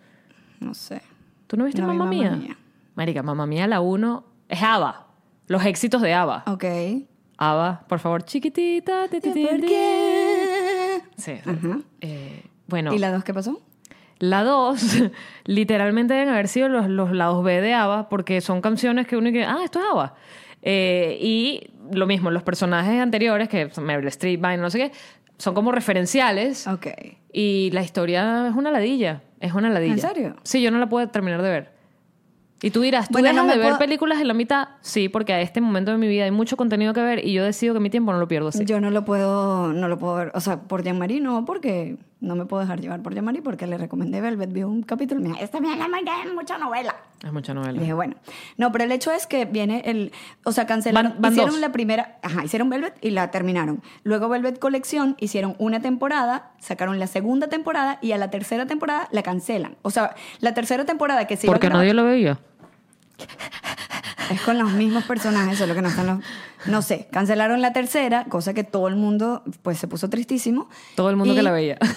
No 0.59 0.73
sé. 0.73 1.01
¿Tú 1.47 1.57
no 1.57 1.65
viste 1.65 1.81
No 1.81 1.87
vi 1.89 1.97
Mamá 1.97 2.05
Mamma 2.11 2.17
Mía? 2.29 2.35
Mía. 2.35 2.57
Marica, 2.95 3.23
Mamá 3.23 3.45
Mía 3.47 3.67
la 3.67 3.79
1 3.81 4.23
es 4.49 4.61
ABBA. 4.61 5.07
Los 5.47 5.65
éxitos 5.65 6.01
de 6.01 6.13
ABBA. 6.13 6.43
Ok. 6.47 6.65
ABBA, 7.39 7.85
por 7.87 7.99
favor, 7.99 8.23
chiquitita. 8.23 9.07
ti, 9.07 9.19
ti, 9.21 9.31
ti, 9.31 9.47
Sí. 11.17 11.33
Ajá. 11.45 11.79
Eh, 12.01 12.43
bueno, 12.67 12.93
¿Y 12.93 12.99
la 12.99 13.11
dos 13.11 13.23
qué 13.23 13.33
pasó? 13.33 13.61
la 14.19 14.43
2 14.43 15.03
literalmente 15.45 16.13
deben 16.13 16.29
haber 16.29 16.47
sido 16.47 16.69
los, 16.69 16.89
los 16.89 17.11
lados 17.11 17.43
B 17.43 17.61
de 17.61 17.73
ABBA 17.73 18.09
porque 18.09 18.41
son 18.41 18.61
canciones 18.61 19.07
que 19.07 19.15
uno 19.17 19.31
que, 19.31 19.43
ah, 19.43 19.59
esto 19.63 19.79
es 19.79 19.85
ABBA. 19.91 20.15
Eh, 20.63 21.17
y 21.21 21.69
lo 21.91 22.07
mismo, 22.07 22.31
los 22.31 22.43
personajes 22.43 22.99
anteriores, 22.99 23.47
que 23.47 23.69
son 23.69 23.85
Meryl 23.85 24.07
Streep, 24.07 24.41
Vine, 24.41 24.57
no 24.57 24.69
sé 24.69 24.79
qué, 24.79 24.91
son 25.37 25.53
como 25.53 25.71
referenciales. 25.71 26.67
Ok. 26.67 26.87
Y 27.31 27.69
la 27.71 27.83
historia 27.83 28.47
es 28.49 28.55
una 28.55 28.71
ladilla. 28.71 29.21
Es 29.39 29.53
una 29.53 29.69
ladilla. 29.69 29.93
¿En 29.93 29.99
serio? 29.99 30.35
Sí, 30.43 30.61
yo 30.61 30.71
no 30.71 30.79
la 30.79 30.89
puedo 30.89 31.07
terminar 31.09 31.41
de 31.41 31.49
ver. 31.49 31.76
Y 32.61 32.71
tú 32.71 32.81
dirás, 32.81 33.07
¿tú 33.07 33.13
Bueno, 33.19 33.43
no 33.43 33.43
de 33.51 33.57
ver 33.57 33.67
puedo- 33.67 33.77
películas 33.77 34.19
en 34.19 34.27
la 34.27 34.33
mitad? 34.33 34.69
Sí, 34.81 35.09
porque 35.09 35.33
a 35.33 35.41
este 35.41 35.61
momento 35.61 35.91
de 35.91 35.97
mi 35.97 36.07
vida 36.07 36.23
hay 36.25 36.31
mucho 36.31 36.57
contenido 36.57 36.93
que 36.93 37.01
ver 37.01 37.23
y 37.25 37.33
yo 37.33 37.43
decido 37.43 37.73
que 37.75 37.79
mi 37.79 37.89
tiempo 37.91 38.11
no 38.11 38.17
lo 38.19 38.27
pierdo 38.27 38.47
así. 38.47 38.65
Yo 38.65 38.79
no 38.81 38.89
lo 38.89 39.05
puedo, 39.05 39.73
no 39.73 39.87
lo 39.87 39.99
puedo 39.99 40.15
ver, 40.15 40.31
o 40.33 40.39
sea, 40.41 40.61
por 40.61 40.83
Jean-Marie 40.83 41.21
no, 41.21 41.45
porque 41.45 41.97
no 42.19 42.35
me 42.35 42.45
puedo 42.45 42.61
dejar 42.61 42.81
llevar 42.81 43.01
por 43.03 43.13
Jean-Marie 43.13 43.41
porque 43.43 43.67
le 43.67 43.77
recomendé 43.77 44.21
Velvet, 44.21 44.51
vi 44.51 44.63
un 44.63 44.81
capítulo 44.81 45.19
y 45.21 45.23
me 45.23 45.29
dijo, 45.29 45.41
esta 45.43 45.59
mía 45.59 45.73
es 46.25 46.33
mucha 46.33 46.57
novela. 46.57 46.95
Es 47.23 47.31
mucha 47.31 47.51
Y 47.51 47.55
novela. 47.55 47.79
dije, 47.79 47.93
bueno, 47.93 48.15
no, 48.57 48.71
pero 48.71 48.83
el 48.85 48.91
hecho 48.91 49.11
es 49.11 49.27
que 49.27 49.45
viene 49.45 49.81
el, 49.85 50.11
o 50.43 50.51
sea, 50.51 50.65
cancelaron, 50.65 51.13
Van- 51.13 51.21
van 51.21 51.31
hicieron 51.33 51.51
dos. 51.53 51.59
la 51.61 51.71
primera, 51.71 52.17
ajá, 52.23 52.43
hicieron 52.43 52.69
Velvet 52.69 52.95
y 53.01 53.11
la 53.11 53.29
terminaron. 53.31 53.81
Luego 54.03 54.29
Velvet 54.29 54.57
Colección 54.59 55.15
hicieron 55.19 55.55
una 55.59 55.79
temporada, 55.79 56.51
sacaron 56.59 56.99
la 56.99 57.07
segunda 57.07 57.47
temporada 57.49 57.99
y 58.01 58.11
a 58.13 58.17
la 58.17 58.29
tercera 58.31 58.65
temporada 58.65 59.07
la 59.11 59.21
cancelan. 59.23 59.75
O 59.83 59.91
sea, 59.91 60.15
la 60.39 60.53
tercera 60.53 60.85
temporada 60.85 61.27
que 61.27 61.37
se 61.37 61.45
iba 61.47 61.53
a 61.53 61.55
Porque 61.55 61.67
grabar- 61.67 61.83
nadie 61.83 61.93
lo 61.93 62.03
veía. 62.05 62.39
Es 64.31 64.41
con 64.41 64.57
los 64.57 64.71
mismos 64.71 65.05
personajes, 65.05 65.57
solo 65.57 65.73
que 65.73 65.81
no 65.81 65.87
están 65.89 66.07
los... 66.07 66.19
No 66.65 66.81
sé, 66.81 67.07
cancelaron 67.11 67.61
la 67.61 67.71
tercera, 67.71 68.25
cosa 68.25 68.53
que 68.53 68.63
todo 68.65 68.87
el 68.89 68.95
mundo 68.97 69.43
pues 69.61 69.77
se 69.79 69.87
puso 69.87 70.09
tristísimo. 70.09 70.69
Todo 70.95 71.09
el 71.09 71.15
mundo 71.15 71.33
Y- 71.33 71.37
que 71.37 71.43
la 71.43 71.51
veía. 71.51 71.77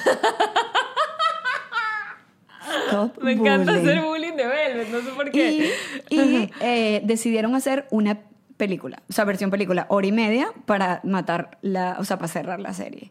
Stop 2.89 3.18
Me 3.23 3.33
encanta 3.33 3.73
bullying. 3.73 3.89
hacer 3.89 4.01
bullying 4.03 4.37
de 4.37 4.47
Velvet, 4.47 4.89
no 4.91 5.01
sé 5.01 5.11
por 5.11 5.29
Y, 5.29 5.31
qué. 5.33 5.75
y, 6.11 6.51
eh, 6.61 7.01
decidieron 7.05 7.55
hacer 7.55 7.87
una 7.91 8.21
película, 8.57 9.03
o 9.09 9.12
sea, 9.12 9.25
versión 9.25 9.51
película, 9.51 9.87
hora 9.89 10.07
y 10.07 10.12
media 10.12 10.53
para 10.66 11.01
matar 11.03 11.59
la, 11.62 11.97
o 11.99 12.05
sea, 12.05 12.16
para 12.18 12.29
cerrar 12.29 12.61
la 12.61 12.75
serie. 12.75 13.11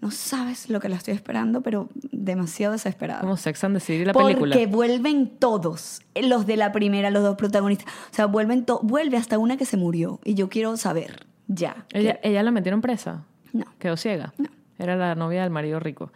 No 0.00 0.10
sabes 0.10 0.70
lo 0.70 0.80
que 0.80 0.88
la 0.88 0.96
estoy 0.96 1.12
esperando, 1.14 1.60
pero 1.60 1.88
demasiado 2.10 2.72
desesperada. 2.72 3.20
Como 3.20 3.36
Sex 3.36 3.62
and 3.64 3.76
the 3.76 3.80
City, 3.80 4.04
la 4.04 4.12
Porque 4.14 4.34
película. 4.34 4.56
vuelven 4.66 5.28
todos, 5.38 6.00
los 6.14 6.46
de 6.46 6.56
la 6.56 6.72
primera, 6.72 7.10
los 7.10 7.22
dos 7.22 7.36
protagonistas. 7.36 7.86
O 8.10 8.14
sea, 8.14 8.26
vuelven 8.26 8.64
vuelve 8.82 9.18
hasta 9.18 9.38
una 9.38 9.56
que 9.58 9.66
se 9.66 9.76
murió. 9.76 10.18
Y 10.24 10.34
yo 10.34 10.48
quiero 10.48 10.76
saber, 10.78 11.26
ya. 11.48 11.84
Ella, 11.92 12.18
ella 12.22 12.42
la 12.42 12.50
metieron 12.50 12.80
presa. 12.80 13.24
No, 13.52 13.66
Quedó 13.78 13.96
ciega. 13.96 14.32
No. 14.38 14.48
Era 14.78 14.96
la 14.96 15.14
novia 15.14 15.42
del 15.42 15.50
marido 15.50 15.78
rico. 15.80 16.10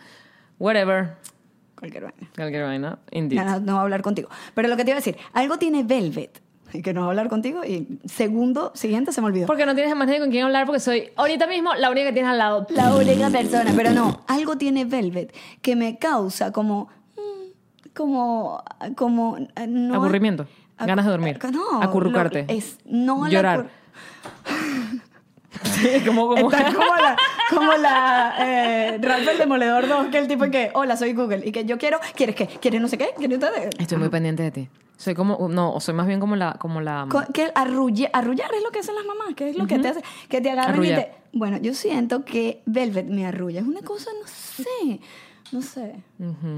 Whatever. 0.58 1.16
cualquier 1.78 2.04
vaina. 2.04 2.30
Cualquier 2.34 2.62
vaina. 2.64 2.98
Indeed. 3.10 3.38
No, 3.38 3.44
no, 3.44 3.60
no 3.60 3.72
voy 3.72 3.78
a 3.80 3.82
hablar 3.82 4.00
contigo. 4.02 4.30
Pero 4.54 4.68
lo 4.68 4.76
que 4.78 4.84
te 4.84 4.90
iba 4.92 4.96
a 4.96 5.00
decir, 5.00 5.16
algo 5.34 5.58
tiene 5.58 5.82
Velvet, 5.82 6.40
que 6.82 6.92
no 6.94 7.00
va 7.02 7.06
a 7.06 7.10
hablar 7.10 7.28
contigo, 7.28 7.64
y 7.64 7.98
segundo, 8.04 8.72
siguiente 8.74 9.12
se 9.12 9.20
me 9.20 9.26
olvidó. 9.28 9.46
Porque 9.46 9.66
no 9.66 9.74
tienes 9.74 9.94
más 9.96 10.06
nadie 10.06 10.20
con 10.20 10.30
quien 10.30 10.44
hablar 10.44 10.66
porque 10.66 10.80
soy 10.80 11.10
ahorita 11.16 11.46
mismo 11.46 11.74
la 11.74 11.90
única 11.90 12.06
que 12.08 12.12
tienes 12.14 12.30
al 12.32 12.38
lado. 12.38 12.66
La 12.70 12.94
única 12.94 13.30
persona, 13.30 13.72
pero 13.76 13.90
no, 13.90 14.20
algo 14.26 14.56
tiene 14.56 14.84
Velvet 14.84 15.34
que 15.62 15.76
me 15.76 15.98
causa 15.98 16.52
como, 16.52 16.88
mm, 17.16 17.88
como, 17.94 18.62
como, 18.96 19.38
eh, 19.56 19.66
no, 19.68 19.94
Aburrimiento. 19.94 20.46
Ganas 20.78 21.04
de 21.04 21.10
dormir. 21.12 21.38
No, 21.52 21.80
Acurrucarte. 21.82 22.46
lo- 22.48 22.54
es 22.54 22.78
no 22.84 23.28
Llorar. 23.28 23.66
acur- 24.44 25.04
como, 26.06 26.28
como... 26.28 26.50
Está 26.50 26.64
como 26.74 26.96
la, 26.96 27.16
como 27.50 27.72
la 27.74 28.34
eh, 28.40 28.98
Ralph 29.00 29.28
el 29.28 29.38
Demoledor 29.38 29.86
2, 29.88 30.06
que 30.08 30.18
el 30.18 30.26
tipo 30.28 30.44
que, 30.50 30.70
hola, 30.74 30.96
soy 30.96 31.12
Google, 31.12 31.42
y 31.46 31.52
que 31.52 31.64
yo 31.64 31.78
quiero, 31.78 32.00
¿quieres 32.16 32.34
qué? 32.34 32.46
¿Quieres 32.48 32.80
no 32.80 32.88
sé 32.88 32.98
qué? 32.98 33.10
¿Quieres 33.16 33.38
ustedes? 33.38 33.70
Estoy 33.78 33.98
muy 33.98 34.08
pendiente 34.08 34.42
de 34.42 34.50
ti. 34.50 34.68
Soy 34.96 35.14
como, 35.14 35.48
no, 35.48 35.80
soy 35.80 35.94
más 35.94 36.06
bien 36.06 36.20
como 36.20 36.36
la, 36.36 36.54
como 36.54 36.80
la. 36.80 37.06
Que 37.32 37.52
arrulle- 37.54 38.10
arrullar 38.12 38.50
es 38.54 38.62
lo 38.62 38.70
que 38.70 38.78
hacen 38.78 38.94
las 38.94 39.04
mamás, 39.04 39.34
que 39.34 39.50
es 39.50 39.56
lo 39.56 39.66
que 39.66 39.78
te 39.78 39.88
hace, 39.88 40.02
que 40.28 40.40
te 40.40 40.50
agarran 40.50 40.74
Arrullar. 40.74 40.98
y 41.00 41.02
te... 41.02 41.12
Bueno, 41.36 41.56
yo 41.58 41.74
siento 41.74 42.24
que 42.24 42.62
Velvet 42.66 43.06
me 43.08 43.26
arrulla, 43.26 43.60
es 43.60 43.66
una 43.66 43.80
cosa, 43.80 44.10
no 44.20 44.26
sé, 44.28 45.00
no 45.50 45.62
sé. 45.62 45.96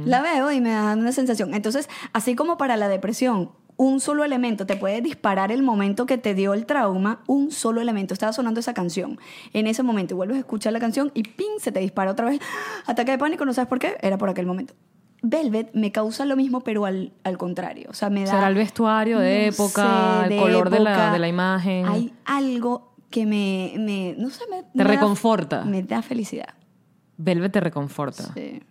La 0.04 0.20
veo 0.20 0.52
y 0.52 0.60
me 0.60 0.70
da 0.70 0.92
una 0.94 1.12
sensación. 1.12 1.54
Entonces, 1.54 1.88
así 2.12 2.34
como 2.34 2.58
para 2.58 2.76
la 2.76 2.88
depresión, 2.88 3.52
un 3.78 4.00
solo 4.00 4.22
elemento 4.24 4.66
te 4.66 4.76
puede 4.76 5.00
disparar 5.00 5.50
el 5.50 5.62
momento 5.62 6.04
que 6.06 6.18
te 6.18 6.34
dio 6.34 6.52
el 6.54 6.66
trauma, 6.66 7.20
un 7.26 7.50
solo 7.50 7.80
elemento, 7.80 8.12
estaba 8.14 8.32
sonando 8.34 8.60
esa 8.60 8.74
canción. 8.74 9.18
En 9.54 9.66
ese 9.66 9.82
momento 9.82 10.14
vuelves 10.14 10.36
a 10.36 10.40
escuchar 10.40 10.72
la 10.74 10.80
canción 10.80 11.10
y 11.14 11.22
¡ping! 11.22 11.58
se 11.58 11.72
te 11.72 11.80
dispara 11.80 12.10
otra 12.10 12.26
vez. 12.26 12.40
Ataque 12.86 13.12
de 13.12 13.18
pánico, 13.18 13.44
no 13.46 13.54
sabes 13.54 13.68
por 13.68 13.78
qué, 13.78 13.96
era 14.02 14.18
por 14.18 14.28
aquel 14.28 14.44
momento. 14.46 14.74
Velvet 15.28 15.70
me 15.74 15.90
causa 15.92 16.24
lo 16.24 16.36
mismo, 16.36 16.60
pero 16.60 16.84
al, 16.86 17.12
al 17.24 17.36
contrario. 17.38 17.88
O 17.90 17.94
sea, 17.94 18.10
me 18.10 18.20
da. 18.24 18.30
Será 18.30 18.48
el 18.48 18.54
vestuario 18.54 19.18
de 19.18 19.46
no 19.46 19.52
época, 19.54 20.24
sé, 20.28 20.34
el 20.34 20.40
color 20.40 20.70
de 20.70 20.80
la- 20.80 21.12
de 21.12 21.18
la 21.18 21.28
imagen. 21.28 21.86
Hay 21.86 22.12
algo 22.24 22.92
que 23.10 23.26
me. 23.26 23.74
me 23.78 24.14
no 24.18 24.30
sé, 24.30 24.44
me. 24.50 24.62
Te 24.62 24.68
me 24.74 24.84
da- 24.84 24.90
reconforta. 24.90 25.64
me 25.64 25.82
da 25.82 26.02
felicidad. 26.02 26.48
Velvet 27.16 27.52
te 27.52 27.60
reconforta. 27.60 28.24
Sí. 28.34 28.62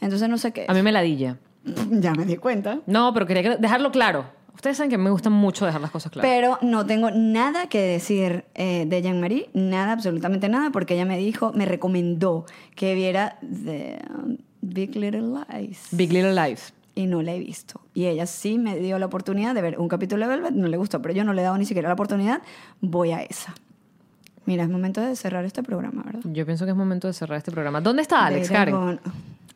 Entonces 0.00 0.28
no 0.28 0.36
sé 0.38 0.52
qué. 0.52 0.66
A 0.68 0.74
mí 0.74 0.82
me 0.82 0.92
ladilla. 0.92 1.38
Ya 1.90 2.12
me 2.12 2.24
di 2.26 2.36
cuenta. 2.36 2.80
No, 2.86 3.12
pero 3.14 3.26
quería 3.26 3.42
que- 3.42 3.56
dejarlo 3.56 3.90
claro. 3.90 4.26
Ustedes 4.54 4.76
saben 4.76 4.90
que 4.90 4.98
me 4.98 5.10
gusta 5.10 5.30
mucho 5.30 5.66
dejar 5.66 5.80
las 5.80 5.90
cosas 5.90 6.12
claras. 6.12 6.30
Pero 6.30 6.58
no 6.62 6.86
tengo 6.86 7.10
nada 7.10 7.66
que 7.68 7.80
decir 7.80 8.44
eh, 8.54 8.84
de 8.86 9.02
Jean-Marie, 9.02 9.50
nada, 9.52 9.92
absolutamente 9.92 10.48
nada, 10.48 10.70
porque 10.70 10.94
ella 10.94 11.04
me 11.04 11.18
dijo, 11.18 11.52
me 11.54 11.66
recomendó 11.66 12.44
que 12.76 12.94
viera 12.94 13.36
The 13.40 13.98
um, 14.14 14.36
Big 14.72 14.94
Little 14.96 15.22
Lies. 15.50 15.88
Big 15.92 16.12
Little 16.12 16.34
Lies. 16.34 16.72
y 16.96 17.06
no 17.06 17.22
la 17.22 17.32
he 17.34 17.38
visto. 17.40 17.80
Y 17.92 18.06
ella 18.06 18.26
sí 18.26 18.56
me 18.58 18.76
dio 18.78 18.98
la 18.98 19.06
oportunidad 19.06 19.54
de 19.54 19.62
ver 19.62 19.78
un 19.78 19.88
capítulo 19.88 20.26
de 20.26 20.36
Velvet, 20.36 20.52
no 20.52 20.68
le 20.68 20.76
gustó, 20.76 21.02
pero 21.02 21.12
yo 21.14 21.24
no 21.24 21.32
le 21.32 21.42
he 21.42 21.44
dado 21.44 21.58
ni 21.58 21.64
siquiera 21.66 21.88
la 21.88 21.94
oportunidad, 21.94 22.40
voy 22.80 23.10
a 23.12 23.22
esa. 23.22 23.52
Mira, 24.46 24.62
es 24.62 24.68
momento 24.70 25.00
de 25.00 25.16
cerrar 25.16 25.44
este 25.44 25.62
programa, 25.62 26.02
¿verdad? 26.04 26.20
Yo 26.24 26.44
pienso 26.46 26.64
que 26.66 26.70
es 26.70 26.76
momento 26.76 27.06
de 27.08 27.14
cerrar 27.14 27.38
este 27.38 27.50
programa. 27.50 27.80
¿Dónde 27.80 28.02
está 28.02 28.26
Alex, 28.26 28.48
Karen? 28.50 28.74
con- 28.74 29.00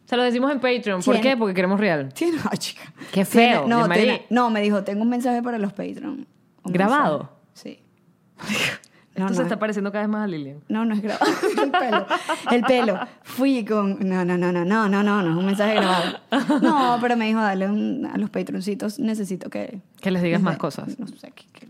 Se 0.06 0.16
lo 0.16 0.22
decimos 0.22 0.50
en 0.50 0.60
Patreon. 0.60 1.02
¿Por 1.02 1.20
qué? 1.20 1.36
Porque 1.36 1.54
queremos 1.54 1.78
real. 1.78 2.12
Tiene, 2.14 2.38
ay, 2.50 2.58
chica. 2.58 2.92
Qué 3.12 3.24
feo, 3.24 3.60
Tiene- 3.60 3.68
no, 3.68 3.78
Jean-Marie. 3.80 4.02
tiene- 4.04 4.26
no, 4.30 4.50
me 4.50 4.60
dijo, 4.62 4.82
tengo 4.84 5.02
un 5.02 5.08
mensaje 5.10 5.42
para 5.42 5.58
los 5.58 5.72
Patreon. 5.74 6.26
¿Grabado? 6.64 7.30
mensaje. 7.54 7.82
Sí. 7.84 8.78
No, 9.18 9.26
Esto 9.26 9.34
no. 9.34 9.34
se 9.36 9.42
está 9.42 9.58
pareciendo 9.58 9.90
cada 9.92 10.04
vez 10.04 10.10
más 10.10 10.24
a 10.24 10.26
Lilian. 10.26 10.60
No, 10.68 10.84
no 10.84 10.94
es 10.94 11.02
grabado. 11.02 11.26
El 11.62 11.70
pelo. 11.70 12.06
El 12.50 12.62
pelo. 12.62 12.98
Fui 13.22 13.64
con. 13.64 13.98
No, 14.08 14.24
no, 14.24 14.38
no, 14.38 14.52
no, 14.52 14.64
no, 14.64 14.88
no, 14.88 15.02
no, 15.02 15.22
no. 15.22 15.30
Es 15.32 15.36
un 15.36 15.46
mensaje 15.46 15.74
grabado. 15.74 16.18
No, 16.62 16.98
pero 17.00 17.16
me 17.16 17.26
dijo, 17.26 17.40
dale 17.40 17.66
un- 17.68 18.06
a 18.12 18.16
los 18.18 18.30
patroncitos. 18.30 18.98
Necesito 18.98 19.50
que. 19.50 19.80
Que 20.00 20.10
les 20.10 20.22
digas 20.22 20.40
más 20.42 20.56
cosas. 20.58 20.98
No 20.98 21.06
sé. 21.06 21.30
que- 21.32 21.44
que- 21.52 21.68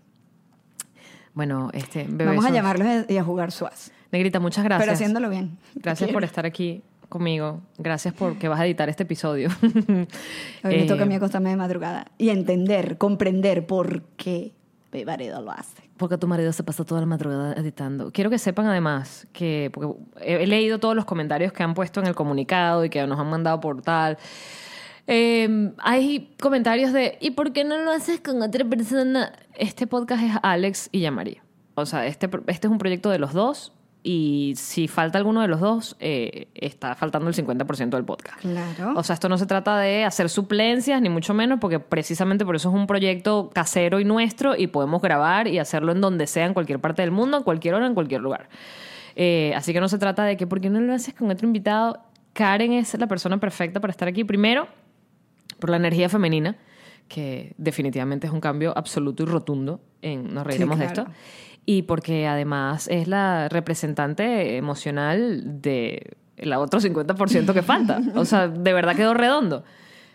Bueno, 1.34 1.70
este, 1.72 2.04
bebé. 2.08 2.26
Vamos 2.26 2.44
a 2.44 2.50
llamarlos 2.50 3.08
y 3.08 3.16
a 3.16 3.22
jugar 3.24 3.52
suaz. 3.52 3.92
Negrita, 4.10 4.40
muchas 4.40 4.64
gracias. 4.64 4.84
Pero 4.84 4.92
haciéndolo 4.94 5.28
bien. 5.30 5.58
Gracias 5.74 6.10
por 6.10 6.24
estar 6.24 6.46
aquí 6.46 6.82
conmigo. 7.08 7.60
Gracias 7.78 8.12
por 8.14 8.36
que 8.38 8.48
vas 8.48 8.58
a 8.60 8.66
editar 8.66 8.88
este 8.88 9.02
episodio. 9.04 9.48
Hoy 9.62 10.06
me 10.64 10.82
Eh, 10.84 10.86
toca 10.86 11.04
a 11.04 11.06
mí 11.06 11.14
acostarme 11.14 11.50
de 11.50 11.56
madrugada 11.56 12.06
y 12.18 12.30
entender, 12.30 12.98
comprender 12.98 13.66
por 13.66 14.02
qué 14.16 14.52
mi 14.92 15.04
marido 15.04 15.40
lo 15.40 15.50
hace. 15.50 15.90
Porque 15.96 16.16
tu 16.16 16.26
marido 16.26 16.52
se 16.52 16.62
pasa 16.62 16.84
toda 16.84 17.00
la 17.00 17.06
madrugada 17.06 17.54
editando. 17.54 18.10
Quiero 18.12 18.30
que 18.30 18.38
sepan 18.38 18.66
además 18.66 19.26
que, 19.32 19.70
porque 19.72 20.00
he, 20.20 20.46
leído 20.46 20.78
todos 20.78 20.94
los 20.94 21.04
comentarios 21.04 21.52
que 21.52 21.62
han 21.62 21.74
puesto 21.74 22.00
en 22.00 22.06
el 22.06 22.14
comunicado 22.14 22.84
y 22.84 22.90
que 22.90 23.06
nos 23.06 23.18
han 23.18 23.28
mandado 23.28 23.60
por 23.60 23.82
tal. 23.82 24.18
Eh, 25.06 25.72
hay 25.78 26.34
comentarios 26.40 26.92
de, 26.92 27.18
¿y 27.20 27.32
por 27.32 27.52
qué 27.52 27.64
no 27.64 27.78
lo 27.78 27.90
haces 27.90 28.20
con 28.20 28.42
otra 28.42 28.64
persona? 28.64 29.32
Este 29.54 29.86
podcast 29.86 30.22
es 30.22 30.32
Alex 30.42 30.88
y 30.92 31.00
Yamari. 31.00 31.40
O 31.74 31.86
sea, 31.86 32.06
este, 32.06 32.28
este 32.46 32.66
es 32.66 32.70
un 32.70 32.78
proyecto 32.78 33.10
de 33.10 33.18
los 33.18 33.32
dos 33.32 33.72
y 34.10 34.54
si 34.56 34.88
falta 34.88 35.18
alguno 35.18 35.42
de 35.42 35.48
los 35.48 35.60
dos, 35.60 35.94
eh, 36.00 36.48
está 36.54 36.94
faltando 36.94 37.28
el 37.28 37.34
50% 37.34 37.90
del 37.90 38.06
podcast. 38.06 38.40
Claro. 38.40 38.94
O 38.96 39.02
sea, 39.02 39.12
esto 39.12 39.28
no 39.28 39.36
se 39.36 39.44
trata 39.44 39.78
de 39.78 40.06
hacer 40.06 40.30
suplencias, 40.30 41.02
ni 41.02 41.10
mucho 41.10 41.34
menos, 41.34 41.58
porque 41.60 41.78
precisamente 41.78 42.46
por 42.46 42.56
eso 42.56 42.70
es 42.70 42.74
un 42.74 42.86
proyecto 42.86 43.50
casero 43.52 44.00
y 44.00 44.06
nuestro 44.06 44.56
y 44.56 44.68
podemos 44.68 45.02
grabar 45.02 45.46
y 45.46 45.58
hacerlo 45.58 45.92
en 45.92 46.00
donde 46.00 46.26
sea, 46.26 46.46
en 46.46 46.54
cualquier 46.54 46.80
parte 46.80 47.02
del 47.02 47.10
mundo, 47.10 47.36
en 47.36 47.42
cualquier 47.42 47.74
hora, 47.74 47.86
en 47.86 47.92
cualquier 47.92 48.22
lugar. 48.22 48.48
Eh, 49.14 49.52
así 49.54 49.74
que 49.74 49.80
no 49.80 49.90
se 49.90 49.98
trata 49.98 50.24
de 50.24 50.38
que, 50.38 50.46
¿por 50.46 50.62
qué 50.62 50.70
no 50.70 50.80
lo 50.80 50.94
haces 50.94 51.12
con 51.12 51.30
otro 51.30 51.46
invitado? 51.46 52.02
Karen 52.32 52.72
es 52.72 52.98
la 52.98 53.08
persona 53.08 53.38
perfecta 53.38 53.78
para 53.78 53.90
estar 53.90 54.08
aquí. 54.08 54.24
Primero, 54.24 54.68
por 55.60 55.68
la 55.68 55.76
energía 55.76 56.08
femenina, 56.08 56.56
que 57.08 57.52
definitivamente 57.58 58.26
es 58.26 58.32
un 58.32 58.40
cambio 58.40 58.72
absoluto 58.74 59.24
y 59.24 59.26
rotundo 59.26 59.82
en 60.00 60.32
Nos 60.32 60.46
Reiremos 60.46 60.78
de 60.78 60.86
claro. 60.86 61.02
esto. 61.02 61.14
Y 61.70 61.82
porque 61.82 62.26
además 62.26 62.88
es 62.88 63.08
la 63.08 63.50
representante 63.50 64.56
emocional 64.56 65.60
de 65.60 66.16
el 66.38 66.54
otro 66.54 66.80
50% 66.80 67.52
que 67.52 67.60
falta. 67.60 68.00
O 68.14 68.24
sea, 68.24 68.48
de 68.48 68.72
verdad 68.72 68.96
quedó 68.96 69.12
redondo. 69.12 69.64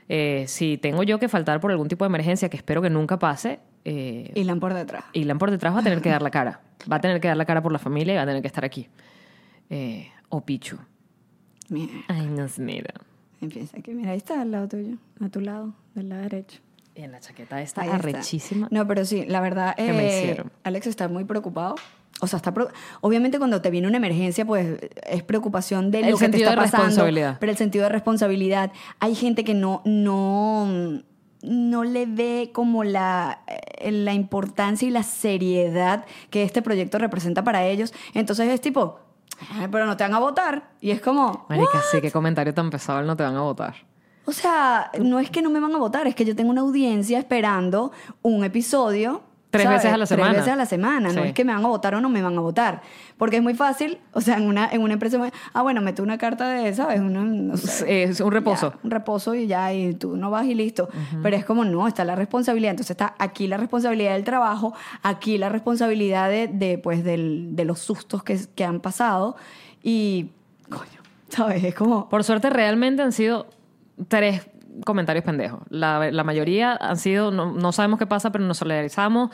Eh, 0.10 0.46
si 0.48 0.80
tengo 0.80 1.04
yo 1.04 1.20
que 1.20 1.30
faltar 1.30 1.60
por 1.60 1.70
algún 1.70 1.88
tipo 1.88 2.06
de 2.06 2.08
emergencia, 2.08 2.50
que 2.50 2.58
espero 2.58 2.82
que 2.82 2.90
nunca 2.90 3.20
pase, 3.20 3.60
eh, 3.86 4.32
Ilan 4.34 4.60
por 4.60 4.74
detrás. 4.74 5.04
Ilan 5.14 5.38
por 5.38 5.52
detrás 5.52 5.76
va 5.76 5.82
a 5.82 5.84
tener 5.84 6.02
que 6.02 6.10
dar 6.10 6.24
la 6.24 6.32
cara. 6.32 6.62
Va 6.92 6.96
a 6.96 7.02
tener 7.02 7.22
que 7.22 7.28
dar 7.28 7.38
la 7.38 7.46
cara 7.46 7.62
por 7.62 7.72
la 7.72 7.78
familia 7.78 8.16
y 8.16 8.18
va 8.18 8.24
a 8.24 8.26
tener 8.26 8.42
que 8.42 8.48
estar 8.48 8.66
aquí. 8.66 8.88
Eh, 9.70 10.08
o 10.30 10.42
Pichu. 10.44 10.78
Mira, 11.70 11.94
Ay, 12.08 12.26
no 12.30 12.48
sé, 12.48 12.64
mira. 12.64 12.96
empieza 13.42 13.78
aquí. 13.78 13.94
Mira, 13.94 14.10
ahí 14.14 14.18
está 14.18 14.42
al 14.42 14.50
lado 14.50 14.68
tuyo, 14.70 14.98
a 15.22 15.30
tu 15.30 15.40
lado, 15.40 15.76
del 15.94 16.10
lado 16.10 16.24
derecho. 16.24 16.62
En 16.96 17.12
la 17.12 17.20
chaqueta 17.20 17.62
está 17.62 17.82
Ahí 17.82 17.88
está. 17.88 17.98
arrechísima. 18.00 18.68
No, 18.72 18.88
pero 18.88 19.04
sí, 19.06 19.26
la 19.26 19.42
verdad, 19.42 19.76
Que 19.76 19.92
me 19.94 20.06
eh, 20.08 20.22
hicieron. 20.22 20.52
Alex 20.64 20.88
está 20.88 21.08
muy 21.08 21.24
preocupado. 21.24 21.76
O 22.22 22.28
sea, 22.28 22.38
está 22.38 22.54
obviamente 23.02 23.38
cuando 23.40 23.62
te 23.62 23.70
viene 23.72 23.88
una 23.88 23.98
emergencia, 23.98 24.46
pues 24.46 24.78
es 25.08 25.24
preocupación 25.24 25.90
de 25.92 26.02
El 26.02 26.12
lo 26.12 26.18
que 26.18 26.30
te 26.30 26.38
está 26.38 26.52
de 26.52 26.56
pasando, 26.58 26.86
responsabilidad. 26.86 27.38
pero 27.40 27.52
el 27.52 27.58
sentido 27.58 27.84
de 27.84 27.90
responsabilidad. 27.90 28.72
Hay 29.00 29.16
gente 29.16 29.44
que 29.44 29.54
no 29.56 29.82
no 29.86 31.02
no 31.42 31.84
le 31.84 32.06
ve 32.06 32.52
como 32.54 32.86
la, 32.86 33.42
eh, 33.80 33.92
la 33.92 34.14
importancia 34.14 34.88
y 34.88 34.92
la 34.92 35.04
seriedad 35.04 36.06
que 36.30 36.44
este 36.44 36.62
proyecto 36.62 36.98
representa 37.00 37.44
para 37.44 37.66
ellos. 37.66 37.94
Entonces 38.14 38.48
es 38.50 38.62
tipo, 38.62 39.00
"Ay, 39.52 39.68
pero 39.70 39.86
no 39.86 39.98
te 39.98 40.04
van 40.06 40.14
a 40.14 40.20
votar. 40.20 40.70
Y 40.80 40.92
es 40.92 41.02
como, 41.02 41.46
Marica, 41.50 41.82
sí, 41.92 42.00
qué 42.00 42.12
comentario 42.12 42.54
tan 42.54 42.70
pesado, 42.70 43.02
no 43.02 43.18
te 43.18 43.24
van 43.24 43.36
a 43.36 43.42
votar. 43.42 43.76
O 44.26 44.32
sea, 44.32 44.92
no 45.00 45.20
es 45.20 45.30
que 45.30 45.42
no 45.42 45.50
me 45.50 45.60
van 45.60 45.74
a 45.76 45.78
votar, 45.78 46.08
es 46.08 46.16
que 46.16 46.26
yo 46.26 46.36
tengo 46.36 46.50
una 46.52 46.62
audiencia 46.62 47.20
esperando 47.20 47.92
un 48.22 48.44
episodio. 48.44 49.22
Tres 49.52 49.66
¿sabes? 49.66 49.84
veces 49.84 49.94
a 49.94 49.98
la 49.98 50.06
semana. 50.08 50.30
Tres 50.30 50.42
veces 50.42 50.54
a 50.54 50.56
la 50.56 50.66
semana. 50.66 51.14
No 51.14 51.24
es 51.24 51.34
que 51.34 51.46
me 51.46 51.54
van 51.54 51.64
a 51.64 51.68
votar 51.68 51.94
o 51.94 52.02
no 52.02 52.10
me 52.10 52.24
van 52.24 52.36
a 52.36 52.42
votar. 52.42 52.82
Porque 53.20 53.36
es 53.38 53.44
muy 53.44 53.54
fácil, 53.54 54.00
o 54.12 54.20
sea, 54.20 54.38
en 54.38 54.48
una, 54.48 54.68
en 54.72 54.82
una 54.82 54.94
empresa, 54.94 55.20
ah, 55.54 55.62
bueno, 55.62 55.80
mete 55.82 56.02
una 56.02 56.18
carta 56.18 56.50
de, 56.50 56.74
¿sabes? 56.74 57.00
Una, 57.02 57.54
Es 57.86 58.20
un 58.20 58.32
reposo. 58.32 58.72
ya, 58.72 58.80
un 58.84 58.90
reposo 58.90 59.36
y 59.36 59.46
ya, 59.46 59.72
y 59.72 59.94
tú 59.94 60.18
no 60.18 60.32
vas 60.32 60.48
y 60.48 60.56
listo. 60.56 60.90
Pero 61.22 61.36
es 61.38 61.46
como, 61.46 61.66
no, 61.66 61.88
está 61.88 62.04
la 62.04 62.16
responsabilidad. 62.16 62.72
Entonces 62.72 62.90
está 62.92 63.14
aquí 63.20 63.46
la 63.46 63.58
responsabilidad 63.58 64.14
del 64.14 64.24
trabajo, 64.24 64.74
aquí 65.04 65.38
la 65.38 65.50
responsabilidad 65.50 66.30
de, 66.30 66.48
de, 66.48 66.80
pues, 66.80 67.04
del- 67.04 67.50
de 67.56 67.66
los 67.66 67.78
sustos 67.78 68.24
que, 68.24 68.40
que 68.56 68.64
han 68.66 68.80
pasado. 68.80 69.36
Y, 69.84 70.32
coño, 70.68 71.00
¿sabes? 71.30 71.64
Es 71.64 71.76
como... 71.76 72.10
Por 72.10 72.24
suerte, 72.24 72.50
realmente 72.50 73.04
han 73.04 73.12
sido 73.12 73.46
tres 74.08 74.42
comentarios 74.86 75.24
pendejos. 75.24 75.62
La, 75.70 76.12
la 76.12 76.24
mayoría 76.24 76.76
han 76.76 76.98
sido, 76.98 77.32
no, 77.32 77.52
no 77.52 77.72
sabemos 77.72 78.00
qué 78.00 78.08
pasa, 78.08 78.32
pero 78.32 78.44
nos 78.44 78.58
solidarizamos. 78.58 79.30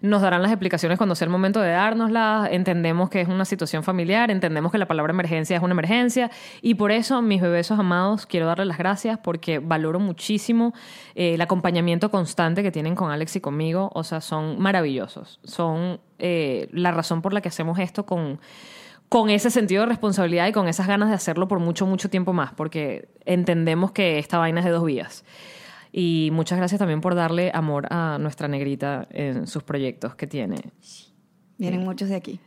Nos 0.00 0.20
darán 0.20 0.42
las 0.42 0.50
explicaciones 0.50 0.98
cuando 0.98 1.14
sea 1.14 1.26
el 1.26 1.30
momento 1.30 1.60
de 1.60 1.70
dárnoslas. 1.70 2.50
Entendemos 2.50 3.08
que 3.08 3.20
es 3.20 3.28
una 3.28 3.44
situación 3.44 3.82
familiar, 3.82 4.30
entendemos 4.30 4.72
que 4.72 4.78
la 4.78 4.86
palabra 4.86 5.12
emergencia 5.12 5.56
es 5.56 5.62
una 5.62 5.72
emergencia. 5.72 6.30
Y 6.60 6.74
por 6.74 6.90
eso, 6.90 7.22
mis 7.22 7.40
bebesos 7.40 7.78
amados, 7.78 8.26
quiero 8.26 8.46
darles 8.46 8.66
las 8.66 8.78
gracias 8.78 9.18
porque 9.18 9.60
valoro 9.60 10.00
muchísimo 10.00 10.74
eh, 11.14 11.34
el 11.34 11.40
acompañamiento 11.40 12.10
constante 12.10 12.62
que 12.62 12.72
tienen 12.72 12.94
con 12.94 13.10
Alex 13.10 13.36
y 13.36 13.40
conmigo. 13.40 13.90
O 13.94 14.04
sea, 14.04 14.20
son 14.20 14.60
maravillosos. 14.60 15.40
Son 15.44 16.00
eh, 16.18 16.68
la 16.72 16.90
razón 16.90 17.22
por 17.22 17.32
la 17.32 17.40
que 17.40 17.48
hacemos 17.48 17.78
esto 17.78 18.04
con 18.04 18.40
con 19.12 19.28
ese 19.28 19.50
sentido 19.50 19.82
de 19.82 19.88
responsabilidad 19.88 20.46
y 20.46 20.52
con 20.52 20.68
esas 20.68 20.86
ganas 20.86 21.10
de 21.10 21.14
hacerlo 21.14 21.46
por 21.46 21.58
mucho, 21.58 21.84
mucho 21.84 22.08
tiempo 22.08 22.32
más, 22.32 22.54
porque 22.54 23.10
entendemos 23.26 23.92
que 23.92 24.18
esta 24.18 24.38
vaina 24.38 24.60
es 24.60 24.64
de 24.64 24.72
dos 24.72 24.86
vías. 24.86 25.26
Y 25.92 26.30
muchas 26.32 26.56
gracias 26.56 26.78
también 26.78 27.02
por 27.02 27.14
darle 27.14 27.50
amor 27.52 27.88
a 27.90 28.16
nuestra 28.18 28.48
negrita 28.48 29.06
en 29.10 29.46
sus 29.46 29.64
proyectos 29.64 30.14
que 30.14 30.26
tiene. 30.26 30.56
Vienen 31.58 31.84
muchos 31.84 32.08
de 32.08 32.14
aquí. 32.14 32.40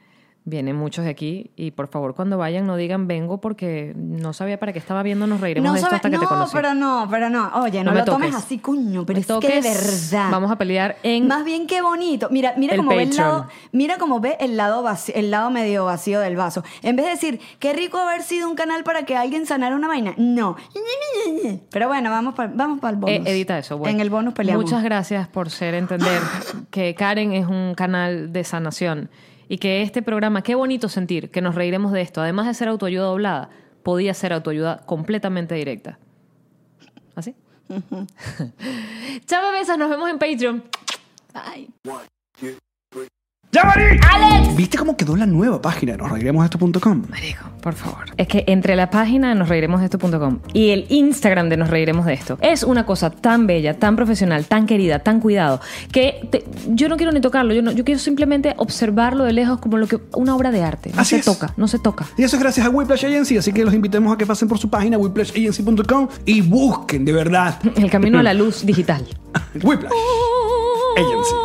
Vienen 0.47 0.75
muchos 0.75 1.05
de 1.05 1.09
aquí 1.09 1.49
y 1.55 1.71
por 1.71 1.87
favor 1.87 2.13
cuando 2.13 2.37
vayan 2.37 2.67
no 2.67 2.75
digan 2.77 3.07
vengo 3.07 3.41
porque 3.41 3.93
no 3.95 4.31
sabía 4.31 4.59
para 4.59 4.73
qué 4.73 4.77
estaba 4.79 5.01
viendo, 5.01 5.25
nos 5.25 5.41
reiremos 5.41 5.73
de 5.73 5.79
esto 5.79 5.87
sabe- 5.87 5.95
hasta 5.95 6.09
que 6.11 6.17
te 6.19 6.23
no, 6.23 6.29
conocí. 6.29 6.51
pero 6.55 6.75
no, 6.75 7.07
pero 7.09 7.31
no. 7.31 7.49
Oye, 7.63 7.79
no, 7.83 7.85
No 7.85 7.93
me 7.93 7.99
lo 8.01 8.05
tomes 8.05 8.29
toques. 8.29 8.45
así, 8.45 8.59
coño, 8.59 9.07
pero 9.07 9.15
Me 9.17 9.21
es 9.21 9.27
que 9.39 9.47
de 9.59 9.61
verdad. 9.61 10.29
Vamos 10.29 10.51
a 10.51 10.57
pelear 10.59 10.97
en... 11.01 11.27
Más 11.27 11.43
bien 11.45 11.65
qué 11.65 11.81
bonito. 11.81 12.27
Mira, 12.29 12.53
mira 12.57 12.75
cómo 12.77 12.91
ve 12.95 13.01
el 13.03 13.15
lado, 13.15 13.47
mira 13.71 13.97
cómo 13.97 14.19
ve 14.19 14.37
el 14.39 14.55
lado 14.55 14.83
vacío, 14.83 15.15
el 15.15 15.31
lado 15.31 15.49
medio 15.49 15.83
vacío 15.85 16.19
del 16.19 16.35
vaso. 16.35 16.63
En 16.83 16.95
vez 16.95 17.05
de 17.07 17.11
decir, 17.13 17.39
qué 17.57 17.73
rico 17.73 17.97
haber 17.97 18.21
sido 18.21 18.47
un 18.47 18.55
canal 18.55 18.83
para 18.83 19.03
que 19.03 19.17
alguien 19.17 19.47
sanara 19.47 19.75
una 19.75 19.87
vaina. 19.87 20.13
No. 20.17 20.57
Pero 21.71 21.87
bueno, 21.87 22.09
vamos 22.11 22.35
para 22.35 22.51
vamos 22.53 22.79
el 22.83 22.95
bonus. 22.97 23.15
Eh, 23.27 23.31
edita 23.31 23.57
eso. 23.57 23.79
bueno. 23.79 23.95
En 23.95 23.99
el 23.99 24.11
bonus 24.11 24.35
peleamos. 24.35 24.63
Muchas 24.65 24.83
gracias 24.83 25.27
por 25.27 25.49
ser 25.49 25.73
entender 25.73 26.21
que 26.69 26.93
Karen 26.93 27.33
es 27.33 27.47
un 27.47 27.73
canal 27.75 28.31
de 28.31 28.43
sanación 28.43 29.09
y 29.47 29.57
que 29.57 29.81
este 29.81 30.01
programa, 30.01 30.41
qué 30.41 30.55
bonito 30.55 30.89
sentir 30.89 31.31
que 31.31 31.41
nos 31.41 31.55
reiremos 31.55 31.91
de 31.91 32.01
esto. 32.01 32.21
Además 32.21 32.47
de 32.47 32.53
ser 32.53 32.67
autoayuda 32.67 33.05
doblada, 33.05 33.49
podía 33.83 34.13
ser 34.13 34.33
autoayuda 34.33 34.81
completamente 34.85 35.55
directa. 35.55 35.99
¿Así? 37.15 37.35
Chao, 39.25 39.51
besos. 39.51 39.77
Nos 39.77 39.89
vemos 39.89 40.09
en 40.09 40.19
Patreon. 40.19 40.63
Ay. 43.55 43.61
¡Yamari! 43.63 43.99
¡Alex! 44.11 44.55
¿Viste 44.55 44.77
cómo 44.77 44.95
quedó 44.97 45.15
la 45.15 45.25
nueva 45.25 45.61
página 45.61 45.93
de 45.93 45.97
nosreiremosesto.com? 45.99 47.03
Marico, 47.09 47.45
por 47.61 47.73
favor. 47.73 48.05
Es 48.17 48.27
que 48.27 48.43
entre 48.47 48.75
la 48.75 48.89
página 48.89 49.29
de 49.29 49.35
nosreiremosdeesto.com 49.35 50.39
y 50.53 50.69
el 50.69 50.85
Instagram 50.89 51.49
de 51.49 51.57
Nos 51.57 51.69
Reiremos 51.69 52.05
de 52.05 52.13
Esto 52.13 52.37
es 52.41 52.63
una 52.63 52.85
cosa 52.85 53.09
tan 53.09 53.47
bella, 53.47 53.77
tan 53.79 53.95
profesional, 53.95 54.45
tan 54.45 54.65
querida, 54.65 54.99
tan 54.99 55.19
cuidado, 55.19 55.61
que 55.91 56.27
te- 56.31 56.45
yo 56.67 56.89
no 56.89 56.97
quiero 56.97 57.11
ni 57.11 57.21
tocarlo. 57.21 57.53
Yo, 57.53 57.61
no- 57.61 57.71
yo 57.71 57.83
quiero 57.85 57.99
simplemente 57.99 58.53
observarlo 58.57 59.23
de 59.23 59.33
lejos 59.33 59.59
como 59.59 59.77
lo 59.77 59.87
que 59.87 59.99
una 60.13 60.35
obra 60.35 60.51
de 60.51 60.63
arte. 60.63 60.91
No 60.93 61.01
Así 61.01 61.11
se 61.11 61.17
es. 61.19 61.25
toca, 61.25 61.53
no 61.57 61.67
se 61.67 61.79
toca. 61.79 62.05
Y 62.17 62.23
eso 62.23 62.35
es 62.37 62.41
gracias 62.41 62.65
a 62.65 62.69
Whiplash 62.69 63.05
Agency, 63.05 63.37
así 63.37 63.51
que 63.53 63.63
los 63.63 63.73
invitemos 63.73 64.13
a 64.13 64.17
que 64.17 64.25
pasen 64.25 64.47
por 64.47 64.57
su 64.57 64.69
página 64.69 64.97
whiplashagency.com 64.97 66.07
y 66.25 66.41
busquen 66.41 67.05
de 67.05 67.13
verdad 67.13 67.59
El 67.75 67.89
camino 67.89 68.19
a 68.19 68.23
la 68.23 68.33
luz 68.33 68.65
digital. 68.65 69.05
Whiplash 69.63 69.91
Agency. 70.97 71.35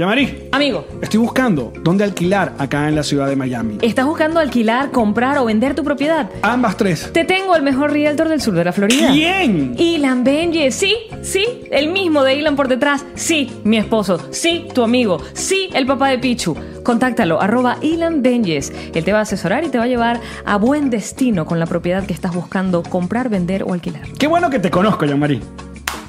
Yamari, 0.00 0.48
Amigo, 0.52 0.86
estoy 1.02 1.20
buscando 1.20 1.74
dónde 1.82 2.04
alquilar 2.04 2.54
acá 2.56 2.88
en 2.88 2.94
la 2.94 3.02
ciudad 3.02 3.28
de 3.28 3.36
Miami. 3.36 3.76
¿estás 3.82 4.06
buscando 4.06 4.40
alquilar, 4.40 4.92
comprar 4.92 5.36
o 5.36 5.44
vender 5.44 5.74
tu 5.74 5.84
propiedad? 5.84 6.30
Ambas 6.40 6.78
tres. 6.78 7.12
Te 7.12 7.26
tengo 7.26 7.54
el 7.54 7.60
mejor 7.60 7.92
realtor 7.92 8.30
del 8.30 8.40
sur 8.40 8.54
de 8.54 8.64
la 8.64 8.72
Florida. 8.72 9.10
¿Quién? 9.12 9.74
Ilan 9.78 10.24
Benje, 10.24 10.70
sí, 10.70 10.94
sí, 11.20 11.44
el 11.70 11.92
mismo 11.92 12.24
de 12.24 12.34
Ilan 12.34 12.56
por 12.56 12.68
detrás, 12.68 13.04
sí, 13.14 13.52
mi 13.62 13.76
esposo, 13.76 14.18
sí, 14.30 14.68
tu 14.74 14.82
amigo, 14.82 15.22
sí, 15.34 15.68
el 15.74 15.84
papá 15.84 16.08
de 16.08 16.18
Pichu. 16.18 16.56
Contáctalo, 16.82 17.38
arroba 17.38 17.76
Ilan 17.82 18.22
Benjes. 18.22 18.72
Él 18.94 19.04
te 19.04 19.12
va 19.12 19.18
a 19.18 19.22
asesorar 19.22 19.64
y 19.64 19.68
te 19.68 19.76
va 19.76 19.84
a 19.84 19.88
llevar 19.88 20.18
a 20.46 20.56
buen 20.56 20.88
destino 20.88 21.44
con 21.44 21.58
la 21.58 21.66
propiedad 21.66 22.06
que 22.06 22.14
estás 22.14 22.34
buscando 22.34 22.82
comprar, 22.82 23.28
vender 23.28 23.64
o 23.64 23.74
alquilar. 23.74 24.10
Qué 24.18 24.26
bueno 24.26 24.48
que 24.48 24.60
te 24.60 24.70
conozco, 24.70 25.04
Yamari. 25.04 25.42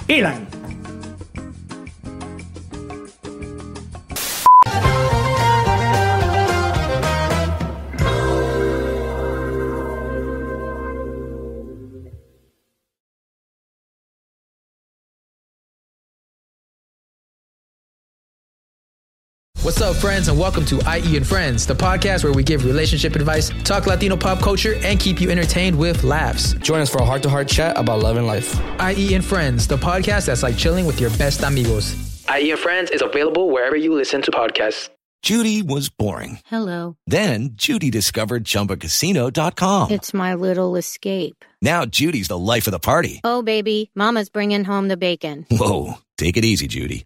Ilan. 0.07 0.60
What's 19.71 19.81
up, 19.81 19.95
friends, 19.95 20.27
and 20.27 20.37
welcome 20.37 20.65
to 20.65 20.81
IE 20.97 21.15
and 21.15 21.25
Friends, 21.25 21.65
the 21.65 21.73
podcast 21.73 22.25
where 22.25 22.33
we 22.33 22.43
give 22.43 22.65
relationship 22.65 23.15
advice, 23.15 23.51
talk 23.63 23.87
Latino 23.87 24.17
pop 24.17 24.39
culture, 24.39 24.75
and 24.83 24.99
keep 24.99 25.21
you 25.21 25.31
entertained 25.31 25.79
with 25.79 26.03
laughs. 26.03 26.51
Join 26.55 26.81
us 26.81 26.89
for 26.89 26.97
a 26.97 27.05
heart 27.05 27.23
to 27.23 27.29
heart 27.29 27.47
chat 27.47 27.77
about 27.77 27.99
love 28.01 28.17
and 28.17 28.27
life. 28.27 28.53
IE 28.81 29.13
and 29.13 29.23
Friends, 29.23 29.67
the 29.67 29.77
podcast 29.77 30.25
that's 30.25 30.43
like 30.43 30.57
chilling 30.57 30.85
with 30.85 30.99
your 30.99 31.09
best 31.11 31.41
amigos. 31.41 31.95
IE 32.29 32.51
and 32.51 32.59
Friends 32.59 32.91
is 32.91 33.01
available 33.01 33.49
wherever 33.49 33.77
you 33.77 33.93
listen 33.93 34.21
to 34.23 34.31
podcasts. 34.31 34.89
Judy 35.21 35.61
was 35.61 35.87
boring. 35.87 36.39
Hello. 36.47 36.97
Then 37.07 37.51
Judy 37.53 37.89
discovered 37.89 38.43
ChumbaCasino.com. 38.43 39.91
It's 39.91 40.13
my 40.13 40.33
little 40.33 40.75
escape. 40.75 41.45
Now 41.61 41.85
Judy's 41.85 42.27
the 42.27 42.37
life 42.37 42.67
of 42.67 42.71
the 42.71 42.79
party. 42.79 43.21
Oh, 43.23 43.41
baby, 43.41 43.89
Mama's 43.95 44.27
bringing 44.27 44.65
home 44.65 44.89
the 44.89 44.97
bacon. 44.97 45.45
Whoa, 45.49 45.93
take 46.17 46.35
it 46.35 46.43
easy, 46.43 46.67
Judy. 46.67 47.05